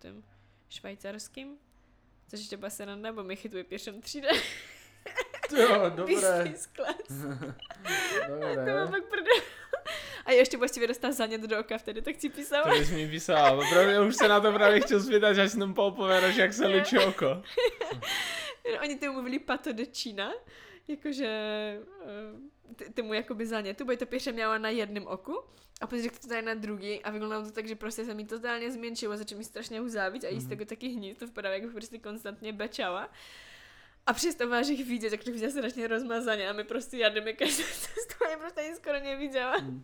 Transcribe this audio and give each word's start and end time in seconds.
tym 0.00 0.22
szwajcarskim. 0.68 1.58
Coś 2.26 2.40
jeszcze 2.40 2.58
była 2.58 2.70
seranda, 2.70 3.12
bo 3.12 3.22
my 3.24 3.36
chytły 3.36 3.64
pierwszą 3.64 4.00
třídę. 4.00 4.28
Jo, 5.58 5.90
dobré. 5.90 6.14
Business 6.14 6.68
class. 6.68 7.08
To 8.28 8.36
dobré. 8.56 8.88
pak 8.90 9.04
prdel. 9.08 9.42
A 10.24 10.32
ještě 10.32 10.56
vlastně 10.56 10.86
dostal 10.86 11.12
zanět 11.12 11.40
do 11.40 11.58
oka 11.60 11.78
vtedy, 11.78 12.02
tak 12.02 12.16
ti 12.16 12.28
písala. 12.30 12.62
To 12.62 12.78
bys 12.78 12.90
mi 12.90 13.08
písala, 13.08 13.52
opravdu 13.52 14.08
už 14.08 14.16
se 14.16 14.28
na 14.28 14.40
to 14.40 14.52
právě 14.52 14.80
chtěl 14.80 15.00
zpýtat, 15.02 15.38
až 15.38 15.54
nám 15.54 15.74
poopovědaš, 15.74 16.36
jak 16.36 16.52
se 16.52 16.66
ličí 16.66 16.98
oko. 16.98 17.42
Oni 18.82 18.98
tomu 18.98 19.12
mluvili 19.12 19.38
pato 19.38 19.72
de 19.72 19.86
Čína, 19.86 20.32
jakože 20.88 21.28
eh, 22.70 22.74
t- 22.74 22.92
tomu 22.92 23.14
jakoby 23.14 23.46
zanětu, 23.46 23.84
bo 23.84 23.96
to 23.96 24.06
pěše 24.06 24.32
měla 24.32 24.58
na 24.58 24.68
jednom 24.68 25.06
oku 25.06 25.40
a 25.80 25.86
řekl 26.00 26.16
to 26.22 26.28
tady 26.28 26.42
na 26.42 26.54
druhý 26.54 27.02
a 27.02 27.10
vyglądalo 27.10 27.44
to 27.44 27.50
tak, 27.50 27.68
že 27.68 27.74
prostě 27.74 28.04
se 28.04 28.14
mi 28.14 28.24
totálně 28.24 28.70
zmenšilo, 28.70 29.16
začalo 29.16 29.38
mi 29.38 29.44
strašně 29.44 29.80
uzávit 29.80 30.24
a 30.24 30.28
jí 30.28 30.40
z 30.40 30.48
tego 30.48 30.64
taky 30.64 30.88
hnít, 30.88 31.18
to 31.18 31.26
vypadá, 31.26 31.50
jak 31.50 31.72
prostě 31.72 31.98
konstantně 31.98 32.52
bečala. 32.52 33.10
A 34.06 34.12
přesto 34.12 34.46
máš 34.46 34.68
jich 34.68 34.86
vidět, 34.86 35.12
jak 35.12 35.24
to 35.24 35.32
viděla 35.32 35.50
strašně 35.50 35.86
rozmazaně 35.86 36.48
a 36.48 36.52
my 36.52 36.64
prostě 36.64 36.96
jademe 36.96 37.32
každou 37.32 37.64
cestu 37.64 38.24
a 38.34 38.38
prostě 38.38 38.60
ani 38.60 38.74
skoro 38.74 39.00
neviděla. 39.00 39.56
Mm. 39.58 39.82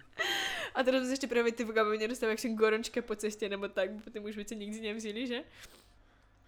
A 0.74 0.82
teraz 0.82 1.08
ještě 1.08 1.26
právě 1.26 1.52
ty 1.52 1.64
v 1.64 1.96
mě 1.96 2.08
dostala 2.08 2.30
jak 2.30 2.54
gorončka 2.54 3.02
po 3.02 3.16
cestě 3.16 3.48
nebo 3.48 3.68
tak, 3.68 3.90
bo 3.90 4.00
potom 4.00 4.24
už 4.24 4.36
by 4.36 4.44
se 4.44 4.54
nikdy 4.54 4.80
nevzili, 4.80 5.26
že? 5.26 5.44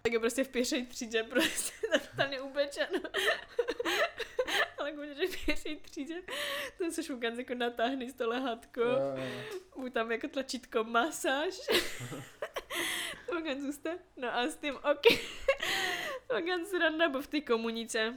Tak 0.09 0.13
je 0.13 0.19
prostě 0.19 0.43
v 0.43 0.49
pěšej 0.49 0.85
třídě 0.85 1.23
prostě 1.29 1.87
totálně 1.99 2.41
upečeno. 2.41 2.99
Ale 4.77 4.91
když 4.91 5.17
že 5.17 5.27
v 5.27 5.45
pěšej 5.45 5.75
třídě, 5.75 6.21
ten 6.77 6.91
se 6.91 7.03
šukanc 7.03 7.37
jako 7.37 7.55
natáhne 7.55 8.09
z 8.09 8.13
to 8.13 8.29
lehátko, 8.29 8.81
mu 9.75 9.89
tam 9.89 10.11
jako 10.11 10.27
tlačítko 10.27 10.83
masáž. 10.83 11.53
Vagan 13.33 13.61
zůsta. 13.61 13.89
No 14.17 14.35
a 14.35 14.47
s 14.47 14.55
tím 14.55 14.75
oky. 14.91 15.19
Vagan 16.29 16.65
sranda, 16.65 17.09
bo 17.09 17.21
v 17.21 17.27
té 17.27 17.41
komunice. 17.41 18.15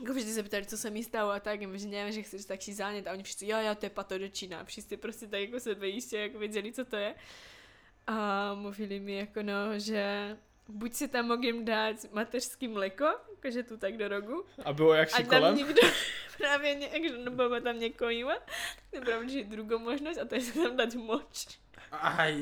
Jako 0.00 0.14
vždy 0.14 0.30
se 0.30 0.42
ptali, 0.42 0.66
co 0.66 0.78
se 0.78 0.90
mi 0.90 1.04
stalo 1.04 1.30
a 1.30 1.40
tak, 1.40 1.60
jim, 1.60 1.78
že 1.78 1.88
nevím, 1.88 2.12
že 2.12 2.22
chceš 2.22 2.44
takší 2.44 2.74
zánět 2.74 3.06
a 3.06 3.12
oni 3.12 3.22
všichni, 3.22 3.48
jo, 3.48 3.58
jo, 3.60 3.74
to 3.74 3.86
je 3.86 3.90
patodočina. 3.90 4.60
A 4.60 4.64
všichni 4.64 4.96
prostě 4.96 5.26
tak 5.26 5.40
jako 5.40 5.60
sebe 5.60 5.88
jistě 5.88 6.18
jako 6.18 6.38
věděli, 6.38 6.72
co 6.72 6.84
to 6.84 6.96
je. 6.96 7.14
A 8.06 8.54
mluvili 8.54 9.00
mi 9.00 9.14
jako 9.16 9.42
no, 9.42 9.78
že 9.78 10.36
buď 10.72 10.94
si 10.94 11.08
tam 11.08 11.26
mogím 11.26 11.64
dát 11.64 11.96
mateřský 12.12 12.68
mleko, 12.68 13.06
jakože 13.30 13.62
tu 13.62 13.76
tak 13.76 13.96
do 13.96 14.08
rogu, 14.08 14.44
A 14.64 14.72
bylo 14.72 14.94
jak 14.94 15.08
a 15.20 15.22
tam 15.22 15.56
nikdo 15.56 15.82
právě 16.38 16.74
nějak, 16.74 17.02
no 17.24 17.30
baba 17.30 17.60
tam 17.60 17.78
někoho 17.78 18.10
jíma, 18.10 18.34
nebo 18.92 19.28
že 19.28 19.44
druhou 19.44 19.78
možnost 19.78 20.18
a 20.18 20.24
to 20.24 20.34
je 20.34 20.40
se 20.40 20.62
tam 20.62 20.76
dát 20.76 20.94
moč. 20.94 21.58
Aj. 21.92 22.36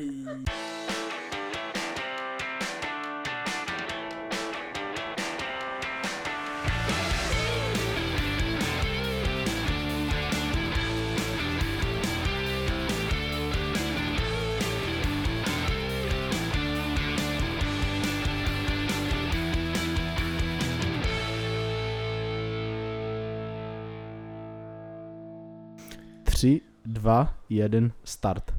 Tři, 26.40 26.60
dva, 26.84 27.34
jeden, 27.48 27.92
start. 28.04 28.52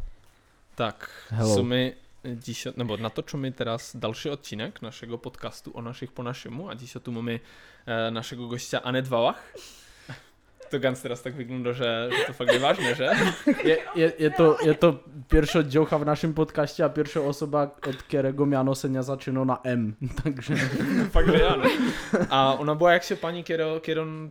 Tak, 0.76 1.10
Hello. 1.34 1.58
sú 1.58 1.66
my 1.66 1.98
díšo, 2.22 2.78
nebo 2.78 2.94
natočíme 2.94 3.50
teraz 3.58 3.98
další 3.98 4.30
odcinek 4.30 4.86
našeho 4.86 5.18
podcastu 5.18 5.74
o 5.74 5.82
našich 5.82 6.14
po 6.14 6.22
našemu 6.22 6.70
a 6.70 6.78
díšo 6.78 7.02
tu 7.02 7.10
máme 7.10 7.42
e, 7.42 7.42
našeho 8.14 8.46
gościa 8.46 8.86
Anet 8.86 9.10
Valach. 9.10 9.42
To 10.72 10.80
Gans 10.80 11.02
teraz 11.02 11.22
tak 11.22 11.36
vygląda, 11.36 11.74
že, 11.76 12.08
že 12.16 12.24
to 12.28 12.34
fakt 12.34 12.48
je 12.54 12.60
vážne, 12.60 12.96
že? 12.96 13.12
Je, 13.64 13.76
je, 13.96 14.08
je, 14.20 14.30
to, 14.32 14.56
je 14.64 14.74
to 14.74 15.04
pierwsza 15.28 15.68
dziocha 15.68 15.98
v 16.00 16.06
našem 16.08 16.32
podcaście 16.34 16.80
a 16.84 16.90
pierwsza 16.90 17.20
osoba, 17.22 17.76
od 17.88 17.96
kterého 18.08 18.46
jméno 18.46 18.76
se 18.76 18.88
nezačíná 18.90 19.44
na 19.44 19.60
M. 19.68 19.96
Takže 20.24 20.56
fakt, 21.12 21.28
že 21.28 21.44
áno. 21.44 21.64
A 22.32 22.54
ona 22.56 22.72
bola 22.76 22.92
jak 22.96 23.04
se 23.04 23.16
paní, 23.16 23.44
kterou 23.44 23.80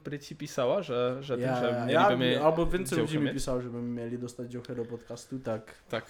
prici 0.02 0.34
písala, 0.34 0.80
že, 0.80 0.94
že, 1.20 1.36
tým, 1.36 1.44
že 1.60 1.68
měli 1.84 1.92
já, 1.92 2.08
by 2.08 2.16
mi 2.16 2.36
alebo 2.36 2.64
Vince 2.64 2.94
dziocha 2.94 3.04
už 3.04 3.12
mi 3.12 3.20
mít? 3.20 3.32
písal, 3.32 3.62
že 3.62 3.68
by 3.68 3.76
mi 3.76 3.88
měli 4.00 4.16
dostat 4.18 4.46
džoche 4.48 4.74
do 4.74 4.84
podcastu, 4.84 5.38
tak... 5.38 5.62
tak, 5.88 6.04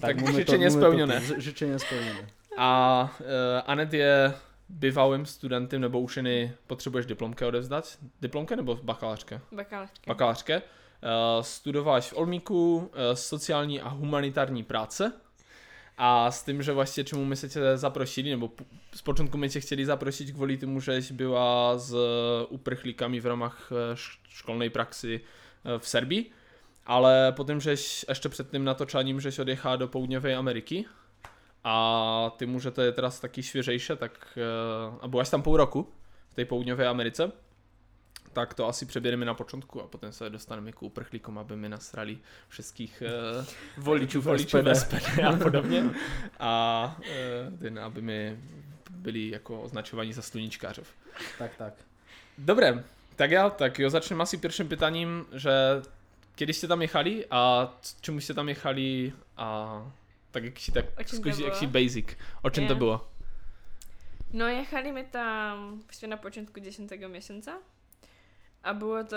tak 0.00 0.16
mu 0.16 0.26
mi 0.26 0.32
žečenie 0.32 0.70
mu 0.70 0.76
mi 0.76 0.82
splněné. 0.82 1.20
z- 1.20 1.38
Žečenie 1.38 1.78
splněné. 1.78 2.24
A 2.56 3.10
uh, 3.20 3.26
Anet 3.66 3.92
je 3.92 4.32
bývalým 4.74 5.26
studentem, 5.26 5.80
nebo 5.80 6.00
už 6.00 6.16
jen 6.16 6.50
potřebuješ 6.66 7.06
diplomkę 7.06 7.46
odevzdat? 7.46 7.98
Diplomkę 8.20 8.56
nebo 8.56 8.78
bakalářka? 8.82 9.40
Bakalářka. 9.52 10.02
Bakalářke. 10.06 10.62
Uh, 10.62 11.42
studováš 11.42 12.10
v 12.10 12.16
Olmíku 12.16 12.76
uh, 12.76 12.86
sociální 13.14 13.80
a 13.80 13.88
humanitární 13.88 14.62
práce. 14.64 15.12
A 15.98 16.30
s 16.30 16.42
tím, 16.42 16.62
že 16.62 16.72
vlastně 16.72 17.04
čemu 17.04 17.24
my 17.24 17.36
se 17.36 17.48
tě 17.48 17.76
zaprosili, 17.76 18.30
nebo 18.30 18.48
p- 18.48 18.64
z 18.94 19.02
počátku 19.02 19.38
my 19.38 19.48
tě 19.48 19.60
chtěli 19.60 19.86
zaprosit 19.86 20.32
kvůli 20.32 20.56
tomu, 20.56 20.80
že 20.80 21.02
jsi 21.02 21.14
byla 21.14 21.78
s 21.78 21.96
uprchlíkami 22.48 23.20
v 23.20 23.26
ramach 23.26 23.72
eh, 23.72 23.96
školnej 24.28 24.70
praxi 24.70 25.20
v 25.78 25.88
Serbii. 25.88 26.30
Ale 26.86 27.32
potom, 27.32 27.60
že 27.60 27.76
jsi 27.76 28.06
ještě 28.08 28.28
před 28.28 28.50
tím 28.50 28.64
natočením, 28.64 29.20
že 29.20 29.32
jsi 29.32 29.42
odjechala 29.42 29.76
do 29.76 29.88
Połudňové 29.88 30.34
Ameriky 30.34 30.84
a 31.64 32.32
tím, 32.38 32.60
že 32.60 32.70
to 32.70 32.82
je 32.82 32.92
teraz 32.92 33.20
taky 33.20 33.42
svěžejší, 33.42 33.92
tak 33.96 34.28
eh, 34.36 34.98
a 35.00 35.08
byla 35.08 35.24
tam 35.24 35.42
půl 35.42 35.56
roku 35.56 35.88
v 36.28 36.34
té 36.34 36.44
Połudňové 36.44 36.88
Americe, 36.88 37.32
tak 38.32 38.54
to 38.54 38.68
asi 38.68 38.86
přeběreme 38.86 39.24
na 39.24 39.34
počátku 39.34 39.82
a 39.82 39.86
potom 39.86 40.12
se 40.12 40.30
dostaneme 40.30 40.72
k 40.72 40.82
uprchlíkům, 40.82 41.38
aby 41.38 41.56
mi 41.56 41.68
nasrali 41.68 42.18
všech 42.48 43.02
uh, 43.02 43.44
voličů, 43.84 44.20
V 44.20 44.24
voličů 44.24 44.58
SPD. 44.74 45.18
a 45.28 45.36
podobně. 45.36 45.90
A 46.40 46.96
uh, 46.98 47.58
ten, 47.58 47.78
aby 47.78 48.02
mi 48.02 48.38
byli 48.90 49.28
jako 49.30 49.60
označovaní 49.60 50.12
za 50.12 50.22
sluníčkářov. 50.22 50.88
Tak, 51.38 51.56
tak. 51.56 51.74
Dobré, 52.38 52.84
tak 53.16 53.30
já, 53.30 53.50
tak 53.50 53.78
jo, 53.78 53.90
začneme 53.90 54.22
asi 54.22 54.36
prvním 54.36 54.68
pytaním, 54.68 55.26
že 55.32 55.52
kedy 56.34 56.52
jste 56.52 56.68
tam 56.68 56.82
jechali 56.82 57.26
a 57.30 57.72
čemu 58.00 58.20
jste 58.20 58.34
tam 58.34 58.48
jechali 58.48 59.12
a 59.36 59.78
tak 60.34 60.44
jak 60.44 60.58
si 60.58 60.72
tak 60.72 60.84
to 61.10 61.16
zkusí, 61.16 61.42
jak 61.42 61.54
si 61.54 61.66
basic, 61.66 62.06
o 62.42 62.50
čem 62.50 62.66
to 62.66 62.72
Je. 62.72 62.78
bylo? 62.78 63.08
No 64.32 64.48
jechali 64.48 64.92
mi 64.92 65.04
tam 65.04 65.80
vlastně 65.80 66.08
na 66.08 66.16
počátku 66.16 66.60
10. 66.60 66.90
měsíce 67.08 67.52
a 68.62 68.74
bylo 68.74 69.04
to 69.04 69.16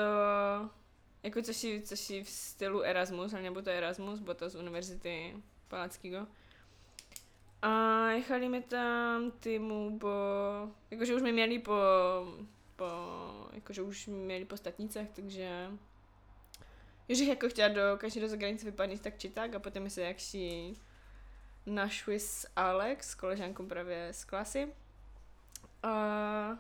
jako 1.24 1.42
cosi, 1.42 1.82
cosi 1.86 2.24
v 2.24 2.30
stylu 2.30 2.82
Erasmus, 2.82 3.34
ale 3.34 3.44
nebylo 3.44 3.64
to 3.64 3.70
Erasmus, 3.70 4.20
bylo 4.20 4.34
to 4.34 4.50
z 4.50 4.56
Univerzity 4.56 5.36
Palackého. 5.68 6.28
A 7.62 7.72
jechali 8.10 8.50
mi 8.50 8.62
tam 8.62 9.32
týmu 9.32 10.00
po, 10.00 10.10
jakože 10.92 11.16
už 11.16 11.20
jsme 11.22 11.32
měli 11.32 11.60
po, 11.60 11.74
po 12.76 12.86
jakože 13.54 13.82
už 13.82 14.08
měli 14.08 14.46
po 14.46 14.58
statnicách, 14.58 15.08
takže 15.14 15.68
že 17.10 17.24
jako 17.24 17.50
chtěla 17.50 17.68
do 17.68 17.82
každého 17.98 18.28
zahranice 18.28 18.66
vypadnout 18.66 19.02
tak 19.02 19.18
či 19.18 19.30
tak 19.30 19.56
a 19.56 19.60
potom 19.60 19.90
se 19.90 20.02
jak 20.02 20.20
si 20.20 20.74
našli 21.68 22.20
s 22.20 22.48
Alex, 22.56 23.16
koležánkou 23.16 23.66
právě 23.66 24.10
z 24.12 24.26
klasy. 24.26 24.68
A 25.84 26.58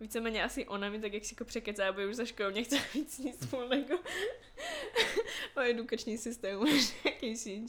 víceméně 0.00 0.44
asi 0.44 0.66
ona 0.66 0.90
mi 0.90 1.00
tak 1.00 1.12
jak 1.12 1.24
si 1.24 1.34
jako 1.34 1.44
překecá, 1.44 1.88
aby 1.88 2.06
už 2.06 2.16
za 2.16 2.24
školou 2.24 2.50
nechtěla 2.50 2.82
víc 2.94 3.18
nic 3.18 3.42
spolného 3.42 3.98
o 5.56 5.60
edukační 5.70 6.18
systém, 6.18 6.58
možná 6.58 6.96
jakýsi. 7.04 7.62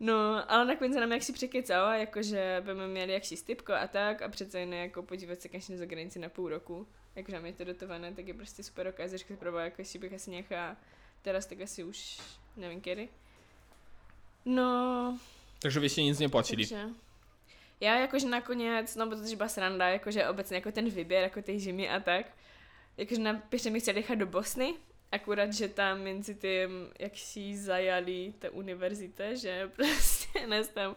No, 0.00 0.52
ale 0.52 0.64
nakonec 0.64 0.96
nám 0.96 1.12
jak 1.12 1.22
si 1.22 1.32
překecala, 1.32 1.96
jakože 1.96 2.62
bychom 2.64 2.86
měli 2.86 3.12
jaksi 3.12 3.36
stypko 3.36 3.72
a 3.72 3.86
tak 3.86 4.22
a 4.22 4.28
přece 4.28 4.60
jen 4.60 4.74
jako 4.74 5.02
podívat 5.02 5.40
se 5.40 5.48
každý 5.48 5.76
za 5.76 5.84
granici 5.84 6.18
na 6.18 6.28
půl 6.28 6.48
roku. 6.48 6.86
Jakože 7.16 7.36
máme 7.36 7.52
to 7.52 7.64
dotované, 7.64 8.14
tak 8.14 8.28
je 8.28 8.34
prostě 8.34 8.62
super 8.62 8.86
okazuje, 8.86 9.18
že 9.18 9.36
probá, 9.36 9.64
jako 9.64 9.84
si 9.84 9.98
bych 9.98 10.12
asi 10.12 10.30
nechala 10.30 10.76
teraz 11.22 11.46
tak 11.46 11.60
asi 11.60 11.84
už 11.84 12.20
nevím 12.56 12.80
kedy. 12.80 13.08
No, 14.44 15.18
Takže 15.64 15.80
vy 15.80 15.88
jste 15.88 16.02
nic 16.02 16.18
neplatili. 16.18 16.66
takže 16.66 16.90
já 17.80 17.98
jakože 17.98 18.28
nakonec, 18.28 18.96
no 18.96 19.06
protože 19.06 19.36
byla 19.36 19.48
sranda, 19.48 19.88
jakože 19.88 20.28
obecně 20.28 20.56
jako 20.56 20.72
ten 20.72 20.90
výběr, 20.90 21.22
jako 21.22 21.42
té 21.42 21.58
zimy 21.58 21.88
a 21.88 22.00
tak, 22.00 22.26
jakože 22.96 23.20
na 23.20 23.42
mi 23.70 23.80
chtěli 23.80 23.98
jechat 23.98 24.14
do 24.14 24.26
Bosny, 24.26 24.74
akurát, 25.12 25.52
že 25.52 25.68
tam 25.68 26.02
mezi 26.02 26.34
tím, 26.34 26.92
jak 26.98 27.16
si 27.16 27.56
zajali 27.56 28.34
ta 28.38 28.50
univerzita, 28.50 29.34
že 29.34 29.70
prostě 29.76 30.46
nás 30.46 30.68
tam, 30.68 30.96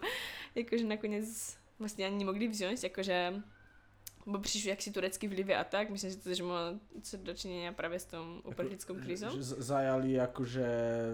jakože 0.56 0.84
nakonec 0.84 1.58
vlastně 1.80 2.06
ani 2.06 2.18
nemohli 2.18 2.48
vzít, 2.48 2.84
jakože 2.84 3.34
bo 4.28 4.40
přišli 4.40 4.70
jaksi 4.70 4.92
turecký 4.92 5.28
vlivy 5.28 5.56
a 5.56 5.64
tak, 5.64 5.90
myslím, 5.90 6.12
že 6.12 6.18
to 6.18 6.34
že 6.34 6.44
má 6.44 6.74
co 7.02 7.18
dočinění 7.18 7.74
právě 7.74 8.00
s 8.00 8.06
tom 8.06 8.42
uprchlickou 8.44 8.94
krizou. 8.96 9.30
Že 9.38 9.44
zajali 9.44 10.12
jakože 10.12 10.68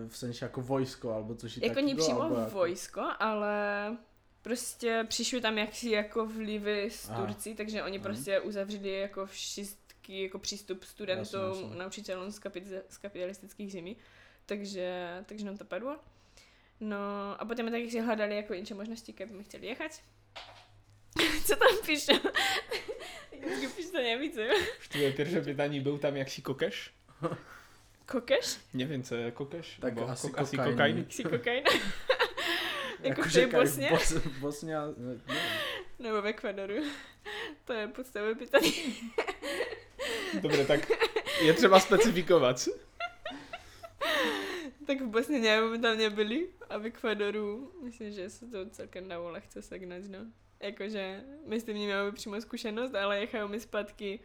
v 0.08 0.18
sensi 0.18 0.44
jako 0.44 0.62
vojsko, 0.62 1.14
alebo 1.14 1.36
coś 1.36 1.58
Jako 1.58 1.68
takiego, 1.76 1.88
nie 1.88 1.96
přímo 1.96 2.24
jako- 2.24 2.50
vojsko, 2.56 3.02
ale 3.20 3.98
prostě 4.42 5.06
přišly 5.08 5.42
tam 5.42 5.58
jaksi 5.58 5.90
jako 5.90 6.26
vlivy 6.26 6.90
z 6.92 7.10
Aha. 7.10 7.22
Turci, 7.26 7.56
takže 7.56 7.84
oni 7.84 7.98
Mhm. 7.98 8.04
prostě 8.04 8.40
uzavřeli 8.40 8.92
jako 9.00 9.26
všechny 9.26 9.78
jako 10.10 10.40
přístup 10.40 10.84
studentům, 10.84 11.40
Jasně, 11.42 11.62
jasně. 11.64 11.78
na 11.78 11.88
učitelům 11.88 12.32
z, 12.32 12.40
kapit- 12.40 12.82
z 12.90 12.98
kapitalistických 12.98 13.72
zemí, 13.72 13.98
takže, 14.46 15.08
takže 15.26 15.46
nám 15.46 15.58
to 15.58 15.66
padlo. 15.66 15.96
No 16.80 16.98
a 17.40 17.46
potom 17.46 17.72
taky 17.72 17.92
si 17.92 18.00
hledali 18.00 18.36
jako 18.36 18.54
jiné 18.54 18.76
možnosti, 18.76 19.14
kdyby 19.14 19.44
chtěli 19.44 19.68
jechať. 19.68 20.02
Co 21.46 21.56
tam 21.56 21.78
píše? 21.86 22.12
Vždycky 23.46 23.68
píše 23.68 23.92
nevíc, 24.04 24.36
jo? 24.38 24.54
Už 24.80 24.88
tvoje 24.88 25.12
pierwsze 25.12 25.42
pytanie, 25.42 25.82
był 25.82 25.98
tam 25.98 26.16
jaksi 26.18 26.42
kokesz? 26.42 26.94
Kokeš? 28.06 28.60
Nie 28.74 28.86
wiem, 28.88 29.04
co 29.04 29.16
kokesz? 29.34 29.78
Tak 29.82 29.94
Bo 29.94 30.10
asi 30.10 30.28
ko- 30.28 30.40
asi 30.42 30.58
kokain. 30.58 30.72
kokain. 30.74 31.06
Jsi 31.10 31.24
kokain? 31.24 31.64
jako 33.04 33.22
v 33.22 33.26
té 33.26 33.30
říkají 33.30 33.64
Bosně? 33.64 33.88
v 33.88 33.92
Bos, 33.92 34.14
Bosně, 34.40 34.78
a- 34.78 34.86
ne, 34.86 34.94
nevím. 35.28 35.42
Nebo 36.00 36.22
v 36.22 36.26
Ekvadoru? 36.28 36.76
To 37.66 37.74
je 37.74 37.88
podstavé 37.88 38.36
pytanie. 38.36 38.72
Dobre, 40.42 40.66
tak 40.66 40.80
je 41.42 41.54
třeba 41.54 41.80
specifikovat. 41.80 42.68
Tak 44.88 45.02
v 45.02 45.08
Bosně 45.08 45.40
nevím, 45.40 45.72
my 45.72 45.80
tam 45.80 45.98
nebyli. 45.98 46.48
A 46.70 46.78
v 46.78 46.86
Ekvadoru, 46.86 47.72
myslím, 47.84 48.12
že 48.12 48.30
se 48.30 48.46
to 48.46 48.70
celkem 48.70 49.08
dalo 49.08 49.32
lehce 49.32 49.62
segnať, 49.62 50.04
no. 50.08 50.20
Jakože 50.64 51.24
my 51.46 51.60
s 51.60 51.64
tím 51.64 51.78
nemáme 51.78 52.12
přímo 52.12 52.42
zkušenost, 52.42 52.96
ale 52.96 53.20
jechají 53.20 53.50
mi 53.50 53.60
zpátky 53.60 54.20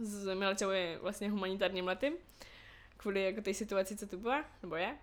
z 0.00 0.34
Milečové 0.34 0.98
vlastně 0.98 1.30
humanitárním 1.30 1.86
letem. 1.86 2.14
Kvůli 2.96 3.24
jako 3.24 3.40
té 3.40 3.54
situaci, 3.54 3.96
co 3.96 4.06
tu 4.06 4.18
byla, 4.18 4.44
nebo 4.62 4.76
je. 4.76 4.98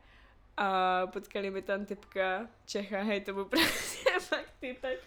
A 0.57 1.07
potkali 1.07 1.51
mi 1.51 1.61
tam 1.61 1.85
typka 1.85 2.49
Čecha, 2.65 3.01
hej, 3.01 3.21
to 3.21 3.33
byl 3.33 3.45
prostě 3.85 4.09
fakt 4.19 4.53
ty 4.59 4.77
tak. 4.81 4.97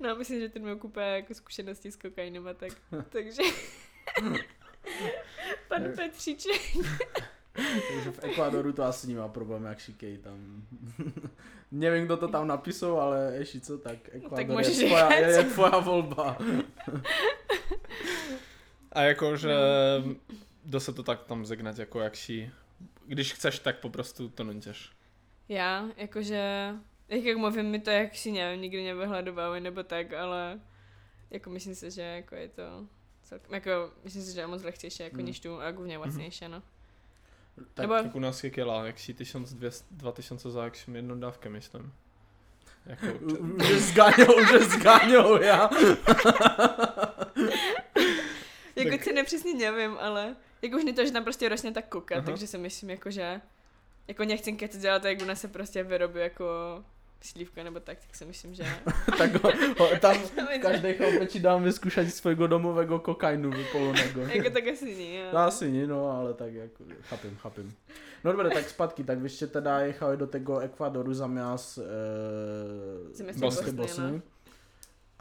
No, 0.00 0.16
myslím, 0.16 0.40
že 0.40 0.48
ten 0.48 0.62
měl 0.62 0.76
kupé 0.76 1.16
jako 1.16 1.34
zkušenosti 1.34 1.92
s 1.92 1.96
kokainem 1.96 2.48
a 2.48 2.54
tak. 2.54 2.72
Takže... 3.08 3.42
Pan 5.68 5.92
Petříček. 5.96 6.60
Takže 7.88 8.10
v 8.10 8.24
Ekvádoru 8.24 8.72
to 8.72 8.82
asi 8.82 9.06
nemá 9.08 9.28
problém, 9.28 9.64
jak 9.64 9.78
šikej 9.78 10.18
tam. 10.18 10.62
Nevím, 11.70 12.04
kdo 12.04 12.16
to 12.16 12.28
tam 12.28 12.46
napisal, 12.46 13.00
ale 13.00 13.32
ještě 13.36 13.60
co, 13.60 13.78
tak 13.78 13.98
Ekvádor 14.12 14.56
můžeš 14.56 14.76
je, 14.78 14.86
tvoja, 14.86 15.14
je, 15.14 15.26
je 15.36 15.44
tvoja 15.44 15.78
volba. 15.78 16.38
A 18.92 19.02
jakože 19.02 19.54
dá 20.64 20.80
se 20.80 20.92
to 20.92 21.02
tak 21.02 21.24
tam 21.24 21.46
zegnat, 21.46 21.78
jako 21.78 22.00
jak 22.00 22.16
si... 22.16 22.50
Když 23.06 23.32
chceš, 23.32 23.58
tak 23.58 23.78
po 23.78 23.90
prostu 23.90 24.28
to 24.28 24.44
nutíš. 24.44 24.92
Já, 25.48 25.88
jakože, 25.96 26.70
jak, 27.08 27.24
jak 27.24 27.36
mluvím, 27.36 27.66
mi 27.66 27.80
to 27.80 27.90
jak 27.90 28.14
si 28.16 28.32
nevím, 28.32 28.62
nikdy 28.62 28.84
nevyhledovali 28.84 29.60
nebo 29.60 29.82
tak, 29.82 30.12
ale 30.12 30.60
jako 31.30 31.50
myslím 31.50 31.74
si, 31.74 31.90
že 31.90 32.02
jako 32.02 32.34
je 32.34 32.48
to 32.48 32.86
celkem, 33.22 33.54
jako 33.54 33.90
myslím 34.04 34.22
si, 34.22 34.34
že 34.34 34.40
je 34.40 34.46
moc 34.46 34.62
lehčejší 34.62 35.02
jako 35.02 35.16
Hmm. 35.16 35.26
niž 35.26 35.40
tu 35.40 35.60
a 35.60 35.70
hlavně 35.70 35.98
lacnější, 35.98 36.44
no. 36.48 36.62
Tak, 37.74 37.82
Nebo- 37.88 37.94
Tak 38.02 38.14
u 38.14 38.18
nás 38.18 38.44
je 38.44 38.50
kila, 38.50 38.86
jak 38.86 38.98
si 38.98 39.14
1200, 39.14 39.86
2000 39.90 40.50
za 40.50 40.64
jak 40.64 40.76
jednu 40.96 41.14
dávku, 41.20 41.48
myslím. 41.50 41.92
Jako, 42.86 43.06
Už 43.62 43.68
je 43.68 43.78
zgáňou, 43.80 44.34
už 44.42 44.50
je 44.52 44.64
zgáňou, 44.64 45.42
já. 45.42 45.70
Jako 48.76 48.90
Tak- 48.90 49.04
ceny 49.04 49.22
přesně 49.24 49.54
nevím, 49.54 49.96
ale 50.00 50.36
jako 50.62 50.76
už 50.76 50.84
to, 50.92 51.06
že 51.06 51.12
tam 51.12 51.24
prostě 51.24 51.48
ročně 51.48 51.72
tak 51.72 51.88
Aha. 52.16 52.26
takže 52.26 52.46
si 52.46 52.58
myslím 52.58 52.90
jako, 52.90 53.10
že 53.10 53.40
jako 54.08 54.24
nechcem 54.24 54.56
keď 54.56 54.72
to 54.72 54.78
dělat, 54.78 55.02
tak 55.02 55.10
jak 55.12 55.22
u 55.22 55.24
nás 55.24 55.40
se 55.40 55.48
prostě 55.48 55.82
vyrobí 55.82 56.20
jako 56.20 56.44
slívka 57.24 57.64
nebo 57.64 57.80
tak, 57.80 57.98
tak 57.98 58.16
si 58.16 58.24
myslím, 58.24 58.54
že 58.54 58.64
tak 59.18 59.42
ho, 59.42 59.50
ho, 59.78 59.86
tam 60.00 60.16
každý 60.62 60.94
chlapečí 60.94 61.40
dám 61.40 61.64
vyskúšať 61.64 62.12
svojho 62.12 62.46
domového 62.46 62.98
kokainu 63.00 63.50
vypoloného. 63.50 64.20
jako 64.34 64.50
tak 64.50 64.66
asi 64.68 64.94
nie. 64.94 65.24
No 65.32 65.38
asi 65.38 65.72
nie, 65.72 65.86
no, 65.86 66.10
ale 66.10 66.34
tak 66.34 66.52
jako, 66.52 66.84
chápem, 67.02 67.36
chápem. 67.36 67.72
No 68.24 68.32
dobré, 68.32 68.50
tak 68.50 68.68
zpátky, 68.68 69.04
tak 69.04 69.18
vy 69.18 69.28
ste 69.28 69.46
teda 69.46 69.80
jechali 69.80 70.16
do 70.16 70.26
tego 70.26 70.58
Ekvadoru 70.58 71.14
zamiast 71.14 71.78
e, 71.78 71.82
Zamiast 73.12 73.40
Bosny, 73.40 73.72
Bosny, 73.72 74.12
no. 74.12 74.20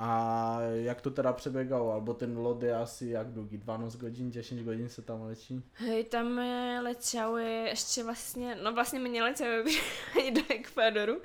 A 0.06 0.58
jak 0.74 1.02
to 1.02 1.12
teda 1.12 1.34
přeběgalo? 1.34 1.92
Albo 1.92 2.14
ten 2.14 2.38
lot 2.38 2.64
je 2.64 2.76
asi 2.76 3.08
jak 3.08 3.28
dlouhý? 3.28 3.58
12 3.58 3.96
hodin, 4.02 4.32
10 4.32 4.60
hodin 4.66 4.90
se 4.90 5.02
tam 5.02 5.22
lečí? 5.22 5.64
Hej, 5.74 6.04
tam 6.04 6.40
eh, 6.40 6.80
letěli 6.82 7.64
ještě 7.66 8.04
vlastně, 8.04 8.56
no 8.64 8.74
vlastně 8.74 9.00
my 9.00 9.10
neletěli 9.10 9.64
ani 10.20 10.32
do 10.32 10.42
Ekvádoru, 10.50 11.22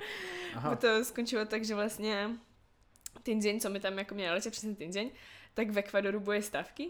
Aha, 0.55 0.75
to 0.75 1.05
skončilo 1.05 1.45
tak, 1.45 1.65
že 1.65 1.75
vlastně 1.75 2.29
ten 3.23 3.39
deň, 3.39 3.59
co 3.59 3.69
my 3.69 3.79
tam 3.79 3.97
jako 3.97 4.15
měli 4.15 4.35
letět, 4.35 4.51
přesně 4.51 4.75
ten 4.75 4.91
deň, 4.91 5.11
tak 5.53 5.69
v 5.69 5.77
Ekvádoru 5.77 6.19
bude 6.19 6.41
stavky, 6.41 6.89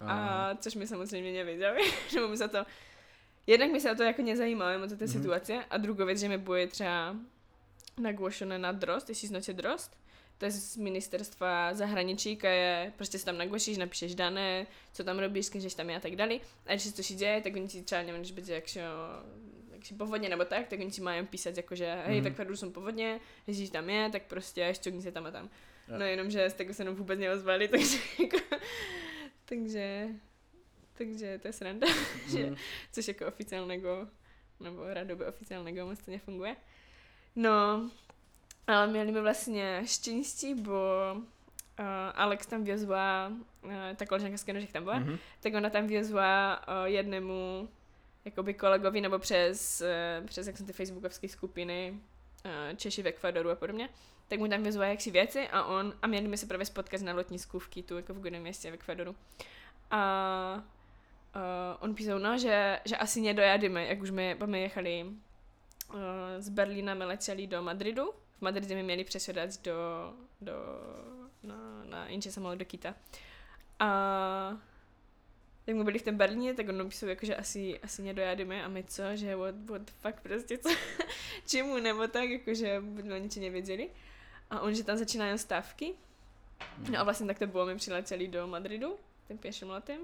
a 0.00 0.50
což 0.60 0.74
my 0.74 0.86
samozřejmě 0.86 1.32
nevěděli, 1.32 1.80
že 2.08 2.20
my 2.20 2.36
se 2.36 2.48
to, 2.48 2.58
jednak 3.46 3.70
my 3.70 3.80
se 3.80 3.92
o 3.92 3.94
to 3.94 4.02
jako 4.02 4.22
nezajímáme 4.22 4.78
moc 4.78 4.92
o 4.92 4.96
té 4.96 5.04
Mhm. 5.04 5.12
situace 5.12 5.64
a 5.70 5.76
druhou 5.76 6.06
věc, 6.06 6.18
že 6.18 6.28
mi 6.28 6.38
bude 6.38 6.66
třeba 6.66 7.16
nagłošené 8.00 8.58
na 8.58 8.72
drost, 8.72 9.08
jestli 9.08 9.28
znáte 9.28 9.52
drost, 9.52 9.96
to 10.38 10.44
je 10.44 10.50
z 10.50 10.76
ministerstva 10.76 11.74
zahraničí, 11.74 12.38
je, 12.42 12.92
prostě 12.96 13.18
se 13.18 13.24
tam 13.24 13.38
nagłošíš, 13.38 13.76
napíšeš 13.78 14.14
dané, 14.14 14.66
co 14.92 15.04
tam 15.04 15.18
robíš, 15.18 15.46
s 15.46 15.50
kým 15.50 15.60
žeš 15.60 15.74
tam 15.74 15.90
je 15.90 15.96
a 15.96 16.00
tak 16.00 16.16
dále. 16.16 16.34
A 16.66 16.70
když 16.72 16.82
se 16.82 16.92
to 16.94 17.14
děje, 17.14 17.40
tak 17.40 17.54
oni 17.54 17.68
ti 17.68 17.82
třeba, 17.82 18.02
nevím, 18.02 18.20
když 18.20 18.32
bude 18.32 18.54
jakšo, 18.54 18.80
jakši 19.72 19.94
povodně 19.94 20.28
nebo 20.28 20.44
tak, 20.44 20.68
tak 20.68 20.78
oni 20.80 20.90
ti 20.90 21.00
mají 21.00 21.26
písat 21.26 21.56
jako, 21.56 21.74
že 21.74 21.94
hej, 22.06 22.14
Mhm. 22.14 22.24
tak 22.24 22.32
Ekvadoru 22.32 22.56
jsou 22.56 22.70
povodně, 22.70 23.20
ježíš 23.46 23.70
tam 23.70 23.90
je, 23.90 24.10
tak 24.10 24.22
prostě 24.22 24.74
šťokni 24.74 25.02
se 25.02 25.12
tam 25.12 25.26
a 25.26 25.30
tam. 25.30 25.44
Jo. 25.88 25.94
No 25.98 26.04
jenom, 26.04 26.30
že 26.30 26.50
z 26.50 26.54
tego 26.54 26.74
se 26.74 26.84
nám 26.84 26.94
vůbec 26.94 27.18
neozvali, 27.20 27.68
takže 27.78 27.98
jako, 28.22 28.56
takže, 29.44 30.08
takže 30.98 31.38
to 31.38 31.48
je 31.48 31.52
sranda, 31.52 31.86
že, 32.32 32.46
Mhm. 32.46 32.56
což 32.92 33.08
jako 33.08 33.26
oficiálnego, 33.26 34.08
nebo 34.60 34.84
radoby 34.94 35.24
oficiálnego 35.24 35.86
moc 35.86 35.98
to 35.98 36.10
nefunguje. 36.10 36.56
No, 37.36 37.90
ale 38.68 38.86
měli 38.86 39.12
my 39.12 39.20
vlastně 39.20 39.82
štěstí, 39.84 40.54
bo 40.54 40.82
uh, 41.14 41.84
Alex 42.14 42.46
tam 42.46 42.64
vězla, 42.64 43.32
uh, 43.64 43.72
ta 43.96 44.06
koležanka 44.06 44.38
z 44.38 44.44
Kenožek 44.44 44.72
tam 44.72 44.84
byla, 44.84 44.98
Mhm. 44.98 45.18
tak 45.40 45.54
ona 45.54 45.70
tam 45.70 45.86
vězla 45.86 46.60
uh, 46.68 46.84
jednému 46.84 47.68
jakoby 48.24 48.54
kolegovi, 48.54 49.00
nebo 49.00 49.18
přes, 49.18 49.82
uh, 50.20 50.26
přes 50.26 50.46
jak 50.46 50.58
jsou 50.58 50.66
ty 50.66 50.72
facebookovské 50.72 51.28
skupiny 51.28 51.94
uh, 52.44 52.76
Češi 52.76 53.02
v 53.02 53.06
Ekvadoru 53.06 53.50
a 53.50 53.54
podobně, 53.54 53.88
tak 54.28 54.38
mu 54.38 54.48
tam 54.48 54.62
vězla 54.62 54.86
jaksi 54.86 55.10
věci 55.10 55.48
a 55.48 55.64
on, 55.64 55.94
a 56.02 56.06
měli 56.06 56.28
my 56.28 56.36
se 56.36 56.46
právě 56.46 56.66
spotkat 56.66 57.00
na 57.00 57.12
lotnisku 57.14 57.58
v 57.58 57.68
Kitu, 57.68 57.96
jako 57.96 58.14
v 58.14 58.20
godném 58.20 58.42
městě 58.42 58.70
v 58.70 58.74
Ekvadoru. 58.74 59.16
A 59.90 60.62
uh, 61.36 61.40
on 61.80 61.94
písal, 61.94 62.18
no, 62.18 62.38
že, 62.38 62.80
že 62.84 62.96
asi 62.96 63.20
nedojadíme, 63.20 63.86
jak 63.86 64.02
už 64.02 64.10
my, 64.10 64.36
my 64.46 64.62
jechali 64.62 65.04
uh, 65.04 66.00
z 66.38 66.48
Berlína, 66.48 66.94
my 66.94 67.04
letěli 67.04 67.46
do 67.46 67.62
Madridu, 67.62 68.10
v 68.38 68.42
Madridě 68.42 68.74
my 68.74 68.82
měli 68.82 69.04
přesedat 69.04 69.62
do, 69.62 69.72
do 70.40 70.52
na, 71.42 71.84
na 71.84 72.06
inče 72.06 72.32
samolot 72.32 72.58
do 72.58 72.64
Kita. 72.64 72.94
A 73.78 73.88
jak 75.66 75.74
jsme 75.74 75.84
byli 75.84 75.98
v 75.98 76.02
tom 76.02 76.16
Berlíně, 76.16 76.54
tak 76.54 76.68
on 76.68 76.78
napísal 76.78 77.08
jako, 77.08 77.26
že 77.26 77.36
asi, 77.36 77.80
asi 77.80 78.02
nedojademe 78.02 78.64
a 78.64 78.68
my 78.68 78.84
co, 78.84 79.02
že 79.14 79.36
what, 79.36 79.54
what 79.64 79.82
the 79.82 79.92
fuck 80.00 80.20
prostě, 80.20 80.58
co, 80.58 80.68
čemu 81.46 81.78
nebo 81.78 82.08
tak, 82.08 82.30
jakože 82.30 82.82
jsme 83.00 83.14
o 83.14 83.18
ničem 83.18 83.42
nevěděli. 83.42 83.90
A 84.50 84.60
on, 84.60 84.74
že 84.74 84.84
tam 84.84 84.98
začínají 84.98 85.38
stávky. 85.38 85.94
No 86.90 86.98
a 86.98 87.02
vlastně 87.04 87.26
tak 87.26 87.38
to 87.38 87.46
bylo, 87.46 87.66
my 87.66 87.76
přiletěli 87.76 88.28
do 88.28 88.46
Madridu, 88.46 88.96
tím 89.28 89.38
pěším 89.38 89.70
letem. 89.70 90.00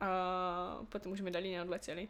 A 0.00 0.84
potom 0.88 1.12
už 1.12 1.20
mi 1.20 1.30
dali 1.30 1.52
neodletěli 1.52 2.08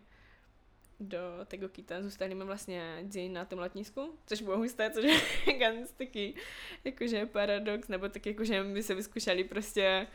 do 1.03 1.19
tego 1.47 1.69
kita. 1.69 2.03
Zůstali 2.03 2.35
mi 2.35 2.45
vlastně 2.45 2.99
děj 3.03 3.29
na 3.29 3.45
tom 3.45 3.59
letnisku, 3.59 4.19
což 4.27 4.43
bylo 4.43 4.57
husté, 4.57 4.91
což 4.91 5.05
je 5.47 5.53
ganz 5.59 5.91
taky 5.93 6.35
jakože 6.85 7.27
paradox, 7.27 7.89
nebo 7.89 8.09
tak 8.09 8.27
jakože 8.27 8.63
my 8.63 8.83
se 8.83 8.95
vyzkoušeli 8.95 9.45
prostě 9.45 10.07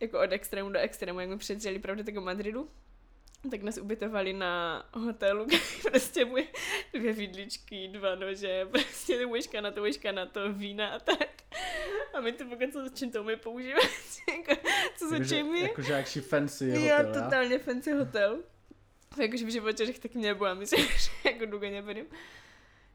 jako 0.00 0.20
od 0.20 0.32
extrému 0.32 0.70
do 0.70 0.78
extrému, 0.78 1.20
jak 1.20 1.28
my 1.28 1.38
přijeli 1.38 1.78
pravdu 1.78 2.02
tego 2.02 2.20
Madridu, 2.20 2.70
tak 3.50 3.62
nás 3.62 3.78
ubytovali 3.78 4.32
na 4.32 4.84
hotelu, 4.94 5.44
kde 5.46 5.58
prostě 5.90 6.24
byly 6.24 6.48
dvě 6.92 7.12
vidličky, 7.12 7.88
dva 7.88 8.14
nože, 8.14 8.66
prostě 8.70 9.26
łyžka 9.26 9.60
na 9.60 9.70
to, 9.70 9.82
łyžka 9.82 10.12
na 10.12 10.26
to, 10.26 10.52
vína 10.52 10.88
a 10.88 10.98
tak. 10.98 11.28
A 12.14 12.20
my 12.20 12.32
to 12.32 12.44
pokud 12.44 12.72
co 12.72 12.84
začím 12.88 13.10
to 13.12 13.22
umí 13.22 13.36
používat, 13.36 13.82
jako, 14.48 14.62
co 14.96 15.04
Jakože- 15.04 15.24
začím 15.24 15.46
mi. 15.52 15.60
Jakože 15.60 15.92
jakší 15.92 16.20
fancy 16.20 16.70
hotel, 16.70 16.84
já? 16.86 17.02
totálně 17.04 17.58
fancy 17.58 17.92
hotel. 17.92 18.38
Jakože 19.22 19.44
v 19.44 19.50
životě 19.50 19.86
že 19.86 20.00
taky 20.00 20.18
nebyla, 20.18 20.54
myslím, 20.54 20.86
že 20.98 21.10
jako 21.24 21.46
dlouho 21.46 21.64
nebudem. 21.70 22.06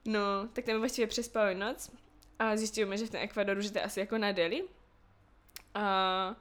No, 0.06 0.20
tak 0.54 0.66
tam 0.66 0.80
vlastně 0.80 1.08
přespali 1.08 1.56
noc 1.56 1.92
a 2.40 2.58
zjistíme, 2.58 2.98
že 2.98 3.06
v 3.06 3.10
tom 3.10 3.20
Ekvadoru, 3.24 3.62
to 3.62 3.78
je 3.78 3.82
asi 3.84 4.00
jako 4.00 4.18
na 4.18 4.32
Delhi. 4.32 4.64
A 5.76 6.36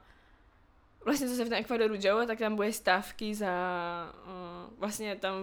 vlastně 1.05 1.27
co 1.27 1.35
se 1.35 1.45
v 1.45 1.49
tom 1.49 1.57
Ekvadoru 1.57 1.95
dělo, 1.95 2.25
tak 2.25 2.39
tam 2.39 2.55
bude 2.55 2.73
stávky 2.73 3.35
za, 3.35 3.49
uh, 4.25 4.79
vlastně 4.79 5.15
tam 5.15 5.33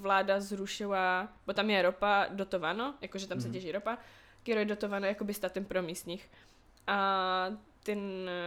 vláda 0.00 0.40
zrušila, 0.40 1.28
bo 1.46 1.52
tam 1.52 1.70
je 1.70 1.82
ropa 1.82 2.26
dotováno, 2.30 2.94
jakože 3.00 3.26
tam 3.26 3.40
se 3.40 3.46
Mhm. 3.48 3.54
těží 3.54 3.72
ropa, 3.72 3.98
které 4.42 4.60
je 4.60 4.64
dotované 4.64 5.08
jakoby 5.08 5.34
státem 5.34 5.64
pro 5.64 5.82
místních. 5.82 6.30
A 6.86 7.46
ten 7.82 8.00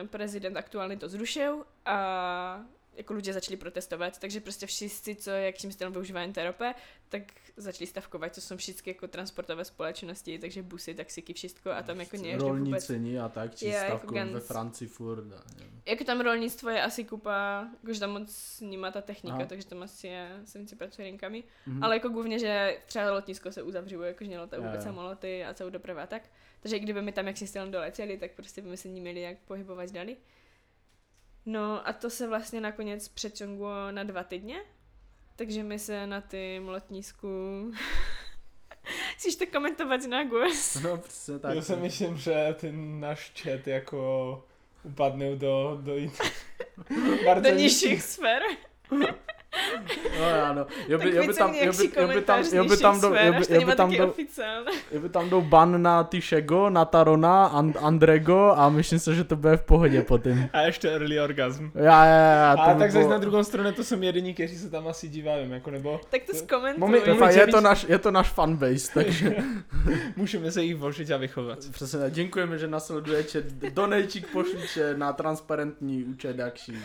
prezident 0.10 0.58
aktuálně 0.58 0.98
to 0.98 1.10
zrušil 1.10 1.66
a 1.86 2.62
jako 2.96 3.14
lidé 3.14 3.34
začali 3.34 3.58
protestovat, 3.58 4.20
takže 4.20 4.42
prostě 4.42 4.66
všichni, 4.66 5.16
co 5.16 5.30
jakým 5.30 5.72
stylem 5.72 5.94
využívají 5.94 6.34
té 6.34 6.46
ropy, 6.46 6.66
tak 7.10 7.22
začali 7.58 7.88
stavkovat, 7.88 8.36
to 8.36 8.42
jsou 8.42 8.58
všechny 8.58 8.90
jako 8.92 9.08
transportové 9.08 9.66
společnosti, 9.66 10.40
takže 10.40 10.62
busy, 10.64 10.94
taxíky, 10.94 11.34
všechno 11.34 11.72
a 11.72 11.84
tam 11.84 12.00
jako 12.00 12.18
neježdí 12.18 12.50
vůbec. 12.50 12.90
Rolníci 12.90 13.20
a 13.20 13.30
tak, 13.30 13.56
či 13.56 13.66
Je, 13.66 13.72
jako 13.72 13.88
stavkují 13.88 14.20
ve 14.20 14.26
ganz- 14.26 14.48
Francii 14.48 14.88
furt. 14.88 15.34
A. 15.34 15.44
Jako 15.86 16.04
tam 16.04 16.22
rolnictvo 16.22 16.70
je 16.70 16.82
asi 16.82 17.04
kupa, 17.04 17.68
jakože 17.84 18.00
tam 18.00 18.12
moc 18.12 18.62
nemá 18.62 18.92
ta 18.92 19.02
technika, 19.02 19.36
Aha. 19.36 19.46
takže 19.46 19.68
tam 19.68 19.84
asi 19.84 20.08
je, 20.08 20.42
se 20.46 20.60
více 20.60 20.76
pracuje 20.76 21.06
rinkami. 21.06 21.44
Mhm. 21.68 21.84
Ale 21.84 21.96
jako 21.96 22.10
głównie, 22.10 22.40
že 22.40 22.78
třeba 22.86 23.12
letnisko 23.14 23.52
se 23.52 23.64
uzavřelo, 23.64 24.04
jakože 24.04 24.30
neletají 24.30 24.64
Jo, 24.64 24.70
vůbec 24.70 24.84
samoloty 24.84 25.46
a 25.46 25.54
celou 25.54 25.70
dopravu 25.70 26.00
a 26.00 26.08
tak. 26.08 26.22
Takže 26.60 26.80
kdyby 26.80 27.02
my 27.02 27.12
tam 27.12 27.28
jak 27.28 27.38
systém 27.38 27.72
doletěli, 27.72 28.18
tak 28.18 28.32
prostě 28.32 28.62
by 28.62 28.78
se 28.78 28.88
neměli 28.88 29.22
jak 29.22 29.38
pohybovat 29.38 29.92
dali. 29.92 30.18
No 31.46 31.88
a 31.88 31.94
to 31.94 32.10
se 32.10 32.28
vlastně 32.28 32.62
nakonec 32.62 33.08
přečonglo 33.08 33.92
na 33.92 34.04
dva 34.04 34.24
týdny. 34.24 34.56
Takže 35.36 35.64
my 35.64 35.80
se 35.80 36.08
na 36.08 36.22
tým 36.22 36.70
letnisku... 36.70 37.28
Chceš 39.18 39.36
to 39.36 39.46
komentovat 39.48 40.02
na 40.08 40.24
głos? 40.24 40.76
No, 40.84 40.98
přesně 40.98 41.40
tak. 41.40 41.56
Já 41.56 41.62
si 41.62 41.76
myslím, 41.76 42.18
že 42.18 42.56
ten 42.60 43.00
náš 43.00 43.32
chat 43.42 43.68
jako 43.68 44.44
upadne 44.84 45.36
do, 45.36 45.80
do, 45.82 45.98
in... 45.98 46.12
Do 47.42 47.50
nižších 47.50 48.04
sfér. 48.04 48.42
No, 50.20 50.46
ano. 50.46 50.66
Jo 50.88 50.98
by, 50.98 51.04
tak 51.04 51.14
jo 51.14 51.28
by 51.28 51.34
tam, 51.34 51.54
jo 51.54 51.72
by, 51.78 51.90
jo 52.02 52.08
by 52.08 52.22
tam, 52.22 52.44
jo 52.54 52.66
by 52.66 52.78
tam, 52.78 53.02
do, 53.02 53.08
jo 53.08 53.34
by, 53.34 53.54
jo 53.56 53.76
tam, 53.76 53.90
taky 53.90 53.98
do, 53.98 54.14
jo 54.92 55.00
by 55.00 55.10
tam 55.10 55.30
dou 55.30 55.42
ban 55.42 55.82
na 55.82 56.04
ty 56.04 56.22
Shego, 56.22 56.70
na 56.70 56.86
Tarona, 56.86 57.46
And, 57.46 57.78
Andrego 57.82 58.54
a 58.58 58.70
myslím 58.70 59.00
si, 59.00 59.16
že 59.16 59.24
to 59.24 59.36
bude 59.36 59.58
v 59.58 59.64
pohodě 59.64 60.02
potom. 60.02 60.50
A 60.54 60.62
ještě 60.62 60.90
early 60.90 61.20
orgasm. 61.20 61.72
Já, 61.76 62.06
já, 62.06 62.16
já. 62.32 62.52
A 62.52 62.74
tak 62.74 62.92
bylo- 62.92 63.10
na 63.10 63.18
druhou 63.18 63.44
stranu 63.44 63.72
to 63.72 63.84
jsou 63.84 64.02
jediní, 64.02 64.34
kteří 64.34 64.58
se 64.58 64.70
tam 64.70 64.88
asi 64.88 65.08
dívají, 65.10 65.50
jako 65.52 65.72
nebo 65.72 66.02
Tak 66.10 66.22
to 66.32 66.38
zkomentuj. 66.38 66.94
Je, 66.96 67.00
moment. 67.00 67.20
fakt- 67.20 67.36
je, 67.36 67.48
to 67.48 67.62
náš, 67.62 67.86
je 67.90 68.00
to 68.00 68.12
náš 68.12 68.30
fanbase, 68.30 68.92
takže 68.94 69.36
můžeme 70.16 70.52
se 70.52 70.64
jich 70.64 70.76
vložit 70.76 71.12
a 71.12 71.18
vychovat. 71.18 71.60
přesně. 71.72 72.00
Děkujeme, 72.10 72.58
že 72.58 72.68
nasledujete. 72.68 73.44
Donejčík 73.70 74.28
pošlíče 74.32 74.94
na 74.98 75.14
transparentní 75.14 76.04
účet 76.04 76.38
jakší. 76.40 76.78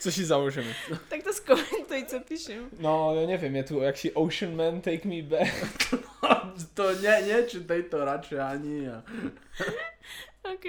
Co 0.00 0.12
si 0.12 0.24
založíme? 0.24 0.66
Tak 1.08 1.22
to 1.22 1.32
zkomentuj, 1.32 2.04
co 2.06 2.15
píšu. 2.20 2.52
No, 2.78 3.14
já 3.20 3.26
nevím, 3.26 3.56
je 3.56 3.64
tu 3.64 3.80
jakší 3.80 4.12
Ocean 4.12 4.56
Man, 4.56 4.80
Take 4.80 5.08
Me 5.08 5.22
Back. 5.22 5.94
to 6.74 6.92
ne, 6.92 7.22
nečítej 7.22 7.82
to 7.82 8.04
radši 8.04 8.38
ani. 8.38 8.88
OK. 10.54 10.64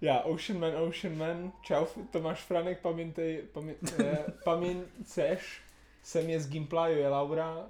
Já, 0.00 0.20
Ocean 0.20 0.58
Man, 0.58 0.76
Ocean 0.76 1.16
Man, 1.16 1.52
čau, 1.62 1.86
Tomáš 2.10 2.40
Franek, 2.40 2.80
pamiętaj, 2.80 3.42
pamię, 3.52 3.74
eh, 4.00 4.24
pamiętaš, 4.44 5.60
jsem 6.02 6.30
je 6.30 6.40
z 6.40 6.48
Gimplaju, 6.48 6.98
je 6.98 7.08
Laura, 7.08 7.66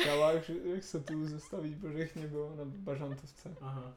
chtěla, 0.00 0.38
že 0.38 0.52
jak 0.74 0.84
se 0.84 1.00
tu 1.00 1.26
zastaví 1.28 1.74
pořech 1.74 2.16
nebo 2.16 2.52
na 2.58 2.64
Bažantovce. 2.64 3.48
Aha. 3.60 3.92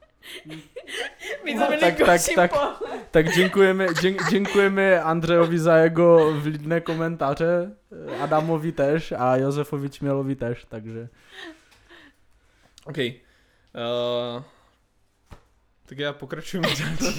Víc 0.46 1.60
No, 1.60 1.68
tak- 1.80 1.98
tak- 1.98 2.22
tak-. 2.36 2.82
Tak 3.12 3.26
děkujeme, 3.26 3.88
děk, 4.02 4.30
děkujeme 4.30 5.02
Andrejovi 5.02 5.60
za 5.60 5.76
jeho 5.78 6.34
vlídné 6.34 6.82
komentáře, 6.82 7.76
Adamovi 8.20 8.72
tež 8.72 9.12
a 9.12 9.36
Josefovi 9.36 9.90
Čmělovi 9.90 10.36
tež, 10.36 10.66
takže 10.70 11.10
OK. 12.86 12.98
Uh, 12.98 14.44
tak 15.86 15.98
já 15.98 16.14
pokračuji 16.14 16.62
dál. 16.62 16.72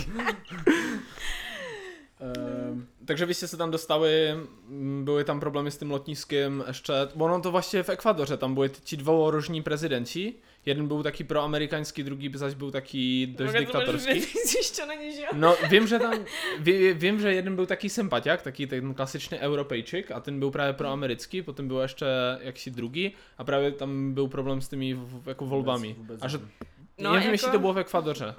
um, 3.11 3.13
Takže 3.13 3.27
vy 3.27 3.35
jste 3.35 3.49
se 3.49 3.57
tam 3.57 3.71
dostali, 3.71 4.35
mm, 4.69 5.05
byly 5.05 5.25
tam 5.25 5.41
problémy 5.41 5.71
s 5.71 5.77
tím 5.79 5.91
lotniskem 5.91 6.65
ještě, 6.69 6.93
ono 7.15 7.41
to 7.41 7.51
vlastně 7.51 7.83
v 7.83 7.89
Ekvadoře, 7.89 8.37
tam 8.37 8.55
byli 8.55 8.69
ti 8.69 8.97
dvouorožní 8.97 9.63
prezidenti, 9.63 10.35
jeden 10.67 10.89
byl 10.89 11.03
taky 11.03 11.25
proamerikanský, 11.25 12.03
druhý 12.03 12.31
zase 12.35 12.57
byl 12.57 12.71
taky 12.71 13.27
dost 13.27 13.53
diktatorský. 13.53 14.15
Ještě 14.57 14.87
není, 14.87 15.13
že 15.17 15.21
jo? 15.23 15.29
No, 15.33 15.55
vím, 15.71 15.87
že 15.87 15.99
tam, 15.99 16.15
ví, 16.59 16.93
vím, 16.93 17.21
že 17.21 17.33
jeden 17.35 17.57
byl 17.57 17.67
taký 17.67 17.89
sympatiak, 17.89 18.43
taký 18.43 18.67
ten 18.67 18.95
klasičný 18.95 19.39
europejčik 19.39 20.11
a 20.11 20.21
ten 20.21 20.39
byl 20.39 20.51
právě 20.51 20.73
proamerický, 20.73 21.43
potom 21.43 21.69
byl 21.69 21.81
ještě 21.81 22.07
jaksi 22.41 22.71
druhý 22.71 23.13
a 23.39 23.45
právě 23.45 23.73
tam 23.73 24.15
byl 24.15 24.29
problém 24.29 24.61
s 24.61 24.69
těmi 24.69 24.95
v- 24.95 25.29
jako 25.29 25.47
volbami. 25.47 25.89
vůbec, 25.89 25.99
vůbec 25.99 26.23
A 26.23 26.29
že, 26.29 26.37
nevím. 26.39 26.53
No, 26.99 27.05
no, 27.05 27.11
nevím, 27.11 27.23
jako- 27.25 27.35
jestli 27.35 27.51
to 27.51 27.59
bylo 27.59 27.73
v 27.73 27.79
Ekvadoře. 27.79 28.35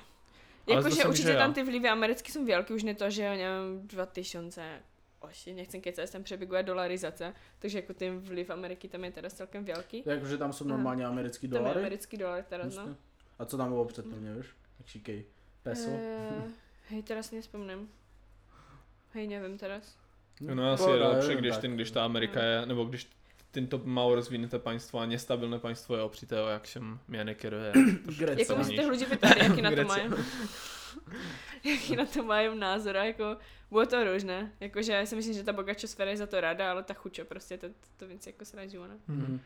Jakože 0.74 1.06
určitě 1.06 1.34
tam 1.36 1.54
ty 1.54 1.64
vlivy 1.64 1.90
americké 1.90 2.32
jsou 2.32 2.46
velké, 2.46 2.74
už 2.74 2.84
ne 2.84 2.96
to, 2.96 3.10
že 3.10 3.24
jo, 3.24 3.30
nevím, 3.32 3.88
2000, 3.88 4.82
oši, 5.20 5.54
nechcem 5.54 5.82
kecat, 5.82 6.10
tam 6.12 6.24
přeběguje 6.24 6.64
dolarizace, 6.64 7.34
takže 7.60 7.78
jako 7.78 7.94
ten 7.94 8.20
vliv 8.20 8.50
Ameriky 8.50 8.88
tam 8.88 9.04
je 9.04 9.12
teda 9.12 9.30
celkem 9.30 9.66
velký. 9.66 10.04
Jakože 10.06 10.38
tam 10.38 10.54
jsou 10.54 10.66
Aha. 10.66 10.74
normálně 10.78 11.06
americký 11.06 11.48
Tam 11.48 11.56
je 11.56 11.60
dolary? 11.60 11.80
americký 11.80 12.18
dolar 12.18 12.44
teraz, 12.44 12.76
Jasně. 12.76 12.90
no. 12.90 12.96
A 13.40 13.46
co 13.46 13.58
tam 13.58 13.70
bylo 13.70 13.86
předtím, 13.86 14.24
nevíš? 14.26 14.46
Jak 14.80 14.88
šikej? 14.88 15.26
Peso? 15.64 15.90
Eh, 15.92 16.44
hej, 16.90 17.04
teraz 17.04 17.32
nespomnem. 17.32 17.88
Hej, 19.14 19.28
nevím 19.28 19.58
teraz. 19.58 19.98
No 20.42 20.72
asi 20.72 20.84
Pohoda, 20.84 21.06
je 21.10 21.16
lepší, 21.16 21.36
když, 21.36 21.52
tak. 21.52 21.62
ten, 21.62 21.76
když 21.76 21.92
ta 21.92 22.06
Amerika 22.06 22.44
je, 22.44 22.66
nebo 22.66 22.84
když 22.86 23.08
tento 23.52 23.82
málo 23.84 24.16
rozvinuté 24.16 24.60
państwo 24.60 25.00
a 25.00 25.06
nestabilné 25.06 25.60
państwo 25.60 25.96
je 25.96 26.02
opřité 26.02 26.42
o 26.42 26.48
jak 26.48 26.68
jsem 26.68 27.00
měny 27.08 27.36
keruje. 27.36 27.74
Jako 28.38 28.64
těch 28.64 28.88
lidí 28.88 29.06
pytali, 29.06 29.36
jaký 29.44 29.62
na 29.62 29.72
to 29.72 29.84
mají. 29.86 30.04
jaký 31.64 31.96
na 31.96 32.06
to 32.06 32.24
mají 32.24 32.60
názor, 32.60 32.98
a 32.98 33.04
jako 33.04 33.38
bylo 33.72 33.86
to 33.86 34.04
různé. 34.04 34.52
Jakože 34.60 34.92
já 34.94 35.06
si 35.06 35.16
myslím, 35.16 35.34
že 35.34 35.44
ta 35.44 35.54
bogačo 35.54 35.88
sféra 35.88 36.12
je 36.12 36.18
za 36.18 36.28
to 36.28 36.42
ráda, 36.42 36.72
ale 36.72 36.84
ta 36.84 36.94
chučo 36.94 37.26
prostě, 37.26 37.58
to, 37.58 37.68
to 37.98 38.08
víc 38.08 38.28
jako 38.28 38.46
se 38.46 38.58
raží, 38.58 38.78
no. 38.78 38.88
Mhm. 39.08 39.40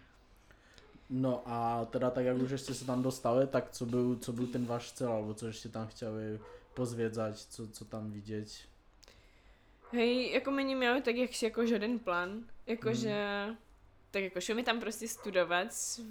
No 1.09 1.41
a 1.45 1.85
teda 1.85 2.09
tak 2.09 2.25
jak 2.25 2.37
už 2.37 2.51
ještě 2.51 2.73
se 2.73 2.85
tam 2.85 3.03
dostali, 3.03 3.47
tak 3.47 3.69
co 3.71 3.85
byl, 3.85 4.15
co 4.15 4.33
byl 4.33 4.47
ten 4.47 4.65
váš 4.65 4.91
cel, 4.91 5.11
alebo 5.11 5.33
co 5.33 5.47
ještě 5.47 5.69
tam 5.69 5.87
chtěli 5.87 6.39
pozvědzať, 6.73 7.37
co, 7.37 7.67
co 7.67 7.85
tam 7.85 8.11
vidět? 8.11 8.47
Hej, 9.91 10.31
jako 10.31 10.51
my 10.51 10.63
neměli 10.63 11.01
tak 11.01 11.15
jak 11.15 11.43
jako 11.43 11.65
žádný 11.65 11.99
plán, 11.99 12.43
jakože 12.67 13.15
Mhm. 13.47 13.57
Tak 14.15 14.23
jako 14.23 14.41
šli 14.41 14.53
mi 14.53 14.63
tam 14.63 14.79
prostě 14.79 15.07
studovat 15.07 15.67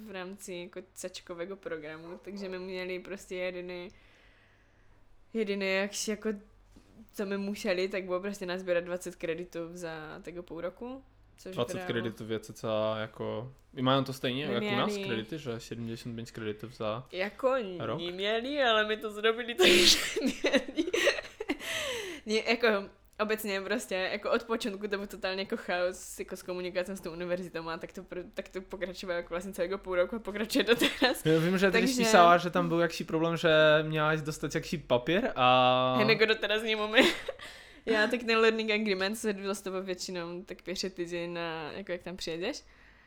v 0.07 0.11
rámci 0.11 0.53
jako 0.53 0.81
cačkového 0.93 1.55
programu, 1.55 2.19
takže 2.21 2.49
my 2.49 2.59
měli 2.59 2.99
prostě 2.99 3.35
jediný 3.35 3.89
jediný 5.33 5.73
jak 5.75 6.07
jako 6.07 6.29
co 7.13 7.25
my 7.25 7.37
museli, 7.37 7.87
tak 7.87 8.03
bylo 8.03 8.19
prostě 8.19 8.45
nazbírat 8.45 8.83
20 8.83 9.15
kreditů 9.15 9.59
za 9.73 10.19
tego 10.21 10.43
půl 10.43 10.61
roku. 10.61 11.03
Což 11.37 11.55
20 11.55 11.73
teda- 11.73 11.85
kreditů 11.85 12.31
je 12.31 12.39
cca 12.39 12.95
jako... 12.99 13.53
Mají 13.81 14.05
to 14.05 14.13
stejně 14.13 14.45
jako 14.45 14.65
u 14.65 14.75
nás 14.75 14.91
měli- 14.91 15.07
kredity, 15.07 15.37
že 15.39 15.59
75 15.59 16.31
kreditů 16.31 16.69
za... 16.69 17.07
Jako 17.11 17.55
Rok? 17.79 18.01
neměli, 18.01 18.63
ale 18.63 18.87
my 18.87 18.97
to 18.97 19.11
zrobili 19.11 19.55
tak, 19.55 19.67
že 19.67 19.97
měli. 20.21 20.61
ne, 22.25 22.35
jako 22.35 22.67
obecně 23.19 23.61
prostě, 23.61 23.95
jako 23.95 24.31
od 24.31 24.43
počátku 24.43 24.87
to 24.87 24.97
byl 24.97 25.07
totálně 25.07 25.41
jako 25.41 25.57
chaos 25.57 26.19
jako 26.19 26.35
s 26.35 26.43
komunikací 26.43 26.91
s 26.91 27.01
tou 27.01 27.11
univerzitou 27.11 27.69
a 27.69 27.77
tak 27.77 27.91
to, 27.91 28.05
tak 28.33 28.49
to 28.49 28.61
pokračovalo 28.61 29.17
jako 29.17 29.29
vlastně 29.29 29.53
celého 29.53 29.77
půl 29.77 29.95
roku 29.95 30.15
a 30.15 30.19
pokračuje 30.19 30.63
do 30.63 30.75
teraz. 30.75 31.25
Já 31.25 31.39
vím, 31.39 31.57
že 31.57 31.71
Takže- 31.71 31.97
písala, 31.97 32.37
že 32.37 32.49
tam 32.49 32.67
byl 32.67 32.79
jakší 32.79 33.03
problém, 33.03 33.37
že 33.37 33.49
měla 33.81 34.15
dostat 34.15 34.55
jakší 34.55 34.77
papír 34.77 35.29
a... 35.35 35.97
Hned 36.03 36.19
do 36.19 36.35
teraz 36.35 36.63
nemáme. 36.63 36.99
Já 37.85 38.07
tak 38.07 38.23
ten 38.23 38.37
learning 38.37 38.71
agreement 38.71 39.17
se 39.17 39.33
dostává 39.33 39.79
většinou 39.79 40.43
tak 40.43 40.61
pět 40.61 40.93
týdny 40.93 41.27
na, 41.27 41.71
jako 41.71 41.91
jak 41.91 42.03
tam 42.03 42.17
přijedeš. 42.17 42.63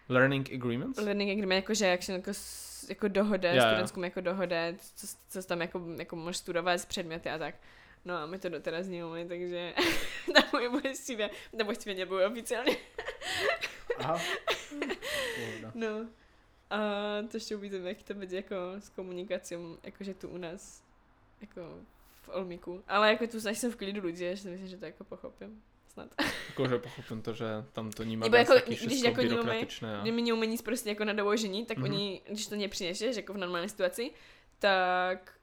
Learning 0.09 0.53
agreements? 0.53 0.99
Learning 0.99 1.31
agreement, 1.31 1.63
jakože 1.63 1.87
jak 1.87 2.03
se 2.03 2.13
jako, 2.13 2.31
jako 2.89 3.09
dohoda, 3.09 3.53
jo. 3.53 3.63
studentskou 3.63 4.03
jako 4.03 4.21
dohoda, 4.21 4.57
co, 4.97 5.07
co 5.29 5.43
tam 5.43 5.61
jako, 5.61 5.83
jako 5.99 6.17
můžeš 6.17 6.37
studovat 6.37 6.79
z 6.79 6.87
předměty 6.87 7.31
a 7.31 7.39
tak. 7.39 7.55
No 8.05 8.15
a 8.17 8.27
my 8.27 8.39
to 8.39 8.49
doteraz 8.49 8.87
nemáme, 8.87 9.25
takže 9.25 9.75
tam 10.35 10.45
moje 10.53 10.71
bolestivě, 10.71 11.31
nebo 11.53 11.65
bolestivě 11.65 11.95
nebylo 11.95 12.27
oficiálně. 12.27 12.77
Aha. 13.99 14.21
No. 15.75 16.07
A 16.71 16.79
to 17.31 17.37
ještě 17.37 17.57
uvidíme, 17.57 17.89
jak 17.89 18.03
to 18.03 18.15
bude 18.15 18.37
jako 18.37 18.57
s 18.79 18.89
komunikací, 18.89 19.55
jakože 19.83 20.15
tu 20.15 20.29
u 20.29 20.37
nás, 20.37 20.83
jako 21.41 21.61
v 22.23 22.29
Olmiku. 22.29 22.85
Ale 22.89 23.09
jako 23.11 23.27
tu 23.27 23.41
jsem 23.41 23.73
v 23.73 23.77
klidu 23.77 24.07
lidí, 24.07 24.19
že 24.19 24.37
si 24.37 24.49
myslím, 24.49 24.69
že 24.69 24.77
to 24.77 24.85
jako 24.85 25.05
pochopím. 25.05 25.63
Snad. 25.93 26.09
Jakože 26.49 26.79
pochopím 26.79 27.23
to, 27.23 27.33
že 27.33 27.47
tam 27.73 27.91
to 27.91 28.05
Nebo 28.05 28.37
jako, 28.37 28.55
když 28.67 29.03
jako 29.03 29.21
neumí-. 29.21 29.67
A... 29.99 30.03
Když 30.03 30.15
mi 30.15 30.23
neumí 30.23 30.47
nic 30.47 30.63
prostě 30.63 30.89
jako 30.89 31.05
na 31.05 31.13
doložení, 31.13 31.67
tak 31.67 31.79
Mhm. 31.79 31.87
mm-hmm. 31.87 31.95
oni, 31.95 32.23
když 32.29 32.47
to 32.47 32.57
nepřineseš, 32.57 33.17
jako 33.17 33.33
v 33.33 33.37
normální 33.37 33.69
situaci, 33.69 34.11
tak 34.59 35.38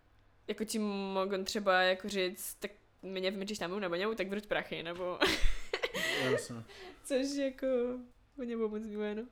jako 0.48 0.66
ti 0.66 0.80
mogou 0.80 1.44
třeba 1.44 1.82
jako 1.82 2.10
říct, 2.10 2.56
tak 2.56 2.72
nevíme, 3.04 3.46
či 3.46 3.56
tam 3.60 3.80
nebo 3.80 3.96
nebudou, 3.96 4.14
tak 4.16 4.28
vrť 4.28 4.48
prachy, 4.48 4.84
nebo 4.84 5.20
Jasně. 6.32 6.56
což 7.04 7.28
jako 7.38 7.68
mě 8.38 8.56
bylo 8.58 8.70
moc 8.70 8.82
no. 9.16 9.24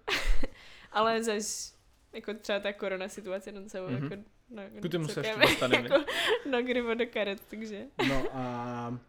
Ale 0.91 1.23
zase 1.23 1.73
jako 2.13 2.33
třeba 2.33 2.59
ta 2.59 2.73
korona 2.73 3.09
situace 3.09 3.51
celou 3.69 3.87
Mhm. 3.89 3.97
mm-hmm. 3.99 4.11
jako 4.11 4.23
na, 4.49 4.63
K 4.81 4.91
tomu 4.91 5.07
se 5.07 5.19
ještě 5.19 5.39
dostaneme. 5.41 5.89
jako 5.89 6.05
nagryvat 6.49 6.97
do 6.97 7.05
karet, 7.07 7.41
takže. 7.49 7.85
No 8.09 8.23
a 8.31 8.99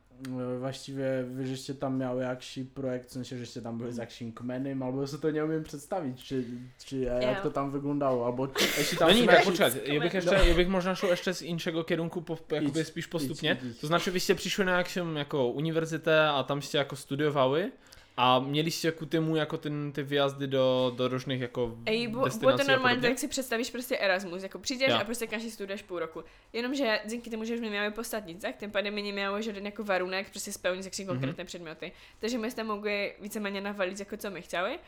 właściwie 0.59 1.05
wy 1.31 1.47
żeście 1.47 1.75
tam 1.75 1.99
miały 1.99 2.23
jakiś 2.23 2.59
projekt, 2.75 3.09
w 3.09 3.13
sensie, 3.13 3.39
żeście 3.39 3.63
tam 3.63 3.79
byli 3.79 3.93
z 3.93 3.97
jakimś 3.97 4.35
kmenem, 4.35 4.83
albo 4.83 5.07
sobie 5.07 5.23
to 5.23 5.31
nie 5.31 5.45
umiem 5.45 5.65
przedstawić, 5.65 6.25
czy, 6.25 6.45
czy 6.87 6.99
jak 6.99 7.23
Ja. 7.23 7.41
to 7.41 7.51
tam 7.51 7.71
wyglądało, 7.71 8.27
albo 8.27 8.49
jeśli 8.79 8.99
tam 8.99 9.09
No 9.09 9.15
nie, 9.15 9.27
tak, 9.27 9.45
poczekaj, 9.45 9.95
ja 9.95 10.01
bych, 10.01 10.15
jeszcze, 10.15 10.49
ja 10.49 10.55
bych 10.55 10.69
možná 10.69 10.95
šel 10.95 11.11
ještě 11.11 11.35
z 11.35 11.43
inšego 11.43 11.85
kierunku, 11.85 12.23
po, 12.23 12.39
jakoby 12.51 12.81
Idź, 12.81 12.87
spíš 12.89 13.09
postupně. 13.09 13.53
idź, 13.63 13.71
idź. 13.71 13.81
To 13.81 13.87
znaczy, 13.87 14.11
vy 14.11 14.21
jste 14.21 14.35
přišli 14.35 14.65
na 14.65 14.79
jakšem 14.79 15.17
jako 15.17 15.47
univerzitě 15.49 16.21
a 16.21 16.43
tam 16.43 16.63
jste 16.63 16.79
jako 16.79 16.97
studiovali 16.97 17.73
a 18.17 18.39
měli 18.41 18.71
jste 18.71 18.93
ku 18.93 19.07
tomu 19.07 19.37
jako 19.37 19.57
ten, 19.59 19.93
ty 19.93 20.03
výjazdy 20.03 20.47
do, 20.47 20.93
do 20.97 21.09
různých 21.09 21.41
jako 21.41 21.77
Ej, 21.87 22.09
bylo, 22.09 22.29
bylo 22.41 22.59
to 22.59 22.65
normálně, 22.65 23.01
tak 23.01 23.19
si 23.19 23.29
představíš 23.29 23.71
prostě 23.71 23.97
Erasmus, 23.99 24.43
jako 24.43 24.59
přijdeš 24.59 24.89
Ja. 24.89 24.99
a 24.99 25.05
prostě 25.05 25.27
každý 25.27 25.51
studuješ 25.51 25.83
půl 25.83 25.99
roku. 25.99 26.25
Jenomže 26.53 27.01
díky 27.05 27.31
tomu, 27.31 27.45
že 27.45 27.59
jsme 27.59 27.69
měli 27.71 27.91
poslední, 27.91 28.35
tak 28.35 28.57
tím 28.57 28.71
pádem 28.71 28.95
neměli 28.95 29.43
žádný 29.43 29.65
jako 29.65 29.85
varunek, 29.85 30.31
prostě 30.31 30.53
splnit 30.53 30.99
Mhm. 30.99 31.07
konkrétní 31.07 31.45
předměty. 31.45 31.93
Takže 32.19 32.39
my 32.39 32.51
jsme 32.51 32.65
mogli 32.65 33.15
víceméně 33.21 33.61
navalit, 33.61 33.99
jako 34.01 34.17
co 34.17 34.31
my 34.31 34.43
chtěli. 34.43 34.79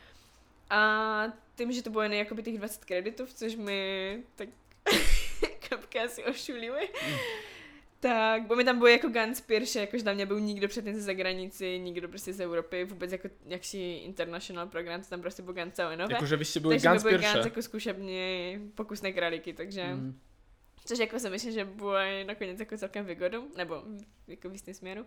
A 0.71 1.25
tím, 1.56 1.73
že 1.73 1.83
to 1.83 1.90
bylo 1.90 2.02
jen 2.02 2.12
jakoby 2.12 2.42
těch 2.42 2.59
20 2.59 2.85
kreditů, 2.85 3.26
což 3.35 3.56
mi 3.56 4.18
tak 4.37 4.49
kapka 5.68 6.02
asi 6.04 6.25
ošulili. 6.25 6.88
Mm. 7.09 7.16
Tak, 8.00 8.46
bo 8.46 8.56
mi 8.56 8.64
tam 8.64 8.78
bylo 8.78 8.88
jako 8.88 9.08
ganz 9.08 9.40
pierwsze, 9.40 9.80
jakož 9.80 10.02
tam 10.02 10.16
nebyl 10.16 10.40
nikdo 10.40 10.68
předtím 10.68 10.94
ze 10.94 11.00
zahraničí, 11.00 11.78
nikdo 11.78 12.08
prostě 12.08 12.32
z 12.32 12.40
Evropy, 12.40 12.84
vůbec 12.84 13.12
jako 13.12 13.28
jakší 13.46 13.96
international 13.96 14.66
program, 14.66 15.02
to 15.02 15.08
tam 15.08 15.20
prostě 15.20 15.42
byl 15.42 15.54
ganz 15.54 15.74
celé 15.74 15.96
nové. 15.96 16.14
Jako, 16.14 16.26
že 16.26 16.36
byste 16.36 16.60
byli 16.60 16.78
byli 16.78 17.02
pierwsze. 17.02 17.34
ganz 17.34 17.44
jako 17.44 17.62
zkušební 17.62 18.58
pokusné 18.74 19.12
králíky, 19.12 19.52
takže... 19.52 19.84
Mm. 19.84 20.18
Což 20.84 20.98
jako 20.98 21.18
si 21.18 21.30
myslím, 21.30 21.52
že 21.52 21.64
bylo 21.64 21.94
nakonec 22.26 22.60
jako 22.60 22.76
celkem 22.76 23.04
vygodu, 23.04 23.48
nebo 23.56 23.82
jako 24.28 24.48
v 24.48 24.52
jistém 24.52 24.74
směru. 24.74 25.06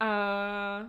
A... 0.00 0.86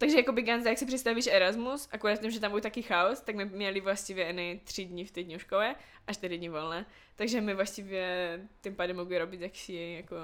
Takže 0.00 0.16
jako 0.16 0.32
by 0.32 0.42
Ganz, 0.42 0.66
jak 0.66 0.78
si 0.78 0.86
představíš 0.86 1.26
Erasmus, 1.26 1.88
akorát 1.92 2.20
tím, 2.20 2.30
že 2.30 2.40
tam 2.40 2.50
byl 2.50 2.60
taky 2.60 2.82
chaos, 2.82 3.20
tak 3.20 3.34
my 3.34 3.44
měli 3.44 3.80
vlastně 3.80 4.14
jen 4.14 4.58
tři 4.64 4.84
dny 4.84 5.04
v 5.04 5.10
týdnu 5.10 5.38
škole 5.38 5.74
a 6.06 6.12
čtyři 6.12 6.38
dny 6.38 6.48
volné. 6.48 6.86
Takže 7.16 7.40
my 7.40 7.54
vlastně 7.54 8.40
tím 8.60 8.74
pádem 8.74 8.96
mogli 8.96 9.18
robiť 9.18 9.40
jakší 9.40 9.94
jako 9.94 10.16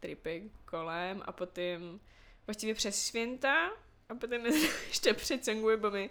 tripy 0.00 0.50
kolem 0.64 1.22
a 1.24 1.32
potom 1.32 2.00
vlastně 2.46 2.74
přes 2.74 3.06
svěnta 3.06 3.70
a 4.08 4.14
potom 4.14 4.46
ještě 4.88 5.14
přecunguje, 5.14 5.76
bo 5.76 5.90
my, 5.90 6.10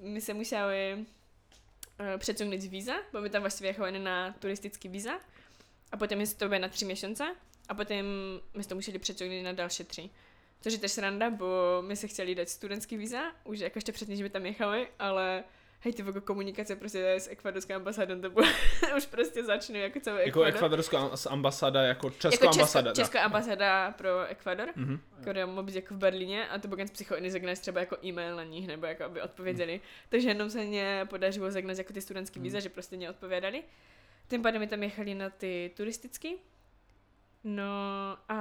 my 0.00 0.20
se 0.20 0.34
museli 0.34 0.94
uh, 0.96 2.18
přecungnout 2.18 2.60
z 2.60 2.66
víza, 2.66 2.94
bo 3.12 3.20
my 3.20 3.30
tam 3.30 3.42
vlastně 3.42 3.68
jechali 3.68 3.98
na 3.98 4.32
turistický 4.32 4.88
víza 4.88 5.20
a 5.92 5.96
potom 5.96 6.20
je 6.20 6.26
to 6.26 6.48
na 6.48 6.68
tři 6.68 6.84
měsíce 6.84 7.36
a 7.68 7.74
potom 7.74 7.96
my 8.54 8.64
to 8.64 8.74
museli 8.74 8.98
přecungnout 8.98 9.44
na 9.44 9.52
další 9.52 9.84
tři. 9.84 10.10
Což 10.62 10.72
je 10.72 10.78
tež 10.78 10.92
sranda, 10.92 11.30
bo 11.30 11.46
my 11.86 11.96
se 11.96 12.06
chtěli 12.08 12.34
dát 12.34 12.48
studentský 12.48 12.96
víza, 12.96 13.22
už 13.44 13.58
jako 13.58 13.76
ještě 13.78 13.92
předtím, 13.92 14.16
že 14.16 14.22
by 14.22 14.30
tam 14.30 14.46
jechali, 14.46 14.88
ale 14.98 15.44
hej, 15.80 15.92
ty 15.92 16.04
komunikace 16.24 16.76
prostě 16.76 17.10
s 17.14 17.28
ekvadorskou 17.30 17.74
ambasádou, 17.74 18.20
to 18.20 18.30
bylo, 18.30 18.46
už 18.96 19.06
prostě 19.06 19.44
začnu 19.44 19.76
jako 19.76 20.00
celý 20.00 20.16
Jako 20.18 20.28
Ekvador. 20.42 20.54
ekvadorská 20.56 21.10
ambasáda, 21.30 21.82
jako 21.82 22.10
česká 22.10 22.28
jako 22.46 22.48
ambasáda. 22.48 22.92
Česká 22.94 23.22
ambasáda 23.22 23.90
pro 23.90 24.26
Ekvador, 24.26 24.68
Mhm. 24.76 25.00
která 25.20 25.46
má 25.46 25.62
být 25.62 25.74
jako 25.74 25.94
v 25.94 25.98
Berlíně 25.98 26.48
a 26.48 26.58
to 26.58 26.68
bylo 26.68 26.84
psycho 26.92 27.14
zagnat 27.28 27.58
třeba 27.58 27.80
jako 27.80 27.96
e-mail 28.04 28.36
na 28.36 28.44
nich, 28.44 28.66
nebo 28.66 28.86
jako 28.86 29.04
aby 29.04 29.20
odpověděli. 29.22 29.80
Takže 30.08 30.28
jenom 30.28 30.50
se 30.50 30.64
mě 30.64 31.06
podařilo 31.10 31.50
zagnat 31.50 31.78
jako 31.78 31.92
ty 31.92 32.00
studentský 32.00 32.40
víza, 32.40 32.60
že 32.60 32.68
prostě 32.68 32.96
neodpovědali. 32.96 33.62
Tím 34.28 34.42
pádem 34.42 34.60
my 34.60 34.66
tam 34.66 34.82
jechali 34.82 35.14
na 35.14 35.30
ty 35.30 35.70
turistický. 35.76 36.36
No 37.44 37.64
a 38.28 38.36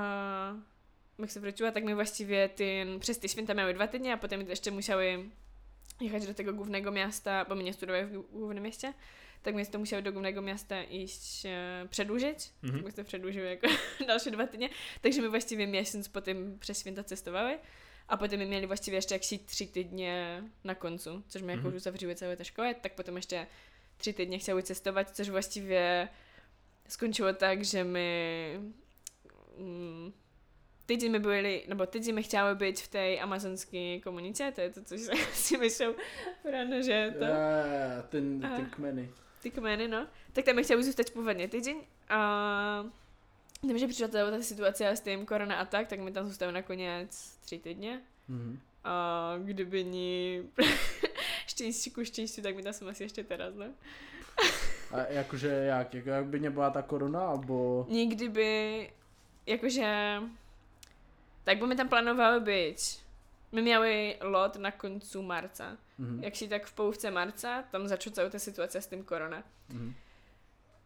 jak 1.22 1.32
se 1.32 1.40
vrátila, 1.40 1.72
tak 1.72 1.84
my 1.84 1.96
vlastně 1.96 2.50
ten, 2.50 3.00
přes 3.00 3.20
ty 3.20 3.30
święta 3.30 3.54
miały 3.54 3.74
dwa 3.74 3.88
týdny 3.88 4.12
a 4.14 4.18
potem 4.18 4.50
ještě 4.50 4.72
museli 4.72 5.30
jechać 6.02 6.28
do 6.28 6.34
tego 6.34 6.54
głównego 6.54 6.92
miasta, 6.92 7.46
bo 7.46 7.56
my 7.56 7.64
nie 7.64 7.74
studowali 7.74 8.06
w 8.06 8.12
głównym 8.32 8.64
mieście, 8.64 8.94
tak 9.44 9.56
my 9.56 9.66
to 9.66 9.80
musieli 9.80 10.04
do 10.04 10.12
głównego 10.12 10.42
miasta 10.42 10.84
iść 10.84 11.46
e, 11.46 11.88
przedłużyć, 11.90 12.50
Mhm. 12.64 12.84
tak 12.84 12.94
to 12.94 13.04
przedłużyły 13.04 13.46
jako 13.48 13.68
dalsze 14.08 14.32
dwa 14.32 14.48
tygodnie, 14.48 14.70
takže 15.02 15.22
my 15.22 15.30
właściwie 15.30 15.68
miesiąc 15.68 16.10
potem 16.10 16.58
przez 16.60 16.80
święta 16.80 17.04
cestowały, 17.04 17.60
a 18.08 18.18
potem 18.18 18.40
my 18.40 18.46
mieli 18.46 18.68
właściwie 18.68 18.96
jeszcze 18.96 19.16
jakieś 19.16 19.40
trzy 19.48 19.68
tygodnie 19.68 20.44
na 20.64 20.76
końcu, 20.76 21.22
coż 21.28 21.42
my 21.42 21.54
Mhm. 21.54 21.74
już 21.74 21.84
zawrzyły 21.84 22.16
całe 22.16 22.38
te 22.38 22.46
szkoły, 22.46 22.76
tak 22.82 22.96
potem 22.96 23.16
jeszcze 23.16 23.46
trzy 23.98 24.14
tygodnie 24.14 24.40
chciały 24.40 24.64
cestować, 24.64 25.10
což 25.10 25.30
właściwie 25.30 26.08
skończyło 26.88 27.34
tak, 27.34 27.66
że 27.66 27.84
my 27.84 28.60
mm, 29.58 30.12
tydzień 30.92 31.12
my 31.12 31.20
byli, 31.20 31.62
no 31.68 31.76
bo 31.76 31.88
tydzień 31.88 32.14
my 32.14 32.24
chciały 32.24 32.56
być 32.56 32.82
w 32.82 32.88
tej 32.88 33.20
amazonskiej 33.20 34.02
komunicie, 34.02 34.52
to 34.52 34.62
jest 34.62 34.76
to, 34.76 34.84
coś 34.84 35.02
si 35.46 35.58
myślał 35.58 35.94
rano, 36.44 36.84
że 36.84 37.14
to... 37.20 37.26
Eee, 37.26 38.04
ten, 38.10 38.46
Aha. 38.46 38.56
ten 38.56 38.70
kmeny. 38.70 39.08
ty 39.42 39.52
kmeny, 39.52 39.88
no. 39.88 40.08
Tak 40.34 40.46
tam 40.46 40.56
my 40.56 40.64
chciały 40.64 40.84
zostać 40.84 41.12
původně 41.12 41.50
tydzień 41.50 41.78
a 42.10 42.84
tím, 43.62 43.78
že 43.78 43.88
přišla 43.88 44.08
ta, 44.08 44.42
situace 44.42 44.88
s 44.88 45.02
tím 45.02 45.26
korona 45.26 45.58
a 45.58 45.66
tak, 45.66 45.88
tak 45.88 46.00
my 46.00 46.12
tam 46.12 46.28
zůstali 46.28 46.54
nakonec 46.54 47.38
tři 47.46 47.60
týdny. 47.60 48.00
Mhm. 48.30 48.60
A 48.84 49.36
kdyby 49.44 49.84
ni 49.84 50.44
štěstí 51.48 51.92
ku 51.92 52.06
štěstí, 52.06 52.42
tak 52.42 52.56
my 52.56 52.64
tam 52.64 52.74
jsme 52.74 52.92
asi 52.92 53.04
ještě 53.04 53.24
teraz, 53.24 53.56
no. 53.56 53.66
A 54.92 54.98
jakože 55.10 55.48
jak, 55.48 55.94
jako 55.94 56.10
jakby 56.10 56.40
nebyla 56.40 56.70
ta 56.70 56.82
korona, 56.82 57.20
albo... 57.20 57.86
Nikdy 57.90 58.30
by, 58.30 58.90
jakože, 59.46 60.18
tak 61.44 61.58
by 61.60 61.68
my 61.68 61.76
tam 61.76 61.90
plánovali 61.90 62.40
být. 62.40 62.78
My 63.52 63.62
měli 63.62 64.18
lot 64.22 64.56
na 64.56 64.72
koncu 64.72 65.22
marca. 65.22 65.78
Mhm. 65.98 66.24
Jak 66.24 66.36
si 66.36 66.48
tak 66.48 66.66
v 66.66 66.74
połówce 66.74 67.12
marca, 67.12 67.64
tam 67.72 67.88
začala 67.88 68.14
celá 68.14 68.30
ta 68.30 68.40
situace 68.40 68.82
s 68.82 68.88
tím 68.88 69.04
korona. 69.04 69.44
Mhm. 69.70 69.94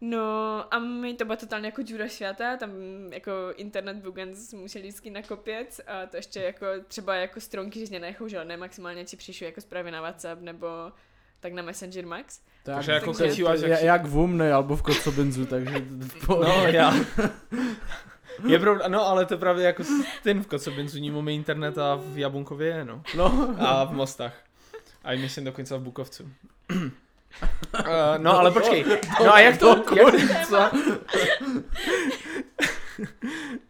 No 0.01 0.65
a 0.73 0.79
my 0.79 1.13
to 1.13 1.25
byla 1.25 1.35
totálně 1.35 1.65
jako 1.67 1.81
díra 1.81 2.07
světa, 2.09 2.57
tam 2.57 2.71
jako 3.13 3.31
internet 3.55 3.97
ganz 4.13 4.53
museli 4.53 4.81
vždycky 4.81 5.09
nakopět 5.09 5.81
a 5.87 6.05
to 6.05 6.15
ještě 6.17 6.39
jako 6.39 6.65
třeba 6.87 7.15
jako 7.15 7.39
stronky, 7.41 7.85
že 7.85 7.91
nenechou 7.91 8.27
žádné, 8.27 8.57
maximálně 8.57 9.05
ti 9.05 9.17
přišli 9.17 9.45
jako 9.45 9.61
zprávy 9.61 9.91
na 9.91 10.01
WhatsApp 10.01 10.41
nebo 10.41 10.67
tak 11.39 11.53
na 11.53 11.61
Messenger 11.63 12.05
Max. 12.05 12.39
Tak, 12.63 12.75
Takže 12.75 12.91
jako 12.91 13.13
to- 13.13 13.23
jak- 13.23 13.81
jak 13.81 14.05
v 14.05 14.17
Umnej, 14.17 14.51
albo 14.53 14.75
v 14.75 14.81
Kocobenzu, 14.81 15.45
takže. 15.45 15.85
No, 16.29 16.67
já. 16.67 16.93
Je 18.47 18.59
pravda, 18.59 18.87
no 18.87 19.07
ale 19.07 19.25
to 19.25 19.37
právě 19.37 19.65
jako 19.65 19.83
ten 20.23 20.43
v 20.43 20.47
Kocobenzu 20.47 20.97
ní 20.97 21.11
máme 21.11 21.33
internet 21.33 21.77
a 21.77 21.99
v 22.01 22.17
Jabunkově 22.17 22.67
je, 22.67 22.85
no. 22.85 23.01
no. 23.15 23.55
A 23.59 23.83
v 23.83 23.91
Mostách. 23.91 24.33
A 25.03 25.13
i 25.13 25.17
myslím 25.17 25.45
dokonce 25.45 25.77
v 25.77 25.81
Bukovcu. 25.81 26.23
Uh, 26.23 26.89
no 28.17 28.39
ale 28.39 28.51
počkej, 28.51 28.85
no 29.23 29.33
a 29.33 29.39
jak 29.39 29.57
to, 29.57 29.83
jak, 29.95 30.15
Co? 30.47 30.57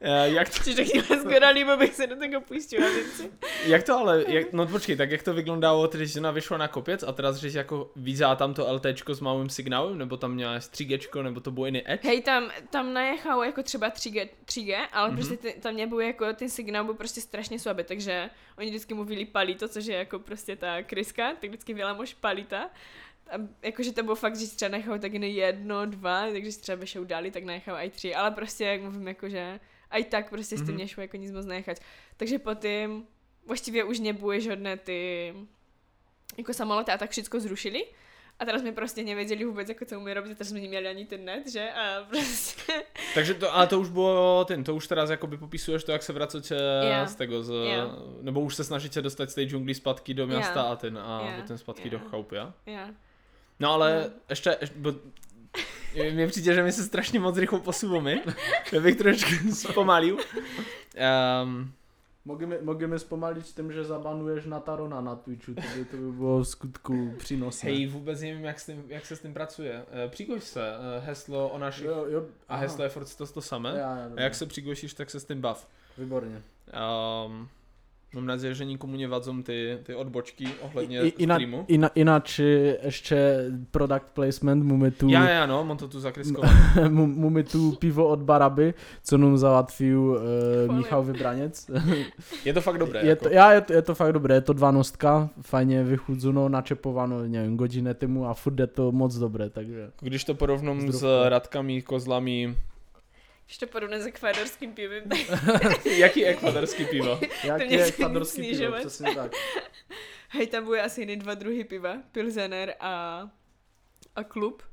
uh, 0.06 0.34
jak, 0.34 0.50
to, 0.50 0.64
Čiže 0.64 0.86
skoro 1.20 1.50
líbo 1.52 1.78
bych 1.78 1.96
se 1.96 2.08
do 2.08 2.16
toho 2.16 2.42
pustila, 2.42 2.88
věci. 2.90 3.32
jak 3.66 3.84
to 3.84 3.98
ale, 3.98 4.26
jak, 4.28 4.54
no 4.54 4.68
počkej, 4.68 4.96
tak 4.98 5.12
jak 5.12 5.24
to 5.24 5.34
vyglądało, 5.34 5.88
tedy 5.88 6.06
žena 6.08 6.32
vyšla 6.32 6.58
na 6.58 6.68
kopec 6.68 7.04
a 7.04 7.12
teraz 7.12 7.36
že 7.38 7.58
jako 7.58 7.92
vízá 7.96 8.36
tam 8.36 8.54
to 8.54 8.74
LTčko 8.74 9.16
s 9.16 9.20
malým 9.22 9.50
signálem, 9.50 9.98
nebo 9.98 10.18
tam 10.18 10.34
měla 10.34 10.58
3Gčko, 10.60 11.24
nebo 11.24 11.40
to 11.40 11.52
byl 11.52 11.66
jiný 11.66 11.92
edge? 11.92 12.08
Hej, 12.08 12.22
tam, 12.22 12.52
tam 12.70 12.94
najechalo 12.94 13.44
jako 13.44 13.64
třeba 13.64 13.90
3G, 13.90 14.30
3G 14.46 14.88
ale 14.92 15.10
Mhm. 15.10 15.18
mm-hmm. 15.20 15.28
prostě 15.28 15.38
ty, 15.54 15.62
tam 15.62 15.76
nebyl 15.76 16.00
jako, 16.00 16.34
ten 16.34 16.50
signál 16.50 16.84
byl 16.84 16.94
prostě 16.94 17.22
strašně 17.22 17.60
slabý, 17.60 17.84
takže 17.84 18.30
oni 18.58 18.70
vždycky 18.70 18.94
mluvili 18.94 19.26
palito, 19.26 19.68
což 19.68 19.86
je 19.86 19.96
jako 19.98 20.20
prostě 20.20 20.56
ta 20.56 20.84
kryska, 20.84 21.34
tak 21.42 21.50
vždycky 21.50 21.74
vělamož 21.74 22.14
palita. 22.14 22.70
A 23.32 23.36
jakože 23.64 23.92
to 23.94 24.04
bylo 24.04 24.16
fakt, 24.16 24.36
že 24.36 24.48
třeba 24.48 24.70
nechal 24.70 25.00
tak 25.00 25.14
jen 25.14 25.24
jedno, 25.24 25.86
dva, 25.86 26.28
takže 26.32 26.52
třeba 26.52 26.76
vyšel 26.76 27.06
dali, 27.06 27.32
tak 27.32 27.44
nechal 27.44 27.76
i 27.78 27.90
tři, 27.90 28.16
ale 28.16 28.32
prostě 28.32 28.66
jak 28.66 28.82
mluvím, 28.82 29.08
jakože 29.08 29.60
aj 29.92 30.04
tak 30.06 30.30
prostě 30.30 30.56
mm-hmm. 30.56 30.60
s 30.64 30.66
tím 30.66 30.74
Mhm. 30.76 30.78
nešlo 30.78 31.02
jako 31.02 31.18
nic 31.18 31.32
moc 31.32 31.46
nechať. 31.46 31.78
Takže 32.18 32.40
potom 32.40 33.04
vlastně 33.48 33.84
už 33.84 34.00
nebude 34.00 34.40
žádné 34.42 34.78
ty 34.78 35.34
jako 36.38 36.54
samoloty 36.54 36.92
a 36.92 36.98
tak 36.98 37.12
všechno 37.12 37.40
zrušili. 37.40 37.86
A 38.40 38.46
teraz 38.46 38.62
my 38.64 38.72
prostě 38.72 39.04
nevěděli 39.04 39.46
vůbec, 39.46 39.70
jako 39.70 39.86
co 39.86 40.00
umí 40.00 40.14
robiť, 40.14 40.38
takže 40.38 40.50
jsme 40.50 40.60
neměli 40.60 40.88
ani 40.88 41.06
ten 41.06 41.26
net, 41.26 41.48
že? 41.52 41.70
A 41.72 42.04
prostě... 42.10 42.74
Takže 43.14 43.34
to, 43.34 43.56
ale 43.56 43.68
to 43.68 43.80
už 43.80 43.90
bylo 43.90 44.46
ten, 44.46 44.64
to 44.64 44.76
už 44.76 44.88
teraz 44.88 45.10
jakoby 45.10 45.38
popisuješ 45.38 45.84
to, 45.84 45.92
jak 45.92 46.04
se 46.04 46.14
vracíte 46.14 46.56
Jo. 47.00 47.08
z 47.08 47.16
tego, 47.16 47.44
z, 47.44 47.50
Jo. 47.50 47.92
nebo 48.22 48.42
už 48.42 48.56
se 48.56 48.64
snažíte 48.64 49.02
dostat 49.02 49.30
z 49.30 49.36
té 49.36 49.44
džungly 49.44 49.74
zpátky 49.76 50.14
do 50.14 50.28
města 50.28 50.60
Jo. 50.60 50.68
a 50.68 50.76
ten, 50.76 50.98
a 50.98 51.22
Jo. 51.36 51.42
potom 51.42 51.58
zpátky 51.58 51.88
Jo. 51.88 51.90
do 51.92 52.00
chaupy, 52.10 52.36
ja? 52.36 52.54
Ja. 52.66 52.90
No 53.60 53.72
ale 53.74 54.02
No. 54.04 54.14
ještě, 54.30 54.58
ještě 54.62 54.76
bo, 54.80 54.94
mně 55.96 56.28
přijde, 56.28 56.54
že 56.54 56.64
my 56.64 56.72
se 56.72 56.84
strašně 56.84 57.20
moc 57.20 57.38
rychle 57.38 57.60
posouváme, 57.60 58.16
já 58.72 58.82
bych 58.82 58.96
trošku 58.96 59.52
zpomalil. 59.52 60.18
Um, 61.44 61.72
Můžeme, 62.28 62.58
můžeme 62.62 63.00
zpomalit 63.00 63.46
tím, 63.46 63.72
že 63.72 63.84
zabanuješ 63.84 64.46
Natarona 64.46 65.02
na 65.02 65.16
Twitchu, 65.16 65.54
to 65.54 65.62
by, 65.76 65.86
to 65.86 65.98
by 65.98 66.12
bylo 66.12 66.40
v 66.40 66.48
skutku 66.48 67.14
přínosné. 67.18 67.70
Hej, 67.70 67.88
vůbec 67.88 68.22
nevím, 68.22 68.46
jak, 68.46 68.60
s 68.60 68.66
tím, 68.66 68.84
jak 68.88 69.06
se 69.06 69.16
s 69.16 69.22
tím 69.22 69.34
pracuje. 69.34 69.86
E, 70.06 70.08
Přigoš 70.08 70.44
se, 70.44 70.74
e, 70.74 71.00
heslo 71.00 71.50
o 71.50 71.58
našich... 71.58 71.86
jo, 71.86 72.06
jo, 72.10 72.26
A 72.48 72.56
heslo 72.56 72.84
je 72.84 72.90
furt 72.90 73.16
to, 73.18 73.28
to 73.28 73.42
samé. 73.42 73.70
Já, 73.70 73.98
já, 73.98 74.10
A 74.18 74.22
jak 74.22 74.36
se 74.36 74.46
přigošíš, 74.46 74.94
tak 74.94 75.10
se 75.10 75.20
s 75.20 75.26
tím 75.26 75.42
bav. 75.42 75.68
Výborně. 75.98 76.44
Um, 77.26 77.50
mám 78.16 78.26
naději, 78.26 78.56
že 78.56 78.66
nikomu 78.66 78.98
nevadzom 78.98 79.44
ty, 79.44 79.78
ty 79.84 79.96
odbočky 79.96 80.48
ohledně 80.62 81.02
I, 81.02 81.08
ina, 81.08 81.36
streamu. 81.36 81.66
ina, 81.68 81.88
ináč 81.88 82.40
ještě 82.40 83.46
product 83.72 84.06
placement, 84.14 84.66
máme 84.66 84.92
tu, 84.92 85.10
Já, 85.10 85.30
já, 85.30 85.46
no, 85.46 85.64
mám 85.64 85.78
to 85.78 85.88
tu 85.88 86.00
zakryskované. 86.00 86.90
máme 86.90 87.44
tu 87.44 87.72
pivo 87.72 88.08
od 88.08 88.20
Baraby, 88.20 88.74
co 89.04 89.18
nám 89.18 89.38
załatwił 89.38 90.06
uh, 90.06 90.18
Chwalím. 90.64 90.78
Michał 90.78 91.04
Vybranec. 91.04 91.72
Je 92.46 92.54
to 92.54 92.62
fakt 92.62 92.78
dobré. 92.78 93.00
je, 93.00 93.10
jako. 93.10 93.24
to, 93.24 93.30
já, 93.30 93.52
je, 93.52 93.62
to, 93.62 93.74
je 93.74 93.82
to 93.82 93.96
fakt 93.96 94.14
dobré, 94.14 94.36
je 94.36 94.42
to 94.42 94.54
dvanostka, 94.54 95.30
fajně 95.42 95.84
vychudzuno, 95.84 96.50
načepováno, 96.50 97.28
nevím, 97.28 97.58
godinu 97.58 97.94
tomu 97.94 98.26
a 98.26 98.34
furt 98.34 98.60
je 98.60 98.68
to 98.68 98.92
moc 98.92 99.16
dobré, 99.16 99.50
takže 99.50 99.90
Když 100.02 100.24
to 100.24 100.34
porovnám 100.36 100.92
s 100.92 101.06
radkami, 101.30 101.82
kozlami, 101.82 102.56
Když 103.46 103.58
to 103.58 103.68
podobné 103.68 104.02
s 104.02 104.06
ekvádorským 104.06 104.74
pivem, 104.74 105.04
jaký 105.86 106.26
ekvadorský 106.26 106.86
pivo? 106.86 107.20
jaký 107.44 107.74
je 107.74 107.80
chce 107.80 107.88
ekvadorský 107.88 108.42
pivo, 108.42 108.76
přesně 108.80 109.16
tak. 109.16 109.32
hej, 110.30 110.48
tam 110.48 110.64
bude 110.66 110.82
asi 110.82 111.02
jiný 111.02 111.16
dva 111.16 111.34
druhy 111.34 111.64
piva. 111.64 111.98
Pilzener 112.12 112.76
a, 112.80 113.24
a 114.16 114.24
klub. 114.24 114.64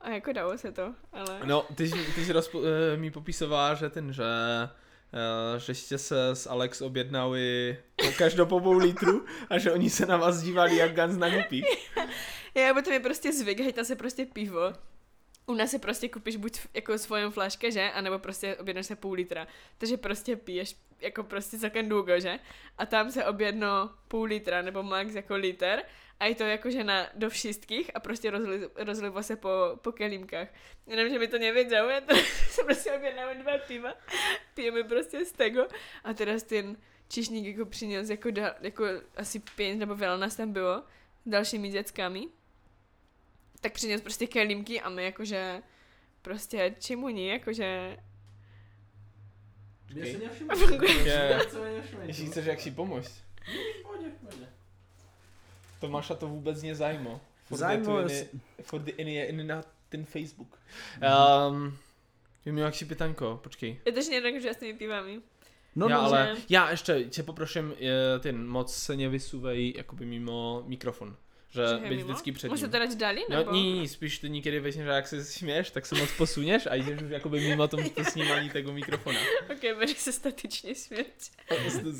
A 0.00 0.10
jako 0.10 0.32
dalo 0.32 0.58
se 0.58 0.72
to, 0.72 0.94
ale... 1.12 1.40
No, 1.44 1.66
ty, 1.74 1.88
jsi- 1.88 2.12
ty 2.14 2.24
jsi 2.24 2.32
rozpo, 2.32 2.62
eh, 2.64 2.96
mi 2.96 3.10
popisovala, 3.10 3.74
že 3.74 3.90
ten, 3.90 4.12
že 4.12 4.24
eh, 5.12 5.58
že 5.58 5.74
jste 5.74 5.98
se 5.98 6.30
s 6.30 6.46
Alex 6.46 6.82
objednali 6.82 7.78
po 7.96 8.12
každou 8.18 8.46
po 8.46 8.60
půl 8.60 8.76
litru 8.76 9.24
a 9.50 9.58
že 9.58 9.72
oni 9.72 9.90
se 9.90 10.06
na 10.06 10.16
vás 10.16 10.42
dívali 10.42 10.76
jak 10.76 10.92
Gans 10.94 11.16
na 11.16 11.28
gupík. 11.28 11.64
Já, 12.54 12.74
bo 12.74 12.82
to 12.82 12.90
je 12.90 13.00
prostě 13.00 13.32
zvyk, 13.32 13.60
hej, 13.60 13.72
tam 13.72 13.84
se 13.84 13.96
prostě 13.96 14.26
pivo. 14.26 14.72
U 15.46 15.54
nás 15.54 15.70
se 15.70 15.78
prostě 15.78 16.08
kupíš 16.08 16.36
buď 16.36 16.58
jako 16.74 16.98
svojom 16.98 17.32
flaške, 17.32 17.70
že? 17.70 17.90
A 17.90 18.00
nebo 18.00 18.18
prostě 18.18 18.56
objednáš 18.56 18.86
se 18.86 18.96
půl 18.96 19.12
litra. 19.12 19.46
Takže 19.78 19.96
prostě 19.96 20.36
piješ 20.36 20.76
jako 21.00 21.22
prostě 21.22 21.58
celkem 21.58 21.88
dlouho, 21.88 22.20
že? 22.20 22.38
A 22.78 22.86
tam 22.86 23.10
se 23.10 23.24
objedno 23.24 23.90
půl 24.08 24.24
litra 24.24 24.62
nebo 24.62 24.82
max 24.82 25.14
jako 25.14 25.34
liter. 25.34 25.82
A 26.20 26.26
je 26.26 26.34
to 26.34 26.44
jakože 26.44 26.84
na, 26.84 27.08
do 27.14 27.30
všetkých 27.30 27.90
a 27.96 28.00
prostě 28.00 28.30
rozli, 28.30 28.68
rozlivo 28.76 29.22
se 29.22 29.36
po, 29.36 29.48
po 29.82 29.92
kelímkách. 29.92 30.48
Jenom, 30.86 31.08
že 31.08 31.18
mi 31.18 31.28
to 31.28 31.38
nevěděl, 31.38 31.90
já 31.90 32.00
to 32.00 32.16
se 32.50 32.64
prostě 32.64 32.92
objednáme 32.92 33.34
dva 33.34 33.58
piva, 33.58 33.94
pijeme 34.54 34.84
prostě 34.84 35.24
z 35.24 35.32
tego 35.32 35.66
a 36.04 36.14
teraz 36.14 36.42
ten 36.42 36.76
čišník 37.08 37.46
jako 37.46 37.66
přines 37.66 38.10
jako, 38.10 38.30
da, 38.30 38.54
jako 38.60 38.84
asi 39.16 39.42
pět 39.56 39.76
nebo 39.76 39.94
veľa 39.94 40.18
nás 40.18 40.36
tam 40.36 40.52
bylo 40.52 40.82
s 41.26 41.28
dalšími 41.28 41.68
dětskami 41.68 42.28
tak 43.66 43.72
přines 43.72 44.00
prostě 44.00 44.26
kelímky 44.26 44.80
a 44.80 44.88
my 44.88 45.04
jakože 45.04 45.62
prostě 46.22 46.74
čemu 46.78 47.08
ní, 47.08 47.28
jakože 47.28 47.96
Mě 49.94 50.06
se 50.12 50.18
nevšiml. 50.18 50.84
Je. 51.04 51.40
Ježíš, 52.02 52.28
chceš 52.30 52.46
jak 52.46 52.60
si 52.60 52.70
pomoct? 52.70 53.22
Tomáša 55.80 56.14
to 56.14 56.28
vůbec 56.28 56.62
nezajímá. 56.62 57.20
Je 57.50 58.28
Furt 58.62 58.88
je 58.88 58.94
jen- 58.94 59.08
jen 59.08 59.46
na 59.46 59.62
ten 59.88 60.04
Facebook. 60.04 60.58
Um, 61.50 61.78
Vím, 62.46 62.58
jak 62.58 62.74
si 62.74 62.84
pytanko, 62.84 63.40
počkej. 63.42 63.80
je 63.86 63.92
to 63.92 64.02
že 64.02 64.12
jednak, 64.14 64.42
že 64.42 64.54
s 64.54 64.56
těmi 64.56 64.74
pivami. 64.74 65.20
No, 65.76 65.88
já, 65.88 65.96
no, 65.96 66.02
ale, 66.02 66.34
že- 66.36 66.42
já 66.48 66.70
ještě 66.70 67.04
tě 67.04 67.22
poprosím, 67.22 67.74
je, 67.78 67.92
ten 68.20 68.48
moc 68.48 68.74
se 68.76 68.96
nevysuvej 68.96 69.74
jakoby 69.76 70.06
mimo 70.06 70.62
mikrofon. 70.66 71.16
Že, 71.56 71.62
Že 71.68 71.78
že 71.82 71.88
být 71.90 72.02
vždycky 72.02 72.32
před 72.32 72.48
Můžu 72.48 72.68
to 72.68 72.78
dát 72.78 72.94
dali, 72.94 73.24
No, 73.30 73.36
nebo? 73.36 73.52
ní, 73.52 73.72
ní, 73.72 73.88
spíš 73.88 74.18
ty 74.18 74.30
někdy 74.30 74.60
vezmeš, 74.60 74.84
že 74.84 74.90
jak 74.90 75.08
se 75.08 75.24
směješ, 75.24 75.70
tak 75.70 75.86
se 75.86 75.94
moc 75.94 76.10
posuneš 76.12 76.66
a 76.70 76.74
jdeš 76.74 77.02
už 77.02 77.10
jakoby 77.10 77.40
mimo 77.40 77.68
tom 77.68 77.90
to 77.94 78.04
snímání 78.04 78.50
tego 78.50 78.72
mikrofona. 78.72 79.20
Ok, 79.52 79.74
bude 79.74 79.88
se 79.88 80.12
statečně 80.12 80.74
smět. 80.74 81.14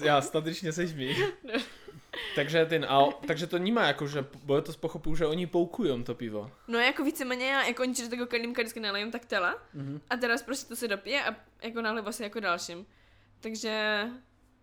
Já 0.05 0.21
statečně 0.21 0.73
se 0.73 0.89
smí. 0.89 1.17
No. 1.45 1.61
takže 2.35 2.67
ten, 2.67 2.87
a, 2.89 3.05
takže 3.27 3.47
to 3.47 3.59
nemá 3.59 3.87
jako, 3.87 4.07
že, 4.07 4.25
bo 4.43 4.61
to 4.63 4.73
pochopuju, 4.73 5.17
že 5.17 5.27
oni 5.27 5.47
poukujou 5.47 6.03
to 6.03 6.15
pivo. 6.15 6.51
No 6.69 6.79
jako 6.79 7.05
víceméně, 7.05 7.45
jako 7.47 7.83
oni 7.83 7.95
do 7.95 8.09
tego 8.09 8.27
kelímka 8.27 8.63
vždycky 8.63 8.81
nalejem 8.81 9.11
tak 9.11 9.25
tela 9.25 9.63
Mhm. 9.75 10.01
a 10.11 10.17
teraz 10.17 10.43
prostě 10.43 10.69
to 10.69 10.77
se 10.77 10.89
dopije 10.89 11.25
a 11.25 11.37
jako 11.63 11.83
naliva 11.83 12.13
se 12.13 12.23
jako 12.23 12.41
dalším. 12.41 12.87
Takže 13.41 14.03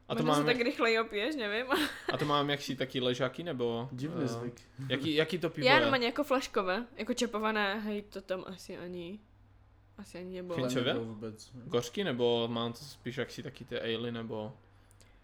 A 0.08 0.16
to 0.16 0.24
možná 0.24 0.34
se 0.34 0.40
máme, 0.40 0.54
tak 0.54 0.62
rychleji 0.62 1.00
opiješ, 1.00 1.36
nevím. 1.36 1.66
a 2.14 2.18
to 2.18 2.26
mám 2.26 2.50
jakší 2.50 2.76
taky 2.76 3.00
ležáky, 3.00 3.44
nebo? 3.44 3.90
Divný 3.92 4.24
eh, 4.24 4.28
zvyk. 4.28 4.62
Jaký, 4.90 5.16
jaký 5.16 5.38
to 5.38 5.50
pivo 5.50 5.68
Já 5.68 5.80
normálně 5.80 6.06
jako 6.06 6.24
flaškové, 6.24 6.86
jako 6.96 7.14
čepované, 7.14 7.80
hej, 7.80 8.02
to 8.02 8.22
tam 8.22 8.44
asi 8.48 8.78
ani, 8.78 9.20
asi 9.98 10.18
ani 10.18 10.36
nebylo. 10.36 10.68
Nebylo 10.68 11.06
Vůbec. 11.06 11.52
Gořky, 11.54 12.04
nebo 12.04 12.48
mám 12.48 12.74
to 12.74 12.80
spíš 12.80 13.18
jaksi 13.18 13.44
taky 13.44 13.66
ty 13.66 13.80
ale, 13.80 14.12
nebo 14.12 14.54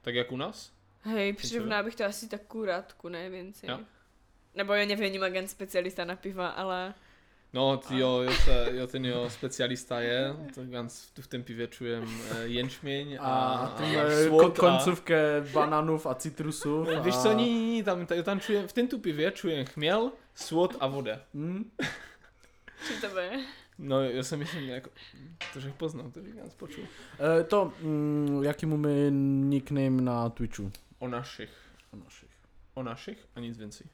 tak 0.01 0.15
jak 0.15 0.31
u 0.31 0.37
nás? 0.37 0.71
Hej, 1.01 1.33
přirovná 1.33 1.83
bych 1.83 1.95
to 1.95 2.05
asi 2.05 2.29
tak 2.29 2.41
kurátku, 2.41 3.09
ne 3.09 3.29
więcej. 3.29 3.69
Jo. 3.69 3.79
Nebo 4.55 4.73
ja 4.73 4.85
neviem, 4.85 5.23
agent 5.23 5.49
specialista 5.49 6.05
na 6.05 6.15
piva, 6.17 6.49
ale 6.57 6.93
No, 7.53 7.77
ty 7.77 7.99
jo, 7.99 8.21
jo, 8.21 8.31
se, 8.31 8.67
jo, 8.71 8.87
ten 8.87 9.05
jo, 9.05 9.29
specialista 9.29 9.99
je, 9.99 10.33
to 10.55 10.65
ganz 10.65 11.11
tu 11.11 11.21
v 11.21 11.27
tom 11.27 11.43
pivě 11.43 11.67
čujem 11.67 12.05
eh, 12.31 12.41
jenšměň 12.43 13.17
a, 13.19 13.23
A 13.23 13.57
a, 13.65 13.67
ty 13.77 13.83
a 13.97 14.03
ko- 14.03 14.27
svod 14.27 14.59
a- 14.59 14.61
koncovke 14.61 15.43
bananů 15.53 16.07
a 16.07 16.13
citrusů. 16.15 16.85
Víš 17.03 17.15
co, 17.17 17.33
ní, 17.33 17.43
ní, 17.53 17.69
ní, 17.71 17.83
tam, 17.83 18.05
tam, 18.05 18.23
tam 18.23 18.39
čujem, 18.39 18.67
v 18.67 18.73
tom 18.73 18.87
tu 18.87 18.99
pivě 18.99 19.31
čujem 19.31 19.65
chměl, 19.65 20.11
svod 20.35 20.75
a 20.79 20.87
voda. 20.87 21.19
Hmm? 21.33 21.71
čím 22.87 23.01
to 23.01 23.07
bude? 23.09 23.31
No, 23.77 24.01
já 24.03 24.23
jsem 24.23 24.39
myslím, 24.39 24.63
jako, 24.63 24.89
to 25.53 25.59
že 25.59 25.73
poznal, 25.77 26.11
to 26.11 26.23
říkám, 26.23 26.49
počul. 26.57 26.83
E, 27.39 27.43
to, 27.43 27.73
mm, 27.81 28.43
jaký 28.43 28.65
máme 28.65 29.11
nickname 29.49 30.01
na 30.01 30.29
Twitchu? 30.29 30.71
O 30.99 31.07
našich, 31.07 31.49
O 31.93 31.97
našich. 32.03 32.29
o 32.73 32.83
našich 32.83 33.27
a 33.35 33.39
nic 33.39 33.57
więcej. 33.57 33.87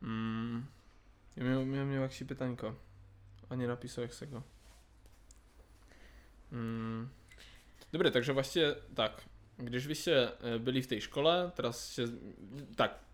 Mm, 0.00 0.64
já 1.38 1.44
měl, 1.44 1.64
měl, 1.64 1.86
měl 1.86 2.02
jakší 2.02 2.24
pytaňko. 2.24 2.78
Ani 3.50 3.66
napísal, 3.66 4.02
jak 4.02 4.14
se 4.14 4.26
go. 4.26 4.44
Mm. 6.50 7.10
Dobře, 7.92 8.10
takže 8.10 8.32
vlastně 8.32 8.74
tak, 8.94 9.28
když 9.56 9.86
vy 9.86 9.94
jste 9.94 10.28
eh, 10.28 10.58
byli 10.58 10.82
v 10.82 10.86
té 10.86 11.00
škole, 11.00 11.52
teraz 11.54 11.90
jste, 11.90 12.02
tak, 12.74 13.04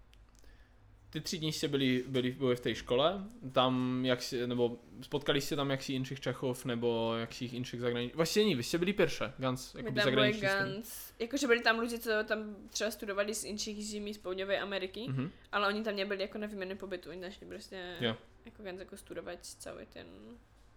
ty 1.14 1.20
tři 1.20 1.38
dní 1.38 1.52
jste 1.52 1.68
byli, 1.68 2.04
byli, 2.08 2.30
byli 2.30 2.56
v 2.56 2.60
té 2.60 2.74
škole, 2.74 3.24
tam 3.52 4.02
jak 4.04 4.22
si, 4.22 4.46
nebo 4.46 4.78
spotkali 5.00 5.40
jste 5.40 5.56
tam 5.56 5.70
jaksi 5.70 5.92
inších 5.92 6.20
Čechov, 6.20 6.64
nebo 6.64 7.14
jakších 7.18 7.54
inších 7.54 7.80
zahraničních, 7.80 8.16
vlastně 8.16 8.44
ní, 8.44 8.54
vy 8.54 8.62
jste 8.62 8.78
byli 8.78 8.92
pierwsze, 8.92 9.32
ganz, 9.38 9.74
My 9.74 9.80
jakoby 9.80 10.00
tam 10.00 10.14
byli 10.14 10.32
zahraniční. 10.32 10.72
Gans. 10.74 11.12
Jakože 11.18 11.46
byli 11.46 11.60
tam 11.60 11.78
lidi, 11.78 11.98
co 11.98 12.10
tam 12.24 12.56
třeba 12.70 12.90
studovali 12.90 13.34
z 13.34 13.44
inších 13.44 13.86
zemí 13.86 14.14
z 14.14 14.18
Południowej 14.18 14.58
Ameriky, 14.58 15.06
Mhm. 15.08 15.30
ale 15.52 15.68
oni 15.68 15.82
tam 15.82 15.96
nebyli 15.96 16.22
jako 16.22 16.38
na 16.38 16.46
výměnu 16.46 16.76
pobytu, 16.76 17.10
oni 17.10 17.20
našli 17.20 17.46
prostě 17.46 17.96
Jo. 18.00 18.16
jako 18.44 18.62
Gans 18.62 18.78
jako 18.78 18.96
studovat 18.96 19.38
celý 19.42 19.86
ten, 19.92 20.06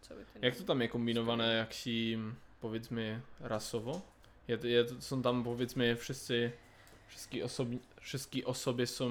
celý 0.02 0.20
ten... 0.34 0.44
Jak 0.44 0.56
to 0.56 0.64
tam 0.64 0.82
je 0.82 0.88
kombinované, 0.88 1.54
jak 1.54 1.74
si, 1.74 2.20
powiedzmy, 2.60 3.22
rasowo? 3.40 4.02
Je, 4.48 4.60
je, 4.64 4.86
są 5.00 5.22
tam, 5.22 5.44
powiedzmy, 5.44 5.96
wszyscy, 5.96 6.52
wszystkie 7.08 7.46
osoby, 7.46 7.78
wszystkie 8.02 8.46
osoby 8.46 8.88
są 8.88 9.10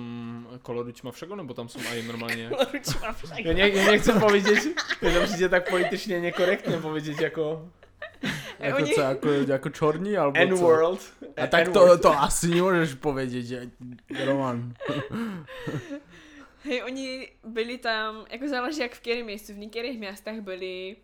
koloru 0.63 0.93
ćmawszego, 0.93 1.37
no 1.37 1.45
bo 1.45 1.55
tam 1.55 1.69
aj 1.91 2.03
normalnie... 2.03 2.49
Ruč 2.73 2.87
mám 3.03 3.15
však. 3.15 3.45
Ja 3.45 3.53
ja 3.67 3.93
nie 3.93 3.99
chcę 3.99 4.21
powiedzieć, 4.21 4.61
to 5.01 5.23
přijde 5.27 5.49
tak 5.49 5.71
politycznie 5.71 6.21
niekorektne 6.21 6.79
powiedzieć 6.79 7.21
jako 7.21 7.63
Jako 8.61 8.79
oni- 8.79 8.95
co, 8.95 9.01
jako, 9.01 9.29
jako 9.49 9.71
čorní, 9.71 10.17
alebo 10.17 10.37
co? 10.37 10.43
N-world. 10.43 11.13
A 11.37 11.47
tak 11.47 11.69
to, 11.69 11.99
to 11.99 12.19
asi 12.19 12.49
nemůžeš 12.49 12.95
povědět, 12.95 13.43
že 13.43 13.71
Roman. 14.25 14.75
Hej, 16.65 16.83
oni 16.83 17.29
byli 17.45 17.79
tam, 17.79 18.27
jako 18.31 18.49
záleží 18.49 18.81
jak 18.81 18.93
v 18.95 19.01
kterém 19.01 19.25
městě, 19.25 19.53
v 19.53 19.59
některých 19.59 19.99
městech 19.99 20.41
byli, 20.41 20.97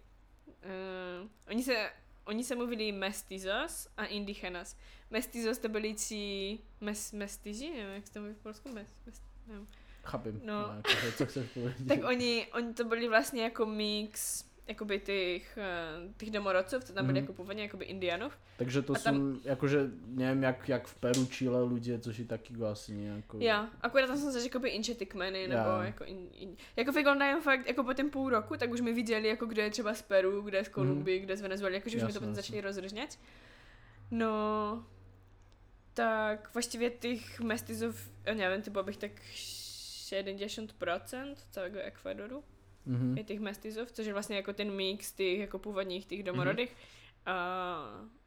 uh, 0.46 1.28
oni 1.50 1.62
se, 1.62 1.90
oni 2.24 2.44
se 2.44 2.54
mluvili 2.54 2.92
mestizos 2.92 3.88
a 3.96 4.04
indigenas. 4.04 4.76
Mestizos 5.12 5.58
to 5.58 5.68
byli 5.68 5.94
ci 5.94 6.58
mes, 6.80 7.12
mestiži, 7.12 7.70
nevím, 7.70 7.94
jak 7.94 8.06
se 8.06 8.12
to 8.12 8.20
mluví 8.20 8.34
v 8.34 8.42
Polsku, 8.42 8.68
mes, 8.74 8.88
mes, 9.06 9.20
nevím. 9.46 9.68
Chápem. 10.04 10.40
No. 10.44 10.62
No. 10.62 10.74
Jako, 10.76 11.16
co 11.16 11.26
chceš 11.26 11.46
povědět. 11.54 11.88
Tak 11.88 11.98
oni, 12.08 12.46
oni 12.52 12.74
to 12.74 12.84
byli 12.84 13.08
vlastně 13.08 13.42
jako 13.42 13.66
mix 13.66 14.44
jakoby 14.68 14.98
těch, 15.00 15.58
uh, 16.06 16.12
těch 16.16 16.30
domorodců, 16.30 16.76
co 16.80 16.92
tam 16.92 17.06
byli 17.06 17.18
Mhm. 17.20 17.22
jako 17.24 17.32
původně 17.32 17.62
jakoby 17.62 17.84
indianů. 17.84 18.30
Takže 18.56 18.82
to 18.82 18.92
A 18.96 18.98
tam- 18.98 19.16
jsou, 19.34 19.40
jakože, 19.44 19.90
nevím, 20.06 20.42
jak, 20.42 20.68
jak 20.68 20.86
v 20.86 20.94
Peru, 20.94 21.26
Chile 21.26 21.62
lidé, 21.64 21.98
což 21.98 22.18
je 22.18 22.24
taky 22.24 22.54
asi 22.72 22.92
nějakou... 22.92 23.40
Já, 23.40 23.70
akorát 23.80 24.06
tam 24.06 24.16
jsem 24.16 24.32
se 24.32 24.42
jakoby 24.42 24.68
inče 24.70 24.94
ty 24.94 25.06
kmeny, 25.06 25.48
nebo 25.48 25.68
Já. 25.70 25.84
jako 25.84 26.04
in, 26.04 26.28
in, 26.32 26.56
jako 26.76 26.92
vyglądají 26.92 27.40
fakt, 27.40 27.66
jako 27.66 27.84
po 27.84 27.94
ten 27.94 28.10
půl 28.10 28.30
roku, 28.30 28.56
tak 28.56 28.70
už 28.70 28.80
mi 28.80 28.92
viděli, 28.92 29.28
jako 29.28 29.46
kde 29.46 29.62
je 29.62 29.70
třeba 29.70 29.94
z 29.94 30.02
Peru, 30.02 30.42
kde 30.42 30.58
je 30.58 30.64
z 30.64 30.68
Kolumbii, 30.68 31.20
kde 31.20 31.32
je 31.32 31.36
z 31.36 31.40
Venezuely, 31.40 31.74
jakože 31.74 31.96
už 31.96 32.02
mi 32.02 32.12
to 32.12 32.18
potom 32.20 32.34
začali 32.34 32.60
rozřežňat. 32.60 33.18
No, 34.10 34.84
tak 35.94 36.50
właściwie 36.52 36.90
tych 36.90 37.40
mestizów, 37.40 38.08
ja 38.26 38.34
nie 38.34 38.50
wiem, 38.50 38.62
typu 38.62 38.84
bych 38.84 38.96
tak 38.96 39.12
70% 40.12 41.34
całego 41.50 41.80
Ekwadoru 41.82 42.42
Mhm. 42.86 43.16
je 43.18 43.24
těch 43.24 43.40
mestizów, 43.40 43.92
což 43.92 44.06
je 44.06 44.12
vlastně 44.12 44.36
jako 44.36 44.52
ten 44.52 44.70
mix 44.70 45.12
těch 45.12 45.38
jako 45.38 45.58
původních 45.58 46.06
těch 46.06 46.22
domorodých 46.22 46.76
a, 47.26 47.34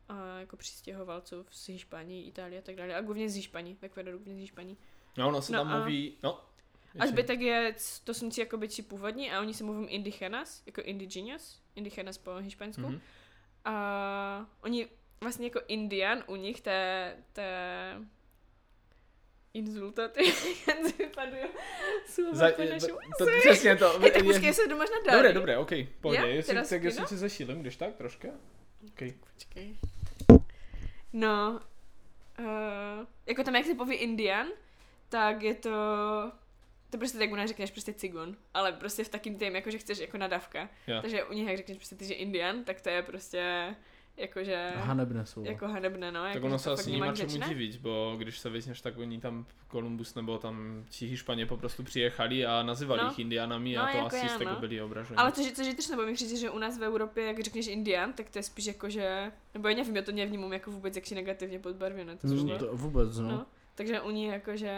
a 0.10 0.38
jako 0.40 0.58
přistěhovalců 0.58 1.46
z 1.50 1.68
Hišpaní, 1.70 2.28
Itálie 2.28 2.60
a 2.60 2.62
tak 2.62 2.76
dále. 2.76 2.96
A 2.96 3.02
główně 3.02 3.30
z 3.30 3.36
Hišpaní, 3.36 3.76
v 3.76 3.84
Ekvadoru 3.84 4.18
główně 4.18 4.36
z 4.36 4.40
Hišpaní. 4.40 4.78
No, 5.18 5.28
ono 5.28 5.42
se 5.42 5.54
No 5.54 5.60
tam 5.60 5.68
a- 5.74 5.78
mluví, 5.78 6.18
no. 6.24 6.42
A 7.00 7.08
zbytek 7.08 7.42
je, 7.42 7.76
to 8.04 8.14
jsou 8.14 8.30
ti 8.30 8.42
jako 8.42 8.58
ti 8.68 8.82
původní 8.82 9.32
a 9.32 9.40
oni 9.42 9.54
se 9.54 9.64
mluví 9.64 9.88
indigenas, 9.88 10.64
jako 10.66 10.82
indigenous, 10.82 11.62
indigenas 11.76 12.18
po 12.18 12.36
hišpaňsku. 12.36 12.82
Mhm. 12.82 13.02
A 13.66 14.46
oni 14.62 14.88
vlastně 15.22 15.48
jako 15.48 15.62
Indian 15.68 16.24
u 16.28 16.36
nich, 16.36 16.62
té, 16.62 17.14
té 17.34 17.52
inzulta, 19.54 20.08
ty 20.08 20.26
jak 20.68 20.98
vypadují 20.98 21.44
slova 22.06 22.34
Za, 22.34 22.46
našemu. 22.70 22.98
to, 23.18 23.26
přesně 23.40 23.76
to. 23.76 24.00
Hej, 24.00 24.12
tak 24.12 24.24
je- 24.24 24.34
počkej, 24.34 24.54
se 24.54 24.68
to 24.68 24.78
možná 24.78 24.96
dá. 25.06 25.12
Dobré, 25.12 25.34
dobré, 25.34 25.58
ok, 25.58 25.72
pohodě. 26.02 26.22
Já? 26.22 26.26
Jestli, 26.26 26.56
tak 26.56 26.84
jestli 26.84 26.98
kino? 26.98 27.08
si 27.08 27.18
zešílim, 27.18 27.62
když 27.62 27.76
tak, 27.76 27.96
troška. 27.96 28.28
Okay. 28.88 29.14
Počkej. 29.34 29.78
No, 31.14 31.60
uh, 32.40 33.06
jako 33.26 33.44
tam, 33.44 33.56
jak 33.56 33.66
se 33.66 33.76
poví 33.76 33.96
Indian, 33.96 34.48
tak 35.10 35.44
je 35.44 35.56
to, 35.56 35.72
to 36.90 36.98
prostě 36.98 37.18
tak 37.18 37.32
u 37.32 37.36
nás 37.36 37.48
řekneš 37.48 37.72
prostě 37.72 37.94
cigon, 37.94 38.36
ale 38.54 38.72
prostě 38.72 39.04
v 39.04 39.10
takým 39.10 39.38
tým, 39.38 39.56
jako 39.56 39.72
že 39.72 39.78
chceš 39.78 39.98
jako 39.98 40.18
nadávka. 40.18 40.70
Jo. 40.88 41.02
Takže 41.02 41.24
u 41.24 41.34
nich, 41.34 41.48
jak 41.48 41.58
řekneš 41.58 41.78
prostě 41.78 41.96
ty, 41.96 42.06
že 42.06 42.14
Indian, 42.14 42.64
tak 42.64 42.82
to 42.82 42.90
je 42.90 43.04
prostě 43.04 43.76
jakože, 44.18 44.72
Hanebné 44.76 45.26
slovo. 45.26 45.50
jako 45.50 45.68
hanebné, 45.68 46.12
no. 46.12 46.24
Tak 46.24 46.34
jako, 46.36 46.46
ono 46.48 46.60
se 46.60 46.66
to 46.66 46.72
asi 46.72 46.92
nemá 46.92 47.14
čemu 47.14 47.38
divit, 47.48 47.78
bo 47.78 48.16
když 48.18 48.40
se 48.40 48.50
vezmeš, 48.50 48.82
tak 48.82 48.98
oni 48.98 49.20
tam 49.20 49.46
Kolumbus 49.68 50.16
nebo 50.16 50.38
tam 50.38 50.86
ti 50.90 51.08
Hišpaně 51.08 51.46
po 51.46 51.58
prostu 51.58 51.84
přijechali 51.84 52.46
a 52.46 52.64
nazývali 52.64 53.02
No. 53.02 53.08
jich 53.08 53.20
Indianami 53.20 53.76
No, 53.76 53.84
a 53.84 53.92
to 53.92 53.98
jako 53.98 54.08
asi 54.08 54.18
já, 54.26 54.28
z 54.28 54.38
tego 54.38 54.52
no. 54.52 54.60
byli 54.60 54.82
obraženi. 54.82 55.18
Ale 55.18 55.32
což, 55.32 55.52
což 55.52 55.68
je 55.68 55.74
nebo 55.90 56.06
mi 56.06 56.14
přijde, 56.14 56.38
že 56.38 56.50
u 56.50 56.58
nás 56.58 56.78
v 56.80 56.84
Evropě, 56.84 57.26
jak 57.26 57.40
řekneš 57.40 57.68
Indian, 57.68 58.14
tak 58.14 58.30
to 58.30 58.40
je 58.40 58.44
spíš 58.44 58.66
jako, 58.66 58.90
že, 58.90 59.32
nebo 59.54 59.68
já 59.68 59.76
nevím, 59.76 59.96
já 59.96 60.02
to 60.02 60.12
nevnímám 60.12 60.54
jako 60.54 60.72
vůbec 60.72 60.96
jaksi 60.96 61.16
negativně 61.16 61.60
podbarvěné, 61.60 62.18
to 62.18 62.28
No, 62.28 62.58
to 62.60 62.70
vůbec, 62.78 63.18
no. 63.20 63.28
No, 63.30 63.46
takže 63.76 64.02
u 64.02 64.12
nich 64.12 64.32
jakože, 64.32 64.74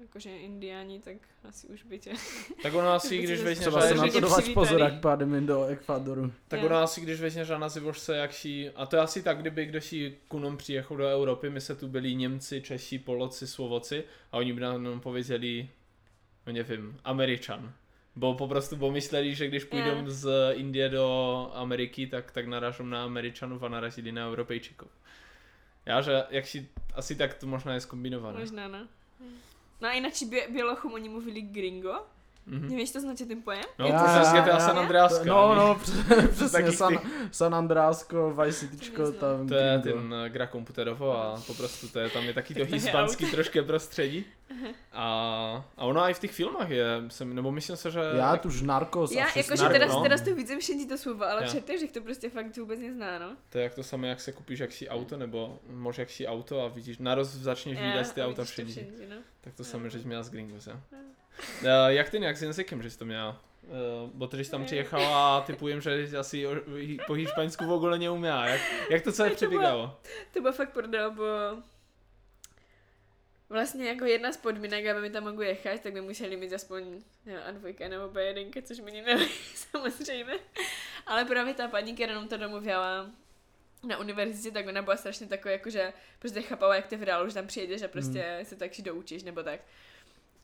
jakože 0.00 0.36
indiáni, 0.36 1.00
tak 1.00 1.16
asi 1.48 1.66
už 1.66 1.82
by 1.82 1.98
tě. 1.98 2.12
Tak 2.62 2.74
ono 2.74 2.88
asi, 2.88 3.18
když 3.22 3.40
vezmeš 3.40 3.74
na 3.96 4.08
tě 4.08 4.20
to 4.20 4.26
přivítali. 4.26 4.54
pozor, 4.54 4.80
jak 4.80 5.00
pádeme 5.00 5.40
do 5.40 5.64
Ekvadoru. 5.64 6.32
Tak 6.48 6.64
ono 6.64 6.76
asi, 6.76 7.00
když 7.00 7.20
vezmeš 7.20 7.50
a 7.50 7.58
nazýváš 7.58 7.98
se 7.98 8.16
jakší, 8.16 8.70
a 8.70 8.86
to 8.86 8.96
je 8.96 9.02
asi 9.02 9.22
tak, 9.22 9.38
kdyby 9.40 9.66
kdosi 9.66 10.16
ku 10.28 10.38
nám 10.38 10.56
přijechal 10.56 10.96
do 10.96 11.08
Evropy, 11.08 11.50
my 11.50 11.60
se 11.60 11.74
tu 11.76 11.88
byli 11.88 12.14
Němci, 12.14 12.60
Češi, 12.62 12.98
Poloci, 12.98 13.46
Slovoci 13.46 14.04
a 14.32 14.36
oni 14.36 14.52
by 14.52 14.60
nám 14.60 15.00
pověděli, 15.00 15.68
no 16.46 16.52
nevím, 16.52 16.98
Američan. 17.04 17.72
Bo 18.18 18.34
po 18.34 18.48
prostu, 18.48 18.76
bo 18.76 18.90
mysleli, 18.92 19.34
že 19.34 19.48
když 19.48 19.64
půjdou 19.64 19.90
Jo. 19.90 20.02
z 20.06 20.52
Indie 20.52 20.88
do 20.88 21.50
Ameriky, 21.54 22.06
tak, 22.06 22.32
tak 22.32 22.46
narážou 22.46 22.84
na 22.84 23.04
Američanů 23.04 23.64
a 23.64 23.68
narazili 23.68 24.12
na 24.12 24.28
Europejčiků. 24.28 24.86
Já, 25.86 26.00
že 26.00 26.24
jak 26.30 26.46
si, 26.46 26.68
asi 26.94 27.14
tak 27.14 27.34
to 27.34 27.46
možná 27.46 27.74
je 27.74 27.80
zkombinované. 27.80 28.40
Možná, 28.40 28.68
no. 28.68 28.78
No 29.80 29.88
a 29.88 29.92
jinak 29.92 30.12
bě- 30.12 30.52
bělochům 30.52 30.92
oni 30.92 31.08
mluvili 31.08 31.40
gringo. 31.42 31.94
Mhm. 32.46 32.68
Nevíš, 32.68 32.90
to 32.90 33.00
značí 33.00 33.24
ten 33.24 33.42
pojem? 33.42 33.62
No, 33.78 33.86
Je 33.86 33.92
to 33.92 33.98
to 34.04 34.04
je 34.18 34.24
z 34.24 34.34
já- 34.34 34.46
já- 34.48 34.60
San 34.60 34.78
Andreaska. 34.78 35.24
No, 35.24 35.54
no, 35.54 35.80
přesně, 36.30 36.72
San, 36.72 36.98
San 37.32 37.54
Andreasko, 37.54 38.30
Vice 38.42 38.58
Cityčko, 38.58 39.02
To 39.04 39.12
tam 39.12 39.48
To 39.48 39.54
je 39.54 39.78
gringo. 39.82 40.00
ten 40.00 40.14
eh, 40.14 40.28
gra 40.30 40.46
komputerovo 40.46 41.12
a 41.22 41.42
po 41.46 41.54
prostu 41.54 41.88
to 41.88 41.98
je, 42.00 42.10
tam 42.10 42.24
je 42.24 42.34
taky 42.34 42.54
to 42.54 42.64
hispánský 42.64 43.26
trošké 43.30 43.62
prostředí. 43.62 44.24
A, 44.92 45.04
a 45.76 45.84
ono 45.84 46.00
i 46.10 46.14
v 46.14 46.18
těch 46.18 46.32
filmách 46.32 46.70
je, 46.70 46.86
jsem, 47.08 47.34
nebo 47.34 47.52
myslím 47.52 47.76
se, 47.76 47.90
že... 47.90 48.00
Já 48.16 48.36
tu 48.36 48.48
už 48.48 48.62
Narcos 48.62 49.12
Já, 49.12 49.26
jakože 49.36 49.62
Narko, 49.62 49.72
teraz, 49.78 49.92
no. 49.92 50.02
teraz 50.02 50.20
to 50.22 50.34
vidím 50.34 50.58
všędzie 50.60 50.86
to 50.88 50.98
słowo, 50.98 51.24
ale 51.24 51.42
Jo. 51.42 51.48
předtím, 51.48 51.78
že 51.78 51.86
to 51.86 52.00
prostě 52.00 52.30
fakt 52.30 52.56
vůbec 52.56 52.80
nezná, 52.80 53.18
no. 53.18 53.36
To 53.50 53.58
je 53.58 53.64
jak 53.64 53.74
to 53.74 53.82
samé, 53.82 54.08
jak 54.08 54.20
se 54.20 54.32
kupíš 54.32 54.58
jaksi 54.58 54.88
auto, 54.88 55.16
nebo 55.16 55.58
může 55.70 56.02
jaksi 56.02 56.26
auto 56.26 56.60
a 56.64 56.68
vidíš, 56.68 56.98
naroz 56.98 57.28
začneš 57.28 57.78
Já, 57.78 57.86
vidět 57.86 58.12
ty 58.12 58.22
auta 58.22 58.44
všędzie, 58.44 58.86
no. 59.08 59.16
Tak 59.40 59.54
to 59.54 59.60
Jo. 59.62 59.64
samé, 59.64 59.90
že 59.90 59.98
měla 60.04 60.22
z 60.22 60.30
Gringos, 60.30 60.66
ja. 60.66 60.80
Uh, 61.62 61.68
jak 61.88 62.10
ty 62.10 62.20
nějak 62.20 62.36
s 62.36 62.42
jazykem, 62.42 62.82
že 62.82 62.90
jsi 62.90 62.98
to 62.98 63.04
měla? 63.04 63.42
Uh, 63.62 64.10
bo 64.14 64.26
to, 64.26 64.36
že 64.36 64.44
jsi 64.44 64.50
tam 64.50 64.64
přijechala 64.64 65.36
a 65.36 65.40
typujem, 65.40 65.80
že 65.80 66.18
asi 66.18 66.46
po 67.06 67.12
hišpaňsku 67.12 67.66
v 67.66 67.72
ogóle 67.72 67.98
neumí. 67.98 68.28
Jak, 68.28 68.60
jak 68.90 69.02
to 69.02 69.12
celé 69.12 69.28
Ne, 69.30 69.34
to 69.36 70.40
bylo- 70.40 70.52
fakt 70.52 70.72
prdel, 70.72 71.10
bo 71.10 71.24
vlastně 73.48 73.88
jako 73.88 74.04
jedna 74.04 74.32
z 74.32 74.36
podmínek, 74.36 74.86
aby 74.86 75.00
mi 75.00 75.10
tam 75.10 75.24
mohl 75.24 75.42
jechat, 75.42 75.80
tak 75.80 75.92
by 75.92 76.00
museli 76.00 76.36
mít 76.36 76.52
aspoň 76.52 77.02
nevím, 77.26 77.42
A2 77.74 77.88
nebo 77.88 78.08
B1, 78.08 78.62
což 78.62 78.78
mi 78.80 78.90
neví, 79.02 79.28
samozřejmě. 79.54 80.34
Ale 81.06 81.24
právě 81.24 81.54
ta 81.54 81.68
paní, 81.68 81.94
která 81.94 82.14
nám 82.14 82.28
to 82.28 82.36
domluvila 82.36 83.10
na 83.82 83.98
univerzitě, 83.98 84.50
tak 84.50 84.66
ona 84.66 84.82
byla 84.82 84.96
strašně 84.96 85.26
taková, 85.26 85.52
jakože 85.52 85.92
prostě 86.18 86.42
chápala, 86.42 86.76
jak 86.76 86.86
to 86.86 86.98
v 86.98 87.02
reálu, 87.02 87.28
že 87.28 87.34
tam 87.34 87.46
přijedeš 87.46 87.82
a 87.82 87.88
prostě 87.88 88.40
se 88.42 88.56
tak 88.56 88.74
si 88.74 88.82
doučíš, 88.82 89.22
nebo 89.22 89.42
tak. 89.42 89.60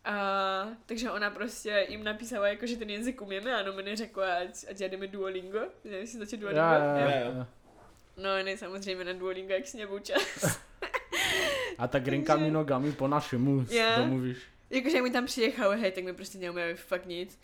A, 0.05 0.67
takže 0.87 1.11
ona 1.11 1.31
prostě 1.31 1.87
jim 1.89 2.05
napísala, 2.05 2.49
jako, 2.49 2.67
že 2.67 2.77
ten 2.77 2.91
jazyk 2.91 3.23
umíme 3.23 3.55
a 3.55 3.63
no 3.63 3.73
mi 3.73 3.97
řekla, 3.97 4.35
ať, 4.35 4.65
ať 4.71 4.79
jdeme 4.79 5.07
Duolingo. 5.07 5.61
Nevím, 5.85 6.01
jestli 6.01 6.27
to 6.27 6.37
Duolingo. 6.37 6.61
Já, 6.61 6.99
já, 6.99 7.11
já. 7.11 7.47
No, 8.17 8.43
ne, 8.43 8.57
samozřejmě 8.57 9.05
na 9.05 9.13
Duolingo, 9.13 9.53
jak 9.53 9.67
si 9.67 9.79
čas. 10.03 10.61
A 11.79 11.89
tak 11.89 12.07
rinkami 12.07 12.51
nogami 12.51 12.93
po 12.93 13.09
našemu 13.09 13.67
Já. 13.71 13.99
domluvíš. 13.99 14.39
Jakože 14.71 14.97
jak 14.97 15.05
mi 15.05 15.11
tam 15.11 15.27
přijechal, 15.27 15.71
hej, 15.71 15.93
tak 15.93 16.05
mi 16.05 16.13
prostě 16.13 16.39
neumíme 16.39 16.75
fakt 16.75 17.07
nic. 17.07 17.39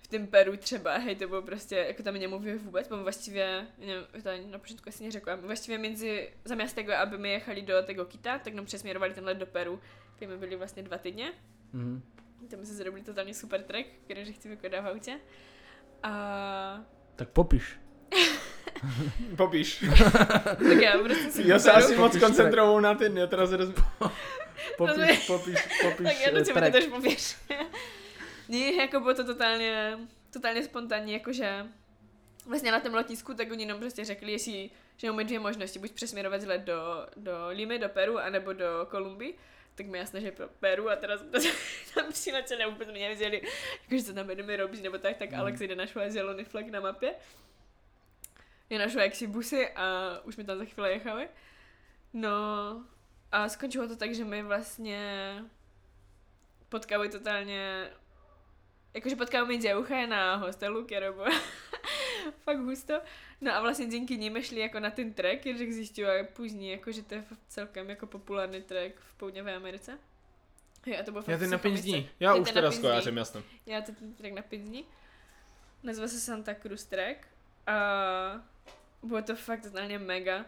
V 0.00 0.08
tom 0.08 0.26
Peru 0.26 0.56
třeba, 0.56 0.96
hej, 0.96 1.16
to 1.16 1.28
bylo 1.28 1.42
prostě, 1.42 1.76
jako 1.76 2.02
tam 2.02 2.14
nemluví 2.14 2.52
vůbec, 2.52 2.88
bo 2.88 3.02
właściwie, 3.02 3.66
nevím, 3.78 4.22
to 4.22 4.30
ani 4.30 4.46
na 4.46 4.58
počátku 4.58 4.88
asi 4.88 5.04
neřekla, 5.04 5.36
właściwie 5.36 5.78
między, 5.78 6.28
zamiast 6.44 6.74
tego, 6.74 6.96
aby 6.96 7.18
my 7.18 7.30
jechali 7.30 7.62
do 7.62 7.82
tego 7.82 8.04
kita, 8.04 8.38
tak 8.38 8.54
nám 8.54 8.64
přesměrovali 8.64 9.14
ten 9.14 9.24
let 9.24 9.38
do 9.38 9.46
Peru, 9.46 9.80
kde 10.18 10.26
my 10.26 10.36
byli 10.36 10.56
vlastně 10.56 10.82
dva 10.82 10.98
týdny. 10.98 11.32
Mhm. 11.72 12.02
Tam 12.50 12.64
jsme 12.64 12.74
zrobili 12.74 13.02
totálně 13.02 13.34
super 13.34 13.62
track, 13.62 13.86
který 14.04 14.24
že 14.24 14.32
chci 14.32 14.48
vykodat 14.48 14.80
v 14.80 14.88
autě. 14.88 15.20
A 16.02 16.80
Tak 17.16 17.28
popiš. 17.28 17.80
Popíš. 19.36 19.84
tak 20.58 20.82
já 20.82 20.98
prostě 20.98 21.30
si 21.30 21.48
Já 21.48 21.58
se 21.58 21.72
asi 21.72 21.96
moc 21.96 22.12
Popíš 22.12 22.22
koncentroval 22.22 22.80
na 22.80 22.94
ten, 22.94 23.18
já 23.18 23.26
teraz 23.26 23.52
roz... 23.52 23.68
Popiš, 24.76 25.26
popiš, 25.26 25.68
popiš 25.82 26.06
tak 26.06 26.20
já 26.20 26.38
to 26.38 26.44
si 26.44 26.72
tež 26.72 26.86
pověř. 26.86 27.36
Ne, 28.48 28.72
jako 28.72 29.00
bylo 29.00 29.14
to 29.14 29.24
totálně, 29.24 29.98
totálně 30.32 30.62
spontánní, 30.62 31.12
jakože 31.12 31.66
vlastně 32.46 32.72
na 32.72 32.80
tom 32.80 32.94
letisku, 32.94 33.34
tak 33.34 33.50
oni 33.50 33.66
nám 33.66 33.78
prostě 33.78 34.04
řekli, 34.04 34.32
jestli, 34.32 34.70
že 34.96 35.10
máme 35.10 35.24
dvě 35.24 35.38
možnosti, 35.40 35.78
buď 35.78 35.92
přesměrovat 35.92 36.42
let 36.42 36.60
do, 36.60 37.06
do 37.16 37.32
Limy, 37.48 37.78
do 37.78 37.88
Peru, 37.88 38.18
anebo 38.18 38.52
do 38.52 38.86
Kolumbii. 38.90 39.34
Tak 39.78 39.86
mi 39.86 39.98
jasné, 39.98 40.20
že 40.20 40.32
pro 40.32 40.48
Peru 40.48 40.90
a 40.90 40.96
teraz 40.96 41.22
tam 41.94 42.12
přiletěli 42.12 42.64
a 42.64 42.68
vůbec 42.68 42.88
mi 42.88 42.98
nevěděli, 42.98 43.42
jakože 43.82 44.02
co 44.02 44.14
tam 44.14 44.26
budeme 44.26 44.56
robit, 44.56 44.82
nebo 44.82 44.98
tak, 44.98 45.16
tak 45.16 45.30
Mm. 45.30 45.40
Alex 45.40 45.60
jde 45.60 45.74
našla 45.74 46.10
zelený 46.10 46.44
flag 46.44 46.66
na 46.68 46.80
mapě. 46.80 47.14
Je 48.70 48.78
našla 48.78 49.02
jaksi 49.02 49.26
busy 49.26 49.68
a 49.68 50.18
už 50.24 50.36
mi 50.36 50.44
tam 50.44 50.58
za 50.58 50.64
chvíli 50.64 50.90
jechali. 50.90 51.28
No 52.12 52.30
a 53.32 53.48
skončilo 53.48 53.88
to 53.88 53.96
tak, 53.96 54.14
že 54.14 54.24
my 54.24 54.42
vlastně 54.42 55.34
potkali 56.68 57.08
totálně 57.08 57.90
jakože 58.98 59.16
potkáme 59.16 59.56
děvcha 59.56 60.06
na 60.06 60.36
hostelu, 60.36 60.84
které 60.84 61.12
bylo 61.12 61.26
fakt 62.44 62.58
husto. 62.58 63.00
No 63.40 63.54
a 63.54 63.60
vlastně 63.60 63.86
díky 63.86 64.16
nim 64.16 64.42
šli 64.42 64.60
jako 64.60 64.80
na 64.80 64.90
ten 64.90 65.12
track, 65.12 65.40
když 65.40 65.74
zjistila 65.74 66.12
później, 66.32 66.70
jako, 66.70 66.92
že 66.92 67.02
to 67.02 67.14
je 67.14 67.24
celkem 67.48 67.90
jako 67.90 68.06
populární 68.06 68.62
track 68.62 68.94
v 68.98 69.14
Południowej 69.14 69.54
Americe. 69.54 69.98
Jo, 70.86 70.96
a 71.00 71.02
to 71.02 71.10
bylo 71.10 71.22
fakt 71.22 71.32
Já 71.32 71.38
ten 71.38 71.50
na 71.50 71.58
pět 71.58 71.74
dní. 71.74 72.10
Já 72.20 72.34
už 72.34 72.52
teda 72.52 72.72
skojářím, 72.72 73.16
jasně. 73.16 73.42
Já 73.66 73.80
to 73.80 73.92
ten 73.92 74.14
track 74.14 74.34
na 74.34 74.42
pět 74.42 74.58
dní. 74.58 74.84
Nazva 75.82 76.08
se 76.08 76.20
Santa 76.20 76.54
Cruz 76.54 76.84
track. 76.84 77.28
A 77.66 78.42
bylo 79.02 79.22
to 79.22 79.36
fakt 79.36 79.62
totálně 79.62 79.98
mega. 79.98 80.44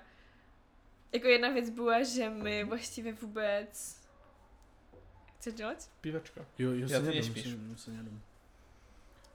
Jako 1.13 1.29
jedna 1.29 1.51
věc 1.51 1.71
byla, 1.71 2.03
že 2.03 2.31
my 2.31 2.65
vlastně 2.65 3.13
vůbec... 3.13 4.01
Chceš 5.39 5.55
dělat? 5.55 5.91
Pívačka. 6.01 6.47
Jo, 6.59 6.71
jo, 6.71 6.87
Já 6.91 7.01
nedom, 7.01 7.77
se 7.77 7.91
nedom 7.91 8.21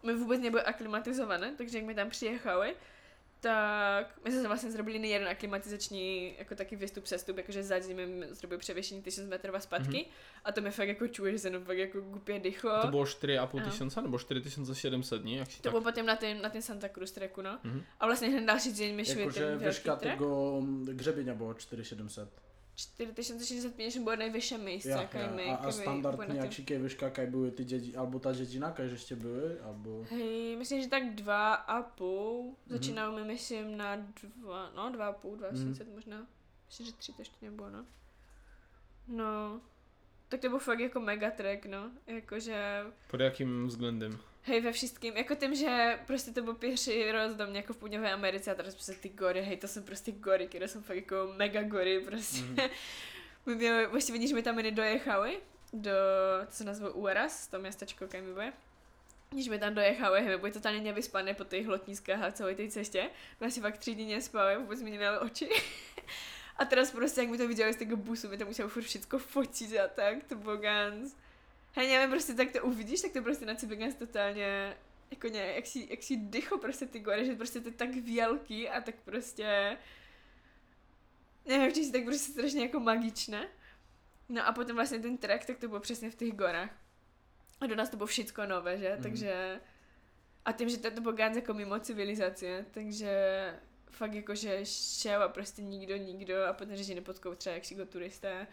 my 0.06 0.14
vůbec 0.14 0.42
nebyli 0.42 0.64
aklimatizované, 0.64 1.54
takže 1.58 1.78
jak 1.78 1.86
my 1.86 1.96
tam 1.96 2.10
přijechali, 2.10 2.76
tak 3.40 4.20
my 4.24 4.32
jsme 4.32 4.48
vlastně 4.48 4.72
zrobili 4.72 5.00
nejen 5.00 5.28
aklimatizační 5.28 6.36
jako 6.40 6.56
taky 6.56 6.76
výstup, 6.76 7.04
přestup, 7.04 7.38
jakože 7.38 7.64
za 7.64 7.80
zimem 7.80 8.26
zrobili 8.32 8.60
převěšení 8.60 9.02
1000 9.02 9.30
metrů 9.30 9.54
zpátky 9.60 9.98
mm-hmm. 9.98 10.42
a 10.44 10.52
to 10.52 10.62
mi 10.62 10.72
fakt 10.72 10.88
jako 10.88 11.08
čuješ, 11.08 11.42
že 11.42 11.60
fakt 11.60 11.78
jako 11.78 12.02
gupě 12.02 12.40
dycho. 12.40 12.70
To 12.82 12.88
bylo 12.88 13.04
4,5 13.04 13.60
no. 13.60 13.66
tisíce 13.66 14.02
nebo 14.02 14.20
4700 14.20 15.22
dní? 15.22 15.36
Jak 15.36 15.52
si 15.52 15.58
to 15.58 15.64
tak... 15.64 15.72
bylo 15.72 15.84
potom 15.84 16.06
na 16.06 16.16
ten, 16.16 16.42
na 16.42 16.50
ten 16.50 16.62
Santa 16.62 16.90
Cruz 16.90 17.12
treku, 17.12 17.42
no. 17.42 17.60
Mm-hmm. 17.66 17.84
A 18.00 18.06
vlastně 18.06 18.28
hned 18.28 18.46
další 18.46 18.74
den 18.74 18.96
mi 18.96 19.06
šli 19.06 19.20
Jakože 19.20 19.56
veška 19.56 19.96
tego 19.96 20.62
gřebině 20.86 21.34
bylo 21.34 21.54
4700. 21.54 22.45
4650 22.76 24.04
bo 24.04 24.12
jako 24.12 24.12
je 24.12 24.18
najvyššie 24.18 24.58
místo, 24.58 24.90
ja, 24.90 25.10
ja. 25.14 25.32
my. 25.32 25.46
A, 25.46 25.56
a 25.56 25.72
standardně, 25.72 26.40
jaký 26.40 26.66
je 26.70 26.80
výška, 26.80 27.06
jaké 27.06 27.28
byly 27.28 27.52
ty 27.52 27.64
děti, 27.64 27.96
alebo 27.96 28.20
ta 28.20 28.34
dědina, 28.34 28.68
jaké 28.68 28.84
ještě 28.84 29.16
byly, 29.16 29.60
Albo... 29.60 30.06
Hej, 30.10 30.56
myslím, 30.56 30.82
že 30.82 30.88
tak 30.88 31.16
dva 31.16 31.54
a 31.54 31.82
půl, 31.82 32.52
mm-hmm. 32.52 32.72
začínalo 32.74 33.16
mi 33.16 33.24
myslím 33.24 33.78
na 33.78 33.96
dva, 33.96 34.72
no 34.76 34.90
dva 34.92 35.08
a 35.08 35.12
půl, 35.12 35.36
dva 35.36 35.52
mm-hmm. 35.52 35.94
možná, 35.94 36.28
myslím, 36.68 36.86
že 36.86 36.94
tři 36.94 37.14
to 37.14 37.22
ještě 37.22 37.46
nebylo, 37.46 37.70
no. 37.70 37.86
No, 39.08 39.62
tak 40.30 40.40
to 40.40 40.50
byl 40.50 40.60
fakt 40.60 40.80
jako 40.80 41.00
megatrack, 41.00 41.66
no, 41.66 41.92
jakože... 42.08 42.84
Pod 43.12 43.20
jakým 43.20 43.68
vzhledem? 43.68 44.20
Hej, 44.46 44.62
ve 44.62 44.72
všetkým. 44.72 45.18
Jako 45.18 45.36
tím, 45.36 45.56
že 45.56 46.00
prostě 46.08 46.32
to 46.32 46.42
byl 46.42 46.54
pierwší 46.54 47.12
roz 47.12 47.34
do 47.36 47.48
mě 47.48 47.60
jako 47.60 47.74
v 47.74 47.78
půdňové 47.78 48.12
Americe 48.12 48.52
a 48.52 48.56
teraz 48.56 48.74
prostě 48.74 48.94
ty 48.94 49.10
gory, 49.10 49.42
hej, 49.42 49.58
to 49.58 49.68
jsou 49.68 49.82
prostě 49.82 50.12
gory, 50.12 50.48
které 50.48 50.68
jsou 50.68 50.82
fakt 50.82 50.96
jako 50.96 51.34
mega 51.36 51.64
gory, 51.64 52.00
prostě. 52.00 52.42
Mhm. 52.42 52.70
my 53.46 53.56
měli, 53.56 53.88
vlastně 53.88 54.14
vidíš, 54.14 54.34
my 54.34 54.44
tam 54.44 54.58
dojechali 54.58 55.40
do, 55.74 55.92
to 56.46 56.52
se 56.52 56.64
nazve 56.64 56.90
Ueras, 56.90 57.48
to 57.48 57.60
městečko, 57.60 58.08
kam 58.08 58.34
bude. 58.34 58.54
Když 59.30 59.48
my 59.48 59.60
tam 59.60 59.74
dojechali, 59.74 60.22
my 60.22 60.38
byli 60.38 60.52
totálně 60.52 60.82
nevyspané 60.82 61.34
po 61.34 61.44
těch 61.44 61.68
lotniskách 61.68 62.24
a 62.24 62.32
celé 62.32 62.56
té 62.56 62.68
cestě. 62.68 63.10
My 63.40 63.48
asi 63.48 63.62
fakt 63.62 63.78
tři 63.78 63.96
dny 63.96 64.06
nespali, 64.06 64.58
vůbec 64.58 64.82
mi 64.82 64.92
neměli 64.92 65.18
oči. 65.18 65.50
A 66.58 66.66
teraz 66.66 66.92
prostě, 66.92 67.22
jak 67.22 67.30
my 67.30 67.38
to 67.38 67.48
viděli 67.48 67.74
z 67.74 67.78
toho 67.78 67.98
busu, 67.98 68.30
my 68.30 68.38
tam 68.38 68.48
museli 68.48 68.70
furt 68.70 68.84
všechno 68.84 69.20
fotit 69.20 69.80
a 69.80 69.88
tak, 69.88 70.24
to 70.24 70.36
bylo 70.36 70.58
ganz. 70.58 71.16
Hej, 71.76 71.88
nevím, 71.88 72.10
prostě 72.10 72.34
tak 72.34 72.52
to 72.52 72.64
uvidíš, 72.64 73.02
tak 73.02 73.12
to 73.12 73.22
prostě 73.22 73.46
na 73.46 73.56
sebe 73.56 73.76
ganz 73.76 73.96
totálně, 73.96 74.78
jako 75.12 75.28
ne, 75.28 75.54
jak 75.54 75.66
si, 75.66 75.88
jak 75.90 76.04
si 76.04 76.18
dycho 76.18 76.58
prostě 76.58 76.86
ty 76.86 77.00
gore, 77.00 77.26
že 77.26 77.36
prostě 77.36 77.62
to 77.62 77.70
je 77.70 77.74
tak 77.74 77.90
velký 77.96 78.70
a 78.70 78.82
tak 78.82 78.96
prostě, 78.96 79.78
nevím, 81.46 81.72
či 81.72 81.84
si 81.84 81.92
tak 81.92 82.04
prostě 82.04 82.32
strašně 82.32 82.62
jako 82.62 82.80
magičné. 82.80 83.48
No 84.30 84.48
a 84.48 84.52
potom 84.52 84.76
vlastně 84.76 85.00
ten 85.00 85.18
track, 85.18 85.46
tak 85.46 85.58
to 85.58 85.68
bylo 85.68 85.80
přesně 85.80 86.12
v 86.12 86.16
těch 86.16 86.34
gorách. 86.34 86.70
A 87.62 87.68
do 87.68 87.76
nás 87.76 87.90
to 87.90 87.98
bylo 87.98 88.08
všecko 88.08 88.46
nové, 88.46 88.78
že? 88.78 88.96
Mm. 88.96 89.04
Takže... 89.04 89.62
A 90.46 90.52
tím, 90.52 90.70
že 90.70 90.78
to, 90.78 91.12
ganz 91.12 91.36
jako 91.36 91.54
mimo 91.54 91.80
civilizace, 91.80 92.66
takže 92.72 93.14
fakt 93.92 94.14
jako, 94.14 94.36
že 94.36 94.66
šel 94.66 95.24
a 95.24 95.30
prostě 95.30 95.62
nikdo, 95.62 95.96
nikdo 95.96 96.46
a 96.46 96.54
potom, 96.54 96.76
že 96.76 96.96
nepotkou 96.96 97.36
třeba 97.36 97.56
jak 97.56 97.66
si 97.66 97.76
go 97.76 97.86
turisté. 97.86 98.48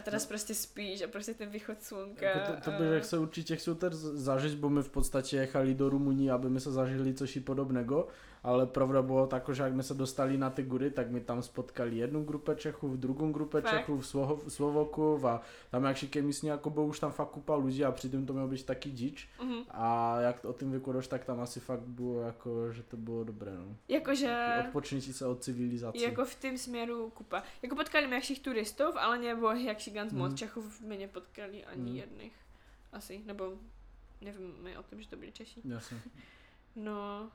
A 0.00 0.02
teraz 0.02 0.24
No. 0.24 0.28
prostě 0.28 0.54
spíš 0.54 1.02
a 1.02 1.08
prostě 1.08 1.34
ten 1.34 1.48
východ 1.48 1.82
slunka. 1.82 2.26
Jako 2.26 2.52
to, 2.52 2.70
to 2.70 2.76
a... 2.76 2.78
bych 2.78 3.04
se 3.04 3.18
určitě 3.18 3.56
chcel 3.56 3.76
zažiť, 3.92 4.58
bo 4.58 4.70
my 4.70 4.82
v 4.82 4.88
podstatě 4.88 5.36
jechali 5.36 5.74
do 5.74 5.88
Rumunii, 5.88 6.30
aby 6.30 6.50
my 6.50 6.60
se 6.60 6.72
zažili 6.72 7.14
cosi 7.14 7.40
podobného, 7.40 8.08
ale 8.42 8.66
pravda 8.66 9.02
bylo 9.02 9.26
tak, 9.26 9.48
že 9.52 9.62
jak 9.62 9.74
my 9.74 9.82
se 9.82 9.94
dostali 9.94 10.38
na 10.38 10.50
ty 10.50 10.62
gury, 10.62 10.90
tak 10.90 11.10
my 11.10 11.20
tam 11.20 11.42
spotkali 11.42 11.96
jednu 11.96 12.24
grupe 12.24 12.56
Čechů, 12.56 12.88
v 12.88 12.96
druhou 12.96 13.32
grupe 13.32 13.60
Fakt? 13.62 13.70
Čechů, 13.70 13.98
v 13.98 14.06
Slovo, 14.06 14.40
Slovokov 14.48 15.24
a 15.24 15.40
tam 15.70 15.84
jak 15.84 15.96
šiké 15.96 16.22
místní 16.22 16.48
jako 16.48 16.70
bylo 16.70 16.86
už 16.86 17.00
tam 17.00 17.12
fakt 17.12 17.28
kupa 17.28 17.56
lidí 17.56 17.84
a 17.84 17.92
přitom 17.92 18.26
to 18.26 18.32
mělo 18.32 18.48
být 18.48 18.64
taky 18.66 18.90
dič. 18.90 19.28
Mhm. 19.42 19.62
A 19.70 20.16
jak 20.20 20.44
o 20.44 20.52
tím 20.52 20.72
vykodoš, 20.72 21.06
tak 21.08 21.24
tam 21.24 21.40
asi 21.40 21.60
fakt 21.60 21.80
bylo 21.80 22.20
jako, 22.20 22.72
že 22.72 22.82
to 22.82 22.96
bylo 22.96 23.24
dobré, 23.24 23.52
no. 23.58 23.76
Jakože... 23.88 24.46
Odpočnití 24.66 25.12
se 25.12 25.26
od 25.26 25.42
civilizace. 25.42 25.98
Jako 25.98 26.24
v 26.24 26.34
tom 26.34 26.58
směru 26.58 27.10
kupa. 27.10 27.42
Jako 27.62 27.76
potkali 27.76 28.06
my 28.06 28.14
jakších 28.14 28.40
turistů, 28.40 28.84
ale 28.98 29.18
nebo 29.18 29.50
jakší 29.50 29.90
ganz 29.90 30.12
moc 30.12 30.28
Mhm. 30.28 30.36
Čechů 30.36 30.64
my 30.86 30.98
nepotkali 30.98 31.64
ani 31.64 31.82
Mhm. 31.90 31.96
jedných. 31.96 32.32
Asi, 32.92 33.22
nebo 33.26 33.52
nevíme 34.20 34.78
o 34.78 34.82
tom, 34.82 35.02
že 35.02 35.08
to 35.08 35.16
byli 35.16 35.32
Češi. 35.32 35.60
Jasně. 35.64 36.00
No. 36.76 37.30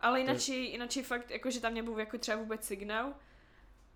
Ale 0.00 0.20
jinak, 0.20 0.48
jinak 0.48 0.90
fakt, 1.02 1.30
jako, 1.30 1.50
že 1.50 1.60
tam 1.60 1.74
nebyl 1.74 1.98
jako 1.98 2.18
třeba 2.18 2.36
vůbec 2.36 2.64
signál. 2.64 3.14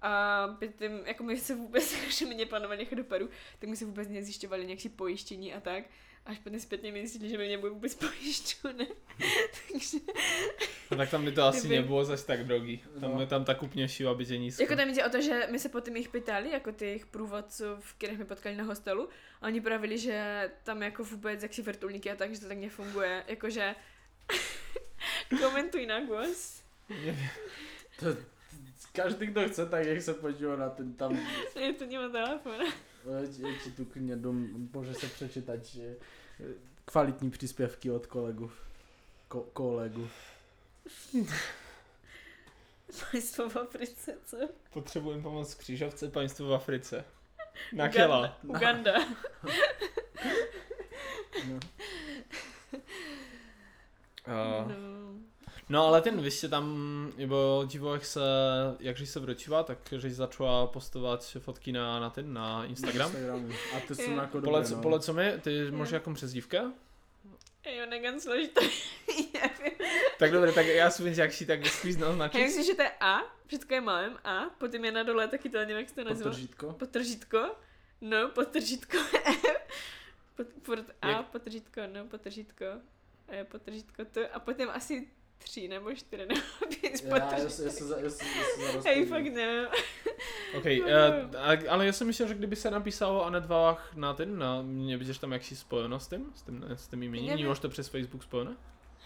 A 0.03 0.47
tím, 0.79 1.01
jako 1.05 1.25
my 1.25 1.37
se 1.39 1.55
vůbec, 1.55 1.95
že 2.19 2.27
my 2.27 2.35
neplánovali 2.35 2.81
jechat 2.81 2.95
do 2.97 3.05
Peru, 3.05 3.29
tak 3.59 3.71
my 3.71 3.77
se 3.77 3.85
vůbec 3.85 4.09
nezjišťovali 4.09 4.67
nějaké 4.67 4.89
pojištění 4.89 5.55
a 5.55 5.61
tak. 5.61 5.85
Až 6.27 6.39
potom 6.39 6.61
zpětně 6.61 6.93
mi 6.93 7.07
zjistili, 7.07 7.31
že 7.31 7.39
my 7.39 7.49
nebude 7.49 7.73
vůbec 7.73 7.95
pojišťované. 8.09 8.87
Takže, 9.73 9.99
No, 10.91 10.97
tak 10.97 11.11
tam 11.11 11.25
by 11.25 11.33
to 11.33 11.43
asi 11.43 11.69
nebylo 11.69 12.05
zase 12.05 12.27
tak 12.27 12.45
drogý. 12.45 12.85
Tam 13.01 13.15
No. 13.15 13.21
je 13.21 13.27
tam 13.27 13.45
tak 13.45 13.63
úplně 13.63 13.89
šíva, 13.89 14.11
aby 14.11 14.27
tě 14.27 14.39
nízko. 14.39 14.63
jako 14.63 14.77
tam 14.77 14.89
jde 14.89 15.05
o 15.05 15.11
to, 15.11 15.21
že 15.21 15.49
my 15.51 15.59
se 15.59 15.69
potom 15.69 15.97
jich 15.97 16.09
pytali, 16.09 16.51
jako 16.51 16.73
těch 16.73 17.07
průvodců, 17.07 17.65
kterých 17.99 18.19
my 18.19 18.25
potkali 18.25 18.57
na 18.57 18.65
hostelu, 18.65 19.09
a 19.41 19.47
oni 19.47 19.61
pravili, 19.61 19.99
že 19.99 20.51
tam 20.63 20.83
jako 20.83 21.05
vůbec 21.05 21.43
jak 21.43 21.55
si 21.55 21.63
vrtulníky 21.63 22.11
a 22.11 22.17
tak, 22.17 22.35
že 22.35 22.41
to 22.41 22.49
tak 22.49 22.59
nefunguje. 22.59 23.25
Jakože 23.29 23.75
komentuj 25.41 25.87
na 25.87 26.01
głos. 26.01 26.63
To, 28.01 28.17
každý, 28.93 29.27
kdo 29.27 29.49
chce, 29.49 29.67
tak 29.67 29.87
jak 29.87 30.03
se 30.03 30.15
podívá 30.15 30.57
na 30.57 30.71
ten 30.71 30.95
tam 30.95 31.19
Je 31.61 31.73
to 31.73 31.87
nemá 31.87 32.09
telefon. 32.09 32.67
Je 33.39 33.55
ti 33.65 33.71
tu 33.71 33.85
klidně 33.85 34.17
dom, 34.17 34.49
může 34.75 34.95
se 34.95 35.07
přečítat 35.07 35.65
že 35.65 35.97
kvalitní 36.85 37.31
příspěvky 37.31 37.91
od 37.91 38.07
kolegů. 38.07 38.51
Ko, 39.29 39.41
kolegů. 39.53 40.09
Państwo 43.11 43.49
w 43.49 43.57
Afryce, 43.57 44.19
co? 44.25 44.37
Potřebujeme 44.73 45.23
pomoc 45.23 45.55
v 45.55 45.59
křížovce 45.59 46.09
państwo 46.09 46.47
v 46.47 46.55
Africe. 46.55 47.05
Na 47.73 47.85
Uganda. 47.85 47.91
Kela. 47.91 48.39
Uganda. 48.43 48.93
No. 51.49 51.61
Uh, 54.27 54.73
No. 54.73 55.15
no 55.69 55.87
ale 55.87 56.03
ten, 56.03 56.21
vy 56.23 56.31
jste 56.31 56.49
tam, 56.49 56.67
nebo 57.17 57.65
divo, 57.67 57.93
jak 57.95 58.05
se, 58.05 58.21
jakže 58.81 59.07
se 59.07 59.21
vročila, 59.21 59.63
tak 59.63 59.79
že 59.97 60.11
začala 60.11 60.67
postovat 60.67 61.25
fotky 61.41 61.73
na, 61.73 62.01
na 62.01 62.11
ten, 62.11 62.33
na 62.33 62.65
Instagram. 62.65 63.11
Instagramu. 63.11 63.49
A 63.77 63.81
ty 63.81 63.95
jsou 63.95 64.03
Jo. 64.11 64.17
jako 64.17 64.41
dobré, 64.41 64.51
Polec, 64.51 64.71
no. 64.71 64.83
polec, 64.83 65.05
co 65.05 65.13
mi, 65.13 65.33
ty 65.41 65.57
Jo. 65.57 65.73
máš 65.73 65.91
jakou 65.91 66.15
přezdívka? 66.15 66.73
Je 67.65 68.01
ganz 68.01 68.23
složitý. 68.23 68.67
Tak 70.19 70.33
dobré, 70.33 70.53
tak 70.53 70.67
já 70.67 70.91
si 70.91 71.03
jak 71.17 71.33
si 71.33 71.47
tak 71.47 71.61
Já 71.85 71.99
naznačit. 72.07 72.39
myslím, 72.39 72.65
že 72.65 72.75
to 72.75 72.83
je 72.83 72.91
A, 73.01 73.19
všechno 73.47 73.75
je 73.75 73.81
malém 73.81 74.19
A, 74.25 74.41
potom 74.59 74.85
je 74.85 74.93
na 74.93 75.03
dole 75.03 75.29
taky 75.29 75.49
to, 75.49 75.59
nevím, 75.59 75.77
jak 75.77 75.89
se 75.89 75.95
to 75.95 76.05
nazývá. 76.05 76.31
Potržítko. 76.31 76.73
Potržítko. 76.73 77.39
No, 78.01 78.29
potržítko 78.29 78.99
Pot, 80.37 80.47
furt 80.63 80.85
A, 81.03 81.09
Jak- 81.09 81.27
potržítko, 81.27 81.81
no, 81.95 82.05
potržítko. 82.05 82.65
E, 83.33 83.45
potržítko 83.45 84.05
to. 84.05 84.21
A 84.33 84.39
potom 84.39 84.69
asi 84.73 85.09
tři 85.39 85.69
nebo 85.69 85.95
čtyři 85.95 86.27
nebo 86.27 86.41
pět 86.81 87.05
Já, 87.05 87.39
já, 87.39 87.49
se- 87.49 87.65
já, 87.65 87.71
se 87.71 87.85
já, 88.03 88.11
se- 88.11 88.25
já 88.63 88.81
Hej, 88.85 89.07
fakt 89.07 89.25
nevím. 89.25 89.69
OK, 90.57 90.65
uh, 90.65 91.69
ale 91.69 91.87
já 91.87 91.93
jsem 91.93 92.07
myslel, 92.07 92.29
že 92.29 92.35
kdyby 92.35 92.57
se 92.57 92.71
napísalo 92.71 93.25
Anedvách 93.25 93.97
na 93.97 94.15
ten, 94.15 94.39
na, 94.39 94.63
nevidíš 94.63 95.19
tam 95.19 95.33
jaksi 95.33 95.57
spojeno 95.57 96.01
s 96.01 96.09
tím, 96.09 96.33
s 96.35 96.43
tím, 96.43 96.65
s 96.75 96.89
tím 96.89 97.03
jméním, 97.03 97.55
to 97.61 97.69
přes 97.69 97.89
Facebook 97.89 98.23
spojené? 98.23 98.57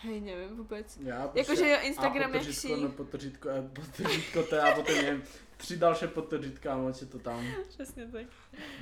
Hej, 0.01 0.21
nevím 0.21 0.57
vůbec. 0.57 0.99
Já 1.03 1.31
Jakože 1.35 1.69
jo, 1.69 1.79
Instagram 1.83 2.31
a 2.31 2.33
potržítko, 2.33 2.77
si... 2.77 2.83
no 2.83 2.89
potržítko, 2.89 3.51
a 3.51 3.55
potržítko 3.73 4.43
to 4.43 4.55
je 4.55 4.61
a 4.61 4.75
potom 4.75 4.95
nevím, 4.95 5.23
tři 5.57 5.77
další 5.77 6.07
potržítka 6.07 6.75
a 6.75 6.77
moc 6.77 7.01
je 7.01 7.07
to 7.07 7.19
tam. 7.19 7.47
Přesně 7.69 8.07
tak. 8.07 8.27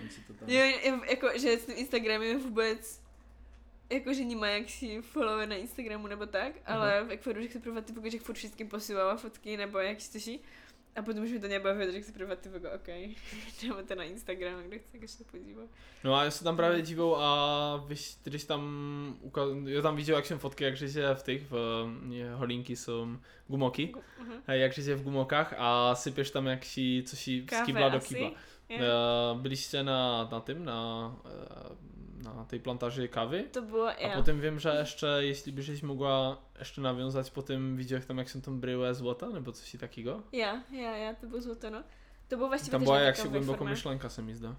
Moc 0.02 0.16
je 0.16 0.22
to 0.26 0.32
tam. 0.34 0.48
Jo, 0.48 0.64
jo, 0.84 1.00
jako, 1.10 1.38
že 1.38 1.58
s 1.58 1.66
tím 1.66 1.74
Instagramem 1.78 2.40
vůbec 2.40 3.03
jako, 3.90 4.14
že 4.14 4.24
nemá 4.24 4.46
jak 4.46 4.70
si 4.70 5.02
follower 5.02 5.48
na 5.48 5.56
Instagramu 5.56 6.06
nebo 6.06 6.26
tak, 6.26 6.52
ale 6.66 7.06
jak 7.08 7.20
furt, 7.20 7.42
že 7.42 7.48
chce 7.48 7.60
provat 7.60 7.84
typu, 7.84 8.00
že 8.10 8.18
furt 8.18 8.34
všetkým 8.34 8.68
posílala 8.68 9.16
fotky 9.16 9.56
nebo 9.56 9.78
jak 9.78 10.00
si 10.00 10.12
to 10.12 10.42
a 10.96 11.02
potom 11.02 11.24
už 11.24 11.30
mi 11.30 11.40
to 11.40 11.48
nebaví, 11.48 11.92
že 11.92 12.00
chci 12.00 12.12
provat 12.12 12.38
typu, 12.38 12.56
OK, 12.56 12.88
dáme 13.68 13.82
to 13.82 13.94
na 13.94 14.04
Instagram, 14.04 14.62
kdo 14.62 14.78
chce, 14.78 14.98
když 14.98 15.10
se 15.10 15.24
podívá. 15.24 15.62
No 16.04 16.14
a 16.14 16.24
já 16.24 16.30
se 16.30 16.44
tam 16.44 16.56
právě 16.56 16.82
dívou 16.82 17.16
a 17.16 17.84
víš, 17.88 18.16
když 18.24 18.44
tam, 18.44 18.60
uka- 19.24 19.68
já 19.68 19.82
tam 19.82 19.96
viděl, 19.96 20.16
jak 20.16 20.26
jsem 20.26 20.38
fotky, 20.38 20.64
jak 20.64 20.76
že 20.76 21.14
v 21.14 21.22
těch, 21.22 21.42
v, 21.50 21.86
je, 22.10 22.34
holinky 22.34 22.76
jsou 22.76 23.16
gumoky, 23.48 23.94
Uh-huh. 23.94 24.40
hej, 24.46 24.60
jak 24.60 24.78
je 24.78 24.94
v 24.94 25.02
gumokách 25.02 25.54
a 25.58 25.94
sypeš 25.94 26.30
tam 26.30 26.46
jaksi, 26.46 27.02
co 27.06 27.16
si 27.16 27.46
z 27.52 27.60
kýbla 27.66 27.88
do 27.88 28.00
kýbla. 28.00 28.30
Uh, 28.70 29.40
byli 29.40 29.56
jste 29.56 29.82
na, 29.82 30.28
na 30.32 30.40
tím, 30.40 30.64
na, 30.64 31.06
uh, 31.24 31.93
na 32.24 32.44
té 32.44 32.58
plantáži 32.58 33.08
kávy 33.08 33.42
To 33.42 33.62
bylo 33.62 33.86
a 33.86 33.92
já. 33.92 34.14
potom 34.16 34.40
vím, 34.40 34.58
že 34.58 34.68
ještě, 34.68 35.06
jestli 35.06 35.52
byś 35.52 35.82
mogła 35.82 36.42
ještě 36.58 36.80
nawiązać 36.80 37.30
po 37.30 37.42
tym 37.42 37.76
widziach 37.76 38.04
tam 38.04 38.18
jak 38.18 38.30
jsem 38.30 38.40
tam 38.40 38.60
bryłe 38.60 38.94
złota, 38.94 39.28
nebo 39.28 39.52
coś 39.52 39.76
takiego. 39.80 40.22
Já, 40.32 40.62
já, 40.70 40.96
já, 40.96 41.14
to 41.14 41.26
bylo 41.26 41.40
złoto, 41.40 41.70
no. 41.70 41.82
To 42.28 42.36
bylo 42.36 42.48
vlastně 42.48 42.70
Tam 42.70 42.80
protože 42.80 42.84
byla 42.86 42.98
já 42.98 43.06
jak 43.06 43.16
si 43.16 43.22
říkám 43.22 43.32
głęboko 43.32 43.52
ve 43.52 43.58
formě. 43.58 43.70
myšlenka 43.74 44.08
se 44.08 44.22
mi 44.22 44.34
zdá. 44.36 44.56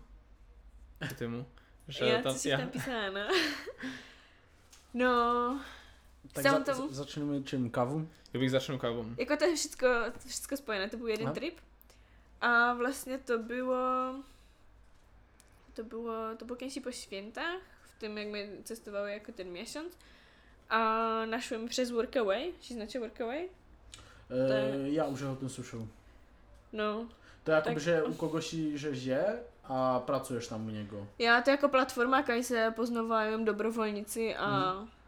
K 1.09 1.19
tomu. 1.19 1.45
Že 1.87 2.05
Já, 2.05 2.21
tam, 2.21 2.33
co 2.33 2.39
jsi 2.39 2.49
já, 2.49 2.57
tam 2.57 2.69
písala, 2.69 3.09
no. 3.09 3.27
No, 4.93 5.59
Tak 6.33 6.43
Sám 6.43 6.63
za, 6.65 6.73
tomu- 6.73 6.87
za, 6.89 6.95
začneme 6.95 7.43
čím? 7.43 7.69
Kavu? 7.69 8.07
já 8.33 8.39
bych 8.39 8.51
začal 8.51 8.77
kávou. 8.77 9.05
Jako 9.17 9.37
to 9.37 9.45
je 9.45 9.55
všechno, 9.55 9.89
to 10.23 10.29
všechno 10.29 10.57
spojené, 10.57 10.89
to 10.89 10.97
byl 10.97 11.07
jeden 11.07 11.25
Aha. 11.27 11.33
trip. 11.35 11.57
A 12.41 12.73
vlastně 12.73 13.17
to 13.17 13.37
bylo, 13.37 14.15
to 15.75 15.83
bylo, 15.83 16.35
to 16.37 16.45
bylo 16.45 16.55
kiedyś 16.55 16.79
po 16.83 16.91
świętach, 16.91 17.61
v 17.81 17.99
tym 17.99 18.17
jak 18.17 18.27
my 18.27 18.49
cestovali 18.63 19.11
jako 19.13 19.31
ten 19.31 19.51
miesiąc. 19.51 19.97
A 20.69 20.79
našli 21.25 21.57
mi 21.57 21.67
přes 21.69 21.91
Workaway, 21.91 22.53
si 22.61 22.73
značí 22.73 22.97
Workaway? 22.97 23.49
E, 24.29 24.89
já 24.89 25.05
už 25.05 25.21
ho 25.21 25.35
ten 25.35 25.49
slušel. 25.49 25.87
No. 26.73 27.07
To 27.43 27.51
je 27.51 27.55
jako, 27.55 27.69
Tak- 27.69 27.79
že 27.79 28.03
u 28.03 28.13
kogoši, 28.13 28.77
že 28.77 28.95
žije 28.95 29.39
a 29.63 29.99
pracuješ 29.99 30.47
tam 30.47 30.67
u 30.67 30.69
něgo. 30.69 31.07
Já 31.19 31.41
to 31.41 31.49
jako 31.49 31.69
platforma, 31.69 32.21
kde 32.21 32.43
se 32.43 32.73
poznávají 32.75 33.45
dobrovolníci 33.45 34.35
a 34.35 34.49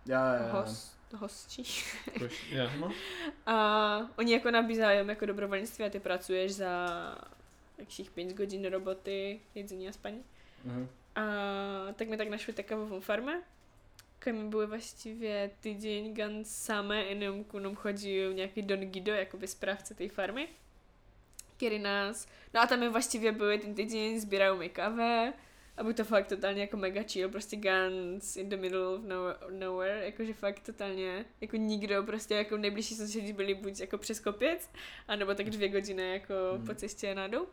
Já, 0.06 0.36
já, 0.36 0.44
já. 0.44 0.52
host, 0.52 0.98
hostí. 1.16 1.64
Proč- 2.18 2.44
je, 2.52 2.72
no. 2.80 2.92
A 3.46 3.98
oni 4.18 4.34
jako 4.34 4.52
nabízají 4.52 5.08
jako 5.08 5.26
dobrovolnictví 5.26 5.86
a 5.86 5.90
ty 5.90 6.00
pracuješ 6.00 6.56
za 6.56 6.88
jakých 7.78 8.12
5 8.12 8.40
hodin 8.40 8.66
roboty, 8.66 9.40
jedzení 9.56 9.90
a 9.90 9.92
spaní. 9.92 10.24
Mhm. 10.66 10.90
A 11.16 11.22
tak 11.94 12.08
mi 12.08 12.18
tak 12.18 12.30
našli 12.30 12.54
takovou 12.54 13.00
farme, 13.00 13.42
kde 14.24 14.34
mi 14.34 14.50
byly 14.50 14.66
vlastně 14.68 15.52
týden 15.60 16.14
gan 16.14 16.44
samé, 16.44 17.04
jenom 17.04 17.44
ku 17.44 17.60
nám 17.60 17.76
chodí 17.76 18.34
nějaký 18.34 18.62
Don 18.62 18.80
Guido, 18.80 19.14
jakoby 19.14 19.48
správce 19.48 19.94
té 19.96 20.10
farmy, 20.10 20.48
který 21.58 21.80
nás, 21.80 22.28
no 22.54 22.62
a 22.62 22.68
tam 22.68 22.80
mi 22.80 22.90
vlastně 22.90 23.32
byly 23.32 23.58
ten 23.60 23.74
týden, 23.76 24.20
sbírají 24.20 24.58
mi 24.60 24.70
kafe, 24.70 25.34
a 25.78 25.84
byl 25.84 25.94
to 25.94 26.04
fakt 26.04 26.28
totálně 26.28 26.62
jako 26.62 26.78
mega 26.78 27.04
chill, 27.04 27.30
prostě 27.30 27.58
guns 27.58 28.36
in 28.36 28.50
the 28.50 28.58
middle 28.58 28.88
of 28.88 29.02
nowhere, 29.50 30.06
jakože 30.06 30.34
fakt 30.34 30.60
totálně, 30.60 31.26
jako 31.42 31.56
nikdo, 31.56 32.04
prostě 32.04 32.36
jako 32.36 32.58
nejbližší 32.58 32.96
sousedi 32.96 33.34
byli 33.34 33.54
buď 33.54 33.80
jako 33.80 33.98
přes 33.98 34.20
kopěc, 34.20 34.70
anebo 35.08 35.36
tak 35.36 35.50
dvě 35.50 35.72
hodiny 35.72 36.14
jako 36.14 36.34
Hmm. 36.56 36.66
po 36.66 36.76
cestě 36.76 37.16
nadou. 37.16 37.48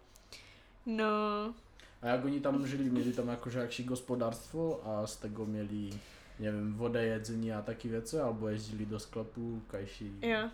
No, 0.87 1.55
A 2.05 2.09
jak 2.09 2.25
oni 2.25 2.41
tam 2.41 2.67
žili, 2.67 2.91
měli 2.91 3.13
tam 3.13 3.29
jakože 3.29 3.59
jakší 3.59 3.85
gospodarstvo 3.85 4.81
a 4.87 5.07
z 5.07 5.17
tego 5.17 5.47
měli, 5.47 5.91
nevím, 6.39 6.75
voda, 6.75 7.01
jedzení 7.01 7.53
a 7.53 7.63
taky 7.63 7.89
věci, 7.89 8.19
alebo 8.19 8.49
jezdili 8.49 8.87
do 8.87 9.01
sklepu, 9.01 9.63
kajší. 9.67 10.13
Jo. 10.23 10.51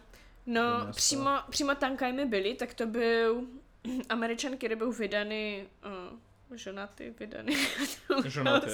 No, 0.46 0.62
přímo, 0.92 1.30
přímo 1.50 1.74
tam, 1.74 1.96
kde 1.96 2.12
my 2.12 2.26
byli, 2.26 2.54
tak 2.54 2.74
to 2.74 2.86
byl 2.86 3.46
Američan, 4.08 4.56
který 4.56 4.76
byl 4.76 4.92
vydaný, 4.92 5.64
uh, 6.50 6.56
ženatý, 6.56 7.10
vydaný. 7.18 7.56
Ženatý, 8.24 8.70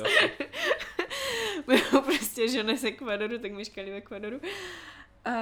byl 1.67 2.03
prostě 2.03 2.49
žena 2.49 2.77
z 2.77 2.85
Ekvadoru, 2.85 3.39
tak 3.39 3.53
myškali 3.53 3.91
v 3.91 3.95
Ekvadoru. 3.95 4.41
A 5.25 5.33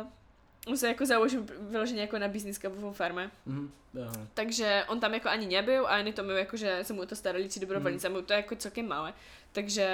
on 0.00 0.23
se 0.76 0.88
jako 0.88 1.06
založil 1.06 1.46
vyloženě 1.60 2.00
jako 2.00 2.18
na 2.18 2.28
biznis 2.28 2.58
kabovou 2.58 2.92
farme. 2.92 3.30
Mhm. 3.46 3.70
Aha. 4.02 4.26
Takže 4.34 4.84
on 4.88 5.00
tam 5.00 5.14
jako 5.14 5.28
ani 5.28 5.46
nebyl 5.46 5.86
a 5.86 5.90
ani 5.90 6.12
to 6.12 6.22
byl 6.22 6.36
jako, 6.36 6.56
že 6.56 6.78
se 6.82 6.92
mu 6.92 7.06
to 7.06 7.16
starali 7.16 7.48
ti 7.48 7.60
dobrovolníci, 7.60 8.08
mm. 8.08 8.24
to 8.24 8.32
jako 8.32 8.56
celkem 8.56 8.88
malé. 8.88 9.14
Takže 9.52 9.88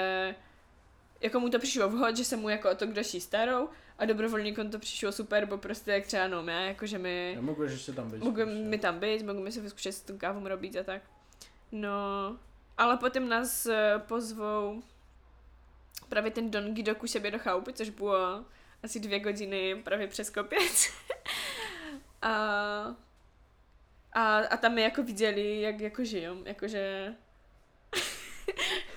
jako 1.21 1.39
mu 1.39 1.49
to 1.49 1.59
přišlo 1.59 1.89
vhod, 1.89 2.17
že 2.17 2.25
se 2.25 2.37
mu 2.37 2.49
jako 2.49 2.71
o 2.71 2.75
to 2.75 2.87
kdo 2.87 3.03
starou 3.03 3.69
a 3.99 4.05
dobrovolníkom 4.05 4.69
to 4.69 4.79
přišlo 4.79 5.11
super, 5.11 5.45
bo 5.45 5.57
prostě 5.57 5.91
jak 5.91 6.05
třeba 6.05 6.27
no, 6.27 6.43
já, 6.47 6.59
jako 6.59 6.85
že 6.85 6.97
my 6.97 7.33
Ja, 7.35 7.41
můžeš 7.41 7.71
ještě 7.71 7.91
tam 7.91 8.11
být. 8.11 8.23
Můžeme 8.23 8.53
mi 8.53 8.77
tam 8.77 8.99
být, 8.99 9.21
můžeme 9.21 9.51
si 9.51 9.61
vyzkoušet 9.61 9.91
s 9.91 10.01
tom 10.01 10.17
kávu 10.17 10.47
robiť 10.47 10.75
a 10.75 10.83
tak. 10.83 11.01
No, 11.71 12.37
ale 12.77 12.97
potom 12.97 13.29
nás 13.29 13.65
eh, 13.65 14.01
pozvou 14.07 14.83
právě 16.09 16.31
ten 16.31 16.51
Don 16.51 16.73
Guido 16.73 16.95
ku 16.95 17.07
sebe 17.07 17.31
do 17.31 17.39
chaupy, 17.39 17.73
což 17.73 17.89
bylo 17.89 18.45
asi 18.83 18.99
dvě 18.99 19.23
hodiny 19.23 19.75
právě 19.75 20.07
přes 20.07 20.29
kopec. 20.29 20.93
a, 22.21 22.31
a, 24.13 24.37
a 24.37 24.57
tam 24.57 24.73
my 24.73 24.81
jako 24.81 25.03
viděli, 25.03 25.61
jak 25.61 25.79
jako 25.79 26.03
žijou, 26.03 26.43
jakože... 26.45 27.13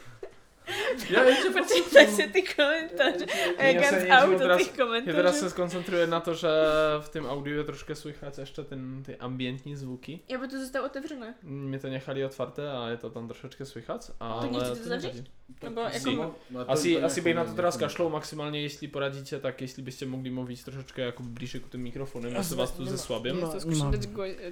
Já 1.10 1.22
ještě 1.24 1.50
Počítaj 1.50 2.06
si 2.06 2.28
ty 2.28 2.42
komentáře. 2.42 3.26
A 3.58 3.62
Já 3.62 3.68
jak 3.68 3.84
se 3.84 4.08
auto 4.08 4.56
těch 4.58 4.72
komentářů. 4.76 5.16
teraz 5.16 5.40
sa 5.40 5.48
skoncentrujem 5.50 6.10
na 6.10 6.20
to, 6.20 6.34
že 6.34 6.48
v 7.00 7.08
tým 7.08 7.26
audiu 7.26 7.58
je 7.58 7.64
troška 7.64 7.94
slychať 7.94 8.38
ešte 8.38 8.64
ten, 8.64 9.02
tie 9.04 9.16
ambientní 9.20 9.76
zvuky. 9.76 10.20
Já 10.28 10.38
by 10.38 10.48
to 10.48 10.58
zůstalo 10.58 10.86
otevřené. 10.86 11.34
Mi 11.42 11.78
to 11.78 11.88
nechali 11.88 12.24
otwarté 12.24 12.70
a 12.70 12.88
je 12.88 12.96
to 12.96 13.10
tam 13.10 13.28
trošička 13.28 13.64
slychať, 13.64 14.10
ale 14.20 14.46
nechcete 14.50 14.70
to 14.70 14.82
to 14.82 14.88
zavřít? 14.88 15.24
Nebo 15.62 15.80
Asi- 15.84 16.10
jako... 16.10 16.34
Asi, 16.68 17.02
asi 17.02 17.20
bych 17.20 17.34
na 17.34 17.44
to 17.44 17.52
teraz 17.52 17.76
kašlou 17.76 18.08
maximálně, 18.08 18.62
jestli 18.62 18.88
poradíte, 18.88 19.40
tak 19.40 19.60
jestli 19.60 19.82
byste 19.82 20.06
mohli 20.06 20.30
mluvit 20.30 20.64
trošička 20.64 21.02
jako 21.02 21.22
blíže 21.22 21.58
k 21.60 21.68
tým 21.68 21.80
mikrofonem, 21.80 22.34
já 22.34 22.42
se 22.42 22.54
vás 22.54 22.70
tu 22.70 22.84
ze 22.84 22.98
swabím. 22.98 23.40
No, 23.40 23.52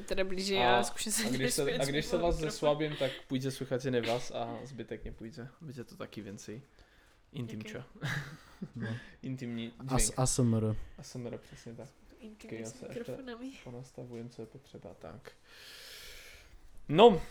teda 0.07 0.25
blíže 0.25 0.57
A- 0.59 0.83
zkuším 0.83 1.13
se 1.13 1.23
A 1.27 1.31
když 1.31 1.55
se, 1.55 1.65
se 2.03 2.19
vás 2.19 2.35
ze 2.37 2.41
mikrofon. 2.43 2.51
swabím, 2.51 2.97
tak 2.99 3.11
půjde 3.29 3.51
sluchat 3.51 3.85
jen 3.85 4.07
vás 4.07 4.31
a 4.35 4.59
zbytek 4.65 5.05
nepůjde. 5.05 5.49
Bude 5.61 5.85
to 5.85 5.97
taky 6.03 6.23
więcej 6.23 6.61
intimčo. 7.33 7.83
No. 8.77 8.87
Intimní 9.23 9.73
As. 9.89 10.13
ASMR. 10.17 10.77
ASMR, 10.99 11.39
přesně 11.39 11.75
tak. 11.75 11.89
Intimní 12.21 12.67
s 12.67 12.81
mikrofonami. 12.81 13.51
Ponastavujem, 13.65 14.31
co 14.31 14.43
je 14.43 14.47
potřeba, 14.47 14.95
tak. 14.95 15.33
No, 16.89 17.23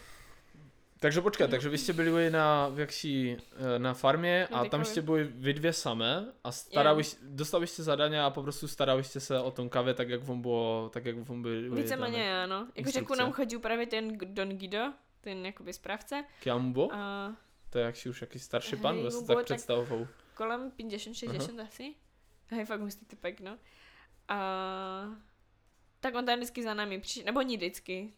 takže 1.00 1.22
počkej, 1.22 1.48
takže 1.48 1.70
vy 1.70 1.78
jste 1.78 1.94
byli 1.94 2.30
na, 2.30 2.68
v 2.68 2.80
jakší, 2.80 3.38
eh, 3.76 3.80
na 3.80 3.94
farmě 3.94 4.48
a 4.48 4.66
tam 4.66 4.86
jste 4.86 5.02
byli 5.02 5.24
vy 5.24 5.54
dvě 5.54 5.74
samé 5.74 6.26
a 6.44 6.52
starali, 6.52 7.04
dostali 7.22 7.68
jste 7.68 7.84
zadania 7.84 8.26
a 8.26 8.30
poprostu 8.30 8.68
starali 8.68 9.04
jste 9.04 9.20
se 9.20 9.40
o 9.40 9.52
tom 9.52 9.70
kave 9.70 9.94
tak, 9.94 10.10
jak 10.10 10.24
vám 10.24 10.42
bylo, 10.42 10.90
tak, 10.94 11.06
jak 11.06 11.30
vám 11.30 11.42
byli 11.42 11.70
Víceméně 11.70 12.44
ano. 12.44 12.68
Jakože 12.76 13.02
ku 13.02 13.16
nám 13.16 13.32
chodil 13.32 13.60
právě 13.60 13.86
ten 13.86 14.18
Don 14.18 14.58
Guido, 14.58 14.94
ten 15.22 15.46
jakoby 15.46 15.74
správce. 15.74 16.24
Kiambo? 16.40 16.90
A 16.94 17.32
To 17.72 17.78
je 17.80 17.86
jakší 17.86 18.10
už 18.10 18.22
jaký 18.22 18.40
starší 18.40 18.76
pan, 18.76 18.96
to 19.12 19.22
bylo 19.22 19.36
tak 19.38 19.46
představoval. 19.46 20.08
kolem 20.36 20.72
50-60 20.72 21.62
asi. 21.62 21.96
Hej, 22.48 22.66
fakt 22.66 22.82
hustý 22.82 23.06
typek, 23.06 23.40
no. 23.40 23.58
A 24.28 24.38
tak 26.00 26.16
on 26.16 26.26
tam 26.26 26.38
vždycky 26.40 26.64
za 26.64 26.74
námi 26.74 27.00
přišel, 27.02 27.26
nebo 27.26 27.42
ní 27.42 27.58
vždycky. 27.58 28.14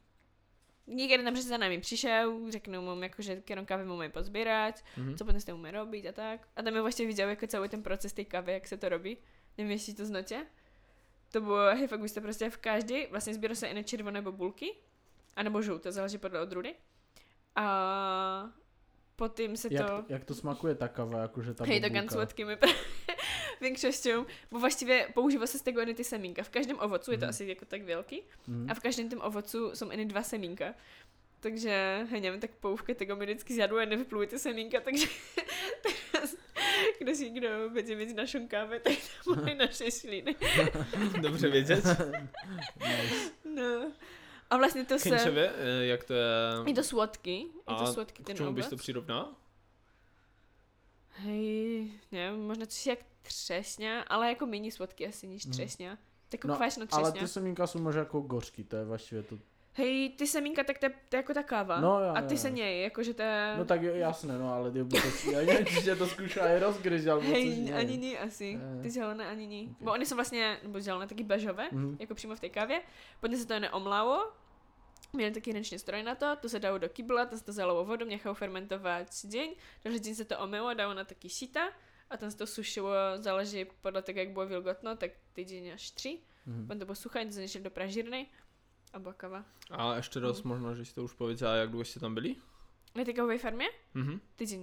Někdy 0.88 1.24
tam 1.24 1.36
za 1.36 1.58
námi 1.58 1.80
přišel, 1.80 2.52
řeknu 2.52 2.82
mu, 2.96 3.02
jako, 3.04 3.22
že 3.22 3.36
kterou 3.36 3.66
kávy 3.66 3.86
máme 3.86 4.10
pozbírat, 4.10 4.84
Mhm. 4.98 5.18
co 5.18 5.26
potom 5.26 5.40
s 5.42 5.46
tím 5.46 5.56
máme 5.56 5.72
robiť 5.72 6.06
a 6.06 6.12
tak. 6.12 6.48
A 6.56 6.62
tam 6.62 6.76
je 6.76 6.82
vlastně 6.82 7.06
viděl 7.08 7.30
jako 7.30 7.48
celý 7.48 7.70
ten 7.70 7.84
proces 7.84 8.14
té 8.14 8.24
kávy, 8.26 8.54
jak 8.54 8.68
se 8.68 8.78
to 8.78 8.90
robí. 8.90 9.18
Nevím, 9.58 9.72
jestli 9.72 9.94
to 9.94 10.06
znáte. 10.06 10.46
To 11.32 11.42
bylo, 11.42 11.58
hej, 11.76 11.88
fakt 11.88 12.00
byste 12.00 12.22
prostě 12.22 12.50
v 12.50 12.58
každý, 12.58 13.08
vlastně 13.08 13.34
sbírá 13.34 13.56
se 13.56 13.68
i 13.68 13.74
na 13.74 13.84
červené 13.84 14.22
bobulky, 14.22 14.76
anebo 15.36 15.62
žluté, 15.62 15.92
záleží 15.92 16.18
podle 16.18 16.42
odrůdy. 16.42 16.76
A 17.56 18.50
potom 19.16 19.58
se 19.58 19.70
to... 19.70 19.76
Jak, 19.76 20.10
jak 20.10 20.26
to 20.26 20.36
smakuje 20.36 20.76
ta 20.76 20.88
kava, 20.88 21.22
jakože 21.22 21.54
ta 21.54 21.66
Hej, 21.66 21.82
to 21.82 21.90
gan 21.90 22.10
sladkými 22.10 22.58
większością, 23.62 24.26
bo 24.52 24.60
właściwie 24.60 25.08
používá 25.14 25.48
se 25.48 25.58
z 25.58 25.62
tego 25.62 25.80
jen 25.82 25.96
ty 25.96 26.04
semínka. 26.04 26.44
V 26.44 26.50
každém 26.50 26.80
ovocu 26.80 27.12
je 27.12 27.18
to 27.18 27.26
Mhm. 27.26 27.30
asi 27.30 27.46
jako 27.46 27.66
tak 27.66 27.82
velký 27.84 28.22
Mhm. 28.48 28.72
a 28.72 28.74
v 28.74 28.80
každém 28.80 29.10
tom 29.10 29.22
ovocu 29.22 29.72
jsou 29.76 29.92
jen 29.92 30.08
dva 30.08 30.24
semínka. 30.24 30.74
Takže, 31.40 32.08
hej, 32.12 32.22
nevím, 32.22 32.40
tak 32.40 32.52
pouvka 32.60 32.94
tego 32.94 33.16
mi 33.16 33.26
vždycky 33.26 33.54
zjadu 33.54 33.78
a 33.80 33.86
nevyplují 33.86 34.28
ty 34.28 34.40
semínka, 34.40 34.80
takže 34.82 35.08
teraz, 35.84 36.36
kdo 37.00 37.16
si 37.16 37.30
kdo 37.30 37.70
bude 37.70 37.96
mít 37.96 38.16
našou 38.16 38.48
káve, 38.48 38.80
tak 38.80 38.94
tam 39.26 39.44
mají 39.44 39.56
naše 39.58 39.92
šlíny. 39.92 40.36
Dobře 41.22 41.50
vědět. 41.50 41.84
nice. 42.80 43.32
No. 43.46 43.92
A 44.50 44.58
vlastně 44.58 44.86
to 44.86 45.00
se... 45.00 45.10
Kinčevě, 45.10 45.54
eh, 45.58 45.86
jak 45.86 46.04
to 46.04 46.14
je... 46.14 46.24
Je 46.66 46.74
to 46.74 46.84
słodký, 46.84 47.40
je 47.42 47.48
A 47.68 47.76
to 47.86 47.94
słodký 47.94 48.24
K 48.24 48.26
ten 48.28 48.38
čemu 48.38 48.54
bys 48.54 48.68
to 48.68 48.78
přirovnal? 48.78 49.30
Hej, 51.16 51.92
nevím, 52.12 52.48
možná 52.48 52.66
coś 52.66 52.88
jak 52.88 53.00
třesňa, 53.22 54.02
ale 54.02 54.30
jako 54.30 54.46
méně 54.46 54.72
słodký 54.72 55.08
asi 55.08 55.28
než 55.28 55.46
Mhm. 55.46 55.52
třesňa. 55.54 55.98
Tak 56.30 56.46
No, 56.46 56.56
kvašno 56.56 56.86
Ale 56.92 57.12
třesňa. 57.12 57.22
ty 57.22 57.28
semínka 57.28 57.68
jsou 57.68 57.80
možná 57.80 58.00
jako 58.00 58.22
gořký, 58.22 58.64
to 58.64 58.76
je 58.76 58.86
vlastně 58.86 59.24
to. 59.24 59.38
Hej, 59.76 60.10
ty 60.10 60.28
semínka, 60.28 60.64
tak 60.64 60.78
to, 60.78 60.86
je- 60.86 60.94
jako 61.14 61.34
ta 61.34 61.44
káva. 61.44 61.82
No, 61.82 62.00
jo, 62.04 62.14
a 62.16 62.22
ty 62.22 62.34
jo. 62.34 62.38
se 62.38 62.52
něj, 62.52 62.84
jakože 62.84 63.14
to 63.14 63.22
je... 63.22 63.56
No 63.58 63.66
tak 63.66 63.82
jo, 63.82 63.94
jasné, 63.96 64.38
no 64.38 64.54
ale 64.54 64.72
ty 64.72 64.86
to, 64.86 64.98
já 65.32 65.40
nevím, 65.40 65.66
tě 65.84 65.96
to 65.96 66.08
zkoušá 66.08 66.48
i 66.56 66.60
rozgryź, 66.60 67.08
alebo 67.08 67.22
což 67.26 67.32
Hej, 67.34 67.50
nevím. 67.60 67.76
ani 67.76 67.98
ní 67.98 68.18
asi. 68.18 68.60
Ty 68.82 68.90
zelené 68.90 69.28
ani 69.28 69.48
ní. 69.48 69.70
Ok. 69.72 69.82
Bo 69.82 69.92
oni 69.92 70.06
jsou 70.06 70.16
vlastně, 70.16 70.58
nebo 70.64 70.82
zelené, 70.82 71.08
taky 71.08 71.24
bežové, 71.24 71.68
Mhm. 71.72 71.98
jako 72.00 72.16
přímo 72.16 72.36
v 72.36 72.40
té 72.40 72.50
kávě. 72.50 72.82
Potom 73.20 73.38
se 73.38 73.48
to 73.48 73.60
neomlalo. 73.60 74.32
Měli 75.14 75.32
taky 75.32 75.52
hrnčný 75.52 75.80
stroj 75.80 76.04
na 76.04 76.16
to, 76.16 76.36
to 76.36 76.50
se 76.50 76.60
dalo 76.60 76.78
do 76.78 76.90
kybla, 76.90 77.26
to 77.26 77.38
se 77.38 77.44
to 77.44 77.52
zalilo 77.54 77.86
vodou, 77.86 78.06
nechalo 78.06 78.36
fermentovat 78.36 79.08
deň, 79.24 79.56
takže 79.84 80.00
deň 80.00 80.16
se 80.16 80.26
to 80.26 80.40
omylo, 80.40 80.74
dalo 80.74 80.94
na 80.94 81.04
taky 81.04 81.30
sita 81.30 81.70
a 82.10 82.18
tam 82.18 82.32
se 82.32 82.38
to 82.38 82.48
sušilo, 82.48 82.92
záleží 83.16 83.66
podle 83.82 84.02
toho, 84.02 84.20
jak 84.20 84.30
bylo 84.30 84.46
vilgotno, 84.46 84.96
tak 84.96 85.12
týden 85.34 85.74
až 85.74 85.92
tři. 85.92 86.18
Mhm. 86.46 86.68
Potom 86.68 86.80
to 86.80 86.86
bylo 86.86 86.96
suché, 86.96 87.26
to 87.26 87.32
zanešli 87.32 87.62
do 87.62 87.70
pražírny 87.70 88.28
a 88.94 89.00
byla 89.00 89.14
kava. 89.14 89.46
A 89.72 89.96
ještě 89.96 90.20
raz 90.20 90.44
Mhm. 90.44 90.50
možná, 90.50 90.74
že 90.74 90.86
jste 90.86 91.02
už 91.02 91.14
povedali, 91.14 91.60
jak 91.60 91.70
dlouho 91.70 91.86
jste 91.86 92.00
tam 92.00 92.14
byli? 92.14 92.36
Na 92.96 93.04
té 93.04 93.14
kávové 93.14 93.38
farmě? 93.38 93.66
Mhm. 93.94 94.20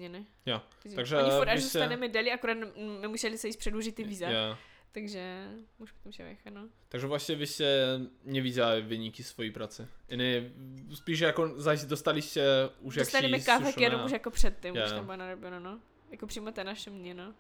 Ne. 0.09 0.25
Jo, 0.47 0.63
takže 0.95 1.17
Oni 1.19 1.31
furt 1.31 1.49
až 1.49 1.59
jste- 1.59 1.63
zůstaneme 1.63 2.09
deli, 2.09 2.33
akorát 2.33 2.57
my 3.01 3.09
museli 3.09 3.39
se 3.39 3.49
jít 3.49 3.57
předlužit 3.57 3.95
ty 3.95 4.05
víza. 4.05 4.29
Jo. 4.29 4.57
Takže 4.93 5.49
už 5.79 5.93
potom 5.93 6.13
się 6.13 6.37
no. 6.51 6.69
Takže 6.89 7.07
vlastně 7.07 7.35
vy 7.37 7.47
jste 7.47 8.01
neviděli 8.25 8.83
vyniky 8.83 9.23
svojí 9.23 9.51
práce. 9.51 9.89
Jiný, 10.09 10.53
spíš 10.95 11.21
jako 11.21 11.61
zase 11.61 11.87
dostali 11.87 12.23
jste 12.23 12.43
už 12.81 12.95
Dostali 12.97 13.29
mi 13.29 13.41
kávek 13.43 13.79
jenom 13.81 14.05
už 14.05 14.13
jako 14.13 14.31
předtím, 14.31 14.77
Jo, 14.77 14.85
už 14.85 14.91
tam 14.91 15.05
bylo 15.05 15.17
narobieno, 15.17 15.61
no. 15.61 15.81
Jako 16.11 16.27
přímo 16.27 16.53
té 16.53 16.65
naše 16.65 16.91
mě, 16.91 17.15
no. 17.15 17.35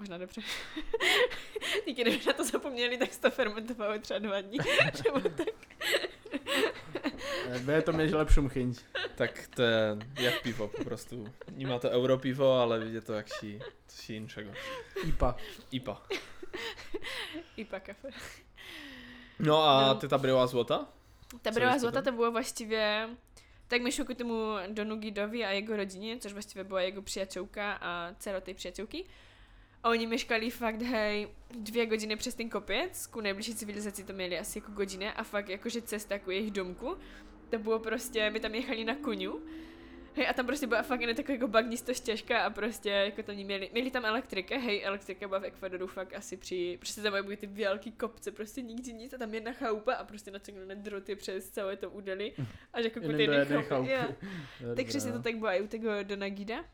Možná 0.00 0.18
dobře. 0.18 0.40
Díky, 1.86 2.02
kdyby 2.02 2.20
na 2.26 2.32
to 2.32 2.44
zapomněli, 2.44 2.98
tak 2.98 3.12
se 3.14 3.20
to 3.20 3.30
fermentovalo 3.30 3.98
třeba 3.98 4.18
dva 4.18 4.40
dní. 4.40 4.58
Nebo 5.04 5.20
tak. 5.28 5.54
Bude 7.64 7.82
to 7.82 7.92
mít 7.92 8.14
lepším 8.14 8.48
chyť. 8.48 8.80
Tak 9.14 9.48
to 9.54 9.62
je 9.62 9.96
jak 10.20 10.42
pivo 10.42 10.68
po 10.68 10.84
prostu. 10.84 11.26
Nie 11.50 11.66
ma 11.66 11.78
to 11.78 11.90
europiwo, 11.90 12.62
ale 12.62 12.78
vidie 12.80 13.00
to 13.00 13.12
jak 13.12 13.28
si, 13.28 13.60
si 13.88 14.14
inczego. 14.14 14.50
IPA. 15.04 15.36
IPA. 15.72 16.02
IPA 17.56 17.80
kafe. 17.80 18.08
No 19.38 19.62
a 19.64 19.86
No. 19.86 19.94
ty 19.94 20.08
ta 20.08 20.18
bryła 20.18 20.46
złota? 20.46 20.86
Ta 21.42 21.50
Co 21.50 21.54
bryła 21.54 21.70
jest 21.72 21.80
złota 21.80 21.98
potem? 22.00 22.12
to 22.14 22.16
było 22.16 22.30
właściwie... 22.32 23.08
Tak 23.68 23.82
myšlo 23.82 24.04
ku 24.04 24.14
tomu 24.14 24.54
Donu 24.68 24.96
Gidovi 24.96 25.44
a 25.44 25.52
jego 25.52 25.76
rodině, 25.76 26.18
což 26.18 26.32
właściwie 26.32 26.64
była 26.64 26.82
jego 26.82 27.02
przyjaciółka 27.02 27.78
a 27.80 28.14
dcera 28.18 28.40
tej 28.40 28.54
przyjaciółki. 28.54 29.04
A 29.82 29.88
oni 29.90 30.06
mieszkali 30.06 30.50
fakt, 30.50 30.82
hej, 30.82 31.28
dvě 31.50 31.86
godziny 31.86 32.16
přes 32.16 32.34
ten 32.34 32.48
kopec, 32.48 33.06
ku 33.06 33.20
nejbližší 33.20 33.54
civilizaci 33.54 34.04
to 34.04 34.12
měli 34.12 34.38
asi 34.38 34.58
jako 34.58 34.72
godinę, 34.72 35.12
a 35.12 35.24
fakt 35.24 35.48
jakože 35.48 35.82
cesta 35.82 36.18
ku 36.18 36.30
jejich 36.30 36.50
domku, 36.50 36.96
to 37.50 37.58
bylo 37.58 37.78
prostě, 37.78 38.30
my 38.30 38.40
tam 38.40 38.54
jechali 38.54 38.84
na 38.84 38.94
koniu, 38.94 39.40
hej, 40.14 40.28
a 40.28 40.32
tam 40.32 40.46
prostě 40.46 40.66
byla 40.66 40.82
fakt 40.82 41.00
jen 41.00 41.16
taková 41.16 41.34
jako 41.34 41.48
bagnisto 41.48 41.94
štěžka 41.94 42.42
a 42.42 42.50
prostě 42.50 42.90
jako 42.90 43.22
tam 43.22 43.36
měli, 43.36 43.70
měli 43.72 43.90
tam 43.90 44.04
elektrika, 44.04 44.58
hej, 44.58 44.84
elektrika 44.84 45.28
byla 45.28 45.40
v 45.40 45.44
Ekvadoru 45.44 45.86
fakt 45.86 46.14
asi 46.14 46.36
při, 46.36 46.76
prostě 46.80 47.00
tam 47.02 47.12
byly 47.12 47.36
ty 47.36 47.46
velký 47.46 47.92
kopce, 47.92 48.30
prostě 48.32 48.62
nikdy 48.62 48.92
nic 48.92 49.12
a 49.12 49.18
tam 49.18 49.34
jedna 49.34 49.52
chalupa 49.52 49.94
a 49.94 50.04
prostě 50.04 50.30
naciągnuté 50.30 50.74
droty 50.74 51.16
přes 51.16 51.50
celé 51.50 51.76
to 51.76 51.90
údolí. 51.90 52.32
A 52.72 52.80
že 52.80 52.86
jako 52.86 53.00
ty 53.00 53.06
do 53.06 53.32
jedné 53.32 53.62
chałupy. 53.62 53.90
Dobré, 54.60 54.74
Tak 54.76 54.86
přesně 54.86 55.12
to 55.12 55.22
tak 55.22 55.36
bylo 55.36 55.50
i 55.50 55.60
u 55.60 55.66
tego 55.66 55.90
Dona 56.02 56.28
Gida. 56.28 56.64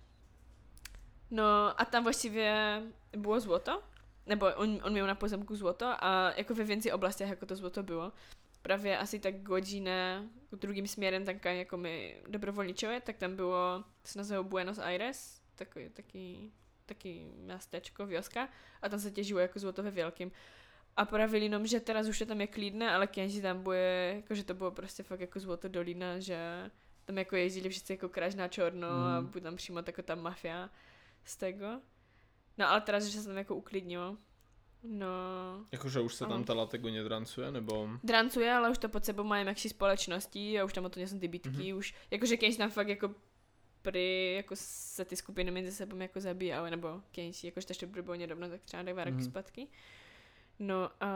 No 1.30 1.74
a 1.80 1.84
tam 1.84 2.02
właściwie 2.02 2.54
było 3.12 3.40
złoto, 3.40 3.82
nebo 4.26 4.56
on, 4.56 4.78
on 4.82 4.94
miał 4.94 5.06
na 5.06 5.14
pozemku 5.14 5.56
złoto 5.56 6.04
a 6.04 6.32
jako 6.36 6.54
we 6.54 6.64
więcej 6.64 6.92
oblastiach 6.92 7.28
jako 7.28 7.46
to 7.46 7.56
złoto 7.56 7.82
było. 7.82 8.12
Prawie 8.62 8.98
asi 8.98 9.20
tak 9.20 9.42
godzinę 9.42 10.28
drugim 10.52 10.88
směrem 10.88 11.24
taka 11.24 11.52
jako 11.52 11.76
my 11.76 12.14
dobrowolničové, 12.28 13.00
tak 13.00 13.16
tam 13.16 13.36
było, 13.36 13.82
to 14.02 14.08
se 14.08 14.18
nazywało 14.18 14.44
Buenos 14.44 14.78
Aires, 14.78 15.40
takový, 15.56 15.90
taký, 15.90 16.52
taký 16.86 17.24
miasteczko, 17.46 18.06
wioska 18.06 18.48
a 18.82 18.88
tam 18.88 19.00
se 19.00 19.10
těžilo 19.10 19.40
jako 19.40 19.58
złoto 19.58 19.82
ve 19.82 19.90
wielkim. 19.90 20.30
A 20.96 21.04
pravili 21.04 21.44
jenom, 21.44 21.66
že 21.66 21.80
teraz 21.80 22.08
už 22.08 22.18
to 22.18 22.26
tam 22.26 22.40
je 22.40 22.46
klidné, 22.46 22.90
ale 22.90 23.06
keď 23.06 23.42
tam 23.42 23.62
bude, 23.62 24.12
jako 24.16 24.34
že 24.34 24.44
to 24.44 24.54
bylo 24.54 24.70
prostě 24.70 25.02
fakt 25.02 25.20
jako 25.20 25.40
złoto 25.40 25.68
dolina, 25.68 26.20
že 26.20 26.70
tam 27.04 27.18
jako 27.18 27.36
jezdili 27.36 27.68
všichni 27.68 27.92
jako 27.92 28.08
kráž 28.08 28.34
na 28.34 28.48
čorno 28.48 28.88
mm. 28.88 29.04
a 29.04 29.22
bude 29.22 29.40
tam 29.40 29.56
přímo 29.56 29.82
jako 29.86 30.02
ta 30.02 30.14
mafia 30.14 30.70
z 31.26 31.36
tego. 31.36 31.80
No 32.58 32.68
ale 32.68 32.80
teraz, 32.80 33.04
že 33.04 33.20
se 33.20 33.28
tam 33.28 33.36
jako 33.36 33.54
uklidnilo. 33.54 34.16
No, 34.82 35.06
Jakože 35.72 36.00
už 36.00 36.14
se 36.14 36.26
tam 36.26 36.44
ta 36.44 36.54
latego 36.54 36.88
nie 36.88 37.02
drancuje, 37.04 37.50
nebo... 37.52 37.88
drancuje, 38.04 38.52
ale 38.52 38.70
už 38.70 38.78
to 38.78 38.88
pod 38.88 39.04
sebou 39.04 39.24
mají 39.24 39.46
jakší 39.46 39.68
společností 39.68 40.60
a 40.60 40.64
už 40.64 40.72
tam 40.72 40.84
o 40.84 40.88
to 40.88 41.00
nejsou 41.00 41.18
ty 41.18 41.28
bitky, 41.28 41.48
Mhm. 41.68 41.78
už, 41.78 41.94
jakože 42.10 42.36
keď 42.36 42.56
tam 42.56 42.70
fakt 42.70 42.88
jako 42.88 43.14
pri, 43.82 44.34
jako 44.36 44.54
se 44.56 45.04
ty 45.04 45.16
skupiny 45.16 45.50
mezi 45.50 45.72
sebou 45.72 45.96
jako 45.96 46.20
zabíjali, 46.20 46.70
nebo 46.70 47.02
keď, 47.12 47.44
jakože 47.44 47.66
to 47.66 47.70
ještě 47.70 47.86
bylo 47.86 48.16
nedávno, 48.16 48.48
tak 48.48 48.60
třeba 48.62 48.82
dva 48.82 49.04
roky 49.04 49.16
Mhm. 49.16 49.24
zpátky. 49.24 49.68
No 50.58 50.90
a, 51.00 51.10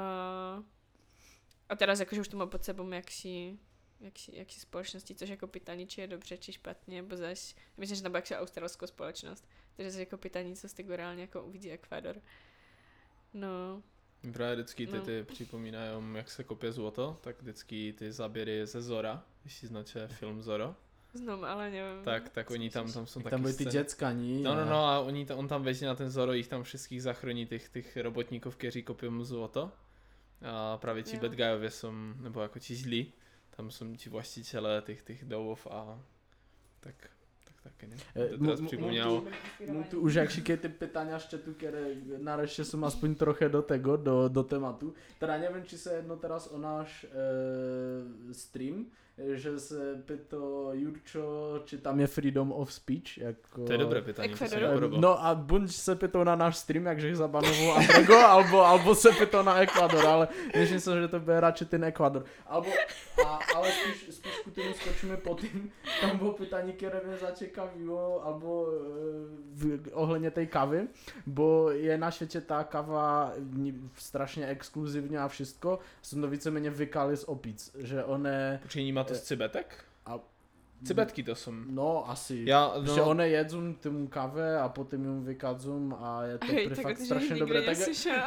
a 1.69 1.77
teraz 1.77 2.01
jakože 2.01 2.21
už 2.21 2.29
to 2.29 2.37
má 2.37 2.47
pod 2.47 2.65
sebou 2.65 2.89
jakší, 2.91 3.59
jakší, 4.01 4.37
jakší 4.37 4.61
společnosti, 4.61 5.15
což 5.15 5.29
jako 5.29 5.47
pytání, 5.47 5.87
či 5.87 6.01
je 6.01 6.07
dobře, 6.07 6.39
či 6.39 6.53
špatně, 6.53 7.03
bo 7.03 7.17
zaś, 7.17 7.55
myslím, 7.77 7.97
že 7.97 8.03
tam 8.03 8.13
byla 8.13 8.19
jakší 8.19 8.35
australská 8.35 8.87
společnost, 8.87 9.49
takže 9.81 9.93
se 9.93 10.01
jako 10.01 10.17
pytání, 10.17 10.57
co 10.57 10.69
z 10.69 10.73
tego 10.73 10.97
reálně 10.97 11.21
jako 11.23 11.43
uvidí 11.43 11.71
Ekvador. 11.71 12.17
No, 13.35 13.83
Právě 14.33 14.55
vždycky 14.57 14.87
ty, 14.87 14.97
No. 14.97 15.03
ty 15.03 15.25
připomínají, 15.25 15.91
jak 16.15 16.31
se 16.31 16.45
kopě 16.45 16.73
złoto, 16.73 17.19
tak 17.21 17.43
vždycky 17.43 17.95
ty 17.99 18.13
záběry 18.13 18.67
ze 18.67 18.83
Zora, 18.83 19.23
když 19.43 19.65
znáte 19.65 20.09
film 20.09 20.43
Zoro, 20.43 20.77
znám, 21.15 21.45
ale 21.45 21.71
nevím. 21.71 22.05
tak, 22.05 22.29
tak 22.29 22.51
oni 22.51 22.71
tam, 22.71 22.93
tam 22.93 23.07
jsou 23.07 23.21
Tak 23.21 23.25
taky 23.25 23.31
tam 23.31 23.43
byly 23.43 23.55
ty 23.55 23.65
děcka, 23.65 24.13
ní? 24.13 24.43
No, 24.43 24.55
no, 24.55 24.61
a- 24.63 24.65
no 24.65 24.85
a 24.87 25.01
oni, 25.01 25.27
on 25.35 25.49
tam 25.49 25.63
vezme 25.63 25.87
na 25.87 25.95
ten 25.95 26.11
Zoro, 26.11 26.33
jich 26.33 26.49
tam 26.49 26.63
všetkých 26.63 27.03
zachrání, 27.03 27.47
těch, 27.47 27.69
těch 27.69 27.97
robotníků, 27.97 28.51
kteří 28.51 28.83
kopí 28.83 29.09
mu 29.09 29.25
złoto. 29.25 29.73
A 30.43 30.77
právě 30.77 31.03
ti 31.03 31.17
bad 31.17 31.33
guyově 31.35 31.71
jsou, 31.71 31.93
nebo 32.21 32.41
jako 32.41 32.59
ti 32.59 32.75
zlí, 32.77 33.13
tam 33.57 33.71
jsou 33.71 33.97
ti 33.97 34.11
vlastitelé 34.11 34.83
těch, 34.87 35.03
těch 35.03 35.25
dolov 35.25 35.67
a 35.71 36.03
tak, 36.81 37.11
taky 37.63 37.87
ne. 37.87 37.97
Eh, 38.17 38.39
teraz 38.39 38.61
No 39.69 39.85
tu 39.91 40.01
už 40.01 40.15
jak 40.15 40.31
šiké 40.31 40.57
ty 40.57 40.69
pytania 40.69 41.19
štětu, 41.19 41.55
které 41.55 41.95
narešťe 42.19 42.65
som 42.65 42.85
aspoň 42.85 43.15
troche 43.15 43.49
do 43.49 43.63
tego, 43.63 43.97
do, 43.97 44.29
do 44.29 44.43
tematu. 44.43 44.95
Teda 45.19 45.39
nevím, 45.39 45.65
či 45.65 45.79
se 45.79 45.95
jedno 45.95 46.17
teraz 46.17 46.47
o 46.47 46.59
náš 46.59 47.05
e, 47.05 48.35
stream, 48.35 48.87
že 49.29 49.61
se 49.61 50.03
pyto 50.07 50.71
Jurčo, 50.73 51.61
či 51.65 51.79
tam 51.79 52.01
je 52.01 52.07
freedom 52.07 52.53
of 52.53 52.73
speech. 52.73 53.19
Jako... 53.19 53.65
to 53.65 53.73
je 53.73 53.79
dobré 53.79 54.03
pytanie, 54.03 54.37
se. 54.37 54.61
No 54.99 55.25
a 55.25 55.35
buď 55.35 55.71
se 55.71 55.95
pytou 55.95 56.25
na 56.25 56.37
náš 56.37 56.57
stream, 56.57 56.87
jakže 56.87 57.17
zabanovou 57.17 57.73
Andrego, 57.73 58.17
albo, 58.35 58.67
albo 58.67 58.95
se 58.95 59.13
pytou 59.13 59.43
na 59.43 59.61
Ekvador, 59.61 60.07
ale 60.07 60.29
myslím 60.59 60.81
si, 60.81 60.91
že 60.91 61.09
to 61.09 61.21
bude 61.21 61.41
radši 61.41 61.65
ten 61.65 61.85
Ekvador. 61.85 62.25
Albo, 62.47 62.71
a, 63.27 63.39
ale 63.57 63.69
spíš, 63.73 64.15
spíš 64.15 64.39
ku 64.45 64.51
tomu 64.51 64.75
skočíme 64.75 65.17
po 65.17 65.35
tým, 65.35 65.73
tam 66.01 66.19
bylo 66.19 66.33
pytání, 66.33 66.73
které 66.73 67.01
mě 67.07 67.17
začekavilo, 67.17 68.27
albo 68.27 68.67
e, 68.69 68.79
v, 69.55 69.81
ohledně 69.93 70.31
té 70.31 70.47
kavy, 70.47 70.89
bo 71.27 71.71
je 71.71 71.99
na 71.99 72.11
světě 72.11 72.41
ta 72.41 72.65
kava 72.65 73.33
strašně 73.97 74.47
exkluzivní 74.47 75.19
a 75.19 75.29
všetko, 75.29 75.79
jsem 76.03 76.21
to 76.21 76.29
víceméně 76.29 76.71
vykali 76.71 77.17
z 77.17 77.25
opic, 77.25 77.77
že 77.79 78.05
one... 78.05 78.59
Počkej, 78.63 78.93
má 78.93 79.05
to 79.11 79.15
z 79.15 79.23
cibetek? 79.23 79.85
A, 80.07 80.19
Cibetky 80.87 81.23
to 81.23 81.35
jsou. 81.35 81.53
No, 81.67 82.11
asi. 82.11 82.43
Já, 82.47 82.73
No. 82.81 82.95
Že 82.95 83.03
one 83.03 83.29
jedzą 83.29 83.75
tomu 83.75 84.09
kawę, 84.09 84.61
a 84.61 84.69
potem 84.69 85.05
ją 85.05 85.23
wykadzą, 85.23 85.97
a 86.01 86.25
je 86.25 86.39
to 86.39 86.47
Hej, 86.47 86.69
tak 86.69 86.81
fakt 86.81 86.99
to, 86.99 87.05
strašně 87.05 87.37
dobré. 87.37 87.63
Tak, 87.63 87.79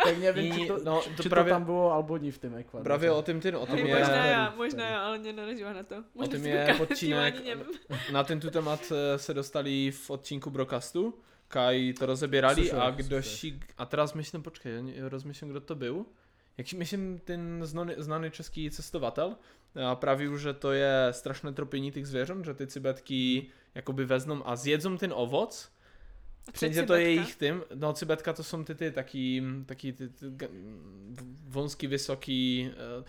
tak 0.04 0.18
nevím, 0.18 0.54
či 0.54 0.68
to, 0.68 0.80
no, 0.84 1.02
či 1.02 1.10
to 1.16 1.24
to 1.24 1.30
právě, 1.30 1.54
tam 1.54 1.64
bylo, 1.64 1.92
albo 1.92 2.18
ní 2.18 2.32
v 2.32 2.38
tom 2.38 2.56
Ekvadoru. 2.56 2.84
právě 2.84 3.12
o 3.12 3.22
tom 3.22 3.40
ten, 3.40 3.56
o 3.56 3.66
tom 3.66 3.78
je, 3.78 4.00
možná 4.00 4.26
já, 4.26 4.54
možná 4.58 4.86
já, 4.90 5.06
ale 5.06 5.18
mě 5.18 5.34
nenažila 5.34 5.74
na 5.74 5.84
to. 5.84 5.96
Možná 6.16 6.32
tom 6.32 6.42
si 6.42 6.50
je 6.50 6.76
podčínek. 6.78 7.36
na 8.12 8.24
tento 8.24 8.52
temat 8.52 8.92
eh, 8.92 9.18
se 9.20 9.34
dostali 9.34 9.92
v 9.92 10.10
odcinku 10.10 10.50
Broadcastu, 10.50 11.14
kaj 11.48 11.94
to 11.94 12.06
rozebierali 12.06 12.56
Slyšel, 12.56 12.82
a 12.82 12.92
kdo 12.92 13.22
ši, 13.22 13.60
a 13.78 13.86
teraz 13.86 14.14
myslím, 14.14 14.44
počkej, 14.44 14.72
ja 14.96 15.10
rozmýšlím, 15.10 15.50
kdo 15.50 15.60
to 15.60 15.76
byl. 15.76 16.06
Jak 16.58 16.74
myslím, 16.74 17.20
ten 17.20 17.62
znaný, 17.66 17.94
znaný 17.98 18.32
český 18.32 18.70
cestovatel 18.72 19.36
praví, 19.94 20.26
že 20.38 20.54
to 20.54 20.72
je 20.72 21.08
strašné 21.12 21.54
tropení 21.54 21.92
těch 21.92 22.08
zvěřat, 22.08 22.46
že 22.46 22.54
ty 22.54 22.68
cibetky 22.68 23.48
jakoby 23.76 24.06
veznou 24.06 24.48
a 24.48 24.56
zjedzou 24.56 24.98
ten 24.98 25.14
ovoc, 25.16 25.70
A 26.48 26.52
Přijde 26.52 26.84
to 26.84 26.94
jejich 26.94 27.36
tým, 27.36 27.64
no 27.76 27.94
cibetka 27.94 28.34
to 28.34 28.44
jsou 28.44 28.64
ty, 28.64 28.76
ty 28.76 28.92
taký, 28.92 29.42
taký 29.66 29.94
ty, 29.94 30.10
ty 30.10 30.26
wąski, 31.48 31.88
vysoký, 31.88 32.72
uh, 33.00 33.06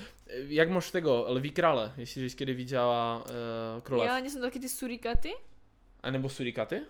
jak 0.49 0.71
máš 0.71 0.91
tego, 0.91 1.27
lví 1.29 1.51
krále, 1.51 1.93
jestli 1.97 2.31
jsi 2.31 2.37
kdy 2.37 2.55
viděla 2.55 3.25
uh, 3.25 3.83
królev, 3.83 4.09
Já 4.09 4.19
jsem 4.31 4.41
taky 4.41 4.61
ty 4.61 4.69
surikaty. 4.69 5.33
a 6.03 6.11
nebo 6.11 6.29
surikaty? 6.29 6.81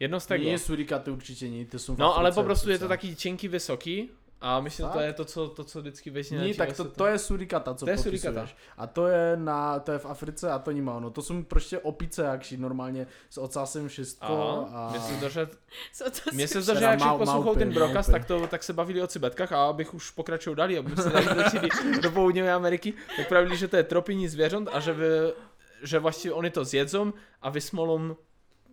Jedno 0.00 0.20
z 0.20 0.26
tego. 0.26 0.44
Nie 0.44 0.58
surikaty 0.58 1.10
určitě 1.10 1.48
nie, 1.48 1.64
to 1.64 1.78
jsou 1.78 1.96
No 1.96 2.16
ale 2.16 2.32
po 2.32 2.42
prostu 2.42 2.70
je 2.70 2.78
to 2.78 2.88
taký 2.88 3.16
činký, 3.16 3.48
vysoký 3.48 4.10
a 4.40 4.60
myslím, 4.60 4.86
že 4.86 4.92
to 4.92 5.00
je 5.00 5.12
to, 5.12 5.24
co, 5.24 5.48
to, 5.48 5.64
co 5.64 5.80
vždycky 5.80 6.10
vezme 6.10 6.38
Nie, 6.38 6.54
tak 6.54 6.76
to, 6.76 6.84
to 6.84 7.06
je 7.06 7.18
surikata, 7.18 7.74
co 7.74 7.84
To 7.84 7.90
je 7.90 7.98
surikata. 7.98 8.48
A 8.76 8.86
to 8.86 9.06
je, 9.06 9.36
na, 9.36 9.80
to 9.80 9.92
je 9.92 9.98
v 9.98 10.06
Africe 10.06 10.50
a 10.50 10.58
to 10.58 10.70
nemá 10.72 10.94
ono. 10.94 11.10
To 11.10 11.22
jsou 11.22 11.42
prostě 11.42 11.78
opice, 11.78 12.22
jakší 12.22 12.56
normálně 12.56 13.06
s 13.30 13.38
ocasem 13.38 13.88
všetko. 13.88 14.66
Aha, 14.68 14.88
a... 14.88 14.90
mně 14.90 15.00
se 15.00 16.10
to 16.10 16.30
mně 16.32 16.48
se 16.48 16.62
si- 16.62 16.74
Teda 16.74 16.90
jak 16.90 17.18
poslouchal 17.18 17.54
ten 17.54 17.74
maupy. 17.74 18.12
tak, 18.12 18.24
to, 18.24 18.46
tak 18.46 18.62
se 18.62 18.72
bavili 18.72 19.02
o 19.02 19.06
cibetkách 19.06 19.52
a 19.52 19.64
abych 19.64 19.94
už 19.94 20.10
pokračoval 20.10 20.54
dál, 20.54 20.78
aby 20.78 20.96
se 20.96 21.10
dali 21.16 21.26
začali 21.26 21.68
do 22.02 22.10
połudňové 22.10 22.52
Ameriky, 22.52 22.94
tak 23.16 23.28
pravili, 23.28 23.56
že 23.56 23.68
to 23.68 23.76
je 23.76 23.82
tropení 23.82 24.28
zvěřat 24.28 24.62
a 24.72 24.80
že, 24.80 24.92
vy, 24.92 25.06
že 25.82 25.98
vlastně 25.98 26.32
oni 26.32 26.50
to 26.50 26.64
zjedzą 26.64 27.12
a 27.42 27.50
vysmolą 27.50 28.16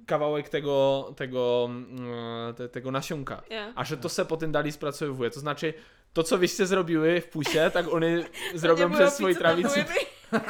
kawałek 0.07 0.49
tego, 0.49 1.09
tego, 1.17 1.65
mm, 1.69 2.53
te, 2.55 2.69
tego 2.69 2.91
nasionka. 2.91 3.41
Ja. 3.49 3.73
A 3.75 3.83
že 3.83 3.97
to 3.97 4.09
se 4.09 4.25
potom 4.25 4.51
dali 4.51 4.71
spracowuje. 4.71 5.29
To 5.29 5.39
znaczy, 5.39 5.73
to 6.13 6.23
co 6.23 6.37
wyście 6.37 6.65
zrobiły 6.65 7.21
w 7.21 7.27
pusie, 7.27 7.71
tak 7.73 7.93
oni 7.93 8.07
zrobią 8.55 8.91
przez 8.91 9.17
tam 9.17 9.35
trawicy. 9.35 9.85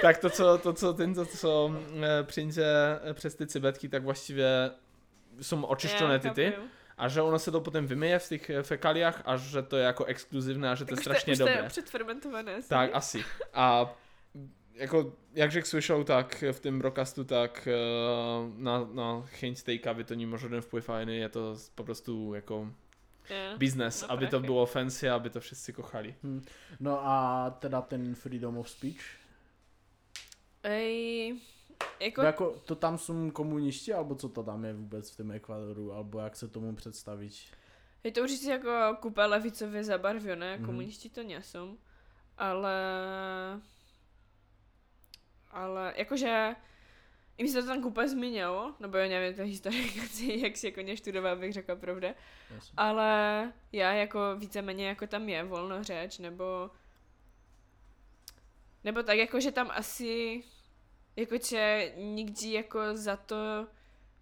Tak 0.00 0.18
to 0.18 0.30
co, 0.30 0.58
to, 0.58 0.72
co 0.72 0.94
ten, 0.94 1.14
to, 1.14 1.26
co 1.26 1.70
e, 2.02 2.24
przyjdzie 2.24 2.66
e, 3.04 3.14
przez 3.14 3.36
te 3.36 3.46
cybetki, 3.46 3.90
tak 3.90 4.02
właściwie 4.02 4.70
są 5.40 5.68
oczyszczone 5.68 6.12
Ja, 6.14 6.18
tyty. 6.20 6.52
A 6.96 7.08
że 7.08 7.24
ono 7.24 7.38
se 7.38 7.52
to 7.52 7.60
potem 7.60 7.86
wymyje 7.86 8.18
w 8.18 8.28
tych 8.28 8.50
e, 8.50 8.62
fekaliach, 8.62 9.22
a 9.24 9.36
że 9.36 9.62
to 9.62 9.76
jako 9.76 10.08
ekskluzywne, 10.08 10.70
a 10.70 10.76
że 10.76 10.86
to 10.86 10.90
jest 10.90 11.04
Tak 11.04 11.12
už 11.12 11.18
strasznie 11.18 11.32
je 11.32 11.36
dobre. 11.38 11.68
předfermentované. 11.68 12.56
asi. 12.56 12.68
Tak, 12.68 12.94
asi. 12.94 13.24
A 13.52 13.86
jako, 14.74 15.12
jak 15.34 15.52
Řek 15.52 15.66
słyszał, 15.66 16.04
tak 16.04 16.44
w 16.52 16.60
tym 16.60 16.78
broadcastu, 16.78 17.24
tak 17.24 17.68
e, 17.68 17.70
na, 18.58 18.84
na 18.84 19.22
chęć 19.26 19.62
tej 19.62 19.80
kawy 19.80 20.04
to 20.04 20.14
nie 20.14 20.26
ma 20.26 20.36
żaden 20.36 20.62
wpływ 20.62 20.84
fajny, 20.84 21.16
je 21.16 21.28
to 21.28 21.56
po 21.74 21.84
prostu 21.84 22.34
jako 22.34 22.66
Ja. 23.30 23.58
biznes, 23.58 24.02
No 24.02 24.08
aby 24.08 24.26
to 24.26 24.30
prachy. 24.30 24.46
było 24.46 24.66
fancy, 24.66 25.10
aby 25.12 25.30
to 25.30 25.40
wszyscy 25.40 25.72
kochali. 25.72 26.14
No 26.80 27.00
a 27.02 27.50
teda 27.60 27.82
ten 27.82 28.14
freedom 28.14 28.58
of 28.58 28.68
speech. 28.70 29.00
Ej, 30.62 31.28
jako, 32.00 32.22
Jako... 32.22 32.22
jako 32.22 32.60
to 32.64 32.74
tam 32.76 32.98
jsou 32.98 33.30
komunisti, 33.30 33.92
alebo 33.92 34.14
co 34.14 34.28
to 34.28 34.42
tam 34.42 34.64
je 34.64 34.72
vůbec 34.74 35.10
v 35.10 35.16
tom 35.16 35.30
Ekvadoru, 35.30 35.92
alebo 35.92 36.18
jak 36.20 36.36
se 36.36 36.48
tomu 36.48 36.74
představíš? 36.76 37.52
je 38.04 38.12
to 38.12 38.20
určitě 38.22 38.50
jako 38.50 38.96
kupa 39.00 39.26
levicově 39.26 39.84
zabarvené, 39.84 40.56
Mhm. 40.56 40.66
komunisti 40.66 41.08
to 41.08 41.22
nejsou, 41.22 41.78
ale 42.38 42.74
ale 45.50 45.94
jakože 45.96 46.54
i 47.38 47.42
mi 47.42 47.48
se 47.48 47.60
to 47.62 47.68
tam 47.68 47.82
kupa 47.82 48.06
zmínilo, 48.06 48.74
nebo 48.80 48.96
já 48.96 49.08
nevím, 49.08 49.34
to 49.36 49.42
historikaci, 49.42 50.40
jak 50.44 50.56
si 50.56 50.66
jako 50.66 50.82
neštudoval, 50.82 51.36
bych 51.36 51.52
řekla 51.52 51.76
pravda, 51.76 52.08
Jasně. 52.54 52.74
ale 52.76 53.52
já 53.72 53.92
jako 53.92 54.18
víceméně 54.36 54.88
jako 54.88 55.06
tam 55.06 55.28
je 55.28 55.44
volno 55.44 55.84
řeč, 55.84 56.18
nebo 56.18 56.70
nebo 58.84 59.02
tak 59.02 59.18
jako, 59.18 59.40
že 59.40 59.52
tam 59.52 59.70
asi 59.74 60.42
jakože 61.16 61.92
nikdy 61.96 62.52
jako 62.52 62.78
za 62.96 63.16
to 63.16 63.36